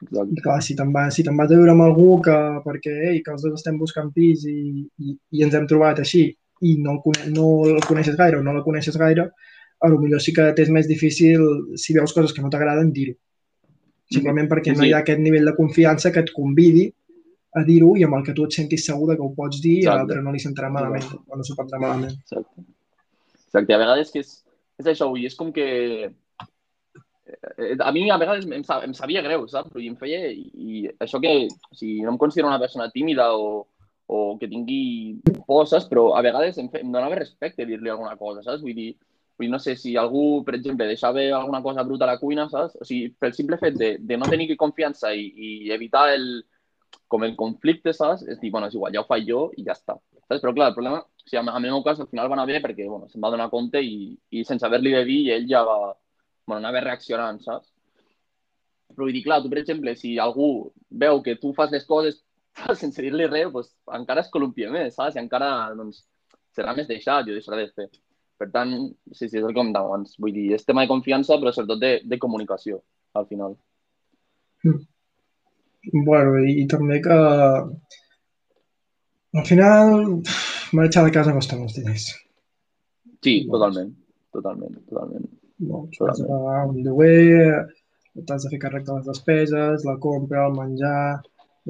Exacte. 0.01 0.35
I 0.37 0.43
clar, 0.45 0.59
si 0.65 0.77
te'n 0.77 0.93
vas, 0.95 1.15
si 1.15 1.25
te'n 1.27 1.37
vas 1.37 1.51
a 1.51 1.57
viure 1.59 1.75
amb 1.75 1.85
algú 1.85 2.21
que, 2.25 2.37
perquè 2.65 2.93
ei, 3.13 3.23
que 3.25 3.35
els 3.35 3.43
dos 3.45 3.59
estem 3.59 3.79
buscant 3.81 4.13
pis 4.15 4.47
i, 4.49 4.85
i, 5.05 5.17
i 5.37 5.45
ens 5.45 5.57
hem 5.57 5.67
trobat 5.71 6.01
així 6.01 6.29
i 6.61 6.77
no 6.81 6.99
no 7.33 7.47
el 7.69 7.85
coneixes 7.89 8.17
gaire 8.17 8.39
o 8.39 8.45
no 8.45 8.53
la 8.53 8.65
coneixes 8.65 8.97
gaire, 9.01 9.31
a 9.81 9.89
lo 9.89 9.99
millor 10.01 10.21
sí 10.21 10.33
que 10.37 10.51
t'és 10.57 10.69
més 10.69 10.89
difícil, 10.89 11.45
si 11.81 11.97
veus 11.97 12.13
coses 12.13 12.35
que 12.37 12.43
no 12.45 12.51
t'agraden, 12.53 12.93
dir-ho. 12.93 13.17
Simplement 14.13 14.49
perquè 14.51 14.75
Sí, 14.75 14.79
no 14.79 14.85
hi 14.85 14.93
ha 14.93 15.01
aquest 15.01 15.23
nivell 15.23 15.47
de 15.49 15.55
confiança 15.57 16.13
que 16.13 16.25
et 16.25 16.33
convidi 16.37 16.89
a 17.57 17.63
dir-ho 17.67 17.95
i 17.99 18.05
amb 18.07 18.19
el 18.19 18.27
que 18.27 18.35
tu 18.37 18.45
et 18.47 18.55
sentis 18.55 18.85
segur 18.87 19.09
de 19.11 19.17
que 19.17 19.25
ho 19.25 19.33
pots 19.35 19.61
dir 19.63 19.79
i 19.79 19.79
a 19.79 19.81
Exacte. 19.81 19.99
l'altre 20.01 20.25
no 20.27 20.35
li 20.35 20.43
sentarà 20.43 20.71
malament 20.71 21.07
o 21.17 21.39
no 21.39 21.47
s'ho 21.47 21.57
prendrà 21.59 21.81
malament. 21.83 22.19
Exacte. 22.27 22.67
Exacte. 23.47 23.75
A 23.75 23.81
vegades 23.83 24.13
que 24.13 24.23
és, 24.23 24.35
és 24.83 24.91
això, 24.93 25.09
dir, 25.15 25.27
és 25.31 25.39
com 25.39 25.53
que... 25.55 25.67
eh, 27.57 27.77
A 27.81 27.93
mi 27.93 28.09
a 28.11 28.19
vegades 28.19 28.47
em, 28.47 28.63
em 28.63 28.95
sabia 28.95 29.23
greu, 29.23 29.47
saps? 29.49 29.75
I 29.77 29.89
em 29.89 29.97
feia... 29.97 30.31
I, 30.31 30.51
i 30.55 30.89
això 31.01 31.21
que... 31.23 31.35
O 31.71 31.75
sigui, 31.77 32.01
no 32.05 32.15
em 32.15 32.19
considero 32.19 32.49
una 32.49 32.61
persona 32.61 32.91
tímida 32.91 33.31
o, 33.35 33.67
o 34.07 34.39
que 34.39 34.49
tingui 34.51 35.21
por, 35.47 35.67
saps? 35.71 35.89
Però 35.91 36.11
a 36.17 36.23
vegades 36.27 36.59
em, 36.59 36.69
fe, 36.73 36.83
em 36.85 36.93
donava 36.93 37.19
respecte 37.19 37.67
dir-li 37.67 37.93
alguna 37.93 38.17
cosa, 38.21 38.43
saps? 38.43 38.63
Vull 38.65 38.75
dir, 38.75 38.91
vull 39.39 39.47
dir, 39.47 39.53
no 39.53 39.61
sé, 39.63 39.77
si 39.79 39.97
algú, 39.97 40.43
per 40.47 40.57
exemple, 40.59 40.89
deixava 40.91 41.23
alguna 41.39 41.63
cosa 41.63 41.85
bruta 41.87 42.09
a 42.09 42.13
la 42.15 42.21
cuina, 42.23 42.49
saps? 42.51 42.77
O 42.81 42.89
sigui, 42.89 43.13
pel 43.19 43.37
simple 43.37 43.61
fet 43.61 43.79
de, 43.79 43.93
de 44.01 44.19
no 44.19 44.29
tenir 44.31 44.51
confiança 44.61 45.15
i, 45.15 45.29
i 45.31 45.75
evitar 45.77 46.09
el, 46.17 46.27
com 47.11 47.25
el 47.27 47.37
conflicte, 47.39 47.95
saps? 47.95 48.27
És 48.27 48.41
dir, 48.43 48.51
bueno, 48.51 48.67
és 48.67 48.75
igual, 48.75 48.95
ja 48.95 49.05
ho 49.05 49.09
faig 49.09 49.29
jo 49.31 49.49
i 49.57 49.67
ja 49.67 49.79
està. 49.79 49.97
Saps? 50.27 50.43
Però 50.43 50.53
clar, 50.55 50.71
el 50.71 50.77
problema, 50.77 51.01
o 51.07 51.27
sigui, 51.27 51.41
en 51.43 51.55
el 51.55 51.67
meu 51.69 51.83
cas 51.87 52.03
al 52.03 52.11
final 52.11 52.31
va 52.31 52.39
anar 52.39 52.49
bé 52.51 52.61
perquè 52.63 52.87
bueno, 52.89 53.09
se'm 53.11 53.23
va 53.23 53.31
donar 53.31 53.51
compte 53.55 53.83
i, 53.83 54.13
i 54.31 54.45
sense 54.47 54.67
haver-li 54.67 54.95
de 54.99 55.07
dir 55.07 55.21
ell 55.37 55.49
ja 55.51 55.63
va, 55.67 55.95
bueno, 56.51 56.61
anava 56.61 56.83
reaccionant, 56.85 57.41
saps? 57.45 57.71
Però 58.91 59.07
vull 59.07 59.15
dir, 59.15 59.23
clar, 59.25 59.41
tu, 59.43 59.51
per 59.53 59.61
exemple, 59.63 59.95
si 59.97 60.17
algú 60.19 60.51
veu 61.03 61.23
que 61.23 61.39
tu 61.39 61.55
fas 61.57 61.71
les 61.75 61.87
coses 61.87 62.21
sense 62.83 63.03
dir-li 63.03 63.29
res, 63.31 63.51
doncs, 63.55 63.73
encara 63.97 64.25
es 64.25 64.31
columpia 64.35 64.71
més, 64.75 64.95
saps? 64.99 65.17
I 65.17 65.23
encara 65.23 65.51
doncs, 65.79 66.03
serà 66.57 66.75
més 66.77 66.89
deixat 66.91 67.29
i 67.29 67.33
ho 67.33 67.39
deixarà 67.39 67.61
de 67.61 67.71
fer. 67.75 67.89
Per 68.41 68.49
tant, 68.53 68.73
sí, 69.13 69.27
sí, 69.29 69.37
és 69.37 69.43
el 69.43 69.51
que 69.53 69.59
comentava 69.59 69.93
abans. 69.93 70.17
Vull 70.19 70.33
dir, 70.35 70.47
és 70.57 70.65
tema 70.67 70.85
de 70.85 70.91
confiança, 70.91 71.37
però 71.41 71.53
sobretot 71.53 71.81
de, 71.83 71.93
de 72.09 72.19
comunicació, 72.19 72.81
al 73.15 73.29
final. 73.29 73.57
Bueno, 74.65 76.39
i, 76.45 76.63
i 76.63 76.65
també 76.69 77.01
que 77.05 77.19
al 79.41 79.47
final 79.47 79.93
marxar 80.77 81.05
de 81.07 81.13
casa 81.15 81.37
costa 81.37 81.59
molts 81.61 81.77
diners. 81.79 82.09
Sí, 83.21 83.45
totalment. 83.51 83.93
Totalment, 84.33 84.81
totalment. 84.89 85.29
No, 85.61 85.83
has 86.09 86.19
de 86.19 86.25
pagar 86.29 86.63
un 86.71 86.79
lloguer, 86.85 87.67
t'has 88.27 88.45
de 88.47 88.51
fer 88.53 88.59
càrrec 88.63 88.87
de 88.87 88.95
les 88.97 89.07
despeses, 89.11 89.85
la 89.85 89.97
compra, 90.01 90.47
el 90.49 90.55
menjar, 90.57 91.21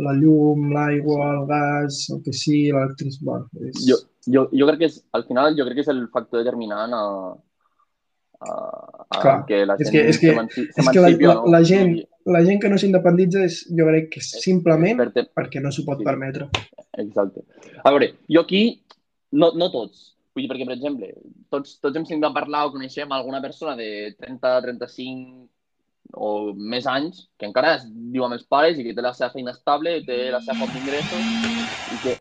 la 0.01 0.13
llum, 0.15 0.69
l'aigua, 0.73 1.33
el 1.35 1.47
gas, 1.51 2.05
el 2.15 2.23
que 2.25 2.33
sigui, 2.33 2.71
l'electricitat... 2.73 3.27
Bueno, 3.27 3.49
és... 3.67 3.81
Jo, 3.89 3.99
jo, 4.31 4.45
jo 4.55 4.69
crec 4.71 4.79
que 4.85 4.89
és, 4.93 5.01
al 5.19 5.25
final, 5.29 5.57
jo 5.59 5.67
crec 5.67 5.81
que 5.81 5.85
és 5.87 5.91
el 5.93 6.05
factor 6.15 6.45
determinant 6.45 6.95
a, 6.95 7.03
a, 8.41 8.53
a 9.11 9.21
Clar, 9.21 9.37
que 9.49 9.65
la 9.67 9.75
és 9.79 9.91
gent 9.91 9.97
que- 9.97 10.07
és 10.09 10.19
que- 10.23 10.31
és 10.31 10.89
que 10.95 11.01
la, 11.03 11.11
la, 11.11 11.35
no. 11.35 11.47
la, 11.57 11.63
gent, 11.67 11.97
la 12.31 12.45
gent 12.47 12.61
que 12.63 12.71
no 12.73 12.79
s'independitza 12.79 13.43
és, 13.45 13.59
jo 13.77 13.89
crec 13.91 14.09
que 14.15 14.23
és 14.23 14.31
simplement 14.47 15.03
perquè 15.35 15.61
no 15.61 15.73
s'ho 15.75 15.85
pot 15.85 15.99
Sí. 15.99 16.07
permetre. 16.07 16.49
Exacte. 17.03 17.43
A 17.85 17.91
veure, 17.91 18.15
jo 18.29 18.41
aquí, 18.47 18.63
no, 19.33 19.51
no 19.59 19.71
tots, 19.75 20.15
vull 20.41 20.47
dir, 20.47 20.51
perquè, 20.51 20.67
per 20.67 20.77
exemple, 20.77 21.13
tots, 21.53 21.77
tots 21.85 21.97
hem 21.97 22.07
sentit 22.09 22.27
a 22.27 22.35
parlar 22.35 22.65
o 22.67 22.73
coneixem 22.75 23.13
alguna 23.13 23.41
persona 23.45 23.77
de 23.77 24.15
30, 24.19 24.57
35 24.67 25.49
o 26.17 26.53
més 26.57 26.87
anys 26.91 27.27
que 27.39 27.47
encara 27.47 27.77
es 27.77 27.85
diu 27.87 28.25
amb 28.25 28.35
els 28.35 28.47
pares 28.51 28.79
i 28.79 28.87
que 28.87 28.95
té 28.97 29.05
la 29.05 29.13
seva 29.15 29.31
feina 29.35 29.53
estable, 29.55 30.01
té 30.07 30.19
la 30.33 30.41
seva 30.43 30.59
font 30.59 30.73
d'ingressos 30.75 31.29
i 31.95 32.01
que, 32.03 32.17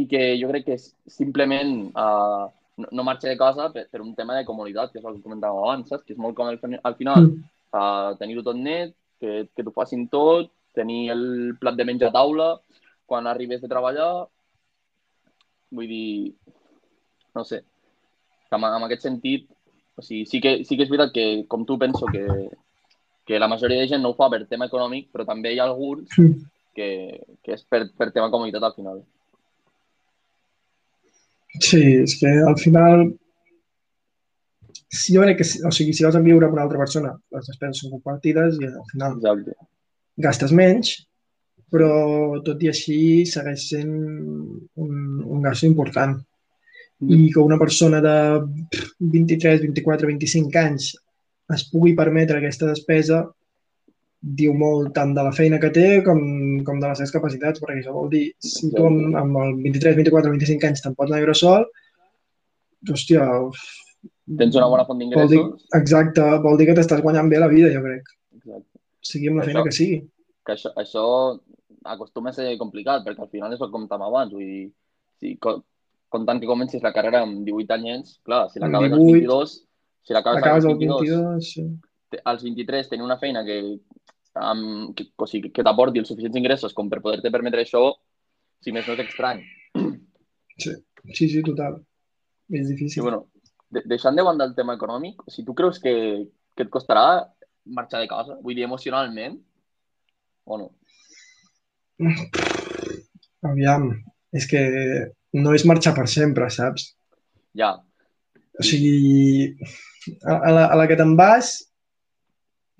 i 0.00 0.06
que 0.10 0.22
jo 0.40 0.50
crec 0.50 0.66
que 0.66 0.78
simplement 0.80 1.76
uh, 1.92 2.48
no, 2.80 2.88
no 2.90 3.06
marxa 3.06 3.28
de 3.28 3.38
casa 3.38 3.68
per, 3.74 3.86
per 3.92 4.02
un 4.02 4.14
tema 4.18 4.34
de 4.38 4.46
comoditat, 4.48 4.90
que 4.90 4.98
és 4.98 5.06
el 5.06 5.18
que 5.18 5.26
comentàvem 5.28 5.62
abans, 5.62 5.92
saps? 5.92 6.06
Que 6.06 6.16
és 6.16 6.20
molt 6.20 6.36
còmode 6.38 6.58
al, 6.58 6.78
al 6.90 6.98
final 6.98 7.30
uh, 7.30 8.14
tenir-ho 8.18 8.42
tot 8.46 8.58
net, 8.58 8.96
que, 9.20 9.44
que 9.54 9.62
t'ho 9.62 9.74
facin 9.74 10.08
tot, 10.10 10.50
tenir 10.74 11.12
el 11.14 11.24
plat 11.60 11.78
de 11.78 11.86
menjar 11.86 12.10
a 12.10 12.16
taula 12.18 12.48
quan 13.06 13.28
arribes 13.30 13.62
de 13.62 13.70
treballar. 13.70 14.26
Vull 15.74 15.90
dir, 15.90 16.34
no 17.34 17.44
sé, 17.44 17.62
que 18.48 18.54
amb, 18.56 18.64
amb 18.68 18.86
aquest 18.86 19.02
sentit, 19.08 19.48
o 19.96 20.02
sigui, 20.02 20.24
sí 20.26 20.40
que, 20.42 20.56
sí 20.66 20.76
que 20.76 20.84
és 20.86 20.90
veritat 20.90 21.12
que, 21.14 21.24
com 21.48 21.64
tu 21.66 21.76
penso 21.78 22.06
que, 22.12 22.24
que 23.26 23.38
la 23.40 23.48
majoria 23.48 23.80
de 23.80 23.88
gent 23.90 24.02
no 24.02 24.10
ho 24.12 24.18
fa 24.18 24.28
per 24.30 24.44
tema 24.46 24.66
econòmic, 24.70 25.08
però 25.12 25.26
també 25.26 25.54
hi 25.54 25.58
ha 25.62 25.64
alguns 25.68 26.08
Mm. 26.18 26.40
que, 26.74 26.88
que 27.42 27.52
és 27.54 27.62
per, 27.70 27.84
per 27.96 28.10
tema 28.12 28.30
comoditat 28.30 28.62
al 28.66 28.74
final. 28.74 29.02
Sí, 31.62 31.80
és 32.02 32.16
que 32.18 32.30
al 32.42 32.56
final 32.58 33.04
si 34.90 35.14
jo 35.14 35.22
crec 35.22 35.38
que, 35.38 35.44
si- 35.46 35.62
o 35.66 35.70
sigui, 35.74 35.92
si 35.94 36.04
vas 36.04 36.14
a 36.18 36.22
viure 36.22 36.46
amb 36.46 36.54
una 36.56 36.62
altra 36.66 36.78
persona, 36.78 37.12
les 37.34 37.46
despeses 37.50 37.80
són 37.82 37.92
compartides 37.94 38.58
i 38.60 38.66
al 38.66 38.86
final 38.92 39.16
Exacte. 39.18 39.54
gastes 40.26 40.52
menys, 40.54 40.92
però 41.70 41.90
tot 42.46 42.62
i 42.62 42.68
així 42.70 42.98
segueix 43.26 43.68
sent 43.70 43.90
un, 43.90 44.92
un 45.24 45.42
gast 45.42 45.64
important. 45.66 46.18
I 47.02 47.30
que 47.32 47.40
una 47.40 47.58
persona 47.58 48.00
de 48.00 48.14
23, 48.98 49.60
24, 49.62 50.06
25 50.06 50.58
anys 50.58 50.92
es 51.54 51.64
pugui 51.68 51.92
permetre 51.94 52.38
aquesta 52.38 52.66
despesa 52.70 53.24
diu 54.24 54.54
molt 54.56 54.94
tant 54.96 55.10
de 55.12 55.22
la 55.26 55.32
feina 55.36 55.58
que 55.60 55.68
té 55.74 56.02
com, 56.06 56.20
com 56.64 56.78
de 56.80 56.88
les 56.88 56.96
seves 57.02 57.12
capacitats, 57.12 57.60
perquè 57.60 57.82
això 57.82 57.92
vol 57.92 58.08
dir, 58.08 58.30
si 58.40 58.70
tu 58.72 58.86
amb, 58.86 59.16
amb 59.20 59.36
el 59.42 59.50
23, 59.66 59.96
24, 59.98 60.30
25 60.32 60.66
anys 60.70 60.80
te'n 60.80 60.94
pots 60.96 61.10
anar 61.10 61.18
a 61.18 61.24
viure 61.26 61.34
sol, 61.36 61.66
hòstia, 62.88 63.26
Tens 64.38 64.56
una 64.56 64.70
bona 64.72 64.86
font 64.88 64.98
d'ingressos. 65.02 65.66
exacte, 65.76 66.24
vol 66.40 66.56
dir 66.56 66.70
que 66.70 66.78
t'estàs 66.78 67.02
guanyant 67.04 67.28
bé 67.28 67.42
la 67.42 67.48
vida, 67.52 67.68
jo 67.74 67.82
crec, 67.84 68.08
Exacte. 68.38 68.80
sigui 69.04 69.28
amb 69.28 69.36
la 69.36 69.42
Això- 69.44 69.50
feina 69.52 69.64
que 69.66 69.72
sigui. 69.76 69.98
Que 70.46 70.52
això, 70.56 70.72
això 70.80 71.04
acostuma 71.84 72.30
a 72.30 72.32
ser 72.32 72.56
complicat, 72.56 73.04
perquè 73.04 73.20
al 73.20 73.28
final 73.28 73.52
és 73.52 73.60
el 73.60 73.66
que 73.68 73.72
comentàvem 73.76 74.08
abans, 74.08 74.32
vull 74.32 74.40
dir, 74.48 74.72
si, 75.20 75.36
comptant 76.14 76.40
que 76.40 76.46
comencis 76.50 76.82
la 76.86 76.92
carrera 76.94 77.24
amb 77.26 77.42
18 77.46 77.74
anyets, 77.76 78.18
clar, 78.26 78.46
si 78.52 78.62
l'acabes 78.62 78.92
als 78.94 79.02
18, 79.02 79.18
22, 79.18 79.54
si 80.06 80.14
l'acabes 80.16 80.42
Acabes 80.42 80.64
als 80.64 80.70
el 80.70 80.78
22, 80.78 81.00
22, 81.10 81.50
sí. 81.50 81.66
te- 82.14 82.22
als 82.30 82.42
23 82.46 82.88
tenir 82.92 83.04
una 83.06 83.18
feina 83.18 83.42
que, 83.46 83.58
amb, 84.38 84.94
que, 84.98 85.08
o 85.16 85.26
sigui, 85.30 85.50
que 85.54 85.64
t'aporti 85.66 86.00
els 86.02 86.08
suficients 86.10 86.36
ingressos 86.40 86.74
com 86.76 86.88
per 86.92 87.00
poder-te 87.04 87.30
permetre 87.34 87.62
això, 87.66 87.84
si 88.64 88.72
més 88.72 88.86
no 88.88 88.94
és 88.96 89.04
estrany. 89.08 89.42
Sí, 90.56 90.70
sí, 91.12 91.28
sí, 91.28 91.42
total. 91.46 91.80
És 92.52 92.66
Sí, 92.68 92.74
difícil. 92.74 93.02
bueno, 93.02 93.24
de, 93.72 93.82
deixant 93.90 94.14
de 94.16 94.22
banda 94.26 94.44
el 94.46 94.54
tema 94.54 94.74
econòmic, 94.78 95.22
sigui, 95.28 95.46
tu 95.48 95.54
creus 95.58 95.80
que, 95.82 95.94
que 96.54 96.66
et 96.66 96.70
costarà 96.72 97.06
marxar 97.64 98.00
de 98.04 98.08
casa? 98.10 98.36
Vull 98.44 98.54
dir, 98.54 98.64
emocionalment? 98.68 99.40
O 100.44 100.58
no? 100.60 100.70
Aviam, 103.48 103.88
és 104.36 104.46
que 104.50 104.60
no 105.34 105.54
és 105.56 105.66
marxar 105.68 105.94
per 105.96 106.06
sempre, 106.10 106.48
saps? 106.52 106.92
Ja, 107.58 107.76
O 108.58 108.62
sigui, 108.62 109.56
a, 110.22 110.34
a, 110.34 110.50
la, 110.54 110.66
a 110.70 110.76
la 110.78 110.86
que 110.86 110.96
te'n 110.98 111.14
vas, 111.18 111.56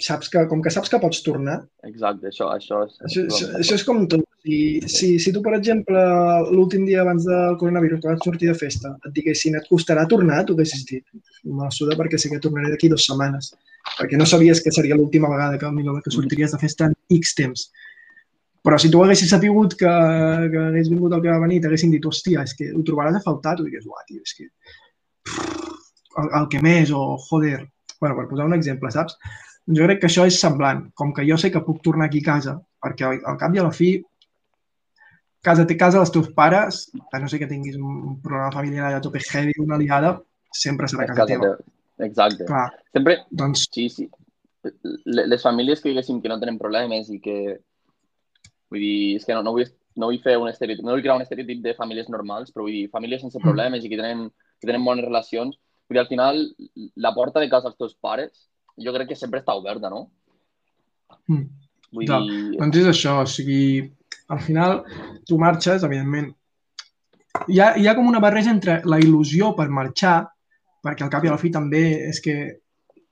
saps 0.00 0.30
que, 0.30 0.44
com 0.50 0.62
que 0.62 0.70
saps 0.74 0.90
que 0.90 1.00
pots 1.02 1.22
tornar, 1.26 1.60
exacte, 1.86 2.30
això, 2.30 2.50
això 2.54 2.82
és... 2.86 2.94
això, 3.08 3.24
això, 3.26 3.48
això 3.60 3.78
és 3.78 3.84
com 3.86 4.04
tot. 4.10 4.22
Si, 4.44 4.56
si, 4.92 5.08
si 5.24 5.32
tu, 5.32 5.40
per 5.40 5.54
exemple, 5.56 6.00
l'últim 6.52 6.82
dia 6.84 7.00
abans 7.00 7.24
del 7.24 7.54
coronavirus 7.60 8.02
que 8.02 8.10
vas 8.10 8.26
sortir 8.26 8.50
de 8.50 8.56
festa, 8.58 8.92
et 9.00 9.14
diguessin 9.16 9.56
et 9.56 9.70
costarà 9.70 10.04
tornar, 10.10 10.42
tu 10.44 10.52
haguessis 10.52 10.82
dit, 10.90 11.04
me 11.48 11.70
suda 11.72 11.96
perquè 11.96 12.20
sé 12.20 12.28
que 12.28 12.42
tornaré 12.44 12.74
d'aquí 12.74 12.90
dues 12.92 13.06
setmanes, 13.08 13.54
perquè 13.94 14.20
no 14.20 14.26
sabies 14.28 14.60
que 14.60 14.74
seria 14.74 14.98
l'última 15.00 15.30
vegada 15.32 15.56
que, 15.58 15.70
que 16.04 16.12
sortiries 16.12 16.52
de 16.52 16.60
festa 16.60 16.90
en 16.90 16.98
X 17.16 17.34
temps. 17.40 17.70
Però 18.64 18.78
si 18.80 18.88
tu 18.90 19.02
haguessis 19.04 19.28
sapigut 19.28 19.74
que, 19.76 19.90
que 20.52 20.60
hagués 20.70 20.88
vingut 20.88 21.12
el 21.12 21.20
que 21.22 21.28
va 21.32 21.40
venir 21.42 21.60
t'haguessin 21.60 21.90
dit, 21.92 22.06
hòstia, 22.08 22.44
és 22.48 22.54
que 22.56 22.70
ho 22.72 22.80
trobaràs 22.86 23.18
a 23.18 23.24
faltar, 23.24 23.58
tu 23.58 23.66
digues, 23.66 23.84
uah, 23.84 24.04
tio, 24.08 24.22
és 24.24 24.32
que 24.38 24.46
el, 26.22 26.30
el 26.40 26.48
que 26.48 26.62
més, 26.64 26.92
o 26.94 27.18
joder, 27.28 27.58
bueno, 28.00 28.16
per 28.16 28.28
posar 28.30 28.46
un 28.48 28.56
exemple, 28.56 28.90
saps? 28.94 29.18
Jo 29.68 29.84
crec 29.88 30.00
que 30.00 30.08
això 30.08 30.24
és 30.28 30.38
semblant, 30.40 30.86
com 30.96 31.12
que 31.16 31.24
jo 31.28 31.36
sé 31.40 31.50
que 31.52 31.62
puc 31.64 31.82
tornar 31.84 32.08
aquí 32.08 32.22
a 32.24 32.28
casa, 32.30 32.56
perquè 32.84 33.06
al, 33.08 33.20
al 33.28 33.38
cap 33.40 33.54
i 33.56 33.60
a 33.60 33.66
la 33.68 33.72
fi, 33.74 33.90
casa 35.44 35.66
té 35.68 35.76
casa 35.76 36.00
dels 36.00 36.12
teus 36.14 36.30
pares, 36.36 36.86
a 37.12 37.20
no 37.20 37.28
sé 37.28 37.38
que 37.40 37.48
tinguis 37.50 37.76
un 37.76 38.16
problema 38.24 38.50
familiar 38.52 38.88
allà 38.88 39.00
tope 39.04 39.20
heavy, 39.28 39.52
una 39.60 39.76
liada, 39.80 40.14
sempre 40.52 40.88
serà 40.88 41.04
casa, 41.10 41.20
casa 41.20 41.28
teva. 41.34 41.52
teva. 41.52 41.70
Exacte. 42.08 42.48
Clar, 42.48 42.66
Sempre, 42.96 43.18
doncs 43.30 43.68
sí, 43.70 43.88
sí. 43.92 44.08
Le- 45.04 45.26
Les 45.28 45.42
famílies 45.44 45.80
que 45.82 45.90
diguéssim 45.92 46.20
que 46.22 46.32
no 46.32 46.40
tenen 46.40 46.56
problemes 46.58 47.10
i 47.12 47.20
que... 47.20 47.60
Vull 48.74 48.82
dir, 48.82 49.16
és 49.20 49.24
que 49.26 49.34
no, 49.36 49.42
no, 49.46 49.52
vull, 49.54 49.68
no 50.00 50.08
vull 50.10 50.18
fer 50.24 50.34
un 50.40 50.48
estereotip, 50.50 50.82
no 50.84 50.96
vull 50.96 51.02
crear 51.04 51.14
un 51.20 51.22
estereotip 51.22 51.60
de 51.62 51.76
famílies 51.78 52.08
normals, 52.10 52.50
però 52.50 52.64
vull 52.66 52.74
dir, 52.74 52.88
famílies 52.90 53.22
sense 53.22 53.38
Mm. 53.38 53.44
problemes 53.46 53.84
i 53.84 53.90
que 53.92 54.00
tenen, 54.00 54.24
que 54.60 54.66
tenen 54.66 54.84
bones 54.84 55.04
relacions. 55.06 55.54
Vull 55.86 55.94
dir, 55.98 56.00
al 56.02 56.08
final, 56.10 56.40
la 56.96 57.12
porta 57.14 57.38
de 57.40 57.48
casa 57.52 57.68
als 57.70 57.76
teus 57.78 57.94
pares, 57.94 58.48
jo 58.76 58.92
crec 58.96 59.08
que 59.12 59.16
sempre 59.20 59.38
està 59.40 59.54
oberta, 59.54 59.90
no? 59.92 60.08
Mm. 61.28 61.44
Vull 61.94 62.08
Ja. 62.08 62.18
dir, 62.20 62.56
Doncs 62.58 62.76
és 62.82 62.86
això, 62.90 63.22
o 63.22 63.26
sigui, 63.26 63.92
al 64.28 64.40
final 64.40 64.82
tu 65.26 65.38
marxes, 65.38 65.84
evidentment, 65.84 66.34
hi 67.48 67.60
ha, 67.60 67.76
hi 67.78 67.86
ha 67.86 67.94
com 67.94 68.06
una 68.08 68.20
barreja 68.20 68.50
entre 68.50 68.80
la 68.84 68.98
il·lusió 68.98 69.54
per 69.56 69.68
marxar, 69.68 70.28
perquè 70.82 71.02
al 71.04 71.10
cap 71.10 71.24
i 71.24 71.28
a 71.28 71.32
la 71.36 71.38
fi 71.38 71.50
també 71.50 72.08
és 72.08 72.20
que 72.20 72.60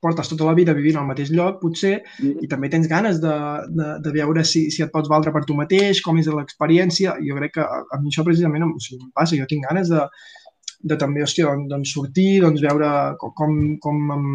portes 0.02 0.28
tota 0.28 0.48
la 0.48 0.54
vida 0.58 0.74
vivint 0.74 0.98
al 0.98 1.06
mateix 1.06 1.30
lloc, 1.30 1.60
potser, 1.62 1.94
i 2.42 2.48
també 2.50 2.68
tens 2.72 2.88
ganes 2.90 3.20
de, 3.22 3.32
de, 3.78 3.88
de 4.02 4.12
veure 4.18 4.42
si, 4.44 4.64
si 4.74 4.82
et 4.82 4.90
pots 4.92 5.08
valdre 5.08 5.30
per 5.32 5.44
tu 5.46 5.54
mateix, 5.54 6.00
com 6.02 6.18
és 6.18 6.26
l'experiència. 6.28 7.14
Jo 7.22 7.38
crec 7.38 7.54
que 7.56 7.62
a, 7.64 7.82
a 7.94 8.00
mi 8.02 8.10
això 8.10 8.24
precisament 8.26 8.66
o 8.66 8.72
sigui, 8.82 9.00
em 9.04 9.12
passa, 9.14 9.38
jo 9.38 9.46
tinc 9.50 9.68
ganes 9.70 9.92
de, 9.94 10.02
de 10.90 10.98
també, 10.98 11.22
hòstia, 11.22 11.46
doncs, 11.52 11.68
doncs 11.70 11.94
sortir, 11.94 12.40
doncs 12.42 12.60
veure 12.64 12.90
com, 13.22 13.32
com, 13.38 13.54
com, 13.86 14.02
em, 14.16 14.26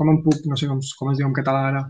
com 0.00 0.14
em 0.14 0.22
puc, 0.24 0.40
no 0.48 0.56
sé 0.56 0.70
com, 0.70 0.80
com 0.98 1.12
es 1.12 1.20
diu 1.20 1.28
en 1.28 1.36
català 1.36 1.66
ara, 1.74 1.84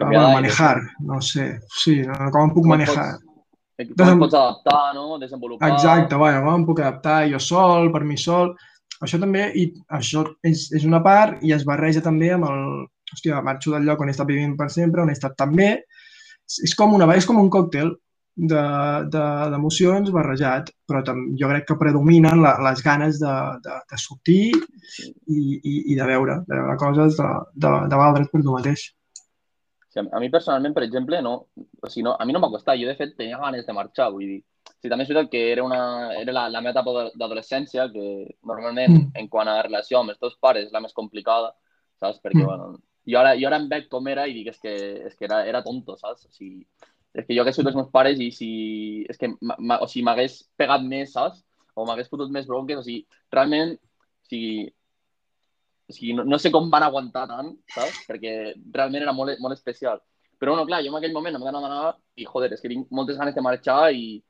Ah, 0.00 0.06
bueno, 0.06 0.20
d'aire. 0.22 0.34
manejar, 0.38 0.78
no 1.04 1.18
sé, 1.20 1.46
sí, 1.76 1.98
no, 2.00 2.30
com 2.32 2.46
em 2.46 2.52
puc 2.54 2.64
Com 2.64 2.70
manejar. 2.72 3.18
Com 3.20 3.82
et 3.84 3.90
Desem- 3.96 4.18
pots 4.22 4.36
adaptar, 4.38 4.94
no? 4.96 5.18
Desenvolupar... 5.20 5.68
Exacte, 5.74 6.16
bueno, 6.16 6.38
com 6.46 6.54
em 6.56 6.64
puc 6.68 6.80
adaptar 6.80 7.18
jo 7.28 7.38
sol, 7.40 7.90
per 7.92 8.00
mi 8.08 8.16
sol. 8.16 8.54
Això 9.00 9.18
també, 9.20 9.46
i 9.56 9.64
això 9.96 10.26
és, 10.44 10.66
és 10.76 10.84
una 10.84 11.00
part 11.02 11.40
i 11.46 11.54
es 11.56 11.64
barreja 11.68 12.02
també 12.04 12.32
amb 12.34 12.44
el, 12.50 12.60
hòstia, 13.14 13.40
marxo 13.42 13.72
del 13.72 13.86
lloc 13.88 14.02
on 14.04 14.10
he 14.10 14.14
estat 14.14 14.28
vivint 14.28 14.56
per 14.58 14.68
sempre, 14.70 15.02
on 15.02 15.08
he 15.10 15.16
estat 15.16 15.36
tan 15.40 15.54
bé. 15.56 15.70
És, 16.46 16.60
és 16.68 16.74
com 16.76 16.92
una, 16.94 17.08
és 17.16 17.26
com 17.26 17.40
un 17.40 17.48
còctel 17.50 17.94
de- 18.36 19.08
de- 19.12 19.48
d'emocions 19.52 20.12
barrejat, 20.14 20.70
però 20.88 21.02
tam, 21.04 21.24
jo 21.40 21.48
crec 21.50 21.66
que 21.68 21.78
predominen 21.80 22.40
la, 22.44 22.54
les 22.68 22.82
ganes 22.84 23.18
de, 23.20 23.34
de, 23.64 23.80
de 23.90 23.98
sortir 23.98 24.44
i, 24.52 25.40
i, 25.64 25.74
i 25.92 25.98
de 25.98 26.06
veure, 26.06 26.38
de 26.46 26.54
veure 26.60 26.76
coses, 26.80 27.16
de, 27.18 27.28
de, 27.66 27.72
de 27.90 28.00
valdre't 28.04 28.30
per 28.32 28.42
tu 28.44 28.54
mateix. 28.54 28.86
Sí, 29.90 29.98
a 29.98 30.04
a 30.16 30.20
mi 30.22 30.28
personalment, 30.30 30.72
per 30.76 30.84
exemple, 30.86 31.18
no, 31.22 31.34
o 31.82 31.88
sigui, 31.90 32.04
no, 32.06 32.14
a 32.14 32.24
mi 32.24 32.32
no 32.32 32.38
m'ha 32.38 32.52
costat. 32.52 32.78
Jo, 32.78 32.86
de 32.86 32.94
fet, 32.94 33.16
tenia 33.18 33.40
ganes 33.42 33.66
de 33.66 33.74
marxar, 33.74 34.12
vull 34.14 34.28
dir. 34.28 34.40
Sí, 34.80 34.88
també 34.88 35.04
és 35.04 35.10
veritat 35.10 35.30
que 35.30 35.40
era, 35.52 35.62
una, 35.64 35.80
era 36.16 36.32
la, 36.32 36.46
la 36.48 36.60
meva 36.64 36.72
etapa 36.72 37.10
d'adolescència, 37.14 37.90
que 37.92 38.04
normalment, 38.48 38.90
Mm. 38.94 39.10
en 39.20 39.28
quant 39.28 39.48
a 39.48 39.62
relació 39.62 39.98
amb 39.98 40.10
els 40.10 40.18
teus 40.18 40.36
pares, 40.40 40.66
és 40.66 40.72
la 40.72 40.80
més 40.80 40.94
complicada, 40.96 41.52
saps? 42.00 42.20
Perquè, 42.22 42.40
Mm. 42.40 42.46
bueno, 42.46 42.78
jo 43.06 43.18
ara, 43.18 43.34
jo 43.36 43.46
ara 43.48 43.56
em 43.60 43.68
veig 43.68 43.88
com 43.88 44.08
era 44.08 44.26
i 44.26 44.32
dic, 44.32 44.48
és 44.48 44.58
que, 44.60 44.72
és 45.06 45.14
que 45.16 45.24
era, 45.26 45.44
era 45.46 45.62
tonto, 45.62 45.96
saps? 45.98 46.24
O 46.26 46.30
sigui, 46.32 46.64
és 47.14 47.26
que 47.26 47.34
jo 47.34 47.42
hagués 47.42 47.56
sigut 47.56 47.68
els 47.68 47.76
meus 47.76 47.90
pares 47.90 48.20
i 48.20 48.30
si... 48.30 49.04
És 49.10 49.18
que 49.18 49.28
o 49.28 49.86
sigui, 49.86 50.04
m'hagués 50.04 50.48
pegat 50.56 50.82
més, 50.82 51.12
saps? 51.12 51.44
O 51.74 51.84
m'hagués 51.84 52.08
fotut 52.08 52.30
més 52.30 52.46
bronques, 52.46 52.78
o 52.78 52.82
sigui, 52.82 53.06
realment, 53.32 53.74
o 53.76 54.28
sigui, 54.28 54.72
o 55.90 55.92
sigui, 55.92 56.14
no, 56.14 56.24
no 56.24 56.38
sé 56.38 56.50
com 56.54 56.70
van 56.70 56.84
aguantar 56.86 57.26
tant, 57.28 57.52
saps? 57.74 58.06
Perquè 58.08 58.54
realment 58.72 59.02
era 59.02 59.12
molt, 59.12 59.36
molt 59.40 59.56
especial. 59.58 60.00
Però, 60.38 60.54
bueno, 60.54 60.64
clar, 60.66 60.80
jo 60.84 60.88
en 60.88 60.96
aquell 60.96 61.12
moment 61.12 61.34
em 61.36 61.42
demanava 61.44 61.96
i, 62.16 62.24
joder, 62.24 62.52
és 62.54 62.60
que 62.62 62.68
tinc 62.70 62.88
moltes 62.90 63.18
ganes 63.18 63.34
de 63.34 63.42
marxar 63.44 63.92
i, 63.92 64.22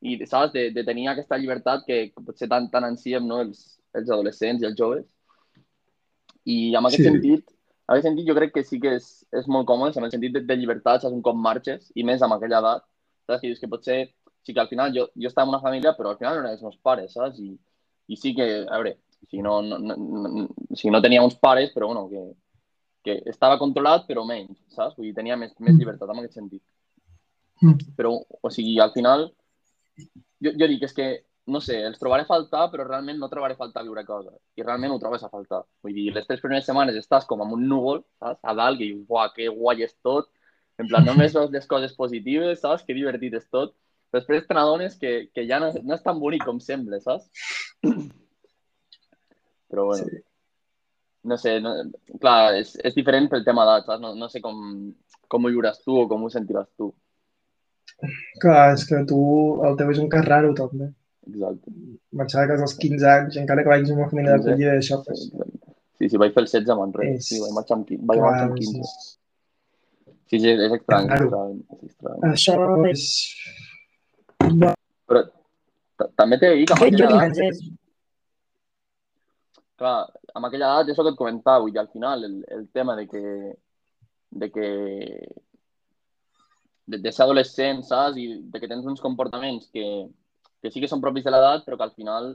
i 0.00 0.16
saps, 0.26 0.52
de, 0.52 0.70
de 0.70 0.84
tenir 0.86 1.08
aquesta 1.10 1.38
llibertat 1.38 1.84
que, 1.86 2.12
potser 2.24 2.48
tant, 2.48 2.68
tant 2.70 2.84
ansiem 2.86 3.24
no? 3.26 3.40
els, 3.42 3.78
els 3.94 4.10
adolescents 4.10 4.62
i 4.62 4.66
els 4.68 4.76
joves. 4.78 5.04
I 6.46 6.74
en 6.74 6.84
aquest 6.86 7.02
Sí. 7.02 7.08
sentit, 7.08 7.50
en 7.88 7.94
aquest 7.94 8.06
sentit 8.06 8.28
jo 8.28 8.34
crec 8.36 8.52
que 8.54 8.64
sí 8.64 8.78
que 8.80 8.94
és, 8.96 9.08
és 9.32 9.48
molt 9.48 9.66
còmode, 9.66 9.96
en 9.98 10.04
el 10.04 10.10
sentit 10.12 10.32
de, 10.32 10.40
de 10.46 10.56
llibertat, 10.56 11.02
saps, 11.02 11.12
un 11.14 11.22
cop 11.22 11.36
marxes, 11.36 11.90
i 11.94 12.04
més 12.04 12.22
amb 12.22 12.36
aquella 12.36 12.60
edat, 12.62 12.84
saps, 13.26 13.40
que 13.40 13.48
dius 13.48 13.60
que 13.60 13.68
potser, 13.68 13.98
sí 14.46 14.54
que 14.54 14.60
al 14.60 14.68
final 14.70 14.92
jo, 14.94 15.08
jo 15.18 15.28
estava 15.28 15.48
en 15.48 15.54
una 15.54 15.60
família, 15.64 15.94
però 15.96 16.10
al 16.12 16.18
final 16.20 16.36
no 16.36 16.40
eren 16.44 16.52
els 16.54 16.62
meus 16.62 16.78
pares, 16.82 17.12
saps? 17.12 17.38
I, 17.40 17.58
i 18.08 18.16
sí 18.16 18.34
que, 18.36 18.46
a 18.64 18.78
veure, 18.78 18.96
si 19.28 19.42
no, 19.42 19.60
no, 19.62 19.78
no, 19.78 19.96
no, 19.98 20.48
si 20.78 20.90
no 20.94 21.02
tenia 21.02 21.24
uns 21.26 21.34
pares, 21.34 21.72
però 21.74 21.90
bueno, 21.90 22.06
que, 22.08 22.22
que 23.04 23.22
estava 23.28 23.58
controlat, 23.58 24.06
però 24.08 24.24
menys, 24.24 24.56
saps? 24.72 24.96
Vull 24.96 25.10
dir, 25.10 25.14
tenia 25.18 25.36
més, 25.36 25.52
més 25.58 25.74
Mm. 25.74 25.78
llibertat 25.82 26.08
en 26.14 26.22
aquest 26.22 26.38
sentit. 26.38 26.62
Mm. 27.60 27.92
Però, 27.98 28.14
o 28.40 28.50
sigui, 28.54 28.78
al 28.80 28.92
final, 28.94 29.32
jo, 30.44 30.52
jo 30.52 30.68
dic, 30.70 30.82
és 30.88 30.94
que, 30.96 31.06
no 31.48 31.60
sé, 31.64 31.78
els 31.88 31.98
trobaré 32.00 32.24
a 32.26 32.28
faltar, 32.28 32.66
però 32.72 32.84
realment 32.86 33.18
no 33.18 33.28
trobaré 33.32 33.54
a 33.56 33.60
faltar 33.60 33.82
viure 33.86 34.04
casa. 34.06 34.34
I 34.58 34.62
realment 34.66 34.92
ho 34.94 34.98
trobes 35.02 35.22
a 35.24 35.30
faltar. 35.32 35.62
Vull 35.82 35.94
dir, 35.96 36.10
les 36.14 36.26
tres 36.28 36.42
primeres 36.44 36.66
setmanes 36.68 36.98
estàs 37.00 37.26
com 37.26 37.40
amb 37.44 37.56
un 37.56 37.66
núvol, 37.70 38.02
saps? 38.20 38.40
A 38.44 38.54
dalt, 38.58 38.78
que 38.78 38.90
dius, 38.90 39.04
uah, 39.08 39.30
que 39.34 39.48
guai 39.48 39.82
és 39.88 39.94
tot. 40.04 40.28
En 40.78 40.86
plan, 40.90 41.04
només 41.06 41.32
veus 41.38 41.50
les 41.54 41.66
coses 41.66 41.94
positives, 41.96 42.60
saps? 42.62 42.84
Que 42.86 42.94
divertit 42.96 43.34
és 43.40 43.48
tot. 43.50 43.74
Però 44.10 44.20
després 44.22 44.46
te 44.48 44.54
n'adones 44.56 44.94
que, 45.00 45.28
que 45.34 45.44
ja 45.48 45.58
no, 45.60 45.72
no 45.84 45.96
és 45.96 46.04
tan 46.04 46.20
bonic 46.20 46.44
com 46.46 46.60
sembla, 46.64 47.00
saps? 47.04 47.28
Però 49.68 49.84
bueno, 49.84 50.04
Sí. 50.08 50.22
no 51.28 51.36
sé, 51.36 51.58
no, 51.60 51.74
clar, 52.22 52.54
és, 52.56 52.70
és 52.84 52.94
diferent 52.96 53.26
pel 53.28 53.44
tema 53.44 53.64
d'edat, 53.66 53.84
saps? 53.88 54.00
No, 54.00 54.14
no 54.16 54.28
sé 54.32 54.40
com, 54.40 54.94
com 55.28 55.44
ho 55.44 55.50
viuràs 55.52 55.82
tu 55.84 55.96
o 56.00 56.06
com 56.08 56.24
ho 56.24 56.30
sentiràs 56.32 56.70
tu. 56.76 56.92
Clar, 58.40 58.74
és 58.74 58.84
que 58.86 59.00
tu, 59.10 59.18
el 59.66 59.76
teu 59.76 59.90
és 59.90 59.98
un 59.98 60.08
cas 60.08 60.24
raro, 60.24 60.52
també. 60.54 60.86
Exacte. 61.28 61.72
Marxar 62.12 62.44
de 62.46 62.52
casa 62.52 62.62
als 62.68 62.76
15 62.78 63.06
anys, 63.10 63.36
encara 63.42 63.62
que 63.64 63.68
vagis 63.72 63.90
a 63.90 63.94
una 63.94 64.08
família 64.08 64.36
15. 64.36 64.44
d'acollida, 64.46 64.76
això, 64.78 65.02
pues, 65.04 65.30
Sí, 65.98 66.06
sí, 66.08 66.16
vaig 66.16 66.30
fer 66.32 66.42
el 66.44 66.46
16 66.46 66.68
a 66.70 66.76
Manresa. 66.78 67.10
És- 67.18 67.26
Sí, 67.26 67.40
vaig 67.42 67.52
marxar 67.56 67.76
amb, 67.76 67.88
vaig 67.90 68.20
marxar 68.22 68.44
amb 68.44 68.52
clar, 68.54 68.58
15. 68.60 68.78
és- 68.80 69.18
Sí, 70.30 70.38
sí, 70.38 70.48
és 70.48 70.72
estrany. 70.76 71.04
És 71.04 71.08
Claro. 71.08 71.24
estrany, 71.26 71.56
és 71.82 71.90
estrany. 71.90 72.20
Això 72.30 72.86
és... 72.86 73.02
Però 75.08 75.22
ta- 75.96 76.08
també 76.14 76.38
t'he 76.38 76.48
de 76.52 76.54
dir 76.60 76.66
que 76.66 76.74
amb 76.74 76.82
aquella 76.82 77.26
edat, 77.26 77.58
clar, 79.78 79.96
amb 80.34 80.46
aquella 80.46 80.66
edat, 80.70 80.88
és 80.92 80.98
el 80.98 81.04
que 81.08 81.10
et 81.14 81.18
comentava, 81.18 81.60
vull 81.64 81.72
dir, 81.72 81.80
al 81.80 81.88
final, 81.92 82.24
el, 82.24 82.44
el 82.48 82.68
tema 82.68 82.94
de 82.96 83.06
que, 83.08 83.22
de 84.30 84.50
que 84.50 84.68
de, 86.88 86.98
de 87.04 87.12
ser 87.12 87.24
adolescent, 87.26 87.82
saps? 87.86 88.18
I 88.18 88.26
de 88.52 88.60
que 88.60 88.68
tens 88.70 88.86
uns 88.88 89.02
comportaments 89.04 89.68
que, 89.74 89.86
que 90.62 90.72
sí 90.72 90.82
que 90.82 90.90
són 90.90 91.02
propis 91.04 91.26
de 91.26 91.34
l'edat, 91.34 91.66
però 91.66 91.78
que 91.78 91.86
al 91.86 91.96
final 91.96 92.32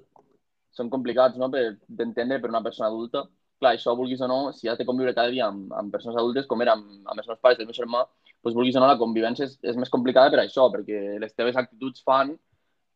són 0.73 0.89
complicats 0.93 1.37
no? 1.37 1.49
d'entendre 1.53 2.39
per 2.41 2.51
una 2.51 2.63
persona 2.65 2.89
adulta. 2.89 3.25
clar, 3.63 3.77
això, 3.77 3.93
vulguis 3.95 4.19
o 4.19 4.27
no, 4.27 4.37
si 4.51 4.67
has 4.67 4.77
de 4.77 4.83
conviure 4.83 5.13
cada 5.15 5.31
dia 5.31 5.45
amb, 5.47 5.69
amb 5.79 5.91
persones 5.93 6.17
adultes, 6.19 6.47
com 6.49 6.61
era 6.61 6.73
amb, 6.75 6.87
amb 7.07 7.19
els 7.21 7.29
meus 7.29 7.39
pares 7.39 7.59
i 7.59 7.63
el 7.63 7.69
meu 7.69 7.77
germà, 7.77 8.01
doncs, 8.43 8.55
vulguis 8.57 8.75
o 8.75 8.81
no, 8.81 8.89
la 8.89 8.97
convivència 8.99 9.45
és, 9.45 9.53
és 9.71 9.77
més 9.79 9.91
complicada 9.93 10.33
per 10.33 10.41
això, 10.41 10.65
perquè 10.73 11.13
les 11.21 11.31
teves 11.37 11.55
actituds 11.61 12.03
fan 12.03 12.33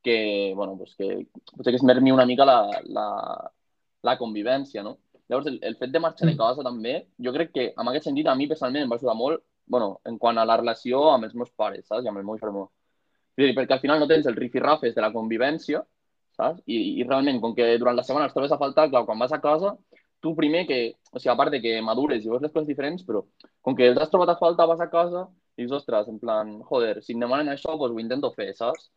que, 0.03 0.17
bueno, 0.57 0.75
pues 0.77 0.95
que 0.99 1.27
potser 1.53 1.71
que 1.71 1.79
es 1.79 1.85
mermi 1.87 2.11
una 2.11 2.25
mica 2.25 2.43
la, 2.49 2.57
la, 2.83 3.07
la 4.03 4.17
convivència, 4.19 4.83
no? 4.83 4.97
Llavors, 5.29 5.47
el, 5.53 5.59
el 5.69 5.77
fet 5.79 5.93
de 5.93 6.03
marxar 6.03 6.27
de 6.27 6.35
casa 6.39 6.63
també, 6.67 6.97
jo 7.23 7.31
crec 7.35 7.53
que 7.55 7.69
en 7.71 7.91
aquest 7.91 8.09
sentit 8.09 8.27
a 8.27 8.35
mi 8.35 8.47
personalment 8.51 8.85
em 8.85 8.91
va 8.91 8.99
ajudar 8.99 9.15
molt, 9.19 9.43
bueno, 9.67 9.99
en 10.05 10.17
quant 10.17 10.37
a 10.37 10.45
la 10.47 10.57
relació 10.57 11.03
amb 11.11 11.27
els 11.27 11.35
meus 11.35 11.51
pares, 11.51 11.85
saps? 11.87 12.05
I 12.05 12.11
amb 12.11 12.21
el 12.21 12.25
meu 12.27 12.39
germà. 12.41 12.65
Perquè 13.37 13.75
al 13.75 13.83
final 13.83 14.01
no 14.01 14.09
tens 14.09 14.25
el 14.25 14.35
rifirrafes 14.35 14.95
de 14.95 15.03
la 15.03 15.11
convivència, 15.13 15.83
saps? 16.37 16.63
I, 16.65 16.77
I 17.01 17.07
realment, 17.07 17.41
com 17.43 17.55
que 17.57 17.69
durant 17.77 17.97
la 17.97 18.05
setmana 18.07 18.29
els 18.29 18.35
trobes 18.35 18.53
a 18.53 18.59
faltar, 18.61 18.89
clar, 18.93 19.05
quan 19.05 19.19
vas 19.19 19.35
a 19.35 19.41
casa, 19.43 19.75
tu 20.23 20.33
primer 20.35 20.65
que, 20.69 20.79
o 21.11 21.19
sigui, 21.19 21.31
a 21.33 21.37
part 21.39 21.53
de 21.53 21.61
que 21.61 21.75
madures 21.85 22.23
i 22.23 22.31
veus 22.31 22.41
les 22.41 22.53
coses 22.53 22.69
diferents, 22.69 23.03
però 23.05 23.23
com 23.61 23.75
que 23.77 23.91
els 23.91 23.99
has 24.01 24.09
trobat 24.13 24.33
a 24.33 24.39
falta, 24.39 24.65
vas 24.69 24.81
a 24.81 24.89
casa 24.89 25.27
i 25.57 25.65
dius, 25.65 25.73
ostres, 25.79 26.07
en 26.07 26.19
plan, 26.21 26.59
joder, 26.69 27.01
si 27.01 27.15
em 27.15 27.21
demanen 27.23 27.49
això, 27.49 27.73
doncs 27.77 27.95
ho 27.95 28.01
intento 28.01 28.29
fer, 28.35 28.51
saps? 28.57 28.91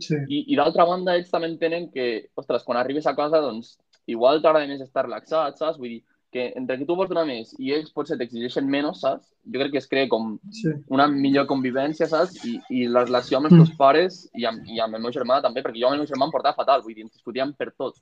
Sí. 0.00 0.16
I, 0.28 0.40
i 0.52 0.58
d'altra 0.58 0.84
banda, 0.88 1.16
ells 1.16 1.30
també 1.32 1.48
entenen 1.48 1.88
que, 1.92 2.08
ostres, 2.40 2.64
quan 2.66 2.80
arribes 2.80 3.08
a 3.08 3.14
casa, 3.16 3.40
doncs, 3.44 3.78
igual 4.12 4.42
t'agrada 4.44 4.68
més 4.68 4.84
estar 4.84 5.06
relaxat, 5.06 5.60
saps? 5.60 5.80
Vull 5.80 5.96
dir, 5.96 6.02
que 6.32 6.52
entre 6.56 6.78
que 6.78 6.86
tu 6.88 6.94
vols 6.96 7.10
donar 7.10 7.26
més 7.28 7.50
i 7.60 7.72
ells 7.76 7.90
potser 7.92 8.16
t'exigeixen 8.16 8.64
menys, 8.68 9.02
saps? 9.04 9.26
Jo 9.52 9.60
crec 9.60 9.72
que 9.72 9.78
es 9.82 9.88
crea 9.88 10.08
com 10.08 10.38
Sí. 10.50 10.70
una 10.88 11.06
millor 11.06 11.46
convivència, 11.46 12.06
saps? 12.08 12.38
I, 12.48 12.58
i 12.70 12.86
la 12.88 13.04
relació 13.04 13.36
amb 13.36 13.46
els 13.50 13.54
Mm. 13.54 13.64
teus 13.64 13.76
pares 13.76 14.30
i 14.34 14.46
amb, 14.48 14.64
i 14.66 14.80
amb 14.80 14.94
el 14.96 15.02
meu 15.02 15.12
germà 15.12 15.42
també, 15.42 15.62
perquè 15.62 15.78
jo 15.80 15.86
amb 15.86 15.94
el 15.94 16.00
meu 16.00 16.06
germà 16.08 16.24
em 16.24 16.30
portava 16.32 16.56
fatal, 16.56 16.80
vull 16.82 16.94
dir, 16.94 17.02
ens 17.04 17.12
discutíem 17.12 17.52
per 17.54 17.70
tot. 17.76 17.94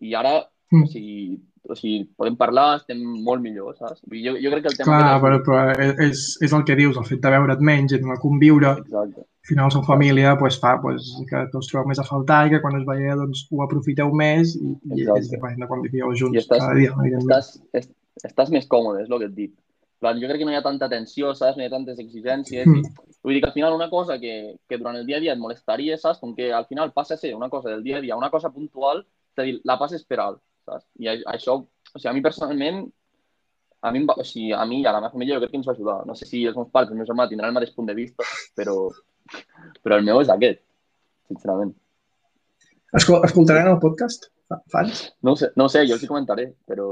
I 0.00 0.14
ara, 0.14 0.48
Mm. 0.70 0.82
o 0.84 0.86
sigui, 0.92 1.38
o 1.68 1.74
sigui, 1.76 2.04
podem 2.16 2.36
parlar, 2.36 2.78
estem 2.78 3.00
molt 3.24 3.42
millor, 3.44 3.74
saps? 3.76 4.02
Jo, 4.08 4.34
jo 4.40 4.50
crec 4.52 4.62
que 4.66 4.70
el 4.72 4.76
tema... 4.76 4.88
Clar, 4.88 5.14
aquest 5.16 5.24
però, 5.24 5.38
però 5.46 6.04
és, 6.06 6.22
és 6.44 6.54
el 6.56 6.64
que 6.64 6.76
dius, 6.78 6.96
el 7.00 7.06
fet 7.08 7.20
de 7.24 7.32
veure't 7.34 7.62
menys 7.64 7.92
de 7.94 8.00
no 8.04 8.16
conviure, 8.20 8.74
Exacte. 8.82 9.24
al 9.24 9.48
final 9.48 9.72
som 9.72 9.84
família, 9.86 10.34
doncs 10.40 10.58
fa 10.60 10.74
doncs, 10.82 11.08
que 11.28 11.44
us 11.60 11.70
trobeu 11.70 11.88
més 11.88 12.00
a 12.00 12.06
faltar 12.08 12.46
i 12.46 12.52
que 12.54 12.60
quan 12.64 12.76
us 12.80 12.86
veieu 12.88 13.16
doncs, 13.20 13.46
ho 13.50 13.62
aprofiteu 13.64 14.12
més 14.12 14.56
i, 14.56 14.74
i 14.74 15.00
Exacte. 15.02 15.20
és 15.22 15.30
diferent 15.32 15.64
de 15.64 15.70
quan 15.70 15.84
vivíeu 15.84 16.12
junts 16.14 16.36
I 16.36 16.42
estàs- 16.44 16.64
cada 16.64 16.76
dia. 16.76 16.92
Estàs, 17.20 17.50
est, 17.72 17.92
estàs 18.24 18.52
més 18.52 18.68
còmode, 18.68 19.04
és 19.04 19.10
el 19.10 19.18
que 19.24 19.30
et 19.32 19.36
dic. 19.36 19.54
Plan, 20.00 20.20
Jo 20.20 20.28
crec 20.30 20.38
que 20.38 20.46
no 20.46 20.52
hi 20.52 20.58
ha 20.60 20.62
tanta 20.62 20.88
tensió, 20.88 21.32
saps? 21.34 21.56
No 21.56 21.64
hi 21.64 21.66
ha 21.66 21.72
tantes 21.72 21.98
exigències. 21.98 22.68
Mm. 22.68 22.84
I, 22.84 23.16
vull 23.24 23.34
dir 23.34 23.40
que 23.42 23.48
al 23.48 23.56
final 23.56 23.74
una 23.74 23.88
cosa 23.90 24.18
que, 24.20 24.54
que 24.68 24.78
durant 24.78 24.94
el 24.96 25.06
dia 25.08 25.16
a 25.16 25.20
dia 25.20 25.32
et 25.34 25.40
molestaria, 25.42 25.96
saps? 25.98 26.20
Com 26.20 26.36
que 26.36 26.52
al 26.52 26.68
final 26.68 26.92
passa 26.94 27.16
a 27.16 27.18
ser 27.18 27.34
una 27.34 27.48
cosa 27.50 27.72
del 27.72 27.82
dia 27.82 27.96
a 27.98 28.00
dia, 28.04 28.16
una 28.16 28.30
cosa 28.30 28.52
puntual, 28.54 29.02
és 29.34 29.42
a 29.42 29.46
dir, 29.48 29.56
la 29.66 29.76
passes 29.80 30.04
per 30.06 30.20
alt, 30.22 30.38
saps? 30.68 30.86
I 31.02 31.10
això, 31.34 31.58
o 31.58 31.98
sigui, 31.98 32.10
a 32.12 32.14
mi 32.16 32.22
personalment, 32.24 32.84
a 33.80 33.92
mi, 33.94 34.04
va, 34.08 34.14
o 34.18 34.24
sigui, 34.26 34.52
a 34.52 34.64
mi 34.66 34.80
i 34.82 34.86
a 34.86 34.92
la 34.94 35.00
meva 35.02 35.12
família 35.14 35.36
jo 35.36 35.42
crec 35.44 35.52
que 35.52 35.60
ens 35.60 35.68
va 35.68 35.74
ajudar. 35.76 35.98
No 36.06 36.14
sé 36.18 36.26
si 36.30 36.44
els 36.46 36.56
meus 36.58 36.70
pares 36.74 36.90
el 36.92 36.98
meu 37.00 37.06
germà 37.08 37.28
tindran 37.30 37.52
el 37.52 37.58
mateix 37.60 37.74
punt 37.76 37.86
de 37.90 37.94
vista, 37.98 38.24
però, 38.58 38.78
però 39.84 39.98
el 40.00 40.06
meu 40.08 40.20
és 40.24 40.32
aquest, 40.34 40.62
sincerament. 41.30 41.74
Escol 42.98 43.24
escoltaran 43.26 43.68
el 43.68 43.78
podcast? 43.82 44.30
Fa- 44.48 44.62
Fans? 44.72 45.02
No 45.20 45.34
ho 45.34 45.36
sé, 45.36 45.50
no 45.60 45.66
ho 45.66 45.68
sé 45.68 45.82
jo 45.86 45.92
els 45.98 46.02
hi 46.04 46.08
comentaré, 46.08 46.46
però 46.66 46.86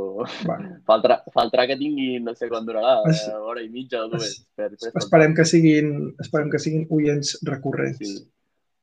Bueno, 0.45 0.75
faltarà, 0.89 1.23
faltarà 1.33 1.65
que 1.71 1.79
tingui, 1.81 2.19
no 2.21 2.35
sé 2.37 2.51
quan 2.53 2.67
durarà, 2.69 2.99
Es- 3.09 3.23
eh, 3.31 3.33
hora 3.35 3.63
i 3.65 3.71
mitja 3.73 4.03
o 4.05 4.11
dues. 4.13 4.43
Per, 4.55 4.67
per 4.69 4.75
escoltar. 4.77 5.03
esperem 5.03 5.35
que 5.39 5.47
siguin, 5.49 5.89
esperem 6.21 6.51
que 6.53 6.61
siguin 6.61 6.85
oients 6.93 7.39
recurrents. 7.49 8.03
Sí. 8.05 8.27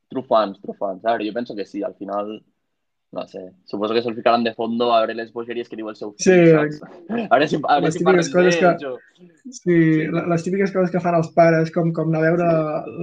True 0.09 0.25
fans, 0.29 0.57
true 0.61 0.73
fans. 0.79 1.05
A 1.05 1.11
veure, 1.13 1.27
jo 1.29 1.35
penso 1.37 1.55
que 1.55 1.67
sí, 1.69 1.83
al 1.85 1.93
final, 2.01 2.33
no 3.13 3.27
sé, 3.29 3.41
suposo 3.69 3.93
que 3.93 4.01
se'l 4.01 4.15
ficaran 4.17 4.43
de 4.43 4.55
fondo 4.57 4.87
a 4.91 4.99
veure 5.03 5.13
les 5.19 5.31
bogeries 5.31 5.67
que 5.69 5.77
diu 5.77 5.87
el 5.91 5.95
seu 5.95 6.15
fill, 6.17 6.23
Sí? 6.25 6.79
A 7.29 7.35
veure 7.37 7.47
si, 7.47 7.59
a 7.61 7.75
veure 7.75 7.85
les 7.85 7.93
si 7.99 8.03
parlen 8.07 8.29
coses 8.33 8.57
que- 8.57 8.87
o... 8.89 8.97
Sí, 9.53 10.07
la- 10.11 10.25
les 10.31 10.43
típiques 10.43 10.71
coses 10.73 10.89
que 10.91 10.99
fan 11.03 11.15
els 11.19 11.29
pares, 11.35 11.69
com, 11.75 11.91
com 11.93 12.09
anar 12.09 12.23
a 12.23 12.31
veure 12.31 12.47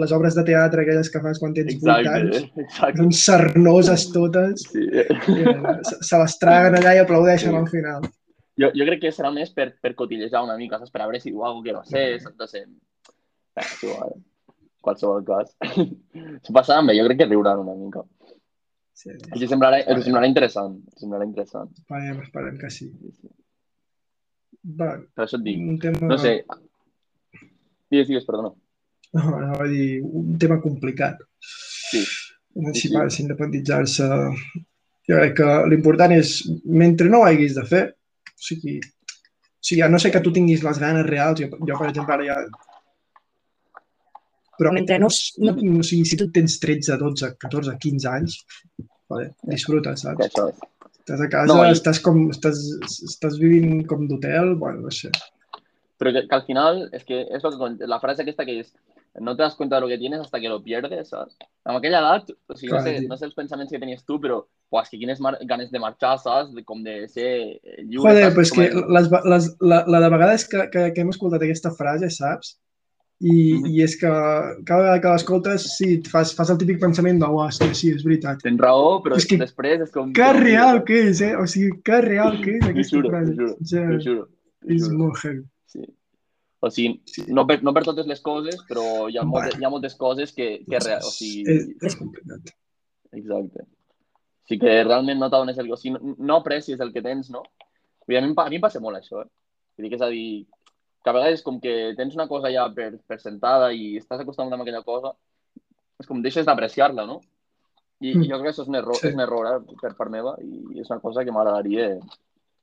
les 0.02 0.12
obres 0.16 0.34
de 0.34 0.42
teatre, 0.48 0.82
aquelles 0.82 1.10
que 1.14 1.20
fas 1.22 1.38
quan 1.38 1.54
tens 1.54 1.76
8 1.76 1.78
Exacte, 1.78 2.14
anys, 2.18 2.36
eh? 2.40 2.64
exacte. 2.64 2.98
són 3.04 3.12
sarnoses 3.20 4.06
totes, 4.12 4.64
Sí. 4.72 4.86
que 4.90 5.54
se, 5.88 6.00
se 6.10 6.18
les 6.24 6.38
traguen 6.42 6.78
allà 6.80 6.96
i 6.98 7.02
aplaudeixen 7.04 7.54
al 7.54 7.68
final. 7.70 8.02
Jo, 8.60 8.68
jo 8.76 8.84
crec 8.90 9.00
que 9.06 9.12
serà 9.14 9.30
més 9.32 9.54
per, 9.56 9.70
per 9.80 9.94
cotillejar 9.96 10.42
una 10.44 10.56
mica, 10.58 10.76
saps? 10.82 10.90
Per 10.92 11.00
a 11.00 11.06
veure 11.06 11.20
si 11.22 11.30
diu 11.30 11.44
alguna 11.46 11.64
que 11.68 11.76
no 11.78 11.84
sé, 11.86 12.02
saps? 12.20 12.36
No 12.36 12.50
sé. 12.50 12.66
Eh, 13.56 13.68
igual. 13.86 14.18
Qualsevol 14.84 15.22
cas. 15.24 15.54
S'ho 16.44 16.52
passaran 16.56 16.86
bé, 16.88 16.98
jo 16.98 17.06
crec 17.06 17.18
que 17.22 17.28
riuran 17.30 17.62
una 17.62 17.74
mica. 17.78 18.02
Sí, 19.00 19.12
Els 19.16 19.44
hi 19.44 19.48
semblarà, 19.48 19.78
els 19.88 20.02
semblarà 20.04 20.28
interessant. 20.28 20.74
Els 20.92 21.04
semblarà 21.04 21.24
interessant. 21.24 21.70
esperem, 21.78 22.18
esperem 22.26 22.58
que 22.60 22.70
sí. 22.74 22.90
Sí, 22.90 23.12
sí. 23.16 23.30
Va, 24.80 24.90
Per 25.16 25.24
això 25.24 25.38
et 25.38 25.46
dic. 25.46 25.62
un 25.72 25.78
tema... 25.80 26.08
No 26.10 26.18
sé. 26.20 26.34
Digues, 27.90 28.10
digues, 28.10 28.26
perdona. 28.28 28.52
No, 29.16 29.22
anava 29.38 29.64
a 29.64 29.70
dir, 29.70 30.02
un 30.04 30.36
tema 30.42 30.60
complicat. 30.62 31.22
Sí. 31.40 32.02
Emancipar-se, 32.60 33.22
independitzar-se... 33.24 34.10
Jo 35.08 35.16
crec 35.18 35.32
que 35.40 35.46
l'important 35.72 36.12
és, 36.14 36.34
mentre 36.70 37.08
no 37.10 37.22
ho 37.22 37.26
haguis 37.26 37.56
de 37.56 37.64
fer, 37.66 37.80
o 38.30 38.42
sigui, 38.46 38.76
o 38.78 39.64
sigui, 39.64 39.80
a 39.82 39.88
no 39.90 39.98
sé 39.98 40.12
que 40.14 40.20
tu 40.22 40.30
tinguis 40.36 40.60
les 40.62 40.78
ganes 40.78 41.08
reals, 41.08 41.40
jo, 41.40 41.48
jo 41.66 41.78
per 41.80 41.88
exemple, 41.88 42.14
ara 42.14 42.28
ja... 42.28 42.36
Però 44.60 44.72
Mentre 44.76 44.98
no, 45.00 45.08
no, 45.40 45.54
o 45.80 45.84
sigui, 45.86 46.04
si 46.04 46.18
tu 46.20 46.26
tens 46.34 46.58
13, 46.60 46.98
12, 47.00 47.30
14, 47.40 47.78
15 47.80 48.08
anys, 48.10 48.34
vale, 49.08 49.30
disfruta, 49.48 49.94
saps? 49.96 50.26
això 50.28 50.50
és. 50.50 50.58
Estàs 51.00 51.22
a 51.24 51.28
casa, 51.32 51.48
No, 51.48 51.64
i- 51.64 51.72
estàs, 51.72 51.98
com, 52.04 52.26
estàs, 52.30 52.60
estàs 53.08 53.38
vivint 53.40 53.86
com 53.88 54.04
d'hotel, 54.06 54.52
bueno, 54.60 54.84
no 54.84 54.92
sé. 54.94 55.08
Pero 55.98 56.12
que, 56.12 56.26
que 56.28 56.34
al 56.36 56.44
final, 56.44 56.88
es 56.92 57.04
que 57.04 57.26
lo 57.42 57.50
que 57.78 57.86
la 57.86 58.00
frase 58.00 58.24
que 58.24 58.30
está 58.30 58.44
que 58.44 58.60
es 58.60 58.74
no 59.18 59.34
te 59.34 59.42
das 59.42 59.56
cuenta 59.56 59.76
de 59.76 59.80
lo 59.80 59.88
que 59.88 59.98
tienes 59.98 60.20
hasta 60.20 60.38
que 60.38 60.48
lo 60.48 60.62
pierdes, 60.62 61.08
¿sabes? 61.08 61.34
Amb 61.64 61.78
aquella 61.78 61.98
edat, 61.98 62.30
o 62.46 62.54
sigui, 62.54 62.70
no, 62.70 62.76
Clar, 62.78 62.84
sé, 62.84 62.98
tio. 63.00 63.08
no 63.08 63.16
sé 63.16 63.24
els 63.26 63.34
pensaments 63.34 63.72
que 63.72 63.80
tenies 63.80 64.04
tu, 64.04 64.20
però 64.20 64.44
pues, 64.70 64.88
que 64.88 64.98
quines 65.00 65.18
ganes 65.50 65.70
de 65.72 65.80
marxar, 65.82 66.18
saps? 66.22 66.54
De, 66.54 66.62
com 66.64 66.84
de 66.84 67.08
ser 67.08 67.58
eh, 67.58 67.82
lliure. 67.82 68.06
Joder, 68.12 68.28
saps? 68.28 68.36
però 68.36 68.44
és 68.46 68.52
que 68.54 68.68
les, 68.96 69.10
les, 69.34 69.48
la, 69.72 69.84
la 69.88 70.00
de 70.04 70.10
vegades 70.14 70.46
que, 70.46 70.68
que, 70.70 70.92
que 70.94 71.00
hem 71.02 71.10
escoltat 71.10 71.42
aquesta 71.42 71.72
frase, 71.74 72.10
saps? 72.14 72.54
I, 73.20 73.32
i 73.68 73.82
és 73.84 73.98
que 74.00 74.08
cada 74.64 74.80
vegada 74.80 75.00
que 75.02 75.10
l'escoltes, 75.12 75.64
sí, 75.76 75.90
et 75.98 76.06
fas, 76.08 76.30
fas 76.32 76.48
el 76.54 76.56
típic 76.56 76.78
pensament 76.80 77.18
de, 77.20 77.26
oh, 77.28 77.42
hòstia, 77.44 77.74
sí, 77.76 77.90
és 77.92 78.00
veritat. 78.06 78.38
Tens 78.40 78.60
raó, 78.62 78.94
però 79.04 79.18
És 79.20 79.26
que 79.28 79.36
després 79.36 79.82
és 79.84 79.90
com... 79.92 80.12
Que 80.16 80.30
real 80.38 80.80
que 80.88 81.02
és, 81.10 81.20
eh? 81.26 81.34
O 81.36 81.44
sigui, 81.50 81.74
que 81.84 81.98
real 82.00 82.38
que 82.40 82.54
és 82.56 82.64
aquesta 82.70 82.96
juro, 82.96 83.10
frase. 83.12 83.34
juro, 83.36 83.50
Ja, 83.68 83.82
juro. 84.00 84.24
t'ho 84.64 84.72
és 84.72 84.80
juro. 84.86 84.98
molt 85.02 85.20
heavy. 85.24 85.42
Sí. 85.68 85.84
O 86.64 86.70
sigui, 86.72 86.94
Sí. 87.12 87.26
no 87.28 87.44
per, 87.46 87.58
no 87.62 87.74
per 87.76 87.84
totes 87.84 88.08
les 88.08 88.22
coses, 88.24 88.56
però 88.68 88.86
hi 89.10 89.18
ha, 89.18 89.22
Bueno. 89.22 89.34
moltes, 89.34 89.60
hi 89.60 89.64
ha 89.68 89.72
moltes 89.76 89.94
coses 90.00 90.32
que, 90.32 90.48
que 90.64 90.80
real, 90.80 91.04
o 91.04 91.12
sigui, 91.12 91.44
És, 91.58 91.68
és 91.90 91.96
complicat. 92.00 92.54
Exacte. 93.12 93.66
Sí 94.48 94.58
que 94.58 94.78
realment 94.82 95.20
no 95.20 95.28
t'adones 95.28 95.58
el... 95.60 95.68
O 95.70 95.76
sigui, 95.76 95.92
no, 95.98 96.16
no 96.18 96.36
aprecies 96.40 96.80
el 96.80 96.92
que 96.92 97.02
tens, 97.04 97.28
no? 97.30 97.42
Dir, 98.08 98.16
a 98.16 98.24
mi, 98.24 98.32
a 98.34 98.48
mi 98.48 98.56
em 98.56 98.64
passa 98.64 98.80
molt 98.80 98.96
això, 98.96 99.20
eh? 99.22 99.28
Vull 99.76 99.84
dir 99.86 99.90
que 99.92 100.00
és 100.00 100.02
a 100.02 100.08
dir, 100.10 100.46
que 101.02 101.10
a 101.10 101.14
vegades 101.16 101.42
com 101.42 101.58
que 101.60 101.94
tens 101.96 102.14
una 102.14 102.26
cosa 102.28 102.50
ja 102.52 102.66
per, 102.74 102.90
per 103.08 103.18
sentada 103.20 103.72
i 103.72 103.96
estàs 103.98 104.20
acostumat 104.20 104.52
amb 104.52 104.62
aquella 104.66 104.82
cosa, 104.84 105.14
és 106.00 106.06
com 106.08 106.20
deixes 106.22 106.46
d'apreciar-la, 106.46 107.06
no? 107.06 107.20
I, 108.00 108.14
Mm. 108.14 108.22
i 108.24 108.28
jo 108.30 108.36
crec 108.40 108.46
que 108.46 108.52
això 108.54 108.62
és 108.64 108.68
un 108.72 108.76
error, 108.78 108.96
Sí. 108.96 109.08
és 109.08 109.14
un 109.14 109.20
error 109.20 109.46
eh, 109.50 109.74
per 109.80 109.90
part 109.96 110.10
meva 110.10 110.36
i 110.40 110.80
és 110.80 110.88
una 110.90 111.00
cosa 111.00 111.24
que 111.24 111.32
m'agradaria 111.32 111.98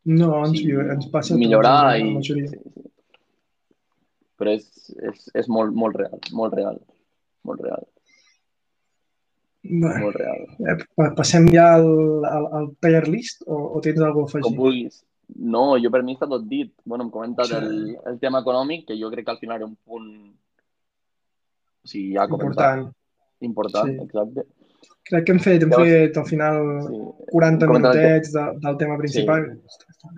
No, 0.05 0.45
ens, 0.45 0.57
sí, 0.57 0.71
ens 0.71 1.05
passa 1.13 1.33
a 1.35 1.37
millorar 1.37 1.75
a 1.91 1.97
i... 1.99 2.07
Sí, 2.23 2.47
sí. 2.47 2.57
Però 4.37 4.53
és, 4.53 4.65
és, 5.01 5.29
és 5.33 5.47
molt, 5.49 5.73
molt 5.73 5.95
real, 5.97 6.19
molt 6.31 6.53
real, 6.53 6.79
molt 7.43 7.61
real, 7.61 7.85
Bé, 9.67 9.93
molt 9.99 10.15
real. 10.15 10.43
eh, 10.69 10.77
pa- 10.95 11.09
passem 11.17 11.47
ja 11.51 11.73
al, 11.75 11.87
al, 12.25 12.45
al 12.59 12.67
player 12.79 13.07
list 13.09 13.41
o, 13.45 13.57
o 13.77 13.81
tens 13.81 13.99
alguna 13.99 14.25
cosa 14.25 14.37
a 14.37 14.41
Com 14.41 14.53
afegir? 14.53 14.57
vulguis. 14.61 14.99
No, 15.35 15.75
jo 15.77 15.89
per 15.91 16.03
mi 16.03 16.15
està 16.15 16.27
tot 16.29 16.45
dit. 16.47 16.71
Bueno, 16.85 17.03
hem 17.05 17.11
comentat 17.11 17.45
Sí. 17.47 17.55
el, 17.55 17.97
el 18.05 18.19
tema 18.19 18.39
econòmic, 18.39 18.85
que 18.87 18.97
jo 18.99 19.09
crec 19.11 19.25
que 19.25 19.31
al 19.31 19.39
final 19.39 19.57
era 19.57 19.65
un 19.65 19.75
punt... 19.75 20.33
O 21.83 21.87
sigui, 21.87 22.13
ja. 22.15 22.25
Important. 22.29 22.91
Important, 23.41 23.89
Sí. 23.91 24.03
exacte. 24.03 24.45
Crec 25.07 25.23
que 25.25 25.31
hem 25.31 25.39
fet, 25.39 25.61
hem 25.63 25.69
Llavors- 25.69 25.87
fet 25.89 26.17
al 26.17 26.25
final 26.25 26.57
Sí. 26.87 26.97
40 27.31 27.65
Hem 27.65 27.69
comentat 27.71 27.95
el 27.95 28.01
minutets 28.01 28.31
de, 28.33 28.43
del 28.65 28.77
tema 28.77 28.97
principal. 28.97 29.45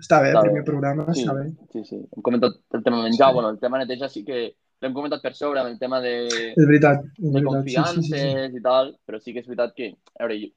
Està 0.00 0.20
bé, 0.22 0.30
Està 0.32 0.40
primer 0.42 0.62
bé. 0.62 0.64
programa, 0.64 1.14
Sí, 1.14 1.22
està 1.24 1.34
bé. 1.34 1.44
sí, 1.72 1.84
sí. 1.84 1.96
Hem 1.96 2.22
comentat 2.22 2.52
el 2.72 2.82
tema 2.82 3.02
menjar, 3.02 3.28
Sí. 3.28 3.34
bueno, 3.34 3.50
el 3.50 3.58
tema 3.60 3.78
neteja 3.78 4.08
sí 4.08 4.24
que 4.24 4.54
l'hem 4.80 4.92
comentat 4.94 5.22
per 5.22 5.34
sobre, 5.34 5.60
amb 5.60 5.68
el 5.70 5.78
tema 5.78 6.00
de, 6.00 6.26
És 6.26 6.66
veritat, 6.66 7.04
és 7.04 7.18
de 7.18 7.30
veritat. 7.30 7.34
Sí, 7.34 7.38
sí, 7.38 7.44
confiances 7.44 8.04
sí, 8.06 8.50
sí. 8.50 8.56
i 8.56 8.60
tal, 8.62 8.96
però 9.06 9.20
sí 9.20 9.32
que 9.32 9.40
és 9.40 9.46
veritat 9.46 9.74
que, 9.74 9.96
a 10.18 10.26
veure, 10.26 10.52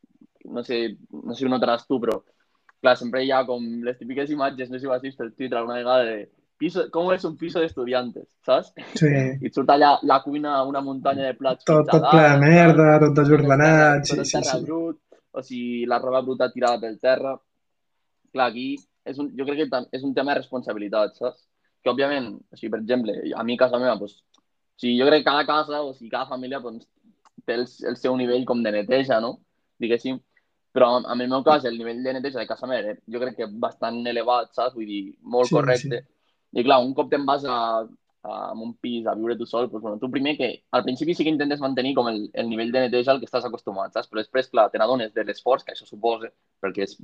no 0.46 0.64
sé, 0.64 0.98
no 1.12 1.34
sé 1.36 1.40
si 1.40 1.46
ho 1.46 1.50
notaràs 1.50 1.86
tu, 1.86 2.00
però 2.00 2.24
clar, 2.84 2.98
sempre 3.00 3.24
hi 3.24 3.32
ha 3.32 3.44
com 3.48 3.64
les 3.86 3.98
típiques 3.98 4.32
imatges, 4.34 4.70
no 4.70 4.78
sé 4.78 4.84
si 4.84 4.90
ho 4.90 4.94
has 4.96 5.04
vist 5.04 5.20
per 5.20 5.32
Twitter 5.32 5.58
alguna 5.58 5.80
vegada, 5.80 6.04
de 6.10 6.26
piso, 6.60 6.86
com 6.92 7.12
és 7.14 7.24
un 7.28 7.38
piso 7.40 7.62
d'estudiantes, 7.64 8.28
saps? 8.46 8.74
sí. 9.00 9.12
I 9.14 9.50
et 9.50 9.56
surt 9.56 9.72
allà 9.74 9.96
la 10.10 10.20
cuina, 10.26 10.58
una 10.68 10.84
muntanya 10.84 11.30
de 11.30 11.38
plats 11.40 11.68
Tot, 11.70 11.88
tot 11.90 12.10
ple 12.12 12.24
de 12.28 12.42
merda, 12.44 12.90
tot 13.00 13.14
Tot 13.14 13.22
desordenat, 13.24 14.04
sí, 14.04 14.14
tot 14.14 14.24
el 14.26 14.30
sí, 14.30 14.36
terra 14.38 14.58
sí. 14.60 14.68
brut, 14.68 15.00
o 15.34 15.44
sigui, 15.46 15.86
la 15.90 16.00
roba 16.04 16.22
bruta 16.26 16.50
tirada 16.54 16.82
pel 16.84 17.00
terra. 17.02 17.34
Clar, 18.34 18.50
aquí 18.52 18.68
és 19.10 19.18
un, 19.20 19.32
jo 19.38 19.48
crec 19.48 19.64
que 19.64 19.82
és 19.98 20.04
un 20.04 20.14
tema 20.18 20.34
de 20.34 20.42
responsabilitat, 20.42 21.18
saps? 21.20 21.46
Que, 21.84 21.92
òbviament, 21.92 22.30
o 22.36 22.60
sigui, 22.60 22.72
per 22.76 22.82
exemple, 22.84 23.16
a 23.36 23.44
mi 23.48 23.58
a 23.58 23.64
casa 23.64 23.80
meva, 23.82 23.96
doncs, 24.00 24.20
o 24.20 24.84
sigui, 24.84 24.98
jo 25.00 25.08
crec 25.10 25.24
que 25.24 25.32
cada 25.32 25.48
casa, 25.48 25.82
o 25.84 25.96
sigui, 25.96 26.12
cada 26.12 26.30
família, 26.30 26.62
doncs, 26.64 26.88
té 27.48 27.58
el, 27.60 27.66
el 27.90 27.98
seu 28.00 28.16
nivell 28.20 28.46
com 28.48 28.62
de 28.64 28.72
neteja, 28.76 29.20
no? 29.24 29.38
Diguéssim. 29.82 30.22
Però 30.74 30.88
en 31.06 31.22
el 31.22 31.30
meu 31.30 31.44
cas, 31.46 31.66
el 31.70 31.78
nivell 31.78 32.02
de 32.04 32.14
neteja 32.16 32.40
de 32.42 32.48
casa 32.50 32.66
meva, 32.68 32.96
eh, 32.96 33.00
jo 33.14 33.20
crec 33.22 33.36
que 33.38 33.46
bastant 33.62 34.00
elevat, 34.10 34.54
saps? 34.58 34.74
Vull 34.74 34.88
dir, 34.90 35.04
molt 35.22 35.52
Sí, 35.52 35.54
correcte. 35.56 36.00
I 36.54 36.64
clar, 36.66 36.80
un 36.82 36.96
cop 36.98 37.12
te'n 37.12 37.26
vas 37.28 37.46
a, 37.46 37.58
a, 38.24 38.32
a 38.32 38.54
un 38.54 38.74
pis 38.82 39.06
a 39.06 39.14
viure 39.18 39.36
tu 39.38 39.46
sol, 39.46 39.68
doncs, 39.70 39.84
bueno, 39.84 40.00
tu 40.02 40.10
primer 40.10 40.36
que 40.38 40.50
al 40.72 40.84
principi 40.84 41.14
sí 41.14 41.24
que 41.24 41.30
intentes 41.30 41.62
mantenir 41.62 41.94
com 41.96 42.10
el, 42.10 42.30
el 42.34 42.50
nivell 42.50 42.72
de 42.74 42.88
neteja 42.88 43.12
al 43.14 43.20
que 43.22 43.30
estàs 43.30 43.46
acostumat, 43.46 43.94
saps? 43.94 44.10
Però 44.10 44.22
després, 44.22 44.50
clar, 44.50 44.72
te 44.72 44.82
n'adones 44.82 45.14
de 45.14 45.26
l'esforç 45.28 45.64
que 45.64 45.76
això 45.76 45.86
suposa, 45.86 46.32
perquè 46.62 46.88
és, 46.88 46.98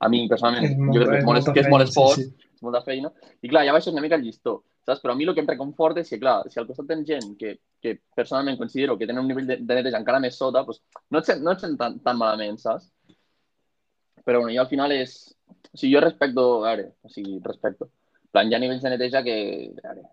a 0.00 0.08
mi 0.10 0.26
personalment, 0.28 0.64
És 0.66 0.76
molt- 0.76 0.98
jo 0.98 1.04
crec 1.04 1.12
que 1.12 1.18
és 1.18 1.24
molt, 1.24 1.52
que 1.54 1.60
és 1.60 1.68
molt 1.70 1.82
feina, 1.82 1.86
sí, 1.86 1.92
esforç, 1.94 2.16
sí. 2.26 2.50
és 2.56 2.62
molta 2.66 2.82
feina, 2.82 3.12
i 3.40 3.48
clar, 3.48 3.64
ja 3.64 3.72
baixes 3.72 3.92
una 3.94 4.02
mica 4.02 4.18
el 4.18 4.22
llistó, 4.26 4.64
saps? 4.84 5.00
Però 5.00 5.14
a 5.14 5.16
mi 5.16 5.24
el 5.24 5.34
que 5.34 5.40
em 5.46 5.46
reconforta 5.54 6.00
és 6.02 6.10
que, 6.10 6.18
clar, 6.18 6.42
si 6.50 6.58
al 6.58 6.66
costat 6.66 6.86
tens 6.90 7.06
gent 7.06 7.36
que, 7.38 7.54
que 7.80 8.00
personalment 8.14 8.58
considero 8.58 8.98
que 8.98 9.06
tenen 9.06 9.22
un 9.22 9.28
nivell 9.30 9.46
de, 9.46 9.56
de 9.62 9.74
neteja 9.78 9.98
encara 9.98 10.20
més 10.20 10.36
sota, 10.36 10.62
doncs 10.66 10.82
no 11.10 11.18
et 11.22 11.24
sent, 11.30 11.42
no 11.42 11.52
et 11.54 11.60
sent 11.60 11.78
tan, 11.78 11.98
tan 12.00 12.18
malament, 12.18 12.58
saps? 12.60 12.92
Però 14.26 14.40
bueno, 14.42 14.52
jo 14.56 14.60
al 14.64 14.70
final 14.70 14.92
és... 14.96 15.16
O 15.72 15.78
sigui, 15.78 15.92
jo 15.94 16.00
respecto, 16.02 16.44
a 16.64 16.70
veure, 16.72 16.86
o 17.06 17.08
sigui, 17.12 17.38
respecto. 17.44 17.86
En 18.26 18.30
plan, 18.34 18.48
hi 18.50 18.56
ha 18.56 18.60
nivells 18.62 18.82
de 18.82 18.90
neteja 18.92 19.22
que, 19.22 19.36
a 19.84 19.92
veure, 19.92 20.06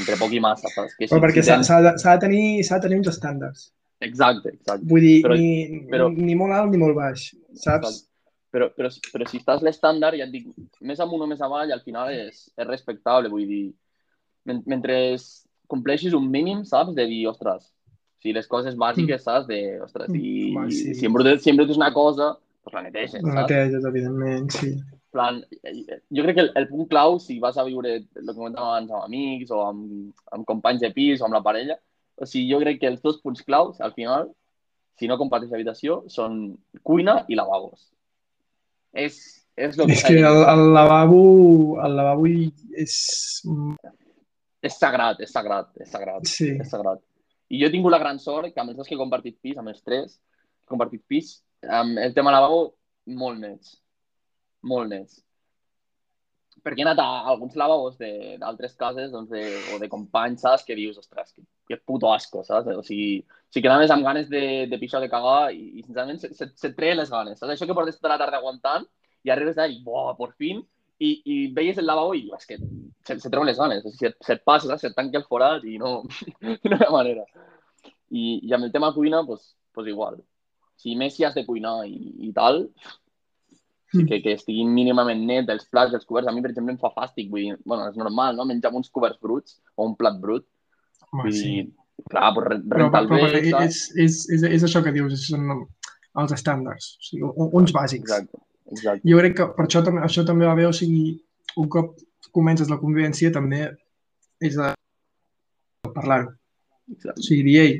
entre 0.00 0.16
poc 0.20 0.32
i 0.34 0.40
massa, 0.42 0.70
saps? 0.72 0.96
Que 0.98 1.06
Però 1.10 1.20
perquè 1.22 1.42
s'ha 1.44 1.58
tens- 1.60 1.68
s'ha 2.02 2.14
de, 2.16 2.20
tenir, 2.26 2.44
s'ha 2.66 2.78
de 2.80 2.86
tenir 2.88 2.98
uns 3.02 3.10
estàndards. 3.12 3.66
Exacte, 4.02 4.54
exacte. 4.56 4.86
Vull 4.90 5.04
dir, 5.04 5.18
Però- 5.22 5.36
ni, 5.38 5.82
però- 5.92 6.08
ni 6.12 6.34
molt 6.34 6.56
alt 6.56 6.72
ni 6.72 6.80
molt 6.80 6.96
baix, 6.98 7.28
saps? 7.54 7.86
Exacte. 7.92 8.08
Però, 8.52 8.66
però, 8.76 8.88
però 9.14 9.28
si 9.30 9.38
estàs 9.40 9.62
l'estàndard, 9.64 10.18
ja 10.18 10.26
et 10.26 10.32
dic, 10.34 10.48
més 10.84 10.98
amunt 11.00 11.22
o 11.24 11.28
més 11.30 11.40
avall, 11.40 11.70
al 11.72 11.80
final 11.86 12.10
és, 12.12 12.50
és 12.52 12.66
respectable, 12.68 13.30
vull 13.32 13.46
dir, 13.48 13.62
men 14.44 14.58
mentre 14.68 14.96
compleixis 15.72 16.12
un 16.12 16.26
mínim, 16.28 16.64
saps, 16.68 16.92
de 16.98 17.06
dir, 17.08 17.22
ostres, 17.30 17.70
si 18.20 18.32
les 18.36 18.46
coses 18.50 18.74
bàsiques, 18.76 19.22
saps, 19.24 19.46
de, 19.48 19.60
ostres, 19.80 20.10
i, 20.12 20.50
Mm. 20.52 20.56
Home, 20.58 20.70
sí. 20.70 20.94
si 20.98 21.06
embrutes, 21.06 21.40
si 21.42 21.50
embrutes 21.54 21.76
una 21.80 21.92
cosa, 21.94 22.34
doncs 22.62 22.74
la 22.76 22.82
neteges, 22.86 23.22
La 23.22 23.42
neteges, 23.42 23.84
evidentment, 23.84 24.50
sí. 24.54 24.72
Plan, 25.12 25.42
jo 26.08 26.22
crec 26.24 26.36
que 26.38 26.44
el, 26.46 26.52
el 26.56 26.68
punt 26.70 26.86
clau, 26.88 27.18
si 27.20 27.38
vas 27.38 27.58
a 27.60 27.64
viure 27.66 27.98
el 27.98 28.04
que 28.06 28.32
comentàvem 28.32 28.68
abans 28.68 28.92
amb 28.92 29.04
amics 29.04 29.50
o 29.52 29.60
amb, 29.66 30.12
amb 30.32 30.46
companys 30.48 30.80
de 30.80 30.92
pis 30.94 31.20
o 31.20 31.26
amb 31.26 31.36
la 31.36 31.42
parella, 31.44 31.76
o 32.16 32.28
sigui, 32.28 32.48
jo 32.52 32.60
crec 32.62 32.80
que 32.80 32.88
els 32.88 33.02
dos 33.04 33.18
punts 33.20 33.42
claus, 33.44 33.80
al 33.80 33.92
final, 33.92 34.30
si 34.96 35.08
no 35.10 35.18
comparteix 35.20 35.52
habitació, 35.52 36.02
són 36.08 36.56
cuina 36.86 37.24
i 37.28 37.36
lavabos. 37.36 37.90
És, 38.92 39.18
és 39.56 39.76
el 39.76 39.88
que 39.90 39.98
És 39.98 40.04
que 40.06 40.16
el, 40.20 40.42
el 40.54 40.64
lavabo, 40.72 41.22
el 41.84 41.96
lavabo 41.98 42.26
és... 42.28 42.96
És 44.62 44.76
sagrat, 44.78 45.20
és 45.24 45.32
sagrat, 45.34 45.72
és 45.82 45.88
sagrat, 45.90 46.28
Sí. 46.30 46.52
és 46.54 46.68
sagrat. 46.70 47.00
I 47.50 47.58
jo 47.60 47.66
he 47.66 47.72
tingut 47.74 47.92
la 47.92 47.98
gran 48.00 48.20
sort 48.22 48.52
que 48.54 48.60
amb 48.62 48.70
els 48.70 48.78
dos 48.78 48.86
que 48.88 48.94
he 48.94 49.00
compartit 49.00 49.36
pis, 49.42 49.56
amb 49.58 49.72
els 49.72 49.82
tres, 49.82 50.20
he 50.62 50.70
compartit 50.70 51.02
pis, 51.10 51.40
amb 51.68 51.98
el 51.98 52.14
tema 52.14 52.32
lavabo, 52.34 52.64
molt 53.18 53.38
nets. 53.42 53.76
Molt 54.62 54.90
nets. 54.90 55.20
Perquè 56.62 56.82
he 56.82 56.84
anat 56.86 57.00
a 57.02 57.06
alguns 57.32 57.56
lavabos 57.58 57.96
d'altres 57.98 58.76
cases 58.78 59.10
doncs 59.10 59.32
de, 59.34 59.42
o 59.74 59.78
de 59.82 59.88
companys, 59.90 60.44
saps? 60.44 60.66
Que 60.66 60.76
dius, 60.78 60.98
ostres, 61.00 61.32
que, 61.34 61.42
que 61.68 61.78
puto 61.82 62.12
asco, 62.12 62.44
saps? 62.46 62.68
O 62.76 62.84
sigui, 62.86 63.22
o 63.26 63.50
sigui 63.50 63.64
que 63.64 63.72
anaves 63.72 63.90
amb 63.90 64.06
ganes 64.06 64.28
de, 64.30 64.68
de 64.70 64.78
pixar 64.78 65.00
de 65.02 65.10
cagar 65.10 65.50
i, 65.54 65.80
i 65.80 65.82
sincerament 65.82 66.20
se, 66.22 66.30
se, 66.38 66.50
se 66.54 66.70
treien 66.76 67.00
les 67.00 67.10
ganes, 67.10 67.40
saps? 67.40 67.56
Això 67.56 67.66
que 67.66 67.78
portes 67.78 67.98
tota 67.98 68.14
la 68.14 68.20
tarda 68.20 68.38
aguantant 68.38 68.86
i 69.26 69.32
arribes 69.34 69.58
d'ahí, 69.58 69.80
buah, 69.86 70.14
por 70.18 70.36
fin, 70.38 70.62
i, 71.02 71.10
i 71.26 71.36
veies 71.56 71.78
el 71.82 71.88
lavabo 71.88 72.14
i 72.14 72.28
és 72.36 72.46
que 72.46 72.58
se, 72.60 73.18
se 73.18 73.30
treuen 73.30 73.48
les 73.48 73.58
ganes. 73.58 73.82
O 73.82 73.90
sigui, 73.90 74.12
se, 74.12 74.28
se 74.28 74.38
passa, 74.46 74.68
saps? 74.68 74.84
se 74.84 74.92
et 74.92 74.98
tanca 74.98 75.18
el 75.18 75.26
forat 75.26 75.66
i 75.66 75.78
no, 75.82 75.96
no 76.70 76.78
hi 76.78 76.86
ha 76.86 76.92
manera. 76.94 77.26
I, 78.12 78.38
I 78.46 78.54
amb 78.54 78.68
el 78.68 78.74
tema 78.74 78.92
cuina, 78.94 79.24
pues, 79.26 79.56
pues 79.72 79.88
igual. 79.90 80.20
Si 80.82 80.96
més 80.98 81.14
si 81.16 81.24
has 81.24 81.34
de 81.38 81.44
cuinar 81.46 81.76
i, 81.86 81.94
i 82.28 82.32
tal, 82.34 82.64
sí 83.92 84.06
que, 84.08 84.18
que 84.24 84.32
estiguin 84.38 84.72
mínimament 84.74 85.20
net 85.28 85.50
els 85.52 85.66
plats, 85.70 85.94
els 85.94 86.06
coberts. 86.08 86.28
A 86.30 86.34
mi, 86.34 86.42
per 86.42 86.50
exemple, 86.50 86.74
em 86.74 86.80
fa 86.80 86.90
fàstic. 86.94 87.28
Vull 87.30 87.44
dir, 87.44 87.56
bueno, 87.64 87.86
és 87.90 87.98
normal, 88.00 88.34
no? 88.38 88.46
Menjar 88.48 88.72
uns 88.74 88.90
coberts 88.90 89.20
bruts 89.22 89.60
o 89.76 89.86
un 89.90 89.94
plat 90.00 90.18
brut. 90.20 90.46
Home, 91.12 91.26
Vull 91.28 91.36
sí. 91.36 91.50
dir, 91.50 91.66
clar, 92.10 92.32
pues, 92.34 92.48
Però, 92.48 92.86
rentar 92.88 93.04
però, 93.06 93.18
el 93.20 93.34
bé, 93.36 93.42
però 93.50 93.60
és, 93.66 93.82
és, 94.00 94.22
és, 94.32 94.46
és 94.58 94.64
això 94.66 94.82
que 94.82 94.94
dius, 94.96 95.14
són 95.28 95.44
els 96.22 96.32
estàndards, 96.34 96.94
o 96.98 97.04
sigui, 97.08 97.28
un- 97.30 97.52
uns 97.60 97.72
bàsics. 97.72 98.08
Exacte, 98.10 98.40
exacte. 98.72 99.08
Jo 99.08 99.20
crec 99.20 99.36
que 99.38 99.46
per 99.56 99.64
això, 99.68 99.84
això 100.08 100.24
també 100.28 100.48
va 100.48 100.56
bé, 100.58 100.66
o 100.68 100.72
sigui, 100.76 101.20
un 101.60 101.68
cop 101.72 101.94
comences 102.32 102.68
la 102.72 102.80
convivència 102.80 103.30
també 103.32 103.66
és 104.40 104.56
de 104.56 104.72
parlar-ho. 105.94 106.32
O 106.92 107.22
sigui, 107.22 107.42
dir, 107.46 107.56
ei, 107.60 107.74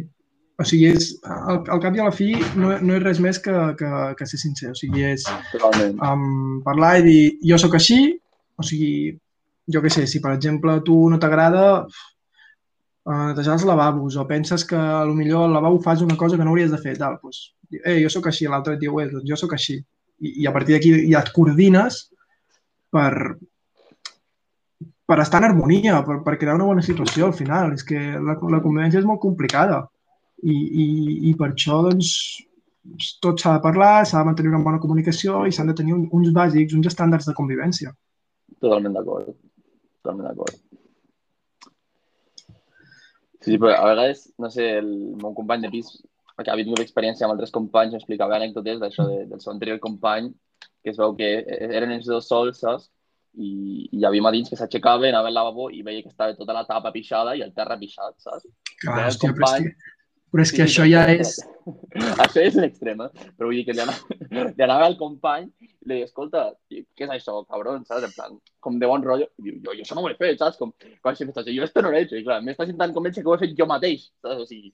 o 0.63 0.69
sigui, 0.69 0.93
és, 0.95 1.11
al, 1.27 1.61
al 1.75 1.83
cap 1.83 1.97
i 1.97 2.03
a 2.03 2.07
la 2.09 2.15
fi 2.15 2.31
no, 2.59 2.73
no 2.81 2.97
és 2.97 3.03
res 3.05 3.21
més 3.23 3.41
que, 3.43 3.55
que, 3.79 3.91
que 4.19 4.29
ser 4.29 4.41
sincer, 4.41 4.73
o 4.73 4.79
sigui, 4.79 5.05
és 5.11 5.27
Totalment. 5.53 5.99
um, 6.07 6.63
parlar 6.67 6.97
i 7.01 7.07
dir, 7.09 7.21
jo 7.53 7.59
sóc 7.61 7.77
així, 7.79 8.01
o 8.59 8.67
sigui, 8.67 9.13
jo 9.73 9.83
què 9.85 9.93
sé, 9.93 10.07
si 10.11 10.23
per 10.25 10.35
exemple 10.37 10.79
tu 10.87 10.99
no 11.11 11.21
t'agrada 11.23 11.65
uh, 11.83 13.25
netejar 13.31 13.59
els 13.59 13.67
lavabos 13.69 14.19
o 14.19 14.27
penses 14.29 14.67
que 14.69 14.79
a 14.79 15.03
lo 15.09 15.15
millor 15.19 15.47
al 15.47 15.59
lavabo 15.59 15.81
fas 15.85 16.03
una 16.03 16.19
cosa 16.19 16.39
que 16.39 16.47
no 16.47 16.55
hauries 16.55 16.73
de 16.73 16.81
fer, 16.83 16.97
tal, 16.99 17.19
doncs, 17.23 17.45
eh, 17.81 18.01
jo 18.03 18.11
sóc 18.13 18.29
així, 18.31 18.49
l'altre 18.51 18.77
et 18.77 18.83
diu, 18.83 18.99
eh, 19.01 19.09
doncs 19.13 19.29
jo 19.29 19.39
sóc 19.39 19.55
així. 19.57 19.79
I, 20.23 20.35
I 20.43 20.47
a 20.47 20.53
partir 20.55 20.77
d'aquí 20.77 20.93
ja 21.11 21.23
et 21.23 21.33
coordines 21.35 22.05
per, 22.93 23.37
per 25.09 25.19
estar 25.23 25.41
en 25.43 25.49
harmonia, 25.51 26.03
per, 26.07 26.21
per 26.25 26.37
crear 26.39 26.55
una 26.59 26.69
bona 26.69 26.85
situació 26.85 27.27
al 27.27 27.35
final. 27.37 27.73
És 27.77 27.85
que 27.87 27.99
la, 27.99 28.37
la 28.37 28.63
convivència 28.65 29.01
és 29.01 29.09
molt 29.09 29.23
complicada 29.25 29.83
i, 30.43 30.57
i, 30.85 30.87
i 31.31 31.35
per 31.39 31.53
això 31.53 31.81
doncs, 31.87 32.13
tot 33.23 33.39
s'ha 33.39 33.57
de 33.57 33.63
parlar, 33.65 34.03
s'ha 34.07 34.23
de 34.23 34.29
mantenir 34.31 34.51
una 34.51 34.63
bona 34.65 34.81
comunicació 34.83 35.45
i 35.47 35.55
s'han 35.55 35.71
de 35.71 35.77
tenir 35.79 35.95
un, 35.95 36.09
uns 36.19 36.33
bàsics, 36.35 36.75
uns 36.75 36.89
estàndards 36.91 37.29
de 37.31 37.35
convivència. 37.39 37.93
Totalment 38.59 38.97
d'acord. 38.99 39.35
Totalment 40.03 40.29
d'acord. 40.31 40.59
Sí, 43.43 43.59
però 43.59 43.75
a 43.75 43.87
vegades, 43.91 44.29
no 44.39 44.51
sé, 44.55 44.69
el 44.79 44.91
meu 45.19 45.35
company 45.35 45.65
de 45.65 45.71
pis, 45.71 45.91
que 46.43 46.51
havia 46.51 46.67
tingut 46.67 46.83
experiència 46.83 47.27
amb 47.27 47.35
altres 47.35 47.55
companys, 47.55 47.95
m'explicava 47.95 48.37
anècdotes 48.39 48.81
d'això 48.83 49.07
de, 49.09 49.23
del 49.31 49.41
seu 49.43 49.53
anterior 49.53 49.79
company, 49.83 50.31
que 50.83 50.91
es 50.91 50.99
veu 50.99 51.15
que 51.19 51.31
eren 51.71 51.95
els 51.95 52.07
dos 52.11 52.29
sols, 52.31 52.63
saps? 52.63 52.89
I, 53.33 53.49
i 53.89 54.01
hi 54.01 54.05
havia 54.05 54.25
matins 54.27 54.51
que 54.51 54.59
s'aixecava, 54.59 55.09
anava 55.09 55.31
al 55.31 55.39
lavabo 55.39 55.71
i 55.73 55.83
veia 55.87 56.03
que 56.05 56.11
estava 56.13 56.37
tota 56.37 56.53
la 56.53 56.67
tapa 56.69 56.93
pixada 56.95 57.35
i 57.39 57.43
el 57.47 57.55
terra 57.57 57.79
pixat, 57.81 58.19
saps? 58.21 58.47
Clar, 58.83 58.99
el 58.99 59.11
hòstia, 59.11 59.31
però 59.31 59.39
company- 59.39 59.71
que, 59.71 59.93
però 60.33 60.43
és 60.47 60.51
que 60.53 60.63
Sí, 60.65 60.69
això 60.69 60.87
ja 60.89 61.05
és... 61.13 61.35
Això 62.25 62.41
és 62.43 62.57
un 62.59 62.65
extrem, 62.67 63.03
eh? 63.05 63.27
Però 63.39 63.47
vull 63.47 63.55
dir 63.61 63.65
que 63.69 63.75
li 63.77 63.83
anava, 63.85 64.17
li 64.57 64.65
anava 64.65 64.87
al 64.89 64.97
company 64.99 65.45
i 65.63 65.69
li 65.87 65.93
deia, 65.95 66.07
escolta, 66.09 66.47
què 66.73 67.05
és 67.07 67.13
això, 67.15 67.37
cabron, 67.47 67.85
saps? 67.87 68.09
En 68.09 68.15
plan, 68.17 68.39
com 68.65 68.79
de 68.81 68.89
bon 68.91 69.05
rotllo. 69.07 69.29
I 69.39 69.45
diu, 69.47 69.61
jo, 69.63 69.77
jo 69.77 69.85
això 69.85 69.95
no 69.95 70.03
ho 70.03 70.11
he 70.11 70.17
fet, 70.19 70.41
saps? 70.41 70.57
Com, 70.59 70.73
com 71.05 71.15
si 71.15 71.29
m'estàs 71.29 71.47
jo 71.53 71.63
esto 71.69 71.85
no 71.85 71.93
l'he 71.93 72.03
hecho. 72.07 72.17
I 72.19 72.25
clar, 72.27 72.41
m'estàs 72.43 72.73
intentant 72.73 72.97
convèncer 72.97 73.23
que 73.23 73.31
ho 73.31 73.37
he 73.37 73.43
fet 73.45 73.55
jo 73.59 73.69
mateix, 73.71 74.09
saps? 74.25 74.43
O 74.43 74.49
sigui, 74.51 74.73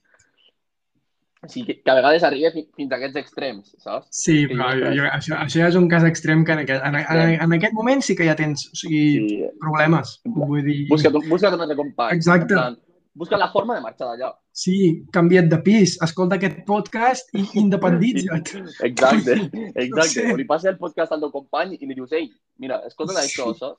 o 1.44 1.46
sigui 1.52 1.66
que, 1.68 1.76
que 1.84 1.90
a 1.92 1.94
vegades 2.00 2.24
arriba 2.26 2.50
fi- 2.54 2.64
fins 2.74 2.90
a 2.92 2.96
aquests 2.98 3.20
extrems, 3.20 3.74
saps? 3.84 4.08
Sí, 4.24 4.40
però 4.50 4.72
jo- 4.74 4.88
jo, 4.88 4.94
jo, 5.02 5.04
això, 5.12 5.36
això 5.44 5.60
ja 5.60 5.68
és 5.70 5.76
un 5.78 5.86
cas 5.92 6.04
extrem 6.08 6.40
que 6.44 6.56
en 6.56 6.64
aquest, 6.64 6.82
en, 6.88 6.96
en, 7.04 7.36
en 7.44 7.52
aquest 7.60 7.76
moment 7.76 8.02
sí 8.02 8.16
que 8.18 8.26
ja 8.26 8.34
tens 8.38 8.64
o 8.72 8.76
sigui, 8.80 9.04
Sí. 9.28 9.38
problemes. 9.60 10.16
Vull 10.24 10.64
dir, 10.66 10.80
Busca't, 10.90 11.20
busca't 11.28 11.54
un 11.54 11.62
altre 11.66 11.76
company. 11.78 12.16
Exacte. 12.16 12.48
En 12.54 12.58
plan, 12.58 12.78
busca 13.14 13.36
la 13.38 13.50
forma 13.52 13.76
de 13.76 13.82
marxar 13.86 14.08
d'allà. 14.10 14.32
Sí, 14.58 15.04
canvia't 15.14 15.48
de 15.52 15.58
pis, 15.62 15.96
escolta 16.02 16.34
aquest 16.38 16.64
podcast 16.66 17.28
i 17.38 17.44
independitza't. 17.60 18.50
Exacte, 18.88 19.36
No 19.52 19.68
exacte. 19.84 20.08
sé. 20.14 20.24
O 20.32 20.36
li 20.40 20.46
passa 20.48 20.72
el 20.72 20.78
podcast 20.80 21.14
al 21.14 21.22
teu 21.22 21.30
company 21.34 21.76
i 21.78 21.86
li 21.86 21.94
dius, 21.94 22.12
ei, 22.18 22.26
mira, 22.58 22.80
escolta 22.90 23.20
Sí. 23.20 23.28
això, 23.28 23.52
saps? 23.54 23.78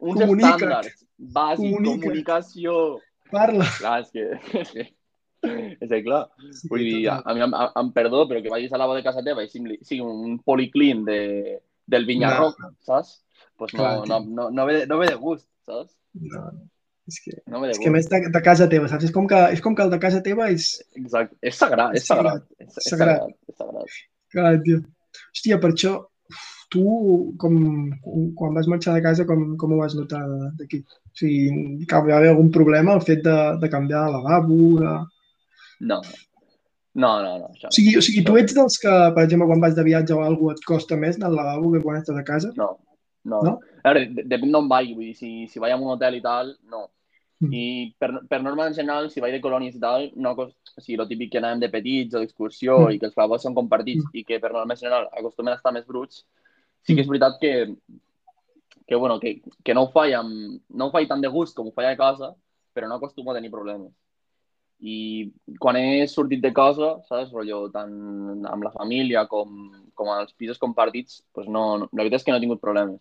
Uns 0.00 0.16
Comunica't. 0.22 0.54
estàndards 0.62 1.04
bàsics, 1.18 1.60
Comunica't. 1.74 2.00
comunicació... 2.06 2.76
Parla. 3.34 3.66
Clar, 3.78 3.98
és 4.04 4.10
que... 4.14 4.24
és 5.84 5.88
que, 5.90 6.00
clar, 6.06 6.22
vull 6.70 6.80
dir, 6.86 7.02
a, 7.12 7.18
a 7.20 7.34
mi 7.36 7.42
em, 7.44 7.52
em 7.82 7.90
perdó, 7.92 8.24
però 8.30 8.40
que 8.40 8.52
vagis 8.52 8.72
a 8.72 8.78
lavabo 8.80 8.96
de 8.96 9.04
casa 9.04 9.20
teva 9.26 9.44
i 9.44 9.50
sigui, 9.52 9.76
sigui 9.84 10.00
un 10.04 10.38
policlín 10.40 11.04
de, 11.04 11.18
del 11.84 12.06
Vinyarroc, 12.08 12.56
saps? 12.86 13.18
Pues 13.60 13.74
no, 13.76 13.90
no, 14.08 14.20
no, 14.24 14.48
no, 14.50 14.64
ve, 14.66 14.86
no 14.88 14.96
ve 15.02 15.10
de 15.12 15.18
gust, 15.20 15.44
saps? 15.68 15.92
No, 16.16 16.46
és 17.10 17.20
que, 17.24 17.36
No 17.50 17.60
és 17.68 17.78
que 17.80 17.90
a 17.90 17.94
més 17.94 18.08
de, 18.08 18.20
de 18.32 18.42
casa 18.44 18.68
teva, 18.70 18.88
saps? 18.88 19.04
És 19.08 19.14
com 19.14 19.28
que, 19.30 19.38
és 19.54 19.60
com 19.64 19.76
que 19.76 19.84
el 19.84 19.92
de 19.92 20.00
casa 20.02 20.22
teva 20.24 20.48
és... 20.52 20.70
Exacte. 20.96 21.36
És 21.42 21.60
sagrat, 21.60 21.94
és 21.94 22.02
És 22.02 22.08
sagrat. 22.10 22.42
És, 22.58 22.74
sagrat. 22.74 22.90
sagrat, 22.90 23.38
és 23.52 23.60
sagrat. 23.60 24.02
Clar, 24.34 24.52
tio. 24.64 24.80
Hòstia, 25.34 25.60
per 25.62 25.70
això, 25.74 25.94
tu, 26.74 26.84
com, 27.38 27.56
quan 28.38 28.56
vas 28.56 28.68
marxar 28.70 28.96
de 28.96 29.04
casa, 29.04 29.26
com, 29.28 29.46
com 29.60 29.74
ho 29.74 29.80
vas 29.82 29.94
notar 29.98 30.22
d'aquí? 30.58 30.82
O 30.82 31.16
sigui, 31.20 31.84
que 31.86 32.00
va 32.08 32.18
haver 32.18 32.32
algun 32.32 32.50
problema 32.54 32.96
el 32.98 33.04
fet 33.06 33.22
de, 33.26 33.36
de 33.62 33.70
canviar 33.70 34.06
de 34.08 34.14
lavabo, 34.16 34.60
de... 34.80 34.94
No. 35.92 36.00
No, 36.94 37.10
no, 37.22 37.30
no. 37.42 37.50
Això, 37.50 37.68
O 37.70 37.74
sigui, 37.74 37.96
o 37.98 38.02
sigui, 38.06 38.22
tu 38.26 38.36
ets 38.38 38.54
dels 38.54 38.78
que, 38.82 38.90
per 39.14 39.24
exemple, 39.26 39.48
quan 39.50 39.62
vas 39.62 39.74
de 39.74 39.84
viatge 39.86 40.14
o 40.14 40.22
alguna 40.22 40.54
cosa 40.54 40.60
et 40.62 40.68
costa 40.68 40.98
més 40.98 41.18
anar 41.18 41.32
al 41.32 41.38
lavabo 41.40 41.72
que 41.74 41.82
quan 41.82 41.98
estàs 41.98 42.18
a 42.20 42.26
casa? 42.26 42.52
No, 42.58 42.68
no. 43.24 43.40
No? 43.42 43.54
A 43.82 43.92
veure, 43.92 44.06
de- 44.14 44.24
depèn 44.28 44.52
d'on 44.52 44.68
vagi, 44.68 44.94
vull 44.94 45.10
dir, 45.10 45.14
si, 45.16 45.30
si 45.48 45.58
vaig 45.62 45.72
a 45.72 45.76
un 45.80 45.88
hotel 45.94 46.18
i 46.18 46.22
tal, 46.24 46.54
no. 46.70 46.86
Mm. 47.40 47.50
I 47.52 47.64
per, 47.98 48.10
per 48.30 48.38
norma 48.42 48.68
en 48.70 48.74
general, 48.76 49.10
si 49.10 49.20
vaig 49.20 49.32
de 49.34 49.40
colònies 49.42 49.74
i 49.76 49.80
tal, 49.82 50.06
no, 50.16 50.32
o 50.38 50.46
sigui, 50.80 51.00
el 51.02 51.08
típic 51.10 51.32
que 51.32 51.40
anàvem 51.42 51.60
de 51.64 51.68
petits 51.72 52.14
o 52.14 52.20
d'excursió 52.22 52.78
Mm. 52.84 52.94
i 52.94 52.98
que 53.00 53.06
els 53.10 53.14
clavos 53.16 53.42
són 53.42 53.54
compartits 53.56 54.06
i 54.14 54.24
que 54.24 54.38
per 54.40 54.52
norma 54.52 54.72
en 54.76 54.80
general 54.80 55.08
acostumen 55.12 55.52
a 55.52 55.56
estar 55.56 55.72
més 55.74 55.86
bruts, 55.86 56.24
sí 56.84 56.94
que 56.94 57.00
és 57.02 57.08
veritat 57.08 57.40
que, 57.40 57.74
que, 58.86 58.94
bueno, 58.94 59.18
que, 59.20 59.40
que 59.64 59.74
no 59.74 59.84
ho 59.86 59.90
faig 59.92 60.14
amb, 60.14 60.60
no 60.68 60.86
ho 60.86 60.90
faig 60.94 61.08
tan 61.08 61.20
de 61.20 61.28
gust 61.28 61.56
com 61.56 61.68
ho 61.68 61.72
faig 61.74 61.90
a 61.92 61.96
casa, 61.96 62.34
però 62.74 62.88
no 62.88 62.96
acostumo 63.00 63.30
a 63.32 63.34
tenir 63.34 63.50
problemes. 63.50 63.92
I 64.84 65.30
quan 65.58 65.76
he 65.78 66.06
sortit 66.10 66.42
de 66.42 66.52
casa, 66.52 66.98
saps, 67.08 67.30
rotllo, 67.32 67.70
tant 67.72 68.44
amb 68.50 68.64
la 68.66 68.72
família 68.74 69.22
com, 69.30 69.70
com 69.94 70.10
als 70.12 70.34
pisos 70.34 70.58
compartits, 70.58 71.22
pues 71.32 71.46
no, 71.48 71.78
no, 71.78 71.88
la 71.92 72.02
veritat 72.02 72.20
és 72.20 72.24
que 72.26 72.32
no 72.34 72.38
he 72.38 72.42
tingut 72.42 72.60
problemes. 72.60 73.00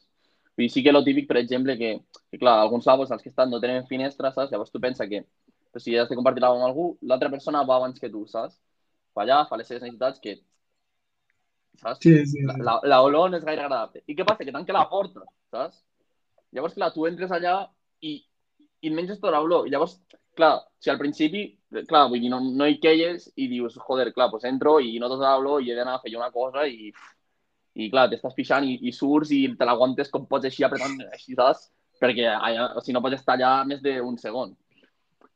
Dir, 0.57 0.69
sí 0.69 0.83
que 0.83 0.91
lo 0.93 1.03
típic, 1.03 1.27
per 1.27 1.37
exemple, 1.37 1.77
que, 1.77 1.91
que 2.29 2.37
clar, 2.37 2.59
alguns 2.61 2.85
lavabos 2.85 3.11
als 3.11 3.23
que 3.23 3.29
estan 3.29 3.49
no 3.49 3.59
tenen 3.61 3.87
finestra, 3.87 4.31
saps? 4.31 4.51
Llavors 4.51 4.71
tu 4.71 4.79
pensa 4.79 5.07
que 5.09 5.25
si 5.79 5.97
has 5.97 6.09
de 6.09 6.15
compartir 6.15 6.43
lavabo 6.43 6.61
amb 6.61 6.69
algú, 6.69 6.87
l'altra 7.01 7.31
persona 7.33 7.63
va 7.65 7.77
abans 7.79 7.99
que 7.99 8.09
tu, 8.09 8.25
saps? 8.27 8.59
Va 9.17 9.23
allà, 9.25 9.39
fa 9.49 9.57
les 9.57 9.67
seves 9.67 9.81
necessitats, 9.83 10.19
que 10.21 10.37
saps? 11.81 11.99
Sí, 12.01 12.25
sí, 12.25 12.39
La, 12.47 12.53
sí. 12.53 12.61
la, 12.67 12.79
la 12.83 13.01
olor 13.01 13.31
no 13.31 13.39
és 13.39 13.45
gaire 13.47 13.63
agradable. 13.65 14.03
I 14.07 14.15
què 14.17 14.25
passa? 14.27 14.45
Que 14.45 14.53
tanca 14.55 14.75
la 14.75 14.85
porta, 14.91 15.25
saps? 15.53 15.81
Llavors, 16.53 16.75
clar, 16.77 16.91
tu 16.93 17.07
entres 17.09 17.31
allà 17.33 17.55
i, 18.01 18.17
i 18.81 18.91
et 18.91 18.93
menges 18.95 19.21
tota 19.21 19.39
l'olor. 19.39 19.67
I 19.67 19.73
llavors, 19.73 19.97
clar, 20.37 20.53
si 20.79 20.91
al 20.93 20.99
principi, 21.01 21.45
clar, 21.89 22.05
vull 22.11 22.21
dir, 22.21 22.29
no, 22.33 22.41
no 22.61 22.67
hi 22.69 22.77
queies 22.83 23.31
i 23.35 23.47
dius, 23.49 23.77
joder, 23.87 24.11
clar, 24.13 24.29
pues 24.33 24.45
entro 24.49 24.77
i 24.79 24.97
no 25.01 25.09
tota 25.09 25.33
l'olor 25.33 25.63
i 25.63 25.71
he 25.71 25.77
d'anar 25.77 25.97
a 25.97 26.03
fer 26.03 26.13
una 26.19 26.29
cosa 26.35 26.67
i, 26.69 26.91
i 27.73 27.89
clar, 27.89 28.07
t'estàs 28.11 28.35
pixant 28.37 28.65
i, 28.67 28.75
i 28.85 28.91
surts 28.93 29.31
i 29.33 29.45
te 29.57 29.67
l'aguantes 29.67 30.11
com 30.13 30.27
pots 30.29 30.49
així 30.49 30.65
apretant, 30.65 30.99
així, 31.13 31.33
saps? 31.37 31.69
Perquè 32.01 32.27
allà, 32.33 32.73
o 32.77 32.83
sigui, 32.83 32.97
no 32.97 33.01
pots 33.01 33.17
estar 33.17 33.37
allà 33.37 33.53
més 33.65 33.81
d'un 33.81 34.17
segon. 34.21 34.53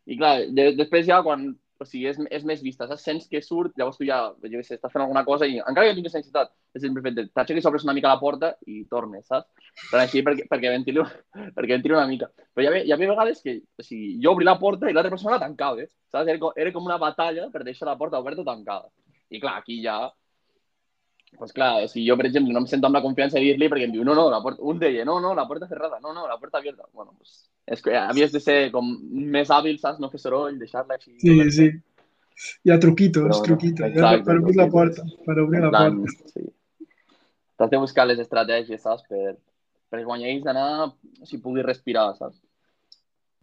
I 0.08 0.18
clar, 0.20 0.36
de, 0.54 0.70
després 0.78 1.08
ja 1.08 1.18
quan, 1.26 1.50
o 1.82 1.86
sigui, 1.86 2.06
és, 2.12 2.20
és 2.34 2.46
més 2.48 2.62
vista, 2.62 2.86
saps? 2.90 3.02
Sents 3.08 3.26
que 3.32 3.42
surt, 3.42 3.74
llavors 3.80 3.98
tu 3.98 4.06
ja, 4.06 4.20
jo 4.44 4.54
què 4.54 4.66
sé, 4.68 4.78
estàs 4.78 4.94
fent 4.94 5.04
alguna 5.04 5.24
cosa 5.26 5.50
i 5.50 5.58
encara 5.58 5.90
que 5.90 5.96
tinguis 5.98 6.14
necessitat, 6.14 6.54
és 6.78 6.86
sempre 6.86 7.04
fet, 7.08 7.24
t'aixeques, 7.34 7.66
obres 7.70 7.88
una 7.88 7.96
mica 7.98 8.12
la 8.12 8.22
porta 8.22 8.54
i 8.70 8.84
tornes, 8.92 9.26
saps? 9.32 9.50
Però 9.88 10.04
així 10.04 10.22
perquè, 10.28 10.46
perquè, 10.52 10.76
ventili, 10.76 11.02
perquè 11.58 11.74
ventili 11.74 11.98
una 11.98 12.06
mica. 12.10 12.30
Però 12.54 12.66
hi 12.66 12.70
havia, 12.70 12.86
hi 12.86 12.94
havia 12.96 13.12
vegades 13.16 13.42
que, 13.42 13.58
o 13.78 13.88
sigui, 13.88 14.14
jo 14.22 14.36
obri 14.36 14.46
la 14.46 14.60
porta 14.62 14.92
i 14.92 14.94
l'altra 14.94 15.14
persona 15.16 15.38
la 15.40 15.44
tancava, 15.48 15.82
eh? 15.82 15.90
saps? 16.14 16.30
Era 16.30 16.54
era 16.68 16.76
com 16.76 16.86
una 16.86 17.02
batalla 17.02 17.50
per 17.54 17.66
deixar 17.66 17.90
la 17.90 17.98
porta 17.98 18.22
oberta 18.22 18.46
o 18.46 18.48
tancada. 18.48 18.94
I 19.34 19.42
clar, 19.44 19.58
aquí 19.60 19.82
ja, 19.84 20.00
pues 21.36 21.52
clar, 21.54 21.88
sigui, 21.90 22.06
jo, 22.08 22.16
per 22.18 22.28
exemple, 22.30 22.54
no 22.54 22.62
em 22.64 22.68
sento 22.70 22.88
amb 22.88 22.96
la 22.96 23.02
confiança 23.04 23.38
de 23.38 23.44
dir-li 23.44 23.68
perquè 23.70 23.88
em 23.90 23.92
diu, 23.94 24.04
no, 24.08 24.16
no, 24.16 24.30
la 24.32 24.40
porta... 24.42 24.64
un 24.64 24.80
deia, 24.80 25.04
no, 25.06 25.20
no, 25.20 25.34
la 25.36 25.48
porta 25.48 25.68
cerrada, 25.68 26.00
no, 26.00 26.14
no, 26.14 26.28
la 26.28 26.38
porta 26.40 26.62
abierta. 26.62 26.88
Bueno, 26.94 27.14
pues, 27.18 27.50
és 27.68 27.82
que 27.84 27.96
havies 28.00 28.32
de 28.32 28.40
ser 28.40 28.58
com 28.72 28.88
més 29.12 29.52
hàbil, 29.52 29.78
saps? 29.82 30.00
No 30.00 30.10
fer 30.14 30.22
soroll, 30.24 30.58
deixar-la 30.62 30.96
així. 30.96 31.18
Sí, 31.20 31.36
sí. 31.52 31.68
Hi 32.64 32.72
ha 32.72 32.80
truquitos, 32.80 33.24
Però 33.26 33.34
bueno, 33.34 33.46
truquitos. 33.50 33.90
exacte, 33.90 34.24
per 34.24 34.38
obrir 34.38 34.56
la 34.56 34.70
porta, 34.70 35.04
per 35.26 35.40
obrir 35.42 35.64
la 35.66 35.72
plan, 35.74 36.00
porta. 36.06 36.32
Sí. 36.36 36.46
T'has 37.58 37.72
de 37.74 37.82
buscar 37.82 38.06
les 38.08 38.22
estratègies, 38.22 38.82
saps? 38.86 39.04
Per, 39.10 39.34
per 39.90 40.04
quan 40.06 40.22
hi 40.22 40.38
d'anar, 40.46 40.94
si 41.26 41.42
puguis 41.42 41.66
respirar, 41.66 42.12
saps? 42.16 42.38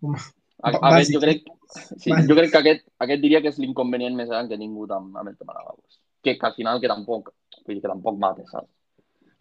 Home, 0.00 0.18
A, 0.64 0.70
a 0.70 0.90
més, 0.94 1.10
jo 1.12 1.20
crec, 1.20 1.42
sí, 1.74 2.10
Bàsic. 2.12 2.28
jo 2.30 2.36
crec 2.38 2.52
que 2.52 2.60
aquest, 2.62 2.86
aquest 3.04 3.20
diria 3.20 3.40
que 3.42 3.50
és 3.50 3.58
l'inconvenient 3.58 4.14
més 4.16 4.30
gran 4.30 4.46
que 4.48 4.54
he 4.56 4.60
tingut 4.60 4.92
amb, 4.94 5.16
amb 5.18 5.28
el 5.28 5.36
tema 5.36 5.56
lavabos. 5.56 5.98
Que, 6.24 6.38
que 6.40 6.46
al 6.48 6.54
final 6.56 6.80
que 6.80 6.88
tampoc, 6.88 7.30
vull 7.66 7.76
dir 7.76 7.82
que 7.84 7.90
tampoc 7.90 8.16
mata, 8.18 8.44
saps? 8.48 8.70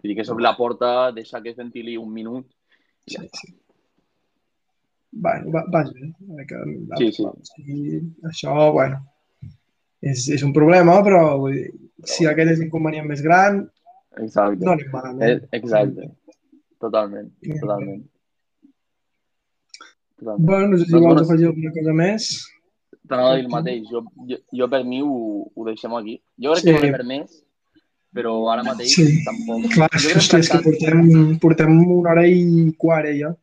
Vull 0.03 0.11
dir 0.11 0.17
que 0.19 0.25
s'obre 0.27 0.43
la 0.43 0.55
porta, 0.57 1.11
deixa 1.15 1.39
que 1.41 1.53
ventili 1.55 1.95
un 1.97 2.11
minut 2.11 2.49
i 3.07 3.15
Sí, 3.15 3.27
sí. 3.39 3.53
Bueno, 5.13 5.51
va, 5.53 5.61
vas 5.69 5.91
bé. 5.93 6.07
eh, 6.41 6.45
Que, 6.49 6.59
Sí, 6.97 7.11
sí. 7.11 7.25
I 7.63 7.99
això, 8.29 8.55
bueno, 8.73 8.99
és, 10.01 10.27
és 10.35 10.43
un 10.43 10.51
problema, 10.55 10.97
però 11.05 11.37
vull 11.39 11.53
dir, 11.55 11.67
si 12.03 12.25
aquest 12.27 12.51
és 12.55 12.59
l'inconvenient 12.63 13.07
més 13.07 13.21
gran, 13.23 13.61
Exacte. 14.17 14.65
no 14.65 14.71
anem 14.73 14.89
malament. 14.91 15.43
Eh, 15.51 15.59
Exacte. 15.59 16.09
Totalment, 16.83 17.29
totalment. 17.61 18.01
totalment. 20.19 20.45
Bueno, 20.49 20.67
no 20.73 20.77
sé 20.77 20.85
si 20.85 20.91
Doncs, 20.91 21.05
vols 21.05 21.21
afegir 21.21 21.47
alguna 21.47 21.71
cosa 21.77 21.93
més. 21.93 22.27
T'anava 23.07 23.33
a 23.33 23.35
dir 23.35 23.43
el 23.45 23.49
mateix. 23.51 23.87
Jo, 23.91 24.03
jo, 24.29 24.37
jo 24.59 24.67
per 24.71 24.83
mi 24.87 25.01
ho, 25.03 25.15
ho 25.53 25.65
deixem 25.67 25.93
aquí. 25.97 26.21
Jo 26.39 26.53
crec 26.53 26.63
Sí. 26.63 26.73
que 26.73 26.91
no 26.91 26.97
per 26.97 27.05
més, 27.05 27.43
però 28.15 28.33
ara 28.53 28.63
mateix 28.63 28.93
Sí. 28.95 29.23
tampoc. 29.25 29.69
Clar, 29.73 29.89
Jo 29.91 30.07
crec 30.09 30.17
hòstia, 30.21 30.39
és 30.39 30.49
que 30.49 30.59
portem, 30.63 31.39
portem 31.39 31.71
una 31.83 32.11
hora 32.11 32.27
i 32.27 32.71
quart 32.77 33.07
eh, 33.07 33.17
ja. 33.19 33.35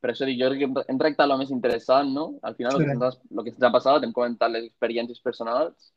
Per 0.00 0.10
això 0.12 0.24
dic, 0.26 0.38
jo 0.40 0.46
crec 0.48 0.58
que 0.60 0.84
hem, 0.92 0.98
tractat 0.98 1.28
el 1.30 1.38
més 1.38 1.50
interessant, 1.50 2.12
no? 2.14 2.38
Al 2.42 2.54
final, 2.54 2.72
Sí. 2.76 2.78
el, 2.78 2.84
que 2.86 2.92
ens 2.92 3.18
el 3.36 3.44
que 3.44 3.50
ens 3.50 3.62
ha 3.62 3.72
passat, 3.72 4.04
hem 4.04 4.12
comentat 4.12 4.50
les 4.52 4.64
experiències 4.70 5.20
personals 5.20 5.92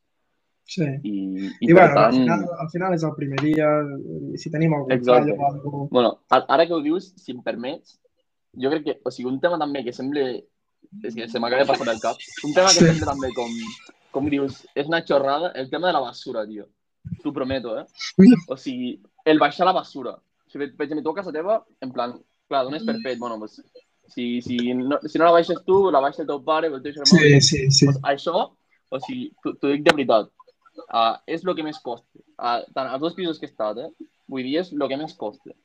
Sí. 0.65 0.83
i, 1.03 1.11
i, 1.59 1.69
I, 1.69 1.73
bueno, 1.73 1.87
al 1.89 1.93
tant... 1.95 2.13
final, 2.15 2.45
al 2.63 2.69
final 2.69 2.93
és 2.95 3.03
el 3.03 3.13
primer 3.15 3.39
dia, 3.41 3.67
si 4.37 4.49
tenim 4.49 4.73
algun 4.73 4.91
Exacte. 4.93 5.35
fall 5.35 5.39
o 5.39 5.45
alguna 5.53 5.87
Bueno, 5.91 6.19
a- 6.29 6.45
ara 6.47 6.65
que 6.65 6.73
ho 6.73 6.81
dius, 6.81 7.13
si 7.17 7.31
em 7.31 7.41
permets, 7.43 7.99
jo 8.55 8.69
crec 8.71 8.83
que, 8.85 8.99
o 9.03 9.11
sigui, 9.11 9.29
un 9.29 9.39
tema 9.39 9.59
també 9.59 9.83
que 9.83 9.93
sembla... 9.93 10.39
És 11.03 11.15
que 11.15 11.27
se 11.29 11.39
m'acaba 11.39 11.63
de 11.63 11.67
passar 11.71 11.87
pel 11.87 12.01
cap. 12.03 12.17
Un 12.43 12.53
tema 12.53 12.67
que 12.67 12.79
Sí. 12.79 12.85
sembla 12.85 13.13
també 13.13 13.29
com, 13.33 13.51
com 14.11 14.29
dius, 14.29 14.65
és 14.75 14.87
una 14.87 15.03
xorrada, 15.05 15.51
el 15.55 15.69
tema 15.69 15.87
de 15.87 15.93
la 15.93 15.99
basura, 16.03 16.45
tio. 16.45 16.67
T'ho 17.23 17.31
prometo, 17.33 17.77
eh? 17.79 17.85
O 18.47 18.57
sigui, 18.57 18.99
el 19.25 19.39
baixar 19.39 19.65
la 19.65 19.71
basura. 19.73 20.11
O 20.11 20.49
sigui, 20.51 20.67
per 20.75 20.85
exemple, 20.85 21.03
tu 21.03 21.09
a 21.09 21.15
casa 21.15 21.31
teva, 21.31 21.63
en 21.81 21.91
plan, 21.91 22.17
clar, 22.49 22.65
dones 22.65 22.83
per 22.83 22.97
fet, 23.01 23.17
bueno, 23.17 23.39
pues, 23.39 23.61
si, 24.07 24.41
si, 24.41 24.57
no, 24.73 24.99
si 25.07 25.17
no 25.17 25.25
la 25.25 25.31
baixes 25.31 25.63
tu, 25.65 25.89
la 25.89 26.01
baixa 26.03 26.21
el 26.21 26.27
teu 26.27 26.43
pare 26.43 26.69
o 26.69 26.75
el 26.75 26.83
teu 26.83 26.91
germà, 26.91 27.05
Sí, 27.07 27.41
sí, 27.41 27.71
sí. 27.71 27.85
Pues 27.85 27.97
això, 28.03 28.51
o 28.89 28.99
sigui, 28.99 29.31
t'ho 29.43 29.71
dic 29.71 29.83
de 29.87 29.95
veritat, 29.95 30.29
uh, 30.91 31.15
és 31.25 31.45
el 31.45 31.55
que 31.55 31.63
més 31.63 31.79
costa. 31.79 32.05
Uh, 32.37 32.59
tant 32.75 32.87
als 32.91 33.01
dos 33.01 33.15
pisos 33.15 33.39
que 33.39 33.47
he 33.47 33.49
estat, 33.49 33.77
eh? 33.77 33.89
Vull 34.27 34.43
dir, 34.43 34.57
és 34.59 34.73
el 34.73 34.87
que 34.87 34.97
més 34.97 35.15
costa. 35.15 35.55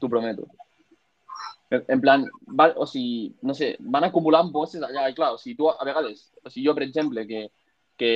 T'ho 0.00 0.08
prometo. 0.10 0.48
En, 1.88 2.00
plan, 2.00 2.24
va, 2.58 2.70
o 2.76 2.86
sigui, 2.86 3.32
no 3.42 3.54
sé, 3.56 3.74
van 3.80 4.04
acumulant 4.08 4.50
bosses 4.54 4.82
allà, 4.82 5.08
i 5.10 5.14
clar, 5.16 5.32
o 5.34 5.38
sigui, 5.40 5.56
tu 5.58 5.68
a 5.70 5.84
vegades, 5.86 6.26
o 6.44 6.50
sigui, 6.50 6.66
jo, 6.68 6.74
per 6.76 6.84
exemple, 6.86 7.26
que, 7.28 7.46
que, 8.00 8.10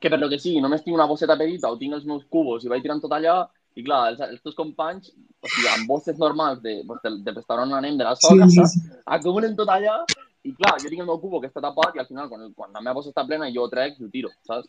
que 0.00 0.10
per 0.10 0.18
lo 0.20 0.28
que 0.32 0.38
sigui, 0.42 0.60
només 0.64 0.82
tinc 0.84 0.96
una 0.96 1.06
bosseta 1.10 1.36
petita 1.40 1.70
o 1.70 1.78
tinc 1.80 1.94
els 1.98 2.04
meus 2.08 2.24
cubos 2.30 2.64
i 2.64 2.72
vaig 2.72 2.82
tirant 2.84 3.02
tot 3.02 3.12
allà, 3.16 3.42
i 3.74 3.82
clar, 3.82 4.02
els, 4.12 4.20
els 4.22 4.42
teus 4.42 4.54
companys, 4.58 5.10
o 5.14 5.48
sigui, 5.50 5.68
amb 5.72 5.88
bosses 5.90 6.18
normals 6.20 6.60
de, 6.62 6.80
pues, 6.86 7.00
del, 7.02 7.20
del 7.26 7.34
restaurant 7.40 7.72
on 7.72 7.80
anem, 7.80 7.98
de 7.98 8.06
la 8.06 8.14
Sí, 8.16 8.28
soca, 8.28 8.48
sí, 8.48 8.60
saps? 8.60 8.76
sí. 8.78 8.94
acumulen 9.18 9.56
tot 9.58 9.68
allà 9.74 9.98
i 10.44 10.52
clar, 10.54 10.76
jo 10.82 10.90
tinc 10.92 11.00
el 11.00 11.08
meu 11.08 11.18
cubo 11.22 11.40
que 11.40 11.48
està 11.48 11.62
tapat 11.64 11.96
i 11.96 12.02
al 12.02 12.06
final 12.06 12.28
quan, 12.28 12.48
quan 12.54 12.72
la 12.74 12.82
meva 12.84 12.98
bossa 12.98 13.08
està 13.10 13.24
plena 13.26 13.48
jo 13.50 13.64
ho 13.64 13.70
trec 13.72 13.96
i 13.98 14.04
ho 14.04 14.10
tiro, 14.12 14.30
saps? 14.46 14.68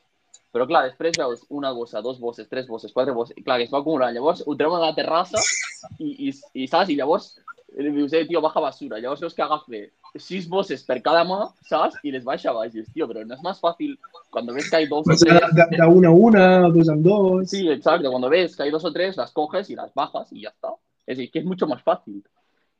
Però 0.55 0.63
clar, 0.69 0.85
després 0.87 1.17
veus 1.19 1.41
una 1.51 1.73
bossa, 1.75 1.99
dos 2.01 2.15
bosses, 2.19 2.47
tres 2.47 2.63
bosses, 2.67 2.93
quatre 2.95 3.11
bosses, 3.11 3.35
i 3.35 3.43
clar, 3.43 3.57
que 3.59 3.65
es 3.67 3.73
va 3.73 3.81
acumular. 3.81 4.07
Llavors 4.15 4.39
ho 4.47 4.55
treuen 4.55 4.79
a 4.79 4.85
la 4.85 4.95
terrassa 4.95 5.41
i, 5.99 6.29
i, 6.29 6.31
i 6.63 6.67
saps? 6.71 6.93
I 6.93 6.95
llavors 6.95 7.33
dius, 7.75 8.11
tio, 8.27 8.41
baja 8.41 8.61
basura. 8.63 8.99
Llavors 8.99 9.21
veus 9.21 9.33
que 9.35 9.43
agafa 9.43 9.81
sis 10.15 10.47
bosses 10.47 10.83
per 10.87 11.01
cada 11.03 11.25
mà, 11.27 11.49
saps? 11.67 11.97
I 12.03 12.13
les 12.13 12.23
baixa 12.23 12.51
a 12.51 12.53
baix. 12.55 12.73
I 12.73 12.79
dius, 12.79 12.91
tio, 12.93 13.07
però 13.09 13.25
no 13.25 13.35
és 13.35 13.43
més 13.43 13.59
fàcil 13.59 13.97
quan 14.31 14.47
ves 14.47 14.69
que 14.69 14.77
hay 14.77 14.87
dos 14.87 15.03
o 15.03 15.11
Pues 15.11 15.25
tres... 15.25 15.41
de, 15.55 15.65
de 15.75 15.87
una 15.87 16.07
a 16.07 16.11
una, 16.11 16.45
dos 16.69 16.89
en 16.89 17.03
dos. 17.03 17.49
Sí, 17.49 17.67
exacto. 17.69 18.09
Cuando 18.09 18.29
ves 18.29 18.55
que 18.55 18.63
hay 18.63 18.71
dos 18.71 18.85
o 18.85 18.93
tres, 18.93 19.17
las 19.17 19.31
coges 19.31 19.69
y 19.69 19.75
las 19.75 19.93
bajas 19.93 20.31
y 20.31 20.41
ya 20.41 20.49
está. 20.49 20.69
Es 21.05 21.17
decir, 21.17 21.31
que 21.31 21.39
es 21.39 21.45
mucho 21.45 21.67
más 21.67 21.83
fácil. 21.83 22.23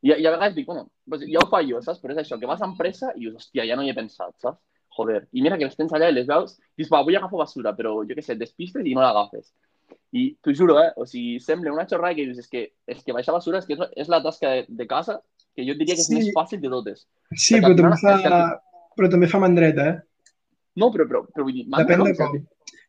I, 0.01 0.13
i 0.13 0.25
a 0.25 0.31
vegades 0.31 0.55
dic, 0.55 0.65
bueno, 0.67 0.87
pues 1.09 1.25
ja 1.25 1.41
ho 1.41 1.47
faig 1.49 1.71
jo, 1.71 1.81
saps? 1.81 1.99
Però 1.99 2.13
és 2.13 2.23
això, 2.23 2.39
que 2.39 2.47
vas 2.47 2.61
amb 2.61 2.77
pressa 2.77 3.11
i 3.15 3.25
dius, 3.25 3.35
hòstia, 3.39 3.65
ja 3.67 3.75
no 3.75 3.83
hi 3.83 3.91
he 3.91 3.97
pensat, 3.97 4.35
saps? 4.39 4.61
Joder. 4.95 5.25
I 5.35 5.41
mira 5.43 5.57
que 5.59 5.67
les 5.67 5.75
tens 5.75 5.91
allà 5.91 6.07
i 6.11 6.15
les 6.15 6.27
veus, 6.29 6.55
dius, 6.77 6.89
va, 6.91 7.01
vull 7.03 7.17
agafar 7.17 7.41
basura, 7.41 7.73
però 7.75 7.97
jo 8.07 8.15
què 8.15 8.23
sé, 8.23 8.37
despistes 8.39 8.85
i 8.85 8.93
no 8.95 9.03
l'agafes. 9.03 9.49
I 10.15 10.23
t'ho 10.41 10.53
juro, 10.55 10.77
eh? 10.79 10.91
O 10.95 11.03
sigui, 11.09 11.39
sembla 11.43 11.73
una 11.73 11.83
xorrada 11.89 12.15
que 12.15 12.23
dius, 12.29 12.37
és 12.39 12.47
que, 12.47 12.61
és 12.87 13.01
que 13.03 13.11
baixar 13.15 13.33
basura 13.35 13.59
és 13.59 13.65
que 13.67 13.75
és, 13.75 14.07
la 14.11 14.21
tasca 14.23 14.51
de, 14.53 14.65
de 14.69 14.87
casa 14.87 15.17
que 15.55 15.65
jo 15.67 15.73
diria 15.75 15.95
que 15.97 16.01
és 16.05 16.07
Sí. 16.07 16.15
més 16.15 16.29
fàcil 16.35 16.61
de 16.63 16.69
totes. 16.71 17.05
Sí, 17.35 17.59
però 17.59 17.75
també, 17.75 17.95
és 17.95 18.01
que 18.23 18.29
fa, 18.31 18.41
però 18.95 19.09
també 19.11 19.27
fa 19.31 19.39
mandreta, 19.43 19.87
eh? 19.89 19.95
No, 20.75 20.89
però, 20.91 21.05
però, 21.07 21.23
però 21.31 21.43
vull 21.47 21.53
dir... 21.55 21.65
Depèn 21.67 21.99
no? 21.99 22.05
de 22.07 22.15
com. 22.19 22.37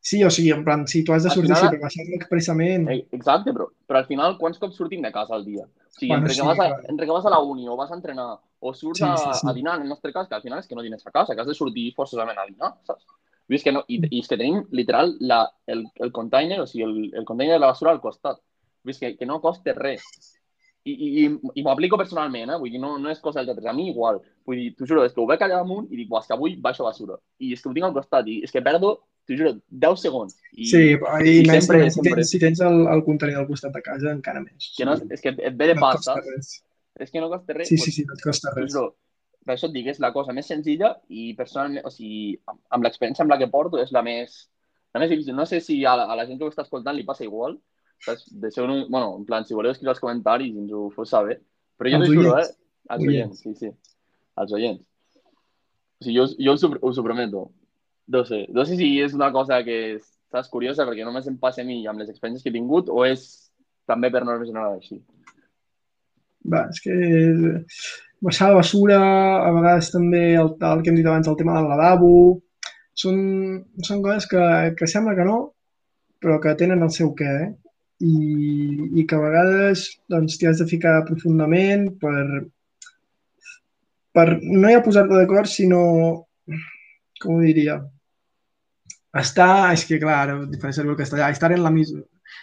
Sí, 0.07 0.21
o 0.23 0.31
sigui, 0.31 0.53
en 0.55 0.63
plan, 0.67 0.85
si 0.87 1.03
tu 1.03 1.13
has 1.15 1.25
de 1.27 1.31
sortir 1.35 1.51
final- 1.55 1.71
per 1.75 1.81
baixar-lo 1.83 2.15
expressament, 2.15 2.89
Eh, 2.95 3.01
Exacte, 3.19 3.51
però, 3.55 3.67
però 3.87 3.99
al 4.05 4.07
final 4.07 4.37
quants 4.39 4.59
cops 4.63 4.77
sortim 4.79 5.03
de 5.03 5.11
casa 5.15 5.35
al 5.35 5.45
dia? 5.45 5.65
O 5.67 5.91
sigui, 5.99 6.11
Bueno, 6.13 6.23
entre, 6.27 6.35
sí, 6.35 6.41
que 6.41 6.47
vas 6.47 6.61
a, 6.61 6.69
clar. 6.69 6.91
entre 6.91 7.07
que 7.07 7.13
vas 7.13 7.27
a 7.27 7.31
la 7.31 7.41
uni 7.41 7.67
o 7.69 7.77
vas 7.77 7.91
a 7.91 7.97
entrenar 7.97 8.39
o 8.61 8.73
surts 8.75 8.99
Sí, 8.99 9.05
a, 9.05 9.17
sí, 9.17 9.31
sí. 9.41 9.47
a 9.51 9.53
dinar, 9.53 9.77
en 9.77 9.83
el 9.83 9.89
nostre 9.89 10.13
cas, 10.13 10.29
que 10.29 10.35
al 10.37 10.43
final 10.43 10.59
és 10.61 10.67
que 10.69 10.77
no 10.77 10.83
dines 10.83 11.05
a 11.07 11.11
casa, 11.11 11.35
que 11.35 11.41
has 11.41 11.47
de 11.51 11.55
sortir 11.55 11.93
forçosament 11.97 12.39
a 12.39 12.47
dinar, 12.47 12.75
saps? 12.87 13.07
És 13.49 13.63
que 13.63 13.73
no, 13.73 13.85
i, 13.87 14.01
i 14.11 14.19
és 14.21 14.27
que 14.29 14.37
tenim 14.39 14.65
literal 14.75 15.15
la, 15.21 15.45
el, 15.71 15.85
el 16.03 16.11
container, 16.13 16.61
o 16.61 16.67
sigui, 16.67 16.83
el, 16.87 16.97
el 17.21 17.25
container 17.29 17.55
de 17.55 17.61
la 17.63 17.71
basura 17.71 17.93
al 17.93 18.01
costat. 18.03 18.41
És 18.87 18.99
que, 18.99 19.17
que 19.19 19.27
no 19.27 19.41
costa 19.43 19.73
res. 19.75 20.03
I, 20.87 20.93
i, 20.93 21.07
i, 21.25 21.27
i 21.59 21.63
m'ho 21.67 21.71
aplico 21.73 21.99
personalment, 21.99 22.51
eh? 22.55 22.59
Vull 22.63 22.71
dir, 22.71 22.79
no, 22.79 22.93
no 23.03 23.11
és 23.11 23.19
cosa 23.23 23.41
dels 23.43 23.51
altres. 23.57 23.67
A 23.67 23.75
mi 23.75 23.89
igual. 23.91 24.21
Vull 24.47 24.61
dir, 24.61 24.69
t'ho 24.79 24.87
juro, 24.87 25.03
és 25.07 25.15
que 25.15 25.21
ho 25.23 25.27
veig 25.27 25.43
allà 25.43 25.59
damunt 25.59 25.89
i 25.91 25.97
dic, 25.99 26.09
"Buah, 26.11 26.21
és 26.23 26.29
que 26.31 26.35
avui 26.37 26.55
baixo 26.63 26.85
basura. 26.87 27.17
I 27.43 27.53
és 27.55 27.63
que 27.63 27.69
ho 27.69 27.75
tinc 27.75 27.87
al 27.89 27.95
costat 27.97 28.29
i 28.31 28.37
és 28.47 28.53
que 28.55 28.63
perdo 28.63 28.93
t'ho 29.27 29.35
juro, 29.35 29.57
10 29.67 29.99
segons. 30.07 30.37
I, 30.53 30.67
Sí, 30.71 30.83
i, 30.95 30.95
i 30.95 31.47
més, 31.49 31.67
sempre- 31.67 31.89
si, 31.91 31.97
sempre. 31.97 32.15
tens, 32.15 32.31
si 32.31 32.39
tens 32.39 32.61
el, 32.63 32.87
el 32.87 33.03
contenidor 33.03 33.43
al 33.43 33.49
costat 33.49 33.73
de 33.75 33.83
casa, 33.83 34.13
encara 34.13 34.41
més. 34.45 34.71
que 34.79 34.85
no, 34.87 34.95
és 35.11 35.21
que 35.25 35.35
et 35.35 35.57
ve 35.59 35.67
de 35.73 35.75
no 35.75 35.81
pas, 35.83 35.97
et 35.99 36.05
costa 36.07 36.15
saps? 36.15 36.31
res. 36.37 36.53
És 37.01 37.11
que 37.11 37.21
no 37.21 37.29
costa 37.35 37.53
res. 37.59 37.69
Sí, 37.69 37.79
sí, 37.79 37.91
sí, 37.91 38.05
no 38.07 38.15
et 38.15 38.23
costa 38.23 38.53
t'ho 38.55 38.61
res. 38.61 38.73
juro, 38.73 38.95
per 39.47 39.55
això 39.55 39.71
et 39.71 39.75
dic, 39.77 39.89
és 39.93 40.03
la 40.03 40.13
cosa 40.15 40.35
més 40.35 40.49
senzilla 40.51 40.93
i 41.09 41.31
personalment, 41.39 41.87
o 41.87 41.93
sigui, 41.95 42.35
amb, 42.47 42.83
l'experiència 42.85 43.25
amb 43.25 43.33
la 43.33 43.39
que 43.41 43.51
porto 43.53 43.79
és 43.79 43.93
la 43.95 44.03
més, 44.07 44.37
la 44.95 45.03
més 45.03 45.13
difícil. 45.13 45.37
No 45.39 45.47
sé 45.47 45.61
si 45.63 45.79
a 45.87 45.95
la, 45.99 46.09
a 46.11 46.19
la 46.19 46.27
gent 46.27 46.41
que 46.41 46.49
ho 46.49 46.53
està 46.53 46.67
escoltant 46.67 46.97
li 46.97 47.07
passa 47.07 47.25
igual, 47.27 47.57
saps? 48.05 48.27
Deixeu 48.43 48.67
un, 48.67 48.87
bueno, 48.91 49.15
en 49.21 49.25
plan, 49.29 49.47
si 49.47 49.55
voleu 49.55 49.73
escriure 49.73 49.95
als 49.95 50.03
comentaris 50.03 50.51
i 50.51 50.65
ens 50.65 50.75
ho 50.75 50.89
feu 50.97 51.07
saber, 51.09 51.39
però 51.79 51.93
jo 51.93 52.01
Els 52.03 52.11
t'ho 52.11 52.19
juro, 52.19 52.35
eh? 52.41 52.49
Els 52.97 53.07
Oients. 53.07 53.43
sí, 53.43 53.55
sí. 53.59 53.71
Els 54.37 54.53
oients. 54.53 54.83
O 55.97 56.05
sigui, 56.05 56.19
jo, 56.19 56.27
jo 56.37 56.55
us, 56.59 56.65
ho, 56.67 56.73
us 56.91 56.99
ho 56.99 57.05
prometo. 57.07 57.47
No 58.13 58.23
sé, 58.29 58.45
no 58.55 58.67
sé 58.69 58.77
si 58.79 58.93
és 59.03 59.15
una 59.17 59.31
cosa 59.35 59.63
que 59.67 59.77
és, 59.97 60.05
saps, 60.31 60.51
curiosa 60.53 60.87
perquè 60.87 61.07
només 61.07 61.27
em 61.31 61.39
passa 61.41 61.63
a 61.63 61.67
mi 61.67 61.81
amb 61.89 62.03
les 62.03 62.11
experiències 62.13 62.45
que 62.45 62.53
he 62.53 62.59
tingut 62.59 62.91
o 62.93 63.05
és 63.07 63.25
també 63.89 64.11
per 64.13 64.25
norma 64.27 64.47
general 64.47 64.77
així. 64.77 65.01
Va, 66.47 66.67
és 66.71 66.83
que 66.85 66.95
baixar 68.25 68.51
la 68.51 68.61
basura, 68.61 68.99
a 69.45 69.53
vegades 69.55 69.91
també 69.93 70.25
el, 70.41 70.55
el 70.71 70.83
que 70.83 70.93
hem 70.93 70.99
dit 70.99 71.07
abans, 71.07 71.29
el 71.29 71.39
tema 71.39 71.57
del 71.59 71.69
lavabo, 71.71 72.11
són, 72.97 73.19
són 73.85 74.03
coses 74.05 74.27
que, 74.31 74.43
que 74.79 74.89
sembla 74.91 75.17
que 75.19 75.27
no, 75.29 75.39
però 76.23 76.39
que 76.43 76.57
tenen 76.59 76.85
el 76.87 76.93
seu 76.95 77.13
què, 77.19 77.33
eh? 77.45 77.51
I, 78.07 78.15
i 79.01 79.07
que 79.09 79.17
a 79.17 79.23
vegades 79.23 79.87
doncs, 80.13 80.37
t'hi 80.37 80.49
has 80.51 80.59
de 80.61 80.67
ficar 80.69 80.99
profundament 81.09 81.87
per, 82.01 82.25
per 84.17 84.27
no 84.43 84.73
ja 84.73 84.83
posar-te 84.85 85.17
d'acord, 85.17 85.49
sinó, 85.49 85.83
com 87.23 87.39
ho 87.39 87.45
diria, 87.45 87.79
estar, 89.17 89.73
és 89.73 89.87
que 89.89 90.01
clar, 90.03 90.27
faré 90.61 90.75
servir 90.77 90.93
el 90.93 91.01
castellà, 91.01 91.31
estar 91.33 91.53
en 91.57 91.65
la 91.65 91.73
misma, 91.73 92.03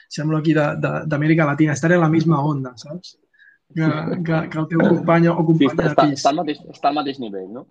sembla 0.09 0.41
aquí 0.41 0.55
d'Amèrica 0.57 1.45
Latina, 1.49 1.77
estar 1.77 1.91
en 1.93 2.01
la 2.01 2.09
misma 2.09 2.41
onda, 2.41 2.73
saps? 2.81 3.17
Que, 3.73 3.87
que, 4.27 4.49
que 4.49 4.59
el 4.59 4.67
teu 4.69 4.79
company 4.79 5.27
o 5.27 5.33
Sí, 5.37 5.45
companya 5.47 5.83
de 5.83 5.89
està, 5.89 6.03
pis. 6.09 6.19
està, 6.19 6.29
al 6.29 6.35
mateix, 6.41 6.59
està 6.73 6.89
al 6.91 6.95
mateix 6.99 7.19
nivell, 7.19 7.47
no? 7.53 7.65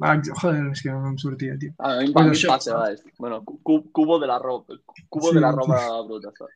Ah, 0.00 0.14
ex- 0.18 0.28
joder, 0.40 0.66
és 0.72 0.82
que 0.84 0.90
no 0.92 1.08
em 1.08 1.16
sortia, 1.18 1.56
tio. 1.58 1.72
A 1.78 1.94
mi, 2.02 2.12
Pues 2.12 2.26
a 2.26 2.28
mi 2.28 2.34
això, 2.36 2.48
passa, 2.52 2.76
va, 2.76 2.90
és, 2.92 3.02
bueno, 3.18 3.42
cu, 3.44 3.80
cubo 3.92 4.18
de 4.20 4.26
la 4.28 4.38
roba, 4.38 4.76
cubo 5.08 5.28
Sí, 5.30 5.34
de 5.34 5.40
la 5.40 5.50
sí. 5.52 5.56
roba 5.56 5.80
bruta, 6.06 6.32
saps? 6.36 6.52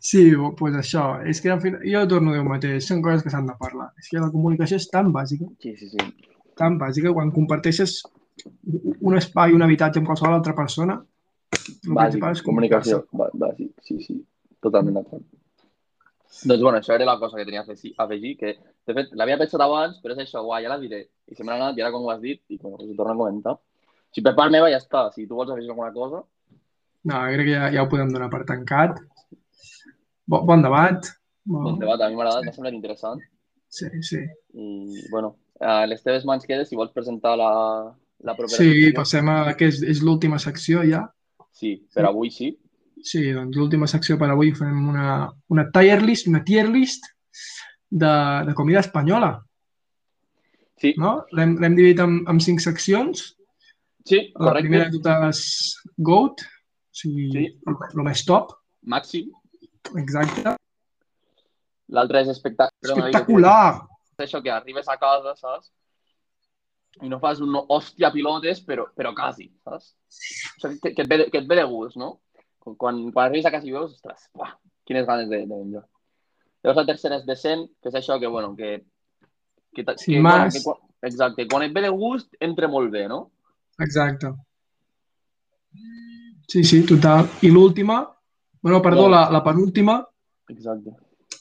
Sí, 0.00 0.30
doncs 0.34 0.56
pues 0.58 0.74
això. 0.76 1.04
És 1.26 1.40
que 1.40 1.50
al 1.50 1.60
final, 1.62 1.80
jo 1.88 2.02
torno 2.08 2.30
a 2.30 2.34
dir 2.34 2.42
el 2.42 2.48
mateix, 2.48 2.84
són 2.86 3.00
coses 3.02 3.22
que 3.24 3.30
s'han 3.32 3.46
de 3.48 3.54
parlar. 3.58 3.88
És 3.98 4.10
que 4.10 4.20
la 4.20 4.28
comunicació 4.34 4.76
és 4.76 4.88
tan 4.92 5.12
bàsica, 5.14 5.46
Sí, 5.62 5.74
sí, 5.78 5.88
sí. 5.94 5.96
tan 6.58 6.76
bàsica, 6.78 7.12
quan 7.14 7.30
comparteixes 7.32 8.02
un 9.00 9.16
espai, 9.16 9.54
un 9.56 9.62
habitatge 9.62 9.98
amb 10.02 10.06
qualsevol 10.10 10.34
altra 10.34 10.54
persona, 10.54 10.98
el 10.98 11.94
Bàsic, 11.94 11.96
principal 11.96 12.32
és 12.36 12.42
comunicació, 12.42 13.04
bà- 13.12 13.30
bàsic, 13.32 13.70
sí, 13.86 13.96
sí, 14.04 14.18
totalment 14.60 14.94
d'acord. 15.00 15.22
Doncs, 16.44 16.62
bueno, 16.62 16.78
això 16.78 16.94
era 16.94 17.04
la 17.08 17.18
cosa 17.18 17.36
que 17.36 17.44
tenia 17.44 17.64
a 17.64 18.04
afegir, 18.04 18.36
que, 18.38 18.52
de 18.86 18.94
fet, 18.94 19.08
l'havia 19.18 19.38
pensat 19.40 19.60
abans, 19.64 19.96
però 20.02 20.14
és 20.14 20.20
això, 20.22 20.42
guai, 20.46 20.62
ja 20.64 20.70
la 20.70 20.78
diré. 20.78 21.00
I 21.26 21.34
se 21.34 21.42
me 21.42 21.50
n'ha 21.50 21.56
anat, 21.58 21.78
i 21.78 21.82
ara 21.82 21.90
com 21.90 22.04
ho 22.06 22.10
has 22.12 22.20
dit, 22.22 22.40
i 22.48 22.58
bueno, 22.62 22.78
us 22.84 22.92
ho 22.92 22.96
torno 22.96 23.14
a 23.14 23.16
comentar. 23.24 23.56
Si 24.14 24.22
per 24.22 24.34
part 24.38 24.52
meva 24.54 24.70
ja 24.70 24.78
està, 24.78 25.08
si 25.12 25.26
tu 25.26 25.34
vols 25.34 25.50
afegir 25.50 25.70
alguna 25.70 25.92
cosa, 25.92 26.24
No, 27.08 27.20
crec 27.30 27.46
que 27.46 27.52
ja, 27.54 27.68
ja 27.72 27.82
ho 27.84 27.88
podem 27.88 28.10
donar 28.12 28.26
per 28.28 28.42
tancat. 28.44 28.98
Bon, 30.26 30.42
bon 30.44 30.62
debat. 30.62 31.06
Bon, 31.46 31.62
bon 31.64 31.78
debat, 31.80 32.00
a 32.02 32.08
mi 32.10 32.16
m'ha 32.18 32.24
agradat, 32.26 32.44
m'ha 32.44 32.52
semblat 32.52 32.74
interessant. 32.76 33.22
Sí, 33.70 33.86
sí. 34.04 34.18
I, 34.58 35.04
bueno, 35.12 35.36
a 35.60 35.86
les 35.88 36.02
teves 36.04 36.26
mans 36.28 36.44
quedes, 36.44 36.68
si 36.68 36.76
vols 36.76 36.92
presentar 36.92 37.36
la, 37.38 37.50
la 38.26 38.34
propera 38.36 38.58
Sí, 38.58 38.68
secció. 38.68 38.94
passem 38.98 39.30
a 39.32 39.38
que 39.56 39.70
és, 39.70 39.80
és 39.94 40.02
l'última 40.04 40.40
secció 40.42 40.82
ja. 40.84 41.04
Sí, 41.54 41.76
per 41.94 42.04
avui 42.10 42.30
sí. 42.34 42.50
Sí, 43.04 43.20
doncs 43.32 43.56
l'última 43.56 43.86
secció 43.86 44.16
per 44.18 44.28
avui 44.32 44.50
farem 44.56 44.88
una, 44.90 45.28
una 45.54 45.64
tier 45.74 46.00
list, 46.02 46.26
una 46.28 46.42
tier 46.44 46.66
list 46.68 47.04
de, 47.90 48.10
de 48.48 48.54
comida 48.54 48.80
espanyola, 48.80 49.36
Sí, 50.78 50.92
no? 50.94 51.24
L'hem 51.34 51.56
dividit 51.74 51.98
en, 52.04 52.20
en 52.30 52.38
cinc 52.38 52.60
seccions. 52.62 53.34
sí, 54.06 54.20
La 54.36 54.44
correcte. 54.52 54.62
primera 54.68 54.84
de 54.90 55.00
totes 55.00 55.40
GOAT, 55.96 56.44
o 56.44 56.94
sigui, 57.00 57.24
Sí. 57.32 57.42
el, 57.66 57.74
el 57.96 58.04
més 58.06 58.22
top, 58.24 58.52
Màxim. 58.86 59.32
exacte. 59.98 60.54
L'altre 61.88 62.20
és 62.22 62.28
espectac... 62.30 62.70
Espectacular! 62.84 63.80
És 64.18 64.26
això 64.28 64.42
que 64.42 64.50
arribes 64.54 64.86
a 64.88 64.96
casa, 65.02 65.34
saps? 65.34 65.72
I 67.02 67.08
no 67.10 67.18
fas 67.18 67.40
un 67.40 67.54
hòstia 67.58 68.12
pilotes, 68.14 68.62
però, 68.66 68.86
però 68.94 69.12
quasi, 69.18 69.48
saps? 69.66 69.92
O 70.06 70.62
sigui, 70.62 70.78
que, 70.80 70.94
que, 70.94 71.02
et 71.02 71.08
ve, 71.10 71.18
que 71.32 71.38
et 71.42 71.48
ve 71.50 71.58
de 71.58 71.64
gust, 71.70 71.96
no? 71.98 72.20
Quan, 72.76 73.10
quan, 73.12 73.26
arribes 73.28 73.46
a 73.46 73.50
casa 73.50 73.66
i 73.66 73.72
veus, 73.72 73.94
ostres, 73.94 74.28
uah, 74.34 74.52
quines 74.84 75.06
ganes 75.06 75.28
de, 75.30 75.38
de 75.46 75.46
menjar. 75.54 75.84
Llavors 76.62 76.76
la 76.82 76.86
tercera 76.86 77.16
és 77.16 77.24
decent, 77.26 77.68
que 77.82 77.88
és 77.88 77.94
això 77.94 78.18
que, 78.20 78.26
bueno, 78.26 78.54
que... 78.56 78.84
que, 79.74 79.84
ta- 79.84 79.96
Sin 79.96 80.14
que, 80.16 80.20
más. 80.20 80.54
que 80.54 80.62
quan, 80.64 80.76
exacte, 81.02 81.46
quan 81.48 81.62
et 81.62 81.72
ve 81.72 81.82
de 81.82 81.88
gust, 81.90 82.34
entra 82.40 82.68
molt 82.68 82.90
bé, 82.90 83.06
no? 83.08 83.30
Exacte. 83.78 84.32
Sí, 86.48 86.64
sí, 86.64 86.84
total. 86.86 87.28
I 87.42 87.50
l'última, 87.50 88.00
bueno, 88.62 88.80
perdó, 88.82 89.08
la, 89.08 89.30
la 89.30 89.42
penúltima, 89.44 90.00
Exacte. 90.48 90.94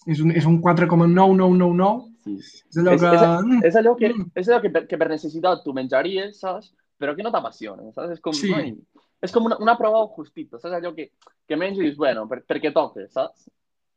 és 0.06 0.20
un, 0.22 0.32
és 0.32 0.46
un 0.46 0.60
4,9999. 0.62 2.14
Sí. 2.28 2.36
És 2.38 2.78
allò 2.78 2.98
que... 3.00 3.08
és- 3.16 3.64
És 3.72 3.76
allò, 3.80 3.96
que, 3.96 4.10
Mm. 4.14 4.32
és 4.36 4.48
allò 4.50 4.62
que, 4.62 4.70
per, 4.70 4.86
que 4.88 4.98
per 4.98 5.08
necessitat 5.10 5.64
tu 5.64 5.74
menjaries, 5.74 6.40
saps? 6.40 6.74
Però 7.00 7.16
que 7.16 7.24
no 7.24 7.32
t'apassiona, 7.32 7.90
saps? 7.96 8.12
És 8.18 8.20
com, 8.20 8.34
Sí. 8.34 8.52
ai, 8.54 8.76
és 9.22 9.32
com 9.34 9.46
una, 9.50 9.58
una 9.64 9.76
prova 9.80 10.04
justita, 10.16 10.60
saps? 10.60 10.76
Allò 10.78 10.94
que, 10.96 11.12
que 11.48 11.58
menys 11.58 11.78
i 11.80 11.86
dius, 11.88 11.98
bueno, 11.98 12.28
per, 12.30 12.44
perquè 12.48 12.72
toca, 12.74 13.08
saps? 13.10 13.48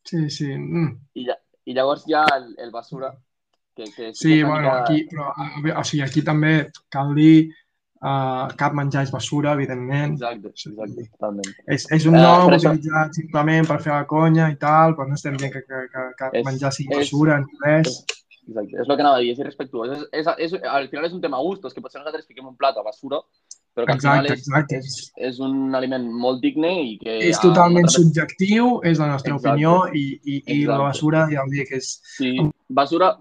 Sí, 0.09 0.28
sí. 0.32 0.48
Mm. 0.56 0.94
I, 1.20 1.26
ja, 1.28 1.36
i 1.68 1.74
llavors 1.76 2.06
ja 2.09 2.24
el, 2.36 2.55
el 2.59 2.70
basura, 2.72 3.12
que, 3.76 3.84
que 3.94 4.12
Sí, 4.14 4.28
que 4.28 4.38
és 4.40 4.47
bueno, 4.47 4.68
mica- 4.68 4.82
aquí, 4.84 5.02
però, 5.10 5.32
o 5.80 5.84
sigui, 5.84 6.02
aquí 6.06 6.22
també 6.26 6.55
cal 6.88 7.12
dir 7.14 7.51
uh, 8.01 8.48
cap 8.56 8.72
menjar 8.76 9.02
és 9.05 9.12
basura, 9.12 9.52
evidentment. 9.59 10.16
Exacte, 10.16 10.55
exacte, 10.56 11.05
totalment. 11.12 11.51
És, 11.68 11.84
és 11.92 12.06
un 12.09 12.16
Eh, 12.16 12.22
nom 12.24 12.48
això- 12.48 12.72
utilitzat 12.72 13.14
simplement 13.20 13.68
per 13.68 13.80
fer 13.84 13.92
la 13.92 14.06
conya 14.09 14.48
i 14.51 14.56
tal, 14.56 14.97
però 14.97 15.06
no 15.09 15.14
estem 15.20 15.36
dient 15.36 15.52
que, 15.52 15.62
que, 15.68 15.84
que, 15.92 16.06
que 16.18 16.30
És- 16.40 16.47
menjar 16.48 16.72
sigui 16.72 16.97
és- 16.97 17.05
basura 17.10 17.38
ni 17.44 17.60
res. 17.66 18.01
Exacte, 18.51 18.80
és 18.80 18.88
el 18.88 18.97
que 18.97 19.02
anava 19.05 19.16
a 19.20 19.20
dir, 19.20 19.30
és 19.30 19.38
irrespectuós. 19.38 19.90
És, 20.10 20.26
és, 20.26 20.26
és, 20.48 20.62
al 20.64 20.88
final 20.88 21.05
és 21.06 21.12
un 21.12 21.20
tema 21.20 21.36
a 21.38 21.44
gustos, 21.44 21.74
que 21.76 21.80
potser 21.84 22.01
nosaltres 22.01 22.26
fiquem 22.26 22.48
un 22.48 22.56
plat 22.56 22.74
a 22.80 22.82
basura, 22.82 23.20
però 23.74 23.86
que 23.86 23.92
al 23.92 23.98
Exacte, 23.98 24.20
final 24.20 24.32
és, 24.34 24.40
exacte. 24.40 24.76
és, 24.78 25.12
és 25.30 25.38
un 25.40 25.74
aliment 25.78 26.06
molt 26.10 26.40
digne 26.42 26.72
i 26.82 26.98
que... 26.98 27.18
És 27.30 27.38
a 27.38 27.42
totalment 27.47 27.86
altra- 27.86 28.02
subjectiu, 28.02 28.80
és 28.84 28.98
la 28.98 29.06
nostra 29.12 29.34
Exacte. 29.34 29.51
opinió 29.55 29.74
i, 29.94 30.20
i, 30.24 30.42
i 30.56 30.64
la 30.66 30.78
basura 30.82 31.26
ja 31.30 31.44
ho 31.44 31.51
dic, 31.52 31.70
és 31.78 31.92
Sí, 32.16 32.32
basura, 32.68 33.12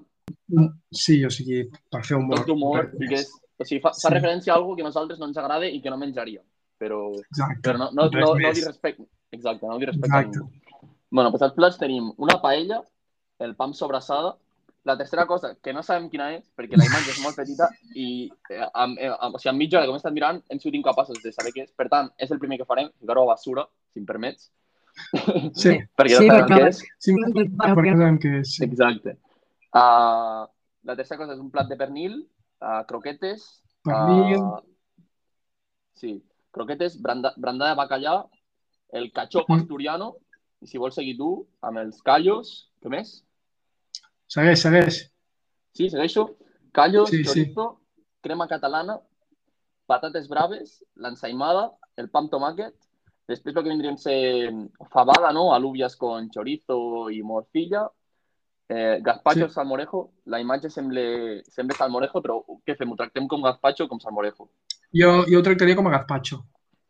sí, 0.92 1.20
o 1.26 1.30
sigui, 1.30 1.64
per 1.92 2.04
fer 2.06 2.18
humor. 2.18 2.42
tot 2.42 2.48
d'humor, 2.48 2.90
Per- 2.92 3.04
i 3.06 3.12
que 3.14 3.22
és, 3.22 3.30
o 3.60 3.66
sigui, 3.66 3.82
fa, 3.84 3.92
fa 3.94 4.08
Sí. 4.10 4.14
referència 4.16 4.54
a 4.54 4.58
algo 4.58 4.76
que 4.76 4.82
a 4.82 4.90
nosaltres 4.90 5.20
no 5.20 5.28
ens 5.30 5.38
agrada 5.38 5.68
i 5.70 5.82
que 5.82 5.90
no 5.94 5.98
menjaríem, 5.98 6.44
però, 6.80 7.02
Exacte. 7.20 7.62
però 7.70 7.78
no, 7.78 7.90
no, 7.94 8.10
Res 8.10 8.26
no, 8.26 8.34
no 8.36 8.54
dir 8.54 8.66
respecte. 8.66 9.06
Exacte, 9.32 9.68
no 9.68 9.78
dir 9.78 9.88
respecte 9.92 10.16
a 10.16 10.20
Exacte. 10.22 10.40
ningú. 10.40 10.90
Bueno, 11.12 11.30
doncs 11.32 11.42
als 11.44 11.54
plats 11.54 11.78
tenim 11.78 12.12
una 12.18 12.40
paella, 12.42 12.82
el 13.40 13.56
pa 13.56 13.66
amb 13.66 13.76
sobrassada, 13.76 14.36
la 14.90 14.98
tercera 14.98 15.26
cosa, 15.30 15.54
que 15.64 15.74
no 15.74 15.84
sabem 15.86 16.10
quina 16.12 16.32
és, 16.36 16.44
perquè 16.58 16.78
la 16.80 16.86
imatge 16.90 17.14
és 17.14 17.20
molt 17.24 17.38
petita 17.38 17.68
i 17.96 18.08
eh, 18.50 18.62
amb, 18.74 18.98
eh, 18.98 19.10
amb, 19.14 19.36
o 19.36 19.40
sigui, 19.42 19.52
amb 19.54 19.62
mitja 19.64 19.78
hora 19.80 19.86
que 19.88 19.94
hem 19.94 20.00
estat 20.02 20.16
mirant 20.18 20.42
hem 20.50 20.60
sigut 20.62 20.78
incapaços 20.80 21.22
de 21.24 21.32
saber 21.36 21.54
què 21.56 21.68
és. 21.68 21.72
Per 21.78 21.88
tant, 21.94 22.10
és 22.18 22.32
el 22.34 22.40
primer 22.42 22.58
que 22.62 22.68
farem, 22.70 22.90
ficar-ho 23.00 23.24
a 23.28 23.34
basura, 23.36 23.68
si 23.94 24.02
em 24.04 24.08
permets, 24.10 24.50
Sí, 25.56 25.72
perquè 25.98 26.18
Sí, 26.18 26.26
no 26.28 26.34
sabem 26.34 26.48
però- 26.50 26.58
què 26.60 26.68
és. 26.68 26.80
sí, 27.00 27.14
perquè 27.16 27.92
sabem 27.96 28.18
que 28.20 28.32
és. 28.42 28.56
Sí. 28.58 28.64
Exacte. 28.66 29.14
Uh, 29.70 30.44
la 30.90 30.96
tercera 30.98 31.20
cosa 31.22 31.36
és 31.38 31.40
un 31.40 31.52
plat 31.54 31.70
de 31.70 31.78
pernil, 31.80 32.18
uh, 32.66 32.82
croquetes... 32.90 33.46
Pernil. 33.86 34.42
Uh, 34.42 34.58
sí, 35.96 36.12
croquetes, 36.52 36.98
branda, 37.02 37.32
brandada 37.38 37.72
de 37.76 37.80
bacallà, 37.80 38.16
el 38.92 39.12
cachopo 39.14 39.54
asturiano, 39.56 40.16
i 40.60 40.68
si 40.68 40.82
vols 40.82 40.98
seguir 41.00 41.16
tu, 41.22 41.30
amb 41.64 41.80
els 41.86 42.02
callos, 42.04 42.50
què 42.84 42.92
més? 42.92 43.20
Segueix, 44.30 44.62
segueix. 44.62 45.00
Sí, 45.74 45.90
segueixo. 45.90 46.28
Callos, 46.72 47.10
Sí, 47.10 47.24
sí. 47.24 47.24
chorizo, 47.26 47.80
crema 48.22 48.48
catalana, 48.48 49.00
patates 49.90 50.28
braves, 50.30 50.84
l'ensaïmada, 51.02 51.72
el 51.98 52.10
pa 52.14 52.20
amb 52.22 52.30
tomàquet, 52.32 52.76
després 53.30 53.56
el 53.56 53.64
que 53.64 53.70
vindríem 53.72 53.96
a 53.98 54.02
ser 54.04 54.52
fabada, 54.94 55.32
no? 55.34 55.54
Alubias 55.54 55.96
con 55.96 56.30
chorizo 56.30 57.10
i 57.10 57.24
morcilla, 57.24 57.88
eh, 58.70 59.00
gazpacho 59.02 59.48
Sí. 59.48 59.54
salmorejo, 59.56 60.12
la 60.26 60.40
imatge 60.40 60.70
sembla, 60.70 61.02
sembla 61.50 61.76
salmorejo, 61.76 62.22
però 62.22 62.44
què 62.66 62.78
fem? 62.78 62.92
Ho 62.92 62.96
tractem 62.96 63.28
com 63.28 63.42
gazpacho 63.42 63.86
o 63.86 63.88
com 63.88 64.00
salmorejo? 64.00 64.50
Jo, 64.94 65.26
jo 65.28 65.40
ho 65.40 65.44
tractaria 65.44 65.76
com 65.76 65.88
a 65.88 65.92
gazpacho. 65.98 66.44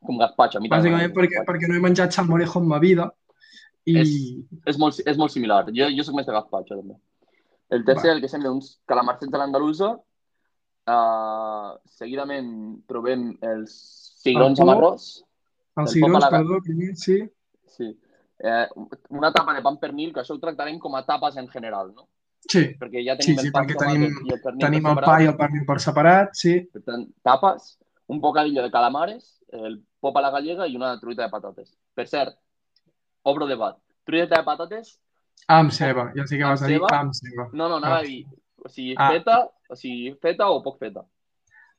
Com 0.05 0.17
gazpacho, 0.17 0.57
a 0.57 0.61
mi 0.61 0.69
Bàsicament 0.69 1.13
perquè, 1.13 1.45
perquè 1.45 1.67
no 1.67 1.75
he 1.75 1.79
menjat 1.79 2.11
salmorejo 2.11 2.59
en 2.59 2.67
ma 2.67 2.79
vida 2.79 3.13
i 3.85 3.97
És- 3.97 4.35
És 4.65 4.77
molt, 4.77 4.99
és 5.05 5.17
molt 5.17 5.31
similar. 5.31 5.65
Jo, 5.71 5.87
jo 5.89 6.03
soc 6.03 6.15
més 6.15 6.25
de 6.25 6.33
gazpacho, 6.33 6.75
també. 6.75 6.95
El 7.69 7.83
tercer, 7.85 8.11
el 8.11 8.21
que 8.21 8.27
sembla 8.29 8.51
uns 8.51 8.79
calamarsets 8.85 9.31
de 9.31 9.37
l'andalusa, 9.37 9.95
Uh, 10.89 11.75
seguidament 11.85 12.79
trobem 12.89 13.27
els 13.45 13.73
cigrons 14.23 14.57
El 14.57 14.63
amb 14.63 14.71
pop. 14.71 14.77
arròs. 14.79 15.03
Els 15.77 15.83
El 15.83 15.93
cigrons, 15.93 16.23
la- 16.23 16.29
perdó, 16.31 16.57
primer, 16.65 16.95
sí. 16.97 17.17
Sí. 17.67 17.89
Eh, 18.39 18.67
una 19.09 19.31
tapa 19.31 19.53
de 19.53 19.61
pa 19.61 19.69
amb 19.69 19.79
pernil, 19.79 20.11
que 20.13 20.21
això 20.21 20.33
ho 20.33 20.39
tractarem 20.39 20.79
com 20.79 20.95
a 20.95 21.03
tapes 21.05 21.37
en 21.37 21.47
general, 21.49 21.93
no? 21.93 22.07
Sí, 22.49 22.73
Perquè 22.79 23.03
ja 23.05 23.15
Sí, 23.19 23.35
tenim 23.35 23.39
sí, 23.39 23.47
el 23.47 23.51
pa 23.53 23.59
amb 23.59 23.69
perquè 23.69 23.77
tenim- 23.77 24.17
i 24.25 24.33
el 24.33 24.41
pernil 24.41 24.65
tenim 24.65 24.81
per 24.83 24.91
el 24.91 24.99
pa 25.03 25.21
i 25.21 25.25
el 25.27 25.37
pernil 25.37 25.65
per 25.67 25.79
separat, 25.79 26.29
sí. 26.33 26.61
Per 26.73 26.81
tant, 26.81 27.05
tapes, 27.21 27.77
un 28.07 28.19
bocadillo 28.19 28.63
de 28.63 28.71
calamares, 28.71 29.43
el 29.51 29.83
pop 29.99 30.17
a 30.17 30.21
la 30.21 30.31
gallega 30.31 30.65
i 30.67 30.75
una 30.75 30.99
truita 30.99 31.21
de 31.23 31.29
patates. 31.29 31.77
Per 31.93 32.07
cert, 32.07 32.35
obro 33.23 33.45
debat. 33.45 33.77
Truita 34.05 34.37
de 34.37 34.43
patates, 34.43 34.97
Amb 35.49 35.71
ceba, 35.73 36.11
ja 36.15 36.25
sé 36.29 36.37
què 36.37 36.43
Amb 36.45 36.53
vas 36.53 36.61
a 36.63 36.67
dir, 36.69 36.79
amb 36.93 37.13
ceba. 37.17 37.47
no, 37.53 37.67
no, 37.69 37.77
anava 37.77 37.95
Ah. 37.97 37.99
a 37.99 38.03
dir, 38.03 38.25
o 38.63 38.69
sigui, 38.69 38.95
Ah. 38.97 39.09
feta, 39.11 39.37
o 39.69 39.75
sigui, 39.75 40.13
feta 40.21 40.49
o 40.49 40.61
poc 40.63 40.77
feta. 40.79 41.03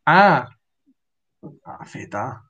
Ah! 0.07 0.49
Ah, 1.65 1.85
feta. 1.87 2.43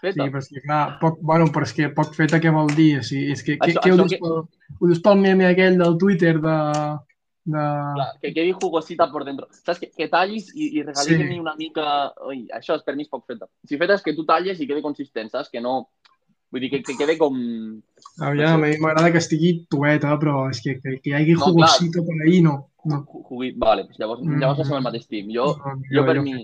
Sí, 0.00 0.06
Feta. 0.08 0.24
però 0.32 0.38
és 0.40 0.48
que 0.48 0.60
clar, 0.64 0.98
poc, 0.98 1.18
bueno, 1.20 1.46
però 1.52 1.62
és 1.68 1.72
que 1.76 1.88
poc 1.90 2.14
feta 2.16 2.38
què 2.40 2.50
vol 2.52 2.70
dir? 2.74 2.98
O 3.00 3.02
sigui, 3.04 3.32
és 3.32 3.42
que, 3.44 3.58
què, 3.58 3.68
Això- 3.68 3.82
què 3.84 3.90
ho, 3.92 3.96
això 3.96 4.06
dius 4.08 4.12
que- 4.12 4.18
pel, 4.18 4.76
ho 4.80 4.86
dius 4.88 5.00
pel 5.04 5.16
meme 5.20 5.46
aquell 5.46 5.76
del 5.78 5.98
Twitter 5.98 6.40
de... 6.40 6.56
de... 7.44 7.64
Clar, 7.96 8.06
que 8.22 8.32
quedi 8.32 8.52
jugosita 8.52 9.10
por 9.12 9.24
dentro. 9.24 9.46
Saps? 9.50 9.78
Que, 9.80 9.90
que 9.90 10.08
tallis 10.08 10.48
i, 10.54 10.78
i 10.78 10.82
regaliguin 10.82 11.34
Sí. 11.34 11.38
una 11.40 11.54
mica... 11.56 12.12
Ui, 12.26 12.46
això 12.52 12.76
és 12.76 12.82
per 12.82 12.96
mi 12.96 13.02
és 13.02 13.08
poc 13.12 13.26
feta. 13.26 13.46
Si 13.64 13.76
feta 13.76 13.94
és 13.94 14.02
que 14.02 14.14
tu 14.16 14.24
talles 14.24 14.58
i 14.60 14.66
quede 14.66 14.82
consistent, 14.82 15.30
saps? 15.30 15.50
Que 15.52 15.60
no... 15.60 15.90
Vull 16.50 16.60
dir, 16.64 16.70
que, 16.72 16.80
que 16.82 16.96
quede 16.98 17.14
com... 17.18 17.36
Aviam, 18.26 18.56
a 18.56 18.66
mi 18.66 18.76
m'agrada 18.82 19.12
que 19.14 19.20
estigui 19.22 19.52
tueta, 19.70 20.16
però 20.18 20.48
és 20.50 20.58
que, 20.64 20.78
que, 20.82 20.96
que 21.04 21.10
hi 21.12 21.14
hagi 21.14 21.36
No, 21.36 21.44
jugosita 21.46 22.02
per 22.02 22.16
ahí, 22.26 22.40
no. 22.42 22.54
no. 22.90 22.98
ju- 23.06 23.22
Jugui... 23.28 23.52
Vale, 23.56 23.84
pues 23.86 23.98
llavors, 24.02 24.22
Mm. 24.24 24.40
llavors 24.42 24.66
som 24.66 24.76
el 24.80 24.82
mateix 24.82 25.06
team. 25.06 25.28
Jo, 25.30 25.44
no, 25.60 25.76
jo 25.94 26.04
per 26.08 26.16
mi, 26.24 26.34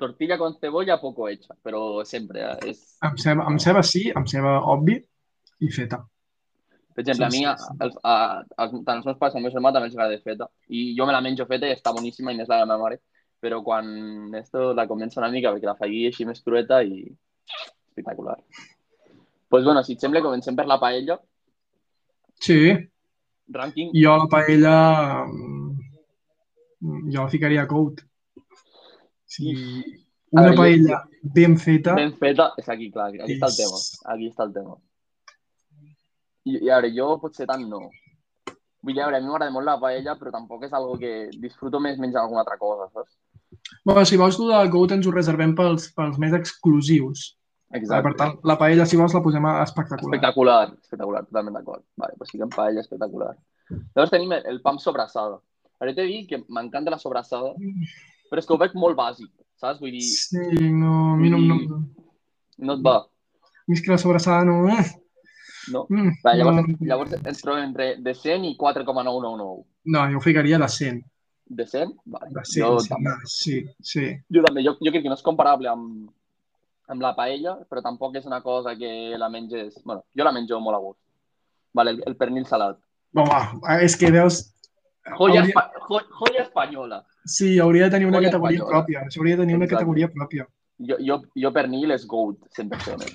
tortilla 0.00 0.38
con 0.40 0.56
cebolla 0.58 0.98
poco 1.00 1.28
hecha, 1.28 1.54
però 1.62 2.02
sempre 2.04 2.40
eh? 2.42 2.72
és... 2.72 2.80
Amb 3.06 3.18
ceba, 3.22 3.44
amb 3.46 3.60
ceba 3.62 3.82
sí, 3.86 4.08
amb 4.16 4.26
ceba 4.26 4.56
obvi 4.74 4.96
i 5.60 5.70
feta. 5.70 6.00
Per 6.90 7.04
exemple, 7.04 7.30
Sí, 7.30 7.44
a 7.44 7.52
mi, 7.52 7.58
sí, 7.60 7.64
sí. 7.68 8.00
a, 8.02 8.10
a, 8.10 8.64
a, 8.64 8.68
tant 8.82 8.96
els 8.98 9.06
meus 9.06 9.18
pares 9.20 9.32
com 9.36 9.38
el 9.38 9.46
meu 9.46 9.52
germà 9.54 9.70
també 9.72 9.86
els 9.92 9.94
agrada 9.94 10.18
feta. 10.24 10.48
I 10.74 10.96
jo 10.98 11.06
me 11.06 11.12
la 11.14 11.20
menjo 11.22 11.46
feta 11.46 11.68
i 11.70 11.76
està 11.76 11.92
boníssima 11.94 12.32
i 12.34 12.40
més 12.40 12.48
la 12.50 12.58
de 12.58 12.64
la 12.66 12.72
meva 12.72 12.82
mare. 12.88 12.98
Però 13.40 13.62
quan 13.64 14.34
esto 14.36 14.72
la 14.74 14.88
comença 14.90 15.20
una 15.22 15.30
mica 15.30 15.52
perquè 15.54 15.70
la 15.70 15.76
faig 15.78 15.94
així 16.10 16.26
més 16.28 16.42
crueta 16.42 16.82
i 16.82 17.04
espectacular. 17.92 18.34
Pues 19.50 19.64
bueno, 19.66 19.82
si 19.84 19.96
et 19.96 20.00
sembla, 20.02 20.22
comencem 20.22 20.56
per 20.56 20.66
la 20.70 20.78
paella. 20.80 21.18
Sí, 22.40 22.60
Rànquing, 23.50 23.90
jo 23.98 24.12
la 24.16 24.28
paella 24.30 24.74
mm, 25.26 27.10
jo 27.10 27.24
la 27.24 27.28
ficaria 27.32 27.64
a 27.66 27.68
coat. 27.68 28.00
Sí, 29.26 29.50
una 30.32 30.46
veure, 30.50 30.54
jo- 30.54 30.62
paella 30.62 31.00
ben 31.22 31.56
feta 31.60 31.94
ben 31.98 32.14
feta, 32.16 32.52
és 32.58 32.68
aquí, 32.72 32.88
clar, 32.94 33.08
aquí 33.10 33.34
està 33.36 33.50
el 33.50 33.56
tema. 33.58 33.80
Aquí 34.14 34.30
està 34.30 34.46
el 34.46 34.54
tema. 34.54 34.76
I, 36.46 36.54
i 36.64 36.70
a 36.70 36.78
veure, 36.78 36.92
jo 36.96 37.10
potser 37.20 37.46
tant 37.50 37.66
no. 37.68 37.88
Vull 38.80 38.94
dir, 38.96 39.02
a 39.02 39.10
veure, 39.10 39.18
a 39.18 39.20
mi 39.20 39.28
m'agrada 39.28 39.52
molt 39.52 39.66
la 39.68 39.74
paella, 39.82 40.14
però 40.16 40.30
tampoc 40.32 40.62
és 40.64 40.72
algo 40.72 40.94
que 40.98 41.28
disfruto 41.36 41.82
més 41.84 41.98
menjar 42.00 42.22
alguna 42.22 42.40
altra 42.46 42.56
cosa, 42.56 42.86
saps? 42.94 43.18
Bueno, 43.84 44.06
si 44.08 44.16
vols, 44.16 44.38
el 44.40 44.48
de 44.54 44.70
Goat 44.72 44.94
ens 44.96 45.06
ho 45.06 45.12
reservem 45.12 45.52
pels, 45.58 45.90
pels 45.92 46.16
més 46.22 46.32
exclusius. 46.38 47.26
Vale, 47.70 47.78
Exacte. 47.84 48.02
per 48.08 48.14
tant, 48.18 48.32
la 48.50 48.56
paella, 48.58 48.84
si 48.86 48.96
vols, 48.98 49.12
la 49.14 49.20
posem 49.22 49.44
a 49.46 49.62
espectacular. 49.62 50.10
Espectacular, 50.10 50.72
espectacular, 50.82 51.20
totalment 51.28 51.54
d'acord. 51.54 51.84
Vale, 52.02 52.16
pues 52.18 52.30
fiquem 52.34 52.50
paella 52.50 52.80
espectacular. 52.82 53.36
Llavors 53.70 54.10
tenim 54.10 54.32
el, 54.34 54.42
el 54.50 54.58
pa 54.64 54.72
amb 54.74 54.82
sobrassada. 54.82 55.36
Ara 55.80 55.94
t'he 55.94 56.06
dir 56.08 56.24
que 56.26 56.40
m'encanta 56.48 56.90
la 56.90 56.98
sobrassada, 56.98 57.52
però 58.30 58.42
és 58.42 58.46
que 58.48 58.52
ho 58.56 58.58
veig 58.58 58.74
molt 58.74 58.98
bàsic, 58.98 59.30
saps? 59.62 59.78
Vull 59.80 59.94
dir, 59.94 60.02
Sí, 60.02 60.42
no, 60.74 61.12
a 61.12 61.16
mi 61.16 61.30
no, 61.30 61.38
no, 61.38 61.60
no. 61.68 61.78
no 62.58 62.74
et 62.74 62.82
va, 62.84 62.96
Més 63.70 63.80
que 63.86 63.92
la 63.92 63.98
sobrassada 64.02 64.42
no... 64.44 64.64
Eh? 64.68 64.82
no? 65.70 65.84
Mm, 65.88 66.10
Va, 66.24 66.32
llavors, 66.34 66.66
no, 66.66 66.76
llavors 66.90 67.12
ens 67.20 67.40
trobem 67.44 67.68
entre 67.68 67.92
de 68.02 68.14
100 68.18 68.48
i 68.50 68.56
4,999. 68.58 69.62
no, 69.94 70.04
jo 70.10 70.18
ho 70.18 70.20
ficaria 70.24 70.58
de 70.58 70.68
100. 70.68 70.98
De 71.46 71.66
100? 71.66 71.92
Vale. 72.06 72.30
De 72.34 72.42
100, 72.44 72.64
jo, 72.64 72.78
sí, 72.80 72.88
també. 72.90 73.10
sí, 73.26 73.56
sí. 73.92 74.08
jo 74.34 74.42
també, 74.42 74.64
jo, 74.66 74.74
jo 74.82 74.90
crec 74.90 75.04
que 75.04 75.12
no 75.12 75.18
és 75.18 75.22
comparable 75.22 75.70
amb, 75.70 76.10
amb 76.90 77.02
la 77.04 77.12
paella, 77.16 77.56
però 77.70 77.82
tampoc 77.84 78.16
és 78.18 78.26
una 78.26 78.40
cosa 78.42 78.74
que 78.76 79.16
la 79.18 79.28
menges... 79.30 79.80
bueno, 79.84 80.02
jo 80.16 80.24
la 80.26 80.32
menjo 80.32 80.58
molt 80.60 80.76
a 80.76 80.80
gust. 80.82 80.98
Vale, 81.72 81.92
el, 81.94 82.02
el 82.06 82.16
pernil 82.18 82.46
salat. 82.46 82.78
Home, 83.14 83.40
és 83.84 83.96
que 83.96 84.10
veus... 84.10 84.40
Joya, 85.16 85.40
Hauria- 85.40 85.44
espa 85.48 85.62
jo, 85.88 86.00
joya 86.18 86.42
espanyola. 86.42 86.98
Sí, 87.24 87.58
hauria 87.58 87.84
de 87.86 87.90
tenir 87.96 88.06
una 88.08 88.18
Olla 88.18 88.28
categoria 88.30 88.58
espanyola. 88.58 88.76
pròpia. 88.84 89.04
Això 89.08 89.20
hauria 89.22 89.36
de 89.36 89.42
tenir 89.42 89.56
una 89.56 89.64
Exacte. 89.64 89.78
categoria 89.84 90.08
pròpia. 90.12 90.46
Jo, 90.90 90.96
jo, 91.06 91.16
jo 91.44 91.52
pernil 91.56 91.90
és 91.96 92.04
goat, 92.06 92.36
100%. 92.58 93.06
Eh? 93.06 93.14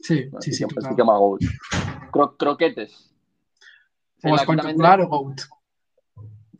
Sí, 0.00 0.16
Bueno, 0.30 0.40
sí, 0.40 0.52
sí, 0.52 0.64
fiquem- 0.64 0.74
total. 0.74 0.90
fiquem 0.94 1.10
a 1.10 1.16
goat. 1.18 1.44
Cro 2.12 2.26
croquetes. 2.36 2.96
O 4.24 4.32
aquí 4.34 4.42
espectacular 4.42 5.00
o 5.04 5.08
goat. 5.12 5.40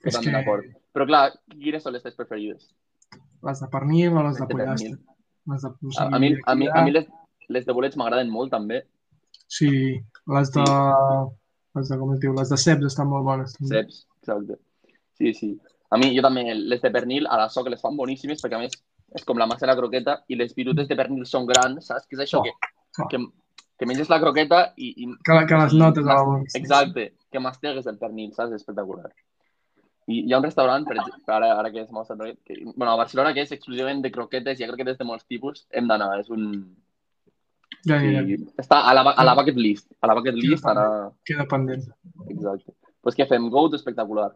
És 0.05 0.15
Totalment 0.15 0.25
que 0.25 0.37
d'acord. 0.37 0.65
Però 0.97 1.07
clar, 1.09 1.25
quines 1.57 1.83
són 1.83 1.93
les 1.97 2.03
teves 2.05 2.17
preferides? 2.17 2.69
les 3.47 3.61
de 3.63 3.67
pernil 3.71 4.13
o 4.17 4.23
les 4.25 4.35
de 4.37 4.41
Les 4.41 4.41
de 4.41 4.47
pollastre. 4.53 4.89
pernil. 4.91 5.16
Les 5.47 5.63
de, 5.63 5.71
A, 5.99 6.09
a 6.17 6.19
mi, 6.19 6.35
a 6.45 6.55
mi, 6.59 6.69
a 6.69 6.83
mi 6.85 6.95
les, 6.95 7.07
les 7.49 7.67
de 7.67 7.75
bolets 7.77 7.97
m'agraden 7.97 8.31
molt 8.33 8.51
també. 8.55 8.83
Sí, 9.47 9.71
les 10.35 10.53
de... 10.55 10.67
Les 11.77 11.91
de, 11.93 11.97
com 12.01 12.13
es 12.15 12.21
diu, 12.23 12.33
les 12.33 12.51
de 12.51 12.57
ceps 12.57 12.87
estan 12.89 13.09
molt 13.11 13.27
bones. 13.27 13.53
també. 13.59 13.69
Ceps, 13.75 14.07
exacte. 14.23 14.57
Sí, 15.21 15.33
sí. 15.37 15.51
A 15.93 15.99
mi, 16.01 16.11
jo 16.17 16.23
també, 16.25 16.47
les 16.57 16.83
de 16.83 16.91
pernil, 16.91 17.29
a 17.31 17.37
la 17.43 17.51
soca 17.53 17.71
les 17.71 17.83
fan 17.85 17.97
boníssimes 17.99 18.41
perquè 18.43 18.59
a 18.59 18.63
més 18.65 18.75
és 19.17 19.25
com 19.25 19.39
la 19.39 19.47
massa 19.47 19.67
de 19.67 19.71
la 19.71 19.77
croqueta 19.79 20.17
i 20.29 20.39
les 20.41 20.55
virutes 20.57 20.89
de 20.89 20.97
pernil 20.99 21.27
són 21.29 21.47
grans, 21.47 21.87
saps? 21.87 22.09
Que 22.09 22.19
és 22.19 22.25
això 22.27 22.41
Oh, 22.41 22.43
que, 22.43 22.53
oh. 23.05 23.07
que, 23.13 23.21
que 23.79 23.87
menges 23.89 24.11
la 24.11 24.19
croqueta 24.21 24.73
i, 24.77 24.91
i 25.05 25.09
Que, 25.25 25.39
que 25.47 25.61
les 25.63 25.77
notes 25.79 26.07
a 26.07 26.17
la. 26.19 26.41
Exacte, 26.59 27.07
que 27.31 27.43
mastegues 27.45 27.87
el 27.87 28.01
pernil, 28.03 28.33
saps? 28.35 28.57
Espectacular. 28.59 29.13
I 30.07 30.23
hi 30.23 30.33
ha 30.33 30.39
un 30.39 30.47
restaurant, 30.47 30.85
per 30.87 30.97
exemple, 30.97 31.35
ara, 31.35 31.53
ara 31.59 31.71
que 31.75 31.83
és 31.83 31.93
molt 31.95 32.11
centrat, 32.11 32.37
que, 32.47 32.59
bueno, 32.73 32.93
a 32.93 32.99
Barcelona, 33.01 33.33
que 33.35 33.43
és 33.43 33.55
exclusivament 33.55 34.03
de 34.05 34.13
croquetes, 34.15 34.59
hi 34.59 34.67
ha 34.67 34.69
croquetes 34.71 34.99
de 35.01 35.07
molts 35.09 35.27
tipus, 35.27 35.65
hem 35.75 35.89
d'anar, 35.91 36.13
és 36.23 36.31
un... 36.31 36.51
Ja, 37.87 37.99
ja, 38.03 38.21
ja. 38.21 38.23
Sí, 38.27 38.37
està 38.63 38.81
a 38.87 38.93
la, 38.95 39.03
a 39.11 39.25
la 39.27 39.35
bucket 39.39 39.59
list, 39.59 39.89
a 40.01 40.11
la 40.11 40.15
bucket 40.19 40.39
list, 40.39 40.67
ara... 40.71 40.85
Queda 41.27 41.47
pendent. 41.51 41.89
Exacte. 42.31 42.75
Pues 43.03 43.19
què 43.19 43.27
fem? 43.31 43.51
Goat 43.51 43.75
espectacular. 43.79 44.31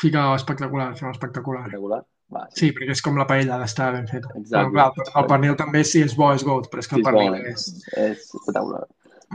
Fica 0.00 0.24
espectacular, 0.36 0.94
fem 0.96 1.12
espectacular. 1.12 1.66
Espectacular? 1.68 2.02
Va, 2.30 2.44
sí. 2.52 2.60
Sí, 2.60 2.68
perquè 2.76 2.94
és 2.94 3.02
com 3.04 3.16
la 3.18 3.26
paella, 3.28 3.56
ha 3.56 3.64
d'estar 3.64 3.90
ben 3.96 4.06
feta. 4.08 4.30
Exacte. 4.38 4.70
Però, 4.70 4.90
clar, 4.94 5.08
el 5.20 5.28
pernil 5.32 5.56
també, 5.58 5.82
si 5.84 6.02
és 6.06 6.14
bo, 6.16 6.30
és 6.36 6.44
goat, 6.46 6.68
però 6.72 6.84
és 6.84 6.88
que 6.88 6.96
Sí, 6.96 7.00
el 7.00 7.04
és 7.04 7.08
pernil 7.08 7.34
bo, 7.34 7.52
és... 7.52 7.66
És 8.04 8.28
espectacular. 8.28 8.84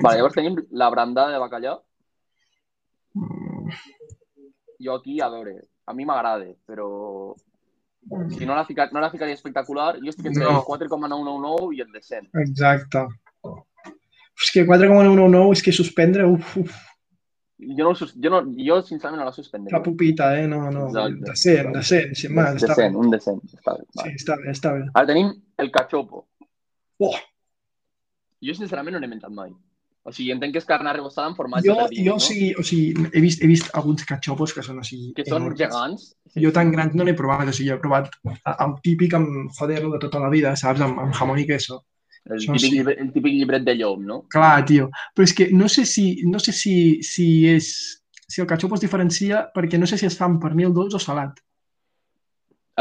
Vale, 0.02 0.18
llavors 0.20 0.36
tenim 0.36 0.58
la 0.76 0.90
brandada 0.94 1.36
de 1.36 1.42
bacallà. 1.44 1.76
Mm, 3.16 3.55
Jo 4.84 4.96
aquí, 4.96 5.20
a 5.22 5.30
veure, 5.30 5.62
a 5.88 5.94
mi 5.94 6.06
m'agrada, 6.06 6.46
però 6.68 7.34
si 8.38 8.46
no 8.46 8.56
la, 8.56 8.66
fica, 8.66 8.90
no 8.92 9.00
la 9.00 9.10
ficaria 9.10 9.34
espectacular, 9.34 9.96
jo 10.02 10.10
estic 10.10 10.26
entre 10.28 10.44
No. 10.44 10.58
el 10.60 10.64
4,999 10.66 11.76
i 11.76 11.82
el 11.82 11.92
de 11.92 12.02
100. 12.02 12.30
Exacte. 12.44 13.06
És 14.36 14.52
que 14.52 14.66
4,199 14.68 15.54
és 15.56 15.64
que 15.64 15.72
suspendre, 15.72 16.26
uf, 16.28 16.58
uf, 16.58 16.76
Jo, 17.58 17.86
no, 17.88 17.94
jo, 17.96 18.30
no, 18.30 18.42
jo 18.60 18.82
sincerament 18.84 19.22
no 19.22 19.26
la 19.30 19.32
suspendré. 19.32 19.72
fa 19.72 19.82
pupita, 19.82 20.26
eh? 20.38 20.46
No, 20.46 20.70
no, 20.70 20.88
Exacte. 20.90 21.22
de 21.24 21.36
100, 21.38 21.72
de 21.72 21.84
100, 21.84 22.16
sin 22.16 22.34
más, 22.36 22.52
de 22.60 22.68
està 22.68 22.76
100, 22.76 22.92
bé. 22.92 22.98
un 23.00 23.10
de 23.10 23.20
100. 23.22 23.40
Està 23.56 23.74
bé. 23.78 23.84
Sí, 23.86 23.96
Vale. 24.02 24.12
està 24.20 24.36
bé, 24.42 24.50
està 24.52 24.74
bé. 24.74 24.82
Ara 24.94 25.08
tenim 25.08 25.30
el 25.58 25.72
cachopo. 25.72 26.26
Oh. 27.00 27.16
Jo 28.44 28.54
sincerament 28.54 28.94
no 28.94 29.00
n'he 29.00 29.08
menjat 29.08 29.32
mai. 29.32 29.54
O 30.06 30.12
sigui, 30.14 30.30
entenc 30.36 30.54
que 30.54 30.60
és 30.62 30.68
carn 30.70 30.86
arrebossada 30.86 31.32
en 31.32 31.34
formatge 31.34 31.66
Jo, 31.66 31.76
pernil, 31.80 32.04
jo 32.06 32.14
no? 32.14 32.22
sigui, 32.22 32.52
o 32.54 32.64
sigui, 32.64 33.08
he 33.12 33.22
vist, 33.24 33.42
he 33.42 33.48
vist 33.50 33.72
alguns 33.74 34.04
cachopos 34.06 34.54
que 34.54 34.62
són 34.62 34.78
així 34.84 35.00
Que 35.18 35.26
són 35.26 35.42
enormes. 35.42 35.58
gegants. 35.64 36.04
Jo 36.38 36.52
tan 36.54 36.70
grans 36.72 36.94
no 36.94 37.04
n'he 37.08 37.16
provat, 37.18 37.50
o 37.50 37.56
sigui, 37.58 37.72
he 37.74 37.78
provat 37.82 38.12
el 38.54 38.76
típic 38.86 39.16
amb 39.18 39.50
joder 39.58 39.82
de 39.82 40.00
tota 40.04 40.22
la 40.22 40.30
vida, 40.30 40.54
saps? 40.56 40.82
Amb, 40.86 41.00
amb 41.02 41.16
jamón 41.18 41.40
i 41.42 41.48
queso. 41.50 41.82
El 42.26 42.38
Això 42.38 42.54
típic, 42.54 42.62
sí. 42.62 42.72
llibre, 42.78 42.96
el 43.02 43.12
típic 43.14 43.34
llibret 43.34 43.66
de 43.66 43.76
llom, 43.80 44.06
no? 44.06 44.20
Clar, 44.34 44.64
tio. 44.66 44.92
Però 45.16 45.26
és 45.26 45.34
que 45.34 45.50
no 45.54 45.68
sé 45.70 45.86
si, 45.86 46.22
no 46.26 46.40
sé 46.40 46.54
si, 46.54 47.02
si 47.04 47.48
és... 47.50 48.02
Si 48.28 48.42
el 48.42 48.48
cachopo 48.50 48.74
es 48.74 48.82
diferencia 48.82 49.44
perquè 49.54 49.78
no 49.78 49.86
sé 49.86 49.98
si 50.02 50.08
es 50.08 50.16
fa 50.18 50.26
amb 50.26 50.40
pernil 50.42 50.72
dolç 50.74 50.96
o 50.98 51.00
salat. 51.00 51.38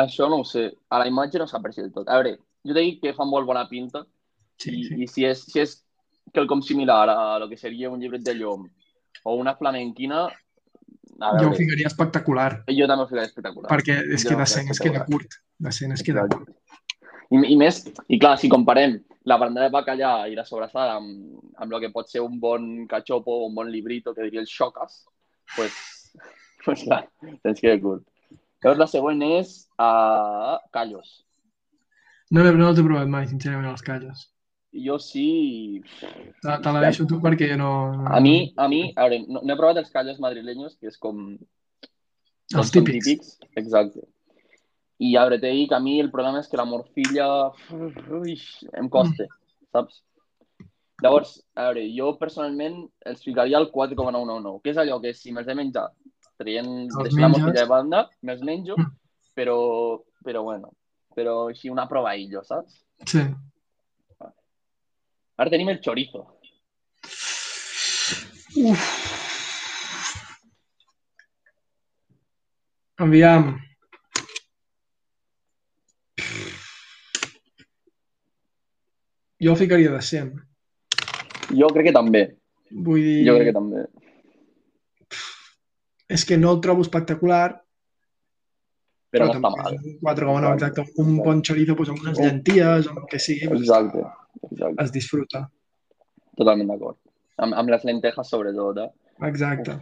Això 0.00 0.28
no 0.28 0.40
ho 0.40 0.44
sé. 0.48 0.70
A 0.90 0.98
la 0.98 1.06
imatge 1.08 1.38
no 1.38 1.46
s'aprecia 1.46 1.84
del 1.84 1.92
tot. 1.92 2.08
A 2.08 2.16
veure, 2.18 2.38
jo 2.64 2.72
t'he 2.74 2.80
dit 2.84 3.00
que 3.02 3.12
fa 3.14 3.24
molt 3.28 3.46
bona 3.46 3.66
pinta 3.68 4.04
Sí, 4.56 4.70
i, 4.70 4.84
sí. 4.86 4.94
i 5.02 5.06
si 5.10 5.24
és, 5.26 5.42
si 5.50 5.60
és 5.60 5.83
quelcom 6.32 6.62
similar 6.62 7.08
a 7.10 7.38
lo 7.38 7.48
que 7.48 7.56
seria 7.56 7.90
un 7.90 8.00
llibret 8.00 8.22
de 8.22 8.34
llom 8.34 8.66
o 9.24 9.34
una 9.34 9.54
flamenquina, 9.56 10.26
a 11.20 11.30
Jo 11.38 11.46
ho 11.46 11.50
veure, 11.50 11.56
ficaria 11.56 11.86
espectacular, 11.86 12.64
jo 12.68 12.86
també 12.90 13.04
ho 13.04 13.08
ficaré 13.08 13.26
espectacular. 13.30 13.70
perquè 13.70 14.00
és 14.02 14.22
Jo 14.22 14.30
que 14.30 14.34
ho 14.34 14.38
de 14.38 14.46
ficaré 14.46 14.66
100 14.66 14.70
es 14.74 14.80
queda 14.80 15.04
curt. 15.06 15.40
De 15.58 15.72
100 15.72 15.92
es 15.92 16.02
queda 16.02 16.26
curt. 16.28 16.50
I, 17.30 17.40
I 17.54 17.56
més, 17.56 17.82
i 18.08 18.18
clar, 18.18 18.36
si 18.38 18.50
comparem 18.52 18.98
la 19.24 19.38
brandada 19.40 19.68
de 19.68 19.72
bacallà 19.72 20.14
i 20.28 20.34
la 20.36 20.44
sobrassada 20.44 20.98
amb, 20.98 21.38
amb 21.56 21.72
el 21.72 21.80
que 21.80 21.92
pot 21.94 22.10
ser 22.10 22.20
un 22.20 22.38
bon 22.40 22.86
cachopo 22.86 23.40
o 23.40 23.46
un 23.46 23.54
bon 23.54 23.70
librito, 23.72 24.14
que 24.14 24.26
diria 24.26 24.42
el 24.42 24.50
xocas, 24.50 25.04
pues, 25.56 25.78
pues 26.64 26.84
clar, 26.84 27.04
tens 27.42 27.60
que 27.60 27.78
curt. 27.80 28.04
Llavors 28.64 28.80
la 28.80 28.88
següent 28.88 29.20
és 29.26 29.56
uh, 29.76 30.56
Callos. 30.72 31.24
No, 32.30 32.42
no, 32.42 32.52
no 32.56 32.70
els 32.70 32.80
he 32.80 32.84
provat 32.84 33.10
mai, 33.12 33.26
sincerament, 33.28 33.68
els 33.70 33.84
callos. 33.84 34.24
Jo 34.74 34.96
sí... 34.98 35.80
Te, 36.42 36.56
te 36.62 36.72
la 36.74 36.80
deixo 36.82 37.06
tu 37.06 37.20
perquè 37.22 37.52
no... 37.56 37.92
no... 37.94 38.08
A 38.10 38.20
mi, 38.20 38.52
a 38.56 38.66
mi, 38.68 38.80
a 38.96 39.04
veure, 39.06 39.20
no, 39.28 39.42
no 39.44 39.52
he 39.54 39.56
provat 39.60 39.78
els 39.84 39.92
callos 39.94 40.18
madrileños, 40.22 40.74
que 40.80 40.90
és 40.90 40.98
com... 40.98 41.36
Els 42.54 42.70
típics. 42.74 43.06
típics. 43.06 43.36
Exacte. 43.56 44.02
I 44.98 45.14
a 45.18 45.22
veure, 45.26 45.38
t'he 45.42 45.52
dit 45.54 45.68
que 45.70 45.76
a 45.78 45.82
mi 45.82 45.98
el 46.00 46.10
problema 46.10 46.40
és 46.42 46.48
que 46.50 46.58
la 46.58 46.66
morcilla 46.68 47.28
ui, 48.18 48.34
em 48.78 48.88
costa, 48.92 49.26
saps? 49.74 50.02
Llavors, 51.02 51.36
a 51.58 51.68
veure, 51.68 51.86
jo 51.96 52.12
personalment 52.20 52.76
els 53.06 53.22
ficaria 53.26 53.58
al 53.58 53.70
4,999, 53.74 54.60
que 54.62 54.70
és 54.74 54.78
allò 54.80 55.00
que 55.02 55.14
si 55.14 55.32
me'ls 55.34 55.48
he 55.50 55.56
menjat, 55.58 55.94
traient 56.38 56.68
la 56.90 57.02
menges. 57.08 57.18
morcilla 57.18 57.56
de 57.60 57.66
banda, 57.70 58.04
me'ls 58.22 58.42
menjo, 58.46 58.76
Mm. 58.78 58.92
però, 59.34 59.56
però 60.24 60.42
bueno, 60.46 60.70
però 61.14 61.48
així 61.50 61.70
una 61.70 61.88
provaïllo, 61.90 62.44
saps? 62.46 62.84
Sí. 63.06 63.24
Ara 65.38 65.50
tenim 65.50 65.68
el 65.72 65.80
chorizo. 65.80 66.22
Uf. 68.56 68.84
Aviam. 73.06 73.44
Jo 79.40 79.54
ficaria 79.56 79.90
de 79.90 80.00
100. 80.02 80.32
Jo 81.58 81.68
crec 81.74 81.90
que 81.90 81.92
també, 81.96 82.22
Vull 82.70 83.02
dir, 83.04 83.18
jo 83.28 83.34
crec 83.36 83.50
que 83.50 83.56
també. 83.58 83.82
és 86.14 86.24
que 86.24 86.36
no 86.38 86.52
el 86.54 86.60
trobo 86.64 86.82
espectacular, 86.84 87.60
Però 89.14 89.26
no 89.28 89.34
està 89.34 89.50
mal. 89.50 89.74
és 89.74 89.84
un 89.84 89.98
4,9 90.00 90.54
exacte. 90.54 90.84
Un 91.02 91.16
bon 91.18 91.42
chorizo 91.42 91.76
pues, 91.76 91.88
amb 91.88 92.00
unes 92.02 92.18
llenties, 92.18 92.88
amb 92.88 92.98
el 93.02 93.06
que 93.10 93.18
sigui, 93.18 93.48
pues, 93.48 93.60
Exacte, 93.60 94.02
exacte. 94.50 94.84
es 94.84 94.92
disfruta. 94.92 95.44
Totalment 96.38 96.70
d'acord. 96.72 96.98
Amb, 97.36 97.54
amb 97.54 97.70
les 97.70 97.84
lentejas, 97.84 98.28
sobretot, 98.30 98.78
eh? 98.78 98.90
Exacte. 99.28 99.78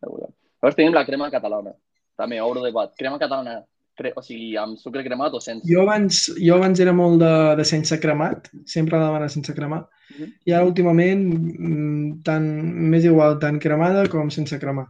Llavors 0.00 0.76
tenim 0.78 0.94
la 0.94 1.04
crema 1.06 1.30
catalana. 1.32 1.74
També, 2.20 2.40
obro 2.44 2.62
debat. 2.64 2.92
Crema 2.98 3.18
catalana, 3.18 3.60
cre... 3.96 4.12
o 4.16 4.22
sigui, 4.24 4.50
amb 4.60 4.78
sucre 4.80 5.04
cremat 5.06 5.34
o 5.36 5.40
sense? 5.40 5.64
Jo 5.68 5.84
abans, 5.84 6.26
jo 6.38 6.56
abans 6.56 6.80
era 6.82 6.92
molt 6.96 7.20
de, 7.22 7.32
de 7.60 7.64
sense 7.68 7.96
cremat, 8.02 8.50
sempre 8.68 8.98
la 8.98 9.06
demana 9.08 9.28
sense 9.32 9.54
cremar, 9.56 9.86
Mhm. 10.10 10.30
i 10.44 10.52
ara 10.52 10.66
últimament 10.66 11.20
mm, 11.30 12.22
tant, 12.26 12.46
m'és 12.90 13.04
igual 13.06 13.36
tant 13.38 13.60
cremada 13.62 14.08
com 14.10 14.30
sense 14.34 14.58
cremar. 14.58 14.88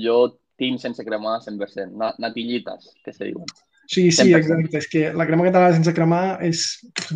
Jo 0.00 0.38
tinc 0.56 0.80
sense 0.80 1.04
cremar 1.04 1.42
100%. 1.44 1.92
Na 2.00 2.14
natillites, 2.18 2.94
que 3.04 3.12
se 3.12 3.28
diuen. 3.28 3.44
Sí, 3.86 4.10
sí, 4.10 4.32
100%. 4.32 4.36
exacte. 4.38 4.78
És 4.78 4.88
que 4.90 5.02
la 5.14 5.26
crema 5.28 5.44
catalana 5.46 5.74
sense 5.76 5.92
cremar 5.94 6.38
és, 6.42 6.62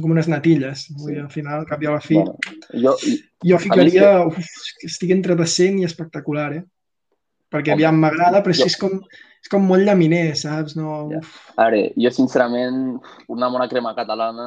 com 0.01 0.12
unes 0.14 0.28
natilles. 0.30 0.84
Vull 0.94 1.14
dir, 1.16 1.22
al 1.24 1.30
final, 1.32 1.60
al 1.60 1.66
cap 1.66 1.82
i 1.82 1.88
a 1.90 1.97
la 1.97 2.01
fi. 2.05 2.14
Bueno, 2.14 2.36
jo, 2.84 2.92
Jo 3.42 3.59
ficaria... 3.59 4.12
Uf, 4.28 4.36
que 4.78 4.86
estic 4.86 5.10
entre 5.16 5.34
decent 5.34 5.80
i 5.80 5.84
espectacular, 5.88 6.52
eh? 6.60 6.62
Perquè 7.51 7.72
aviam 7.74 7.97
m'agrada, 7.98 8.42
però 8.44 8.55
jo- 8.55 8.62
que 8.62 8.70
és, 8.70 8.76
com, 8.78 9.01
és 9.42 9.51
com 9.51 9.64
molt 9.66 9.82
llaminer, 9.82 10.36
saps? 10.38 10.76
No, 10.78 11.09
Ja. 11.10 11.18
uf, 11.18 11.34
a 11.56 11.66
veure, 11.66 11.92
jo 11.98 12.10
sincerament, 12.14 13.01
una 13.28 13.48
bona 13.51 13.66
crema 13.68 13.94
catalana... 13.98 14.47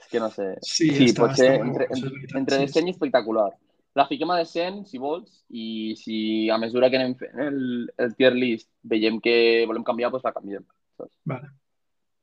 És 0.00 0.06
que 0.10 0.20
no 0.20 0.30
sé. 0.30 0.52
sí, 0.62 0.90
Sí, 0.94 1.06
està, 1.10 1.24
pot 1.24 1.34
ser 1.38 1.50
està 1.56 1.64
entre, 1.66 1.86
entre 2.38 2.58
sí, 2.60 2.66
decent 2.68 2.88
i 2.90 2.94
espectacular. 2.94 3.48
La 3.94 4.06
fiquem 4.10 4.30
a 4.34 4.38
decent, 4.40 4.80
si 4.90 4.98
vols, 4.98 5.44
i 5.54 5.94
si 5.96 6.16
a 6.50 6.56
mesura 6.58 6.88
que 6.90 6.98
anem 6.98 7.12
fent 7.14 7.38
el, 7.44 7.58
el 8.02 8.14
tier 8.18 8.32
list 8.34 8.68
veiem 8.82 9.20
que 9.22 9.64
volem 9.70 9.84
canviar, 9.86 10.10
doncs 10.10 10.24
la 10.26 10.32
canviem. 10.34 10.64
Saps? 10.98 11.12
Vale. 11.30 11.50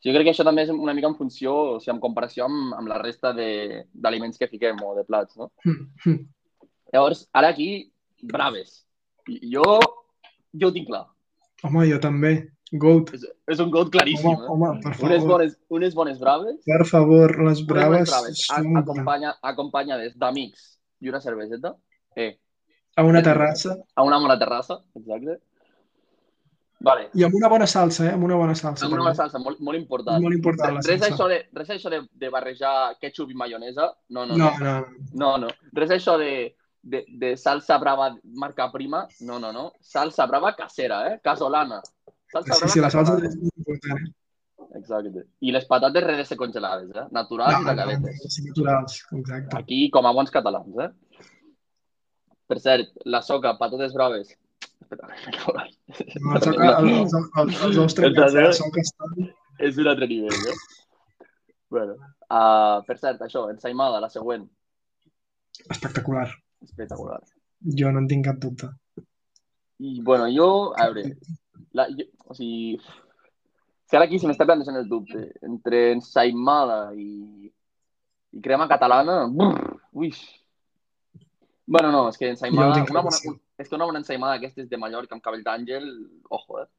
Sí, 0.01 0.09
jo 0.09 0.15
crec 0.15 0.25
que 0.27 0.33
això 0.33 0.43
també 0.43 0.63
és 0.65 0.71
una 0.73 0.93
mica 0.97 1.07
en 1.07 1.15
funció, 1.15 1.53
o 1.53 1.79
sigui, 1.79 1.93
en 1.95 2.01
comparació 2.03 2.47
amb, 2.49 2.73
amb 2.75 2.89
la 2.89 2.97
resta 2.99 3.31
de- 3.37 3.85
d'aliments 3.93 4.37
que 4.41 4.49
fiquem 4.51 4.79
o 4.83 4.95
de 4.97 5.03
plats, 5.05 5.37
no? 5.37 5.51
Hm, 5.63 5.77
hm. 6.05 6.17
Llavors, 6.91 7.27
ara 7.31 7.53
aquí, 7.53 7.91
braves. 8.21 8.81
Jo, 9.27 9.79
jo 10.51 10.67
ho 10.67 10.73
tinc 10.73 10.87
clar. 10.89 11.05
Home, 11.63 11.85
jo 11.87 11.99
també. 12.01 12.33
Goat. 12.73 13.13
És, 13.13 13.23
és 13.51 13.59
un 13.59 13.69
goat 13.71 13.91
claríssim. 13.93 14.27
Home, 14.31 14.47
home, 14.49 14.81
per 14.81 14.91
eh? 14.95 14.99
Unes 15.05 15.21
favor. 15.21 15.29
bones, 15.37 15.55
unes 15.69 15.93
bones 15.95 16.19
braves, 16.19 16.59
Per 16.65 16.85
favor, 16.87 17.37
les 17.47 17.63
braves 17.67 18.09
braves 18.09 18.43
a, 18.49 18.59
acompanya, 18.79 19.35
acompanyades 19.41 20.17
d'amics 20.17 20.67
i 21.01 21.09
una 21.09 21.19
cerveseta, 21.21 21.75
eh, 22.15 22.37
a 22.95 23.03
una 23.07 23.21
terrassa 23.23 23.77
a 23.95 24.03
una 24.03 24.17
bona 24.19 24.37
terrassa, 24.39 24.81
exacte. 24.95 25.39
Vale, 26.81 27.09
i 27.13 27.21
amb 27.23 27.35
una 27.37 27.47
bona 27.47 27.67
salsa, 27.69 28.07
eh? 28.07 28.13
Amb 28.15 28.23
una 28.25 28.35
bona 28.39 28.55
salsa. 28.57 28.85
amb 28.87 28.93
una 28.95 29.03
bona 29.03 29.13
salsa, 29.13 29.37
molt, 29.39 29.59
molt 29.61 29.77
important. 29.77 30.17
Molt 30.23 30.33
important, 30.33 30.79
la 30.79 30.81
res 30.81 30.99
salsa. 31.03 31.11
això, 31.13 31.27
de, 31.29 31.37
res 31.53 31.69
això 31.75 31.91
de, 31.93 31.99
de 32.23 32.29
barrejar 32.33 32.71
ketchup 32.99 33.29
i 33.29 33.37
maionesa, 33.37 33.91
no, 34.09 34.25
no, 34.25 34.35
No, 34.39 34.49
no. 34.57 34.71
no. 34.79 35.05
No, 35.13 35.29
no. 35.43 35.51
Res 35.77 35.93
això 35.93 36.17
de, 36.17 36.55
de, 36.81 37.03
de 37.21 37.35
salsa 37.37 37.77
brava 37.77 38.15
marca 38.33 38.65
prima, 38.73 39.03
no, 39.21 39.37
no, 39.37 39.51
no. 39.53 39.67
Salsa 39.79 40.25
brava 40.25 40.55
casera, 40.57 41.03
eh? 41.11 41.19
Casolana. 41.23 41.81
Salsa 42.33 42.53
Sí, 42.55 42.59
brava 42.59 42.73
sí, 42.73 42.81
la 42.81 42.89
salsa 42.89 43.19
és 43.29 43.37
molt 43.37 43.61
important. 43.61 44.01
Eh? 44.07 44.11
Exacte. 44.77 45.25
I 45.43 45.51
les 45.51 45.65
patates 45.67 46.03
redese 46.05 46.37
congelades, 46.39 46.91
eh? 46.95 47.07
Naturals 47.11 47.57
i 47.57 47.57
No, 47.57 47.59
no, 47.59 47.73
no, 47.73 47.81
tacadetes. 47.81 48.35
sí, 48.35 48.43
naturals, 48.47 49.01
exacte. 49.17 49.57
Aquí, 49.57 49.89
com 49.91 50.05
a 50.07 50.13
bons 50.15 50.31
catalans, 50.31 50.77
eh? 50.85 50.89
Per 52.47 52.59
cert, 52.59 52.93
la 53.05 53.21
soca, 53.21 53.57
patates 53.59 53.93
braves. 53.93 54.31
Espera, 54.81 55.07
No, 55.07 56.35
el 56.35 56.41
soca, 56.45 56.69
el, 56.79 56.89
els, 57.01 57.13
els, 57.15 57.61
els 57.67 57.77
ous 57.83 57.95
trencats 57.99 58.33
de 58.37 58.45
la 58.47 58.53
soca 58.55 58.81
estan... 58.83 59.27
És 59.61 59.77
un 59.77 59.87
altre 59.91 60.07
nivell, 60.09 60.47
eh? 60.49 60.55
Bueno, 61.71 61.93
uh, 62.31 62.79
per 62.87 62.97
cert, 62.99 63.21
això, 63.27 63.45
ensaïmada, 63.51 63.99
la 64.03 64.09
següent. 64.09 64.47
espectacular. 65.69 66.29
Espectacular. 66.63 67.19
Jo 67.77 67.91
no 67.91 68.01
en 68.01 68.07
tinc 68.09 68.25
cap 68.25 68.39
dubte. 68.41 68.71
I, 69.79 69.99
bueno, 70.01 70.27
jo, 70.33 70.73
a 70.77 70.87
veure, 70.89 71.15
la, 71.77 71.85
jo, 71.89 72.07
o 72.25 72.35
sigui, 72.37 72.79
si 73.91 73.97
ara 73.97 74.05
aquí 74.07 74.17
se 74.21 74.27
m'està 74.29 74.45
plantejant 74.47 74.77
el 74.79 74.85
dubte 74.87 75.21
entre 75.43 75.79
ensaïmada 75.91 76.93
i, 76.95 77.49
i 78.31 78.43
crema 78.45 78.69
catalana, 78.71 79.25
brr, 79.27 79.73
ui. 79.99 80.13
Bueno, 81.67 81.89
no, 81.91 82.05
és 82.07 82.15
que 82.19 82.29
ensaïmada, 82.31 82.77
tinc 82.77 82.93
una 82.93 83.03
bona, 83.03 83.33
és 83.59 83.67
que 83.67 83.75
una 83.75 83.89
bona 83.89 83.99
ensaïmada 83.99 84.37
d'aquestes 84.37 84.69
de 84.71 84.79
Mallorca 84.79 85.17
amb 85.17 85.25
cabell 85.25 85.43
d'àngel, 85.43 85.89
ojo, 86.37 86.61
eh? 86.61 86.69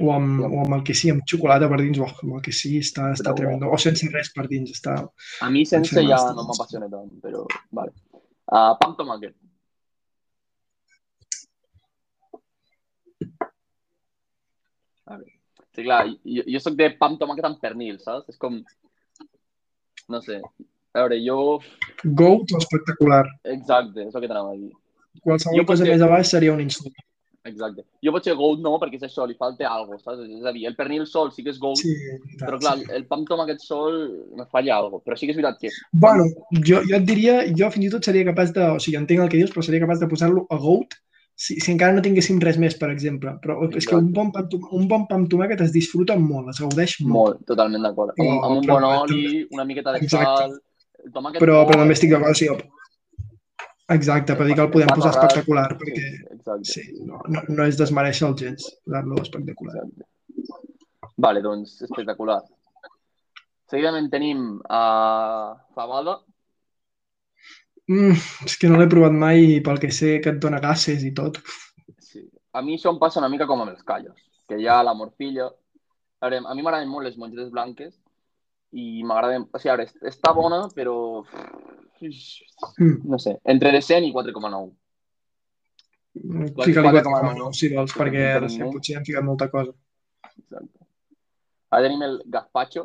O 0.00 0.14
amb, 0.14 0.40
o 0.48 0.64
amb 0.64 0.78
el 0.78 0.86
que 0.88 0.96
sí, 0.96 1.12
amb 1.12 1.28
xocolata 1.28 1.68
per 1.68 1.82
dins, 1.82 2.00
o 2.00 2.08
amb 2.08 2.38
el 2.38 2.42
que 2.48 2.56
sí, 2.56 2.72
està, 2.80 3.12
està 3.12 3.28
Però, 3.28 3.42
tremendo. 3.42 3.68
O 3.68 3.76
sense 3.84 4.08
res 4.16 4.32
per 4.32 4.48
dins, 4.48 4.72
està... 4.72 4.96
A 5.44 5.52
mi 5.52 5.68
sense 5.68 6.08
ja 6.08 6.24
no 6.32 6.48
m'apassiona 6.48 6.88
tant, 6.88 7.12
però, 7.20 7.44
vale. 7.68 7.92
Uh, 8.48 8.72
pa 8.80 8.88
amb 8.88 8.96
tomàquet. 8.96 9.36
A 15.04 15.20
veure, 15.20 15.34
sí, 15.74 15.82
clar, 15.84 16.04
jo, 16.36 16.44
jo 16.54 16.60
soc 16.62 16.76
de 16.78 16.90
pa 16.98 17.10
amb 17.10 17.20
tomàquet 17.20 17.48
amb 17.48 17.60
pernil, 17.62 17.98
saps? 18.02 18.28
És 18.32 18.38
com... 18.40 18.60
No 20.08 20.20
sé. 20.24 20.40
A 20.94 21.02
veure, 21.02 21.18
jo... 21.24 21.38
Goat 22.04 22.52
o 22.54 22.60
espectacular. 22.60 23.24
Exacte, 23.56 24.04
és 24.06 24.14
el 24.14 24.22
que 24.22 24.28
t'anava 24.30 24.52
a 24.54 24.60
dir. 24.60 24.70
Qualsevol 25.24 25.58
Jo 25.60 25.64
cosa 25.66 25.82
potser- 25.84 25.94
més 25.96 26.04
a 26.04 26.10
baix 26.12 26.30
seria 26.36 26.52
un 26.54 26.62
insult. 26.64 26.94
Exacte. 27.44 27.82
Jo 28.00 28.12
potser 28.14 28.32
goat 28.38 28.60
no, 28.64 28.70
perquè 28.80 28.96
és 28.96 29.02
això, 29.04 29.26
li 29.28 29.34
falta 29.36 29.66
alguna 29.68 29.98
cosa, 29.98 30.14
saps? 30.14 30.22
És 30.32 30.46
a 30.48 30.52
dir, 30.54 30.62
el 30.70 30.76
pernil 30.78 31.02
sol 31.08 31.28
sí 31.34 31.42
que 31.44 31.52
és 31.52 31.58
goat, 31.60 31.76
Sí, 31.82 31.92
però 32.40 32.56
clar, 32.62 32.78
el 32.96 33.04
pa 33.10 33.18
amb 33.18 33.28
tomàquet 33.28 33.60
sol 33.60 33.98
me 34.38 34.46
falla 34.52 34.78
alguna 34.78 34.96
cosa. 34.96 35.04
Però 35.10 35.18
sí 35.20 35.28
que 35.28 35.34
és 35.34 35.40
veritat 35.40 35.60
que... 35.60 35.72
Bueno, 36.06 36.24
jo, 36.64 36.80
jo 36.88 36.96
et 36.96 37.04
diria, 37.08 37.40
jo 37.58 37.68
fins 37.74 37.90
i 37.90 37.92
tot 37.92 38.08
seria 38.08 38.24
capaç 38.30 38.54
de, 38.56 38.64
o 38.76 38.80
sigui, 38.80 38.96
entenc 39.00 39.26
el 39.26 39.32
que 39.32 39.42
dius, 39.42 39.52
però 39.52 39.64
seria 39.66 39.82
capaç 39.84 40.00
de 40.04 40.08
posar-lo 40.14 40.46
a 40.48 40.60
goat 40.62 40.96
si, 41.34 41.58
si 41.60 41.72
encara 41.72 41.94
no 41.96 42.02
tinguéssim 42.04 42.38
res 42.42 42.58
més, 42.62 42.76
per 42.78 42.90
exemple. 42.92 43.34
Però 43.42 43.58
és 43.74 43.86
que 43.88 43.96
un 43.98 44.12
bon, 44.14 44.30
pa, 44.34 44.44
amb 44.44 44.52
tom- 44.52 44.68
un 44.78 44.86
bon 44.90 45.06
pa 45.10 45.18
amb 45.18 45.28
tomàquet 45.30 45.60
es 45.66 45.72
disfruta 45.74 46.16
molt, 46.20 46.52
es 46.54 46.60
gaudeix 46.62 46.98
molt. 47.02 47.14
Molt, 47.16 47.42
totalment 47.50 47.82
d'acord. 47.86 48.14
Amb, 48.18 48.38
amb 48.38 48.60
un 48.62 48.70
bon 48.70 48.86
oli, 48.92 49.44
una 49.50 49.66
miqueta 49.68 49.92
de 49.96 50.04
Exacte. 50.04 50.46
sal... 50.46 50.56
El 51.04 51.12
tomàquet 51.12 51.42
Però, 51.42 51.60
però 51.68 51.82
també 51.82 51.92
estic 51.98 52.14
d'acord, 52.14 52.38
sigui, 52.38 52.62
Exacte, 53.92 54.32
per 54.32 54.46
dir 54.48 54.54
que 54.56 54.62
el 54.64 54.70
podem 54.72 54.88
posar 54.96 55.10
espectacular, 55.12 55.66
sí, 55.68 55.76
perquè 55.82 56.04
Exacte. 56.32 56.70
sí, 56.70 56.84
no, 57.04 57.18
no, 57.28 57.42
no 57.52 57.66
és 57.68 57.76
desmereixer 57.76 58.30
el 58.30 58.36
gens, 58.40 58.70
dar-lo 58.88 59.18
espectacular. 59.20 59.74
exacte. 59.82 60.06
Vale, 61.20 61.42
doncs, 61.44 61.74
espectacular. 61.84 62.38
Seguidament 63.68 64.08
tenim 64.12 64.40
a 64.72 64.80
uh, 65.52 65.58
fabada. 65.76 66.16
Mm, 67.90 68.16
és 68.48 68.56
que 68.56 68.70
no 68.70 68.78
l'he 68.80 68.88
provat 68.88 69.12
mai 69.12 69.42
i 69.58 69.60
pel 69.64 69.80
que 69.80 69.90
sé 69.92 70.16
que 70.24 70.32
et 70.32 70.40
dona 70.40 70.60
gases 70.62 71.04
i 71.04 71.12
tot. 71.16 71.40
Sí. 72.00 72.22
A 72.56 72.62
mi 72.64 72.78
això 72.78 72.92
em 72.94 73.00
passa 73.02 73.20
una 73.20 73.28
mica 73.32 73.48
com 73.50 73.60
amb 73.60 73.74
els 73.74 73.84
callos, 73.84 74.16
que 74.48 74.56
hi 74.60 74.68
ha 74.68 74.80
la 74.86 74.94
morcilla. 74.96 75.50
A, 75.50 76.28
veure, 76.28 76.40
a 76.48 76.54
mi 76.56 76.64
m'agraden 76.64 76.88
molt 76.88 77.08
les 77.08 77.18
mongetes 77.20 77.50
blanques 77.52 77.92
i 78.72 79.02
m'agraden... 79.04 79.48
O 79.52 79.60
sigui, 79.60 79.74
a 79.74 79.76
veure, 79.82 79.90
està 80.10 80.32
bona, 80.36 80.64
però... 80.76 80.96
Mm. 82.04 83.04
No 83.08 83.20
sé, 83.22 83.36
entre 83.48 83.70
decent 83.72 84.04
i 84.04 84.12
4,9. 84.12 84.64
Fica-li 86.14 86.88
4,9, 86.88 87.04
4,9 87.10 87.52
si 87.58 87.70
vols, 87.72 87.94
perquè 87.96 88.24
Per 88.24 88.34
ara 88.38 88.50
sí, 88.52 88.60
potser 88.62 88.98
han 88.98 89.06
ficat 89.06 89.24
molta 89.26 89.48
cosa. 89.50 89.72
Exacte. 90.30 90.84
Ara 91.74 91.88
tenim 91.88 92.04
el 92.06 92.20
gazpacho. 92.30 92.84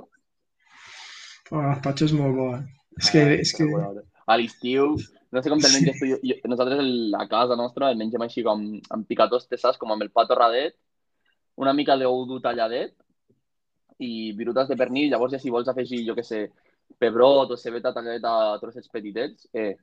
Però 1.49 1.61
el 1.61 1.67
gazpacho 1.71 2.07
és 2.09 2.15
molt 2.17 2.37
bo, 2.37 2.47
eh? 2.57 2.63
És 2.99 3.11
que, 3.13 3.25
és 3.45 3.53
que... 3.55 3.67
A 4.29 4.35
l'estiu, 4.37 4.93
no 5.33 5.41
sé 5.41 5.49
com 5.49 5.59
te'l 5.61 5.73
menges 5.73 5.97
tu. 5.99 6.05
Jo, 6.11 6.35
nosaltres 6.51 6.79
el- 6.83 7.15
a 7.17 7.25
casa 7.31 7.55
nostra 7.57 7.89
el 7.89 7.97
mengem 7.97 8.21
així 8.21 8.43
com 8.45 8.61
amb 8.93 9.07
picatostes, 9.09 9.61
saps? 9.61 9.77
Com 9.81 9.91
amb 9.95 10.05
el 10.05 10.11
pa 10.13 10.27
torradet, 10.29 10.75
una 11.57 11.73
mica 11.73 11.97
d'oudo 11.97 12.37
talladet 12.43 12.93
i 13.99 14.31
virutes 14.37 14.67
de 14.69 14.77
pernil. 14.77 15.09
Llavors, 15.11 15.33
ja 15.33 15.39
si 15.41 15.49
vols 15.51 15.67
afegir, 15.67 16.05
jo 16.07 16.15
que 16.15 16.23
sé, 16.23 16.45
pebrot 16.97 17.51
o 17.51 17.57
cebeta 17.57 17.91
talladet 17.93 18.23
a 18.25 18.57
trossets 18.61 18.87
petitets, 18.89 19.49
eh, 19.53 19.75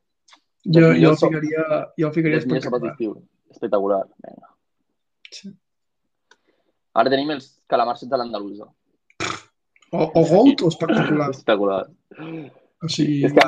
Jo, 0.66 0.88
jo 0.98 1.10
el 1.12 1.16
ficaria, 1.16 1.64
jo 1.96 2.06
el 2.08 2.12
ficaria 2.14 2.38
espectacular. 2.38 2.96
Espectacular. 3.50 4.00
Vinga. 4.24 4.48
Sí. 5.30 5.52
Ara 6.94 7.10
tenim 7.12 7.30
els 7.30 7.46
calamarses 7.70 8.08
de 8.10 8.16
l'andalusa. 8.18 8.66
O, 9.92 10.00
o 10.02 10.24
gold 10.26 10.64
o 10.66 10.68
espectacular. 10.72 11.28
Espectacular. 11.30 11.86
O 12.82 12.88
sigui, 12.88 13.20
És 13.28 13.32
que 13.36 13.46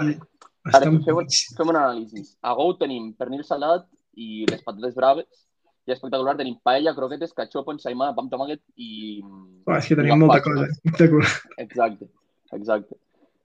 ara 0.68 0.84
estan 0.86 1.02
fem, 1.06 1.18
fem 1.58 1.68
un 1.72 1.76
anàlisi. 1.80 2.22
A 2.42 2.54
Gou 2.58 2.74
tenim 2.80 3.12
pernil 3.18 3.44
salat 3.44 3.86
i 4.16 4.44
les 4.50 4.62
patates 4.66 4.94
braves. 4.98 5.44
I 5.88 5.92
espectacular 5.94 6.34
tenim 6.36 6.58
paella, 6.62 6.92
croquetes, 6.96 7.32
cachopo, 7.32 7.72
ensaïmada, 7.72 8.12
pa 8.16 8.20
amb 8.20 8.28
tomàquet 8.32 8.60
i... 8.76 9.20
Uah, 9.64 9.78
és 9.80 9.86
que 9.88 9.96
tenim 9.96 10.18
molta 10.20 10.40
gazpacho. 10.42 10.54
cosa. 10.54 10.66
eh? 10.66 10.74
Espectacular. 10.90 11.30
Exacte, 11.64 12.08
exacte. 12.52 12.98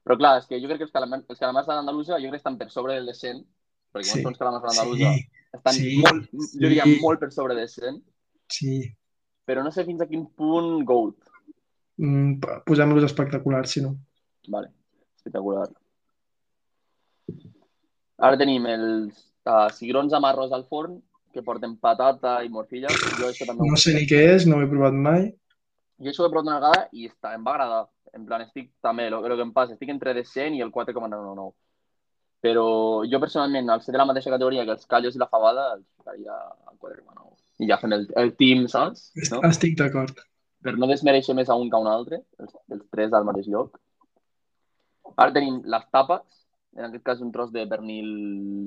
Però 0.04 0.18
clar, 0.20 0.34
és 0.42 0.46
que 0.50 0.58
jo 0.60 0.68
crec 0.68 0.82
que 0.82 0.84
els 0.84 0.92
calamars, 0.92 1.24
els 1.32 1.40
calamars 1.40 1.64
de 1.70 1.72
l'andalusa 1.78 2.18
jo 2.20 2.28
crec 2.28 2.34
que 2.36 2.42
estan 2.42 2.58
per 2.60 2.66
sobre 2.74 2.98
del 2.98 3.06
de 3.08 3.14
100, 3.16 3.38
perquè 3.94 4.10
Sí. 4.10 4.18
sí. 4.20 4.26
uns 4.28 4.36
calamars 4.42 4.60
de 4.66 4.68
l'andalusa 4.68 5.14
Sí, 5.14 5.24
estan 5.56 5.78
sí, 5.78 5.94
molt, 6.04 6.26
jo 6.34 6.66
diria 6.66 6.84
sí. 6.84 6.98
molt 7.00 7.22
per 7.24 7.30
sobre 7.32 7.56
de 7.56 7.64
100, 7.72 7.96
sí. 8.52 8.74
però 9.48 9.64
no 9.64 9.72
sé 9.72 9.86
fins 9.88 10.04
a 10.04 10.08
quin 10.10 10.26
punt 10.36 10.84
Goat. 10.84 11.16
Mm, 11.96 12.36
Posem-los 12.68 13.04
espectaculars, 13.08 13.70
si 13.72 13.80
no. 13.86 13.94
Vale, 14.52 14.68
espectacular. 15.16 15.70
Ara 18.22 18.38
tenim 18.38 18.66
els 18.70 19.16
uh, 19.48 19.66
cigrons 19.74 20.14
amb 20.14 20.28
arròs 20.28 20.52
al 20.54 20.66
forn, 20.70 21.00
que 21.34 21.42
porten 21.42 21.74
patata 21.82 22.36
i 22.46 22.52
morcilla. 22.52 22.92
Jo 23.18 23.30
això 23.30 23.48
també 23.48 23.66
No 23.66 23.80
sé 23.80 23.94
ni 23.96 24.06
què 24.10 24.20
és, 24.36 24.46
no 24.46 24.60
ho 24.60 24.64
he 24.64 24.70
provat 24.70 24.94
mai. 24.94 25.28
Jo 26.02 26.12
això 26.12 26.24
ho 26.24 26.28
he 26.28 26.32
provat 26.32 26.48
una 26.50 26.60
vegada 26.60 26.88
i 26.92 27.08
està, 27.10 27.34
em 27.34 27.44
va 27.46 27.56
agradar. 27.56 27.82
En 28.14 28.26
plan, 28.28 28.44
estic 28.46 28.70
també, 28.84 29.08
el, 29.10 29.16
que 29.26 29.42
em 29.42 29.52
passa, 29.54 29.74
estic 29.74 29.90
entre 29.90 30.14
el 30.14 30.22
100 30.22 30.58
i 30.58 30.62
el 30.62 30.70
4,99. 30.74 31.50
Però 32.44 32.66
jo 33.10 33.20
personalment, 33.22 33.72
al 33.72 33.82
ser 33.82 33.94
de 33.94 33.98
la 33.98 34.06
mateixa 34.06 34.30
categoria 34.30 34.66
que 34.68 34.76
els 34.76 34.86
callos 34.86 35.16
i 35.16 35.22
la 35.22 35.30
fabada, 35.32 35.72
els 35.74 35.86
ficaria 35.98 36.36
al 36.68 36.76
4,9. 36.78 37.34
I 37.64 37.70
ja 37.70 37.80
fem 37.80 37.96
el, 37.96 38.06
el 38.20 38.34
team, 38.38 38.66
saps? 38.70 39.08
No? 39.32 39.40
Estic 39.48 39.78
d'acord. 39.80 40.22
Per 40.64 40.76
no 40.78 40.88
desmereixer 40.88 41.34
més 41.36 41.50
a 41.50 41.56
un 41.60 41.70
que 41.72 41.76
a 41.76 41.82
un 41.82 41.90
altre, 41.90 42.20
els, 42.40 42.54
els 42.72 42.84
tres 42.92 43.12
al 43.16 43.26
mateix 43.26 43.48
lloc. 43.50 43.80
Ara 45.14 45.34
tenim 45.34 45.58
les 45.70 45.88
tapes, 45.92 46.43
en 46.76 46.88
aquest 46.88 47.04
cas 47.06 47.22
un 47.22 47.30
tros 47.34 47.52
de 47.54 47.64
pernil 47.70 48.08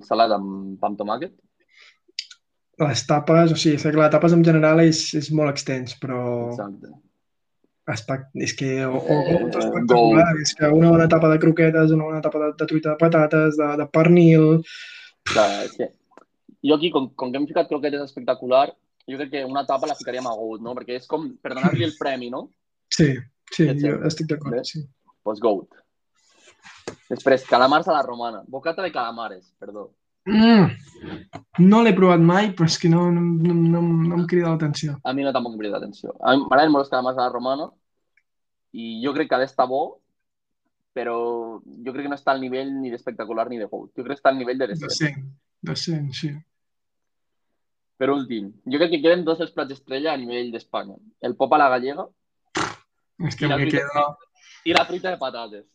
salat 0.08 0.34
amb 0.36 0.78
pa 0.80 0.90
amb 0.92 1.00
tomàquet. 1.00 1.34
Les 2.84 3.04
tapes, 3.10 3.52
o 3.52 3.58
sigui, 3.58 3.80
sé 3.82 3.92
que 3.92 4.00
la 4.00 4.12
tapes 4.14 4.36
en 4.36 4.44
general 4.46 4.84
és, 4.84 5.02
és 5.18 5.32
molt 5.34 5.50
extens, 5.50 5.96
però 6.02 6.22
Exacte. 6.52 6.92
espec... 7.94 8.28
és 8.48 8.54
que 8.60 8.72
o, 8.86 9.00
o 9.02 9.18
Eh, 9.18 9.40
espectacular, 9.64 10.30
és 10.44 10.54
que 10.58 10.70
una 10.70 10.92
bona 10.94 11.08
tapa 11.10 11.32
de 11.34 11.40
croquetes, 11.42 11.94
una 11.96 12.10
bona 12.12 12.22
tapa 12.22 12.44
de, 12.44 12.52
de 12.60 12.68
truita 12.70 12.94
de 12.94 13.02
patates, 13.02 13.58
de, 13.58 13.70
de 13.82 13.88
pernil... 13.94 14.50
Clar, 15.28 15.50
és 15.66 15.74
que 15.76 15.90
jo 16.68 16.76
aquí, 16.78 16.92
com, 16.94 17.10
com 17.16 17.32
que 17.32 17.42
hem 17.42 17.48
ficat 17.50 17.68
croquetes 17.72 18.06
espectacular, 18.06 18.68
jo 19.10 19.18
crec 19.20 19.34
que 19.34 19.44
una 19.48 19.66
tapa 19.66 19.90
la 19.90 19.98
ficaríem 19.98 20.28
a 20.28 20.36
Goat, 20.38 20.62
no? 20.64 20.76
Perquè 20.78 21.00
és 21.00 21.10
com 21.10 21.26
per 21.42 21.54
donar-li 21.56 21.86
el 21.88 21.98
premi, 22.00 22.30
no? 22.34 22.48
Sí, 22.94 23.10
sí, 23.56 23.68
jo 23.82 23.98
estic 24.08 24.30
d'acord, 24.32 24.62
sí. 24.68 24.84
Pues 25.26 25.42
Goat. 25.44 25.82
Després, 27.10 27.46
calamars 27.48 27.88
a 27.88 27.94
la 27.96 28.02
romana. 28.04 28.42
Bocata 28.48 28.84
de 28.84 28.92
calamares, 28.92 29.54
perdó. 29.60 29.92
Mm. 30.28 30.74
No 31.64 31.80
l'he 31.86 31.94
provat 31.96 32.20
mai, 32.20 32.50
però 32.56 32.68
és 32.68 32.76
que 32.82 32.90
no, 32.92 33.06
no, 33.12 33.22
no, 33.22 33.54
no, 33.54 33.82
no 33.82 34.18
em 34.18 34.26
crida 34.28 34.50
l'atenció. 34.52 34.98
A 35.08 35.14
mi 35.16 35.24
no 35.24 35.32
tampoc 35.32 35.54
em 35.56 35.62
crida 35.62 35.78
atenció. 35.80 36.12
A 36.20 36.36
mi 36.36 36.44
m'agraden 36.44 36.74
molt 36.74 36.84
els 36.86 36.92
calamars 36.92 37.18
a 37.22 37.30
la 37.30 37.32
romana 37.32 37.70
i 38.76 38.98
jo 39.06 39.14
crec 39.16 39.30
que 39.30 39.38
ha 39.38 39.40
d'estar 39.40 39.70
bo, 39.72 40.02
però 40.98 41.16
jo 41.64 41.94
crec 41.94 42.08
que 42.08 42.12
no 42.12 42.18
està 42.20 42.34
al 42.34 42.42
nivell 42.44 42.74
ni 42.82 42.92
d'espectacular 42.92 43.48
ni 43.48 43.62
de 43.62 43.70
Goat. 43.72 43.94
Jo 43.96 44.04
crec 44.04 44.18
que 44.18 44.20
està 44.20 44.34
al 44.34 44.38
nivell 44.42 44.60
de 44.60 44.68
De 44.68 44.76
decent. 44.76 45.16
100, 45.16 45.32
de 45.72 45.76
100, 45.86 46.12
sí. 46.20 46.34
Per 47.98 48.12
últim, 48.14 48.52
jo 48.68 48.78
crec 48.82 48.92
que 48.92 49.02
queden 49.02 49.24
dos 49.26 49.40
dels 49.40 49.54
plats 49.56 49.72
estrella 49.74 50.12
a 50.14 50.18
nivell 50.20 50.52
d'Espanya. 50.52 50.98
El 51.22 51.38
pop 51.40 51.54
a 51.56 51.62
la 51.64 51.70
gallega 51.70 52.04
És 53.26 53.36
que 53.40 53.48
truita- 53.48 53.80
queda... 53.80 54.06
i 54.66 54.76
la 54.76 54.84
fruita 54.86 55.10
de 55.10 55.18
patates. 55.18 55.66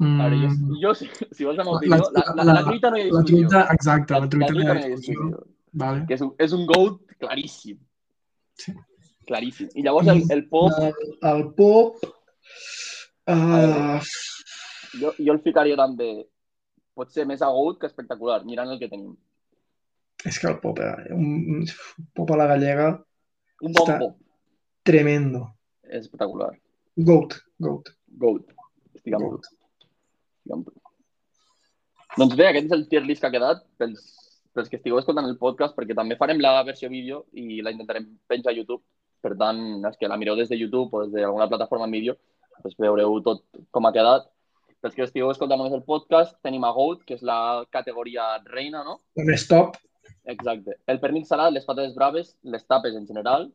Mm, 0.00 0.20
Ara, 0.22 0.36
jo, 0.36 0.50
jo 0.82 0.90
si, 0.94 1.08
si 1.36 1.44
vols 1.44 1.56
la 1.58 1.64
meva 1.66 1.72
La- 1.72 1.78
opinió, 1.78 2.10
la, 2.14 2.22
la, 2.36 2.44
la, 2.44 2.52
la- 2.60 2.64
truita 2.68 2.90
no 2.90 2.96
hi 2.96 3.00
ha 3.00 3.04
la 3.04 3.22
discussió. 3.22 3.36
truita, 3.48 3.62
exacte, 3.74 4.14
la 4.14 4.28
truita 4.34 4.52
no 4.54 4.60
hi 4.60 4.66
ha 4.66 4.74
no 4.74 4.80
hi 4.80 4.82
ha 4.84 4.88
discussió. 4.94 5.22
discussió. 5.24 5.46
Vale. 5.82 6.04
Que 6.08 6.14
és 6.14 6.20
un, 6.24 6.30
és 6.46 6.52
un 6.56 6.66
goat 6.70 7.00
claríssim. 7.18 7.78
Sí. 8.62 8.72
Claríssim. 9.28 9.68
I 9.74 9.82
llavors 9.84 10.08
el, 10.14 10.22
el 10.36 10.44
pop, 10.48 10.72
El, 10.78 10.94
el 11.32 11.42
pop... 11.58 11.98
Uh, 13.28 13.98
jo, 15.00 15.10
jo 15.18 15.32
el 15.34 15.40
ficaria 15.44 15.76
també 15.76 16.06
pot 16.96 17.10
ser 17.12 17.26
més 17.28 17.42
agut 17.44 17.76
que 17.82 17.86
espectacular, 17.90 18.38
mirant 18.48 18.70
el 18.72 18.78
que 18.80 18.88
tenim. 18.88 19.12
és 20.24 20.38
que 20.40 20.48
el 20.48 20.56
pop, 20.62 20.78
eh, 20.82 21.12
un, 21.14 21.60
un 21.60 22.06
pop 22.16 22.30
a 22.34 22.38
la 22.40 22.46
gallega, 22.50 22.88
Un 23.62 23.74
bon 23.76 23.86
pop. 24.00 24.16
tremendo. 24.82 25.44
És 25.84 26.06
espectacular. 26.06 26.48
Goat, 26.96 27.36
goat. 27.60 27.92
Goat. 28.24 28.48
Estic 28.96 29.14
goat. 29.14 29.46
Tu. 30.48 30.74
Doncs 32.18 32.36
bé, 32.38 32.48
aquest 32.48 32.70
és 32.70 32.76
el 32.76 32.86
tier 32.90 33.02
list 33.04 33.22
que 33.22 33.28
ha 33.28 33.34
quedat 33.34 33.64
pels, 33.80 34.04
pels 34.56 34.70
que 34.70 34.78
estigueu 34.80 34.98
escoltant 35.00 35.28
el 35.28 35.36
podcast, 35.40 35.76
perquè 35.76 35.96
també 35.96 36.16
farem 36.20 36.40
la 36.40 36.56
versió 36.66 36.90
vídeo 36.90 37.26
i 37.32 37.60
la 37.62 37.74
intentarem 37.74 38.08
penjar 38.30 38.54
a 38.54 38.56
YouTube. 38.56 38.82
Per 39.22 39.34
tant, 39.38 39.60
els 39.84 39.98
que 39.98 40.08
la 40.08 40.16
mireu 40.16 40.36
des 40.38 40.50
de 40.50 40.56
YouTube 40.56 40.94
o 40.94 41.04
des 41.04 41.12
d'alguna 41.12 41.48
plataforma 41.50 41.86
en 41.88 41.94
vídeo, 41.94 42.16
doncs 42.62 42.78
veureu 42.78 43.20
tot 43.26 43.44
com 43.74 43.86
ha 43.86 43.94
quedat. 43.94 44.30
Pels 44.80 44.94
que 44.94 45.04
estigueu 45.04 45.30
escoltant 45.32 45.58
només 45.58 45.74
el 45.74 45.82
podcast, 45.82 46.36
tenim 46.42 46.64
a 46.64 46.70
Goat, 46.72 47.02
que 47.04 47.18
és 47.18 47.22
la 47.26 47.66
categoria 47.74 48.36
reina, 48.46 48.84
no? 48.86 49.00
El 49.18 49.26
més 49.26 49.46
top, 49.50 49.74
Exacte. 50.28 50.76
El 50.86 51.00
pernil 51.00 51.24
salat, 51.26 51.52
les 51.54 51.64
patates 51.64 51.94
braves, 51.96 52.34
les 52.42 52.64
tapes 52.68 52.94
en 52.96 53.06
general, 53.08 53.48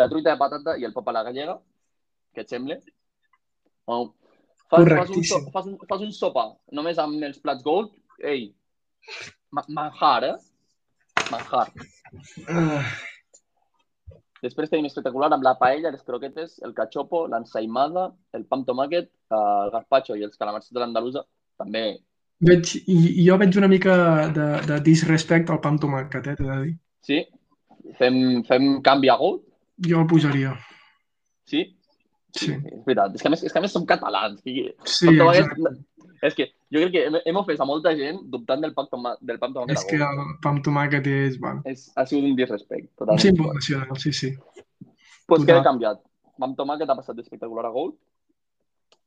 la 0.00 0.08
truita 0.08 0.32
de 0.32 0.40
patata 0.40 0.76
i 0.80 0.86
el 0.88 0.94
pop 0.96 1.08
a 1.08 1.14
la 1.16 1.22
gallega. 1.26 1.58
Què 2.34 2.44
et 2.44 2.52
sembla? 2.54 2.78
Oh. 3.86 4.14
Fas, 4.74 4.92
fas, 4.98 5.14
un, 5.14 5.24
so, 5.30 5.40
fas, 5.54 5.70
un, 5.70 5.78
fas 5.88 6.04
un 6.04 6.12
sopa 6.16 6.44
només 6.76 7.00
amb 7.02 7.22
els 7.30 7.40
plats 7.42 7.64
gold, 7.66 7.94
ei, 8.22 8.48
ma 9.54 9.64
manjar, 9.78 10.30
eh? 10.32 10.36
Manjar. 11.32 11.66
uh, 12.50 12.94
Després 14.44 14.68
tenim 14.68 14.88
espectacular 14.88 15.30
amb 15.32 15.44
la 15.46 15.54
paella, 15.60 15.92
les 15.94 16.02
croquetes, 16.04 16.58
el 16.66 16.74
cachopo, 16.76 17.22
l'ensaïmada, 17.32 18.10
el 18.36 18.42
pa 18.44 18.58
amb 18.58 18.66
tomàquet, 18.68 19.08
eh, 19.32 19.38
el 19.38 19.70
gazpacho 19.72 20.18
i 20.20 20.26
els 20.26 20.36
calamars 20.36 20.68
de 20.68 20.82
l'andalusa. 20.82 21.22
També, 21.60 21.84
veig, 22.44 22.74
i, 22.90 22.96
jo 23.24 23.38
veig 23.40 23.56
una 23.60 23.70
mica 23.70 23.94
de, 24.34 24.48
de 24.68 24.80
disrespect 24.84 25.52
al 25.54 25.62
pa 25.64 25.72
amb 25.72 25.80
tomàquet, 25.80 26.28
eh, 26.28 26.36
t'he 26.36 26.48
de 26.50 26.58
dir. 26.66 26.74
sí? 27.08 27.22
Fem, 27.98 28.42
fem 28.48 28.68
canvi 28.84 29.10
a 29.12 29.16
gold? 29.20 29.42
Jo 29.88 30.02
el 30.02 30.06
posaria. 30.08 30.54
Sí? 31.48 31.64
Sí, 32.34 32.52
És 32.52 32.84
veritat. 32.86 33.14
És 33.14 33.22
que 33.22 33.28
a 33.28 33.32
més, 33.34 33.42
és 33.46 33.52
que 33.52 33.58
a 33.60 33.62
més 33.62 33.72
som 33.72 33.84
catalans. 33.86 34.40
I, 34.44 34.72
sí, 34.84 35.06
Amb 35.08 35.20
tomàquet, 35.20 35.44
exacte. 35.52 35.74
És 36.24 36.34
que 36.34 36.46
jo 36.72 36.80
crec 36.80 36.92
que 36.94 37.02
hem, 37.06 37.16
hem 37.30 37.36
ofès 37.36 37.60
a 37.60 37.66
molta 37.68 37.92
gent 37.94 38.18
dubtant 38.32 38.62
del 38.64 38.72
pa 38.74 38.82
amb 38.82 38.90
toma- 38.90 39.16
del 39.20 39.38
pa 39.38 39.46
amb 39.50 39.54
tomàquet. 39.58 39.76
És 39.76 39.84
que 39.84 39.96
el 40.00 40.22
pa 40.42 40.50
amb 40.50 40.64
tomàquet 40.64 41.06
és, 41.06 41.38
bueno, 41.38 41.60
És, 41.68 41.92
ha 41.94 42.06
sigut 42.08 42.24
un 42.30 42.34
disrespect. 42.38 42.88
Totalment. 42.96 43.20
símbol 43.22 43.54
nacional, 43.54 43.96
sí, 44.00 44.12
sí. 44.12 44.32
pues 45.26 45.40
total. 45.42 45.46
queda 45.46 45.62
canviat. 45.68 46.00
Pa 46.38 46.46
amb 46.48 46.56
tomàquet 46.58 46.90
ha 46.90 46.96
passat 46.96 47.16
d'espectacular 47.16 47.66
a 47.66 47.74
Gold. 47.76 47.94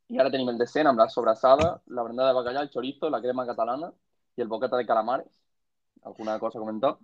I 0.10 0.20
ara 0.24 0.32
tenim 0.32 0.48
el 0.54 0.58
decent 0.58 0.88
amb 0.88 1.00
la 1.00 1.10
sobrassada, 1.10 1.82
la 1.88 2.04
brandada 2.04 2.30
de 2.32 2.36
bacallà, 2.40 2.62
el 2.62 2.70
chorizo, 2.70 3.10
la 3.10 3.20
crema 3.20 3.46
catalana 3.46 3.92
i 4.38 4.42
el 4.42 4.48
bocata 4.48 4.78
de 4.78 4.86
calamares. 4.86 5.28
Alguna 6.06 6.38
cosa 6.40 6.60
a 6.60 6.62
comentar? 6.62 6.96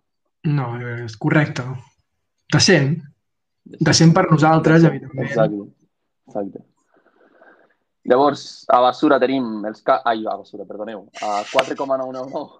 No, 0.43 0.69
és 1.03 1.17
correcte. 1.17 1.63
Decent. 2.53 3.01
Decent 3.65 4.13
per 4.13 4.29
nosaltres, 4.31 4.83
evidentment. 4.85 5.27
Exacte. 5.27 5.82
Exacte. 6.33 6.63
Llavors, 8.09 8.65
a 8.67 8.81
basura 8.83 9.19
tenim 9.21 9.63
els... 9.69 9.79
Ca... 9.85 10.01
Ai, 10.09 10.25
a 10.27 10.35
basura, 10.35 10.65
perdoneu. 10.67 11.05
A 11.23 11.43
4,999 11.53 12.59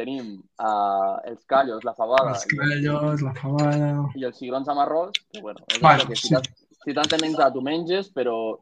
tenim 0.00 0.38
uh, 0.56 1.18
els 1.28 1.42
callos, 1.44 1.82
la 1.84 1.92
fabada 1.92 2.32
Els 2.32 2.46
callos, 2.48 3.22
la 3.26 3.34
fabada... 3.36 3.90
i 4.16 4.24
els 4.24 4.38
cigrons 4.40 4.68
amb 4.72 4.80
arròs. 4.86 5.12
Que, 5.30 5.42
bueno, 5.44 5.60
és 5.68 5.80
Bueno, 5.84 6.06
que 6.08 6.16
si 6.16 6.30
sí. 6.32 6.40
si 6.86 6.94
t'has 6.96 7.10
de 7.12 7.18
menjar, 7.20 7.50
tu 7.52 7.60
menges, 7.62 8.08
però, 8.16 8.56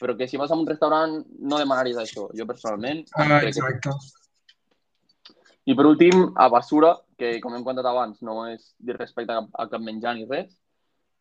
però 0.00 0.16
que 0.16 0.26
si 0.26 0.40
vas 0.40 0.50
a 0.50 0.56
un 0.56 0.64
restaurant 0.66 1.18
no 1.38 1.58
demanaries 1.60 2.00
això. 2.00 2.30
Jo 2.34 2.46
personalment 2.48 3.04
Ah, 3.14 3.26
crec 3.28 3.42
que 3.42 3.48
exacte. 3.52 3.92
I 5.68 5.74
per 5.76 5.84
últim, 5.84 6.30
a 6.34 6.48
basura 6.48 6.94
que 7.20 7.34
com 7.44 7.52
hem 7.54 7.62
comentat 7.66 7.84
abans 7.90 8.22
no 8.24 8.46
és 8.48 8.72
respecte 8.96 9.34
a, 9.36 9.44
a 9.52 9.68
cap 9.68 9.82
menjar 9.84 10.14
ni 10.16 10.24
res, 10.24 10.48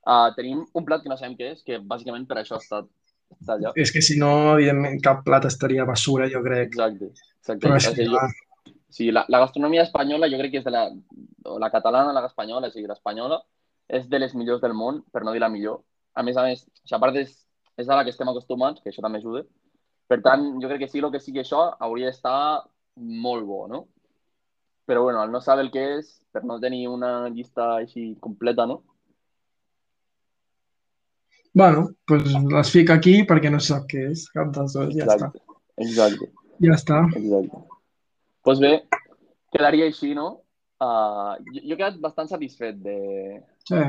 uh, 0.07 0.29
tenim 0.37 0.63
un 0.73 0.87
plat 0.87 1.03
que 1.03 1.11
no 1.11 1.17
sabem 1.19 1.35
què 1.37 1.51
és, 1.55 1.61
que 1.67 1.81
bàsicament 1.83 2.25
per 2.29 2.39
això 2.41 2.57
ha 2.57 2.63
estat, 2.63 2.87
allà. 3.47 3.73
És 3.75 3.91
que 3.93 4.01
si 4.01 4.17
no, 4.21 4.31
evidentment, 4.55 4.99
cap 5.03 5.23
plat 5.25 5.45
estaria 5.49 5.85
basura, 5.85 6.29
jo 6.31 6.41
crec. 6.45 6.71
Exacte. 6.71 7.11
exacte. 7.41 7.61
Però 7.65 7.75
és 7.77 7.89
que, 7.91 8.07
jo, 8.07 8.73
sí, 8.89 9.11
la, 9.11 9.25
la 9.27 9.43
gastronomia 9.43 9.85
espanyola 9.87 10.29
jo 10.31 10.39
crec 10.41 10.55
que 10.55 10.63
és 10.63 10.67
de 10.67 10.73
la, 10.73 10.87
o 11.45 11.59
la 11.59 11.71
catalana, 11.73 12.15
la 12.15 12.25
espanyola, 12.27 12.71
o 12.71 12.75
sigui, 12.75 12.87
l'espanyola, 12.89 13.41
és 13.87 14.07
de 14.11 14.19
les 14.19 14.33
millors 14.35 14.63
del 14.63 14.75
món, 14.75 15.03
per 15.11 15.23
no 15.23 15.35
dir 15.35 15.43
la 15.43 15.51
millor. 15.51 15.81
A 16.17 16.23
més 16.25 16.37
a 16.39 16.47
més, 16.47 16.65
a 16.91 16.99
part 16.99 17.15
és, 17.19 17.35
és 17.77 17.87
a 17.87 17.95
la 17.95 18.03
que 18.03 18.11
estem 18.15 18.29
acostumats, 18.31 18.81
que 18.81 18.91
això 18.91 19.03
també 19.05 19.21
ajuda. 19.21 19.45
Per 20.07 20.21
tant, 20.23 20.49
jo 20.61 20.71
crec 20.71 20.85
que 20.85 20.91
sí, 20.91 21.03
el 21.03 21.11
que 21.11 21.21
sigui 21.23 21.43
això 21.43 21.67
hauria 21.83 22.09
d'estar 22.09 22.63
molt 22.95 23.45
bo, 23.47 23.65
no? 23.67 23.85
Però, 24.87 25.03
bueno, 25.03 25.19
al 25.19 25.31
no 25.31 25.41
saber 25.43 25.65
el 25.65 25.71
que 25.71 25.83
és, 25.97 26.13
per 26.31 26.45
no 26.47 26.61
tenir 26.63 26.85
una 26.87 27.27
llista 27.27 27.73
així 27.75 28.13
completa, 28.23 28.65
no? 28.65 28.81
Bueno, 31.57 31.85
doncs 32.09 32.33
les 32.53 32.71
fica 32.73 32.95
aquí 32.99 33.15
perquè 33.29 33.49
no 33.53 33.59
sap 33.63 33.87
què 33.89 34.03
és, 34.11 34.27
cap 34.33 34.51
dels 34.55 34.75
dos, 34.77 34.91
ja 34.95 35.05
està. 35.07 35.31
Exacte. 35.31 35.45
Exacte. 35.85 36.29
Ja 36.65 36.75
està. 36.77 36.99
Exacte. 37.17 37.61
Doncs 37.61 37.73
pues 38.47 38.59
bé, 38.63 38.71
quedaria 39.51 39.87
així, 39.89 40.13
no? 40.15 40.27
Uh, 40.79 41.33
jo, 41.49 41.59
jo 41.63 41.73
he 41.73 41.77
quedat 41.79 41.97
bastant 42.03 42.29
satisfet 42.29 42.77
de... 42.85 42.97
Sí. 43.67 43.81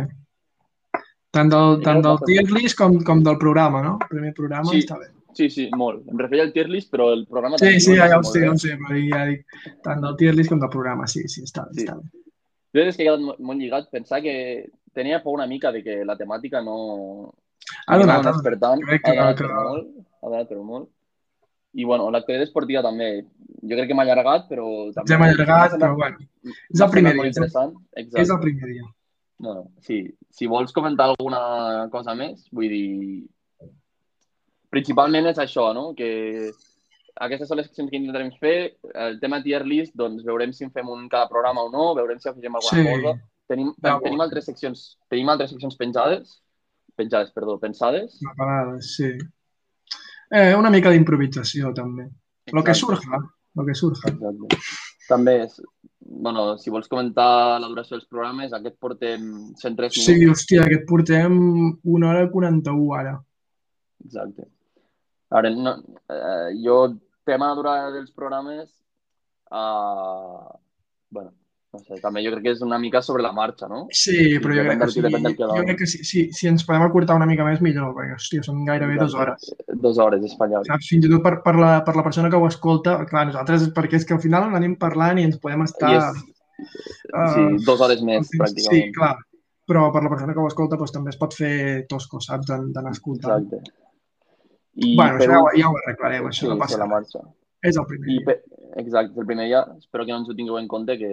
Tant 1.37 1.51
del, 1.53 1.77
tant 1.85 2.01
del 2.03 2.17
tier 2.25 2.47
list 2.51 2.75
com, 2.79 2.97
com 3.05 3.21
del 3.23 3.37
programa, 3.39 3.83
no? 3.85 3.99
El 4.07 4.09
primer 4.15 4.33
programa 4.35 4.73
Sí. 4.73 4.81
està 4.83 4.97
bé. 4.99 5.11
Sí, 5.39 5.47
sí, 5.53 5.67
molt. 5.77 6.07
Em 6.11 6.19
referia 6.19 6.47
al 6.49 6.53
tier 6.55 6.67
list, 6.73 6.89
però 6.91 7.11
el 7.15 7.27
programa... 7.29 7.59
Sí, 7.61 7.75
sí, 7.85 7.95
ja, 7.95 8.09
ja 8.11 8.17
ho 8.19 8.25
sé, 8.27 8.41
ja 8.47 8.51
ho 8.51 8.57
sé, 8.59 8.73
però 8.81 8.97
ja 9.05 9.21
dic, 9.29 9.45
tant 9.85 10.01
del 10.03 10.17
tier 10.19 10.33
list 10.35 10.51
com 10.51 10.59
del 10.65 10.73
programa, 10.73 11.07
sí, 11.07 11.27
sí, 11.31 11.45
està 11.47 11.67
bé, 11.69 11.77
Sí. 11.77 11.85
està 11.85 11.99
bé. 12.01 12.09
Jo 12.75 12.83
és 12.85 12.97
que 12.97 13.05
he 13.05 13.07
quedat 13.07 13.23
mo- 13.23 13.37
molt 13.39 13.61
lligat. 13.61 13.87
Pensar 13.93 14.19
que 14.25 14.35
tenia 14.97 15.21
por 15.23 15.37
una 15.37 15.47
mica 15.47 15.71
de 15.73 15.85
que 15.85 16.01
la 16.09 16.17
temàtica 16.19 16.65
no... 16.65 17.35
Ha 17.89 17.99
donat, 17.99 18.27
anés 18.27 18.43
per 18.45 18.55
tant. 18.59 18.81
crec 18.85 19.07
Ha 19.09 19.15
donat 19.15 19.37
que- 19.39 19.49
molt. 19.49 19.89
Ha 20.23 20.27
donat 20.29 20.49
per 20.49 20.59
molt. 20.59 20.89
I, 21.75 21.85
bueno, 21.85 22.11
l'actualitat 22.11 22.49
esportiva 22.49 22.83
també. 22.83 23.25
Jo 23.63 23.77
crec 23.77 23.89
que 23.89 23.95
m'ha 23.95 24.03
allargat, 24.07 24.49
però... 24.49 24.67
També 24.95 25.03
Ens 25.05 25.11
hem 25.17 25.23
allargat, 25.27 25.73
m'ha 25.73 25.79
però 25.79 25.95
bueno, 25.97 26.17
m'ha 26.43 26.55
és 26.75 26.81
el 26.81 26.91
primer 26.91 27.13
dia, 27.15 27.27
interessant. 27.27 27.75
Exacte. 27.93 28.23
és 28.23 28.31
el 28.31 28.41
primer 28.41 28.71
dia. 28.73 28.87
Bueno, 29.39 29.69
sí. 29.81 29.99
Si 30.31 30.47
vols 30.47 30.73
comentar 30.73 31.11
alguna 31.11 31.89
cosa 31.93 32.15
més, 32.15 32.49
vull 32.51 32.69
dir... 32.73 33.29
Principalment 34.71 35.27
és 35.31 35.39
això, 35.41 35.71
no? 35.77 35.95
Que 35.97 36.51
aquestes 37.25 37.49
són 37.49 37.57
les 37.61 37.69
seccions 37.71 37.89
que 37.91 37.97
intentarem 37.97 38.33
fer. 38.41 38.75
El 38.95 39.17
tema 39.21 39.41
tier 39.45 39.63
list, 39.67 39.95
doncs 39.97 40.25
veurem 40.27 40.53
si 40.53 40.67
en 40.67 40.73
fem 40.75 40.89
un 40.93 41.07
cada 41.09 41.29
programa 41.31 41.63
o 41.65 41.71
no, 41.73 41.95
veurem 41.97 42.19
si 42.21 42.29
afegim 42.29 42.57
alguna 42.59 42.83
Sí. 42.83 42.89
cosa. 42.91 43.15
Tenim, 43.49 43.71
Ja 43.81 43.95
tenim, 44.03 44.21
altres 44.21 44.45
seccions, 44.45 44.99
tenim 45.09 45.29
altres 45.33 45.51
seccions 45.55 45.77
penjades, 45.77 46.43
penjades, 46.99 47.31
perdó, 47.35 47.59
pensades. 47.63 48.19
Preparades, 48.25 48.93
sí. 48.99 49.13
Eh, 50.31 50.53
una 50.59 50.71
mica 50.75 50.91
d'improvisació, 50.93 51.71
també. 51.77 52.09
Lo 52.53 52.63
que 52.65 52.73
Exacte. 52.75 52.97
surja, 53.01 53.23
lo 53.55 53.65
que 53.65 53.75
surja. 53.75 54.11
Exacte. 54.11 54.59
També 55.09 55.35
és, 55.47 55.55
bueno, 56.01 56.59
si 56.61 56.69
vols 56.71 56.89
comentar 56.91 57.59
la 57.63 57.69
duració 57.71 57.97
dels 57.97 58.09
programes, 58.11 58.53
aquest 58.53 58.77
portem 58.79 59.25
103 59.57 59.95
Sí, 59.95 60.19
minuts. 60.19 60.43
hòstia, 60.43 60.67
aquest 60.67 60.85
portem 60.89 61.39
una 61.85 62.11
hora 62.11 62.27
41 62.31 62.93
ara. 62.99 63.15
Exacte. 64.05 64.45
A 65.31 65.41
veure, 65.41 65.55
no, 65.57 65.75
eh, 66.09 66.53
jo, 66.65 66.77
tema 67.25 67.49
de 67.51 67.57
durada 67.57 67.91
dels 67.93 68.11
programes, 68.13 68.71
uh, 69.51 70.49
bueno, 71.11 71.33
no 71.75 71.81
sé, 71.85 71.99
també 72.01 72.23
jo 72.25 72.31
crec 72.33 72.43
que 72.47 72.53
és 72.55 72.63
una 72.65 72.79
mica 72.81 73.03
sobre 73.05 73.23
la 73.23 73.31
marxa, 73.37 73.67
no? 73.69 73.83
Sí, 73.93 74.39
però 74.41 74.55
jo 74.57 74.63
crec, 74.65 74.79
que 74.81 75.03
jo 75.03 75.09
doni. 75.11 75.65
crec 75.67 75.79
que 75.83 75.87
si, 75.91 75.99
si, 76.05 76.23
si 76.33 76.49
ens 76.49 76.65
podem 76.65 76.83
acurtar 76.87 77.17
una 77.19 77.27
mica 77.29 77.45
més, 77.45 77.61
millor, 77.61 77.91
perquè, 77.97 78.15
hòstia, 78.17 78.43
són 78.47 78.63
gairebé 78.65 78.97
dues 78.97 79.15
hores. 79.15 79.51
Dos 79.83 79.99
hores, 80.01 80.25
espanyol. 80.31 80.65
Saps? 80.65 80.89
Fins 80.89 81.05
i 81.05 81.11
tot 81.13 81.23
per, 81.27 81.35
per, 81.45 81.55
la, 81.61 81.75
per 81.85 81.95
la 81.99 82.05
persona 82.07 82.31
que 82.33 82.41
ho 82.41 82.47
escolta, 82.49 82.97
clar, 83.11 83.27
nosaltres, 83.29 83.69
perquè 83.77 84.01
és 84.01 84.09
que 84.09 84.17
al 84.17 84.23
final 84.25 84.49
anem 84.57 84.79
parlant 84.81 85.21
i 85.21 85.27
ens 85.29 85.37
podem 85.43 85.67
estar... 85.69 85.93
I 85.93 85.99
és, 86.01 86.23
sí, 87.35 87.45
dos 87.67 87.81
hores 87.85 88.01
més, 88.03 88.27
Sí, 88.33 88.39
pràcticament. 88.41 88.95
clar. 88.97 89.15
Però 89.69 89.91
per 89.93 90.01
la 90.03 90.09
persona 90.09 90.33
que 90.33 90.41
ho 90.41 90.49
escolta 90.49 90.79
doncs, 90.81 90.95
també 90.97 91.11
es 91.13 91.19
pot 91.21 91.35
fer 91.37 91.85
tosco, 91.91 92.23
saps? 92.25 92.47
d'an- 92.49 92.71
D'anar 92.73 92.95
escoltant. 92.97 93.45
Exacte. 93.45 93.75
I 94.81 94.95
bueno, 94.97 95.19
per 95.21 95.29
ja, 95.29 95.39
ho- 95.43 95.53
ja 95.59 95.69
ho 95.69 95.77
arreglarem, 95.83 96.25
això 96.31 96.47
sí, 96.47 96.49
no 96.49 96.57
passa 96.57 96.79
la 96.81 96.87
res. 96.87 96.93
marxa. 96.95 97.21
És 97.63 97.77
el 97.77 97.87
primer 97.91 98.09
I 98.09 98.19
dia. 98.23 98.35
exacte, 98.79 99.19
el 99.19 99.27
primer 99.27 99.47
dia, 99.49 99.65
espero 99.79 100.05
que 100.07 100.13
no 100.13 100.19
ens 100.21 100.29
ho 100.31 100.35
tingueu 100.39 100.59
en 100.61 100.69
compte, 100.71 100.95
que 100.99 101.09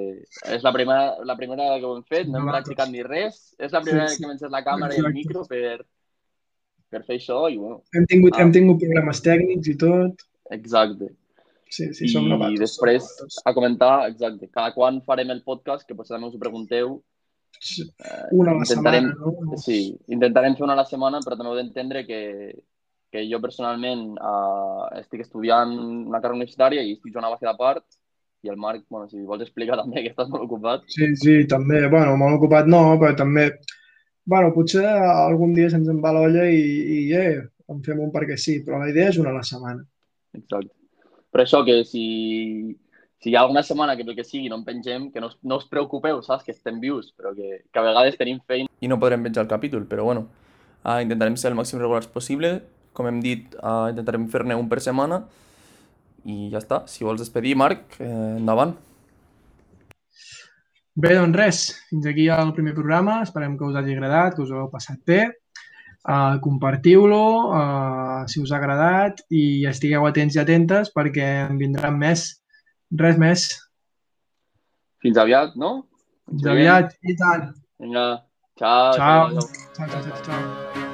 és 0.54 0.64
la 0.64 0.72
primera, 0.74 1.16
la 1.26 1.36
primera 1.36 1.72
que 1.80 1.86
ho 1.86 1.96
hem 1.98 2.04
fet, 2.04 2.28
no 2.28 2.38
hem 2.40 2.46
practicat 2.52 2.90
ni 2.92 3.02
res, 3.04 3.56
és 3.58 3.72
la 3.74 3.82
primera 3.82 4.08
Sí, 4.08 4.16
sí. 4.16 4.22
que 4.22 4.28
hem 4.30 4.36
encès 4.36 4.52
la 4.54 4.64
càmera 4.64 4.94
i 4.94 5.00
el 5.00 5.06
Exacte. 5.08 5.18
micro 5.18 5.46
per, 5.50 5.86
per 6.92 7.04
fer 7.08 7.18
això 7.18 7.40
i 7.52 7.58
bueno, 7.58 7.82
Hem 7.94 8.06
tingut, 8.06 8.36
Ah. 8.38 8.42
hem 8.44 8.52
tingut 8.52 8.80
problemes 8.80 9.22
tècnics 9.26 9.68
i 9.68 9.76
tot. 9.78 10.22
exacte. 10.52 11.10
Sí, 11.68 11.92
sí, 11.94 12.06
I 12.06 12.10
som 12.10 12.30
nosaltres. 12.30 12.60
després 12.60 13.02
som 13.04 13.26
nosaltres. 13.26 13.42
a 13.46 13.54
comentar, 13.54 14.08
exacte, 14.12 14.48
cada 14.50 14.72
quan 14.74 15.02
farem 15.02 15.32
el 15.32 15.42
podcast, 15.44 15.88
que 15.88 15.96
potser 15.96 16.14
també 16.16 16.28
us 16.28 16.36
ho 16.36 16.40
pregunteu, 16.40 17.02
eh, 17.82 18.28
Una 18.32 18.52
a 18.52 18.54
la 18.54 18.60
intentarem, 18.60 19.10
setmana, 19.10 19.42
no? 19.50 19.58
sí, 19.58 19.98
intentarem 20.08 20.56
fer 20.56 20.64
una 20.64 20.74
a 20.74 20.76
la 20.76 20.86
setmana, 20.86 21.20
però 21.26 21.36
també 21.36 21.50
heu 21.50 21.56
d'entendre 21.56 22.06
que, 22.06 22.54
que 23.12 23.24
jo 23.32 23.40
personalment 23.44 24.16
eh, 24.18 25.00
estic 25.02 25.22
estudiant 25.26 25.72
una 26.10 26.20
carrera 26.22 26.38
universitària 26.40 26.84
i 26.84 26.96
estic 26.98 27.14
jugant 27.14 27.30
a 27.30 27.34
base 27.36 27.48
de 27.48 27.56
part, 27.60 27.86
i 28.46 28.50
el 28.52 28.58
Marc, 28.62 28.84
bueno, 28.90 29.08
si 29.10 29.24
vols 29.26 29.42
explicar 29.42 29.78
també 29.82 30.04
que 30.04 30.12
estàs 30.14 30.30
molt 30.30 30.46
ocupat, 30.46 30.84
Sí, 30.92 31.10
sí, 31.18 31.36
també. 31.50 31.86
Bueno, 31.90 32.16
molt 32.22 32.38
ocupat 32.42 32.68
no, 32.70 32.84
però 33.02 33.16
també... 33.18 33.50
Bueno, 34.26 34.50
potser 34.56 34.82
algun 34.90 35.52
dia 35.54 35.70
se'ns 35.70 35.90
en 35.92 36.00
va 36.02 36.10
l'olla 36.16 36.48
i, 36.50 36.62
i 36.96 37.02
eh, 37.14 37.44
en 37.70 37.82
fem 37.86 38.00
un 38.02 38.10
perquè 38.14 38.34
sí, 38.42 38.56
però 38.66 38.80
la 38.82 38.88
idea 38.90 39.12
és 39.12 39.20
una 39.22 39.30
a 39.30 39.36
la 39.36 39.44
setmana. 39.46 39.84
Exacte. 40.34 40.72
Però 41.30 41.44
això 41.46 41.60
que 41.68 41.76
si, 41.86 42.06
si 43.22 43.30
hi 43.30 43.36
ha 43.36 43.44
alguna 43.44 43.62
setmana 43.66 43.94
que 43.98 44.06
pel 44.08 44.16
que 44.18 44.26
sigui 44.26 44.50
no 44.50 44.58
en 44.58 44.64
pengem, 44.66 45.12
que 45.14 45.22
no, 45.22 45.30
us- 45.30 45.38
no 45.44 45.60
us 45.62 45.68
preocupeu, 45.70 46.24
saps? 46.26 46.46
Que 46.46 46.56
estem 46.56 46.80
vius, 46.82 47.12
però 47.14 47.36
que, 47.38 47.60
que 47.70 47.82
a 47.82 47.86
vegades 47.86 48.18
tenim 48.18 48.40
feina. 48.50 48.70
I 48.82 48.90
no 48.90 48.98
podrem 49.02 49.22
penjar 49.28 49.44
el 49.46 49.52
capítol, 49.52 49.86
però 49.90 50.08
bueno, 50.10 50.26
uh, 50.82 50.98
intentarem 51.06 51.38
ser 51.38 51.52
el 51.52 51.60
màxim 51.60 51.78
regulars 51.82 52.10
possible. 52.10 52.56
Com 52.96 53.10
hem 53.10 53.20
dit, 53.24 53.56
uh, 53.60 53.92
intentarem 53.92 54.26
fer-ne 54.32 54.58
un 54.58 54.70
per 54.72 54.80
setmana. 54.84 55.22
I 56.26 56.50
ja 56.54 56.62
està. 56.62 56.84
Si 56.90 57.06
vols 57.06 57.22
despedir, 57.22 57.54
Marc, 57.60 58.00
eh, 58.00 58.10
endavant. 58.40 58.74
Bé, 60.96 61.12
doncs 61.20 61.38
res, 61.38 61.60
fins 61.90 62.08
aquí 62.10 62.30
el 62.32 62.54
primer 62.56 62.74
programa. 62.74 63.20
Esperem 63.22 63.58
que 63.60 63.68
us 63.68 63.76
hagi 63.76 63.94
agradat, 63.94 64.36
que 64.36 64.42
us 64.46 64.54
ho 64.54 64.64
heu 64.64 64.70
passat 64.72 65.02
bé. 65.06 65.26
Uh, 66.06 66.38
Compartiu-lo 66.42 67.22
uh, 67.50 68.24
si 68.30 68.40
us 68.42 68.52
ha 68.54 68.60
agradat 68.60 69.24
i 69.34 69.66
estigueu 69.66 70.06
atents 70.06 70.38
i 70.38 70.42
atentes 70.44 70.92
perquè 70.94 71.28
en 71.50 71.60
vindran 71.62 71.98
més. 72.00 72.28
Res 72.94 73.20
més. 73.22 73.50
Fins 75.02 75.20
aviat, 75.22 75.58
no? 75.58 75.76
Fins 76.30 76.48
aviat. 76.54 76.96
I 77.04 77.18
tant. 77.20 77.52
Vinga, 77.82 78.08
ciao. 78.58 78.94
Ciao. 78.94 79.30
ciao. 79.30 79.50
Ciao, 79.76 79.88
ciao, 79.90 80.02
ciao, 80.02 80.26
ciao. 80.30 80.85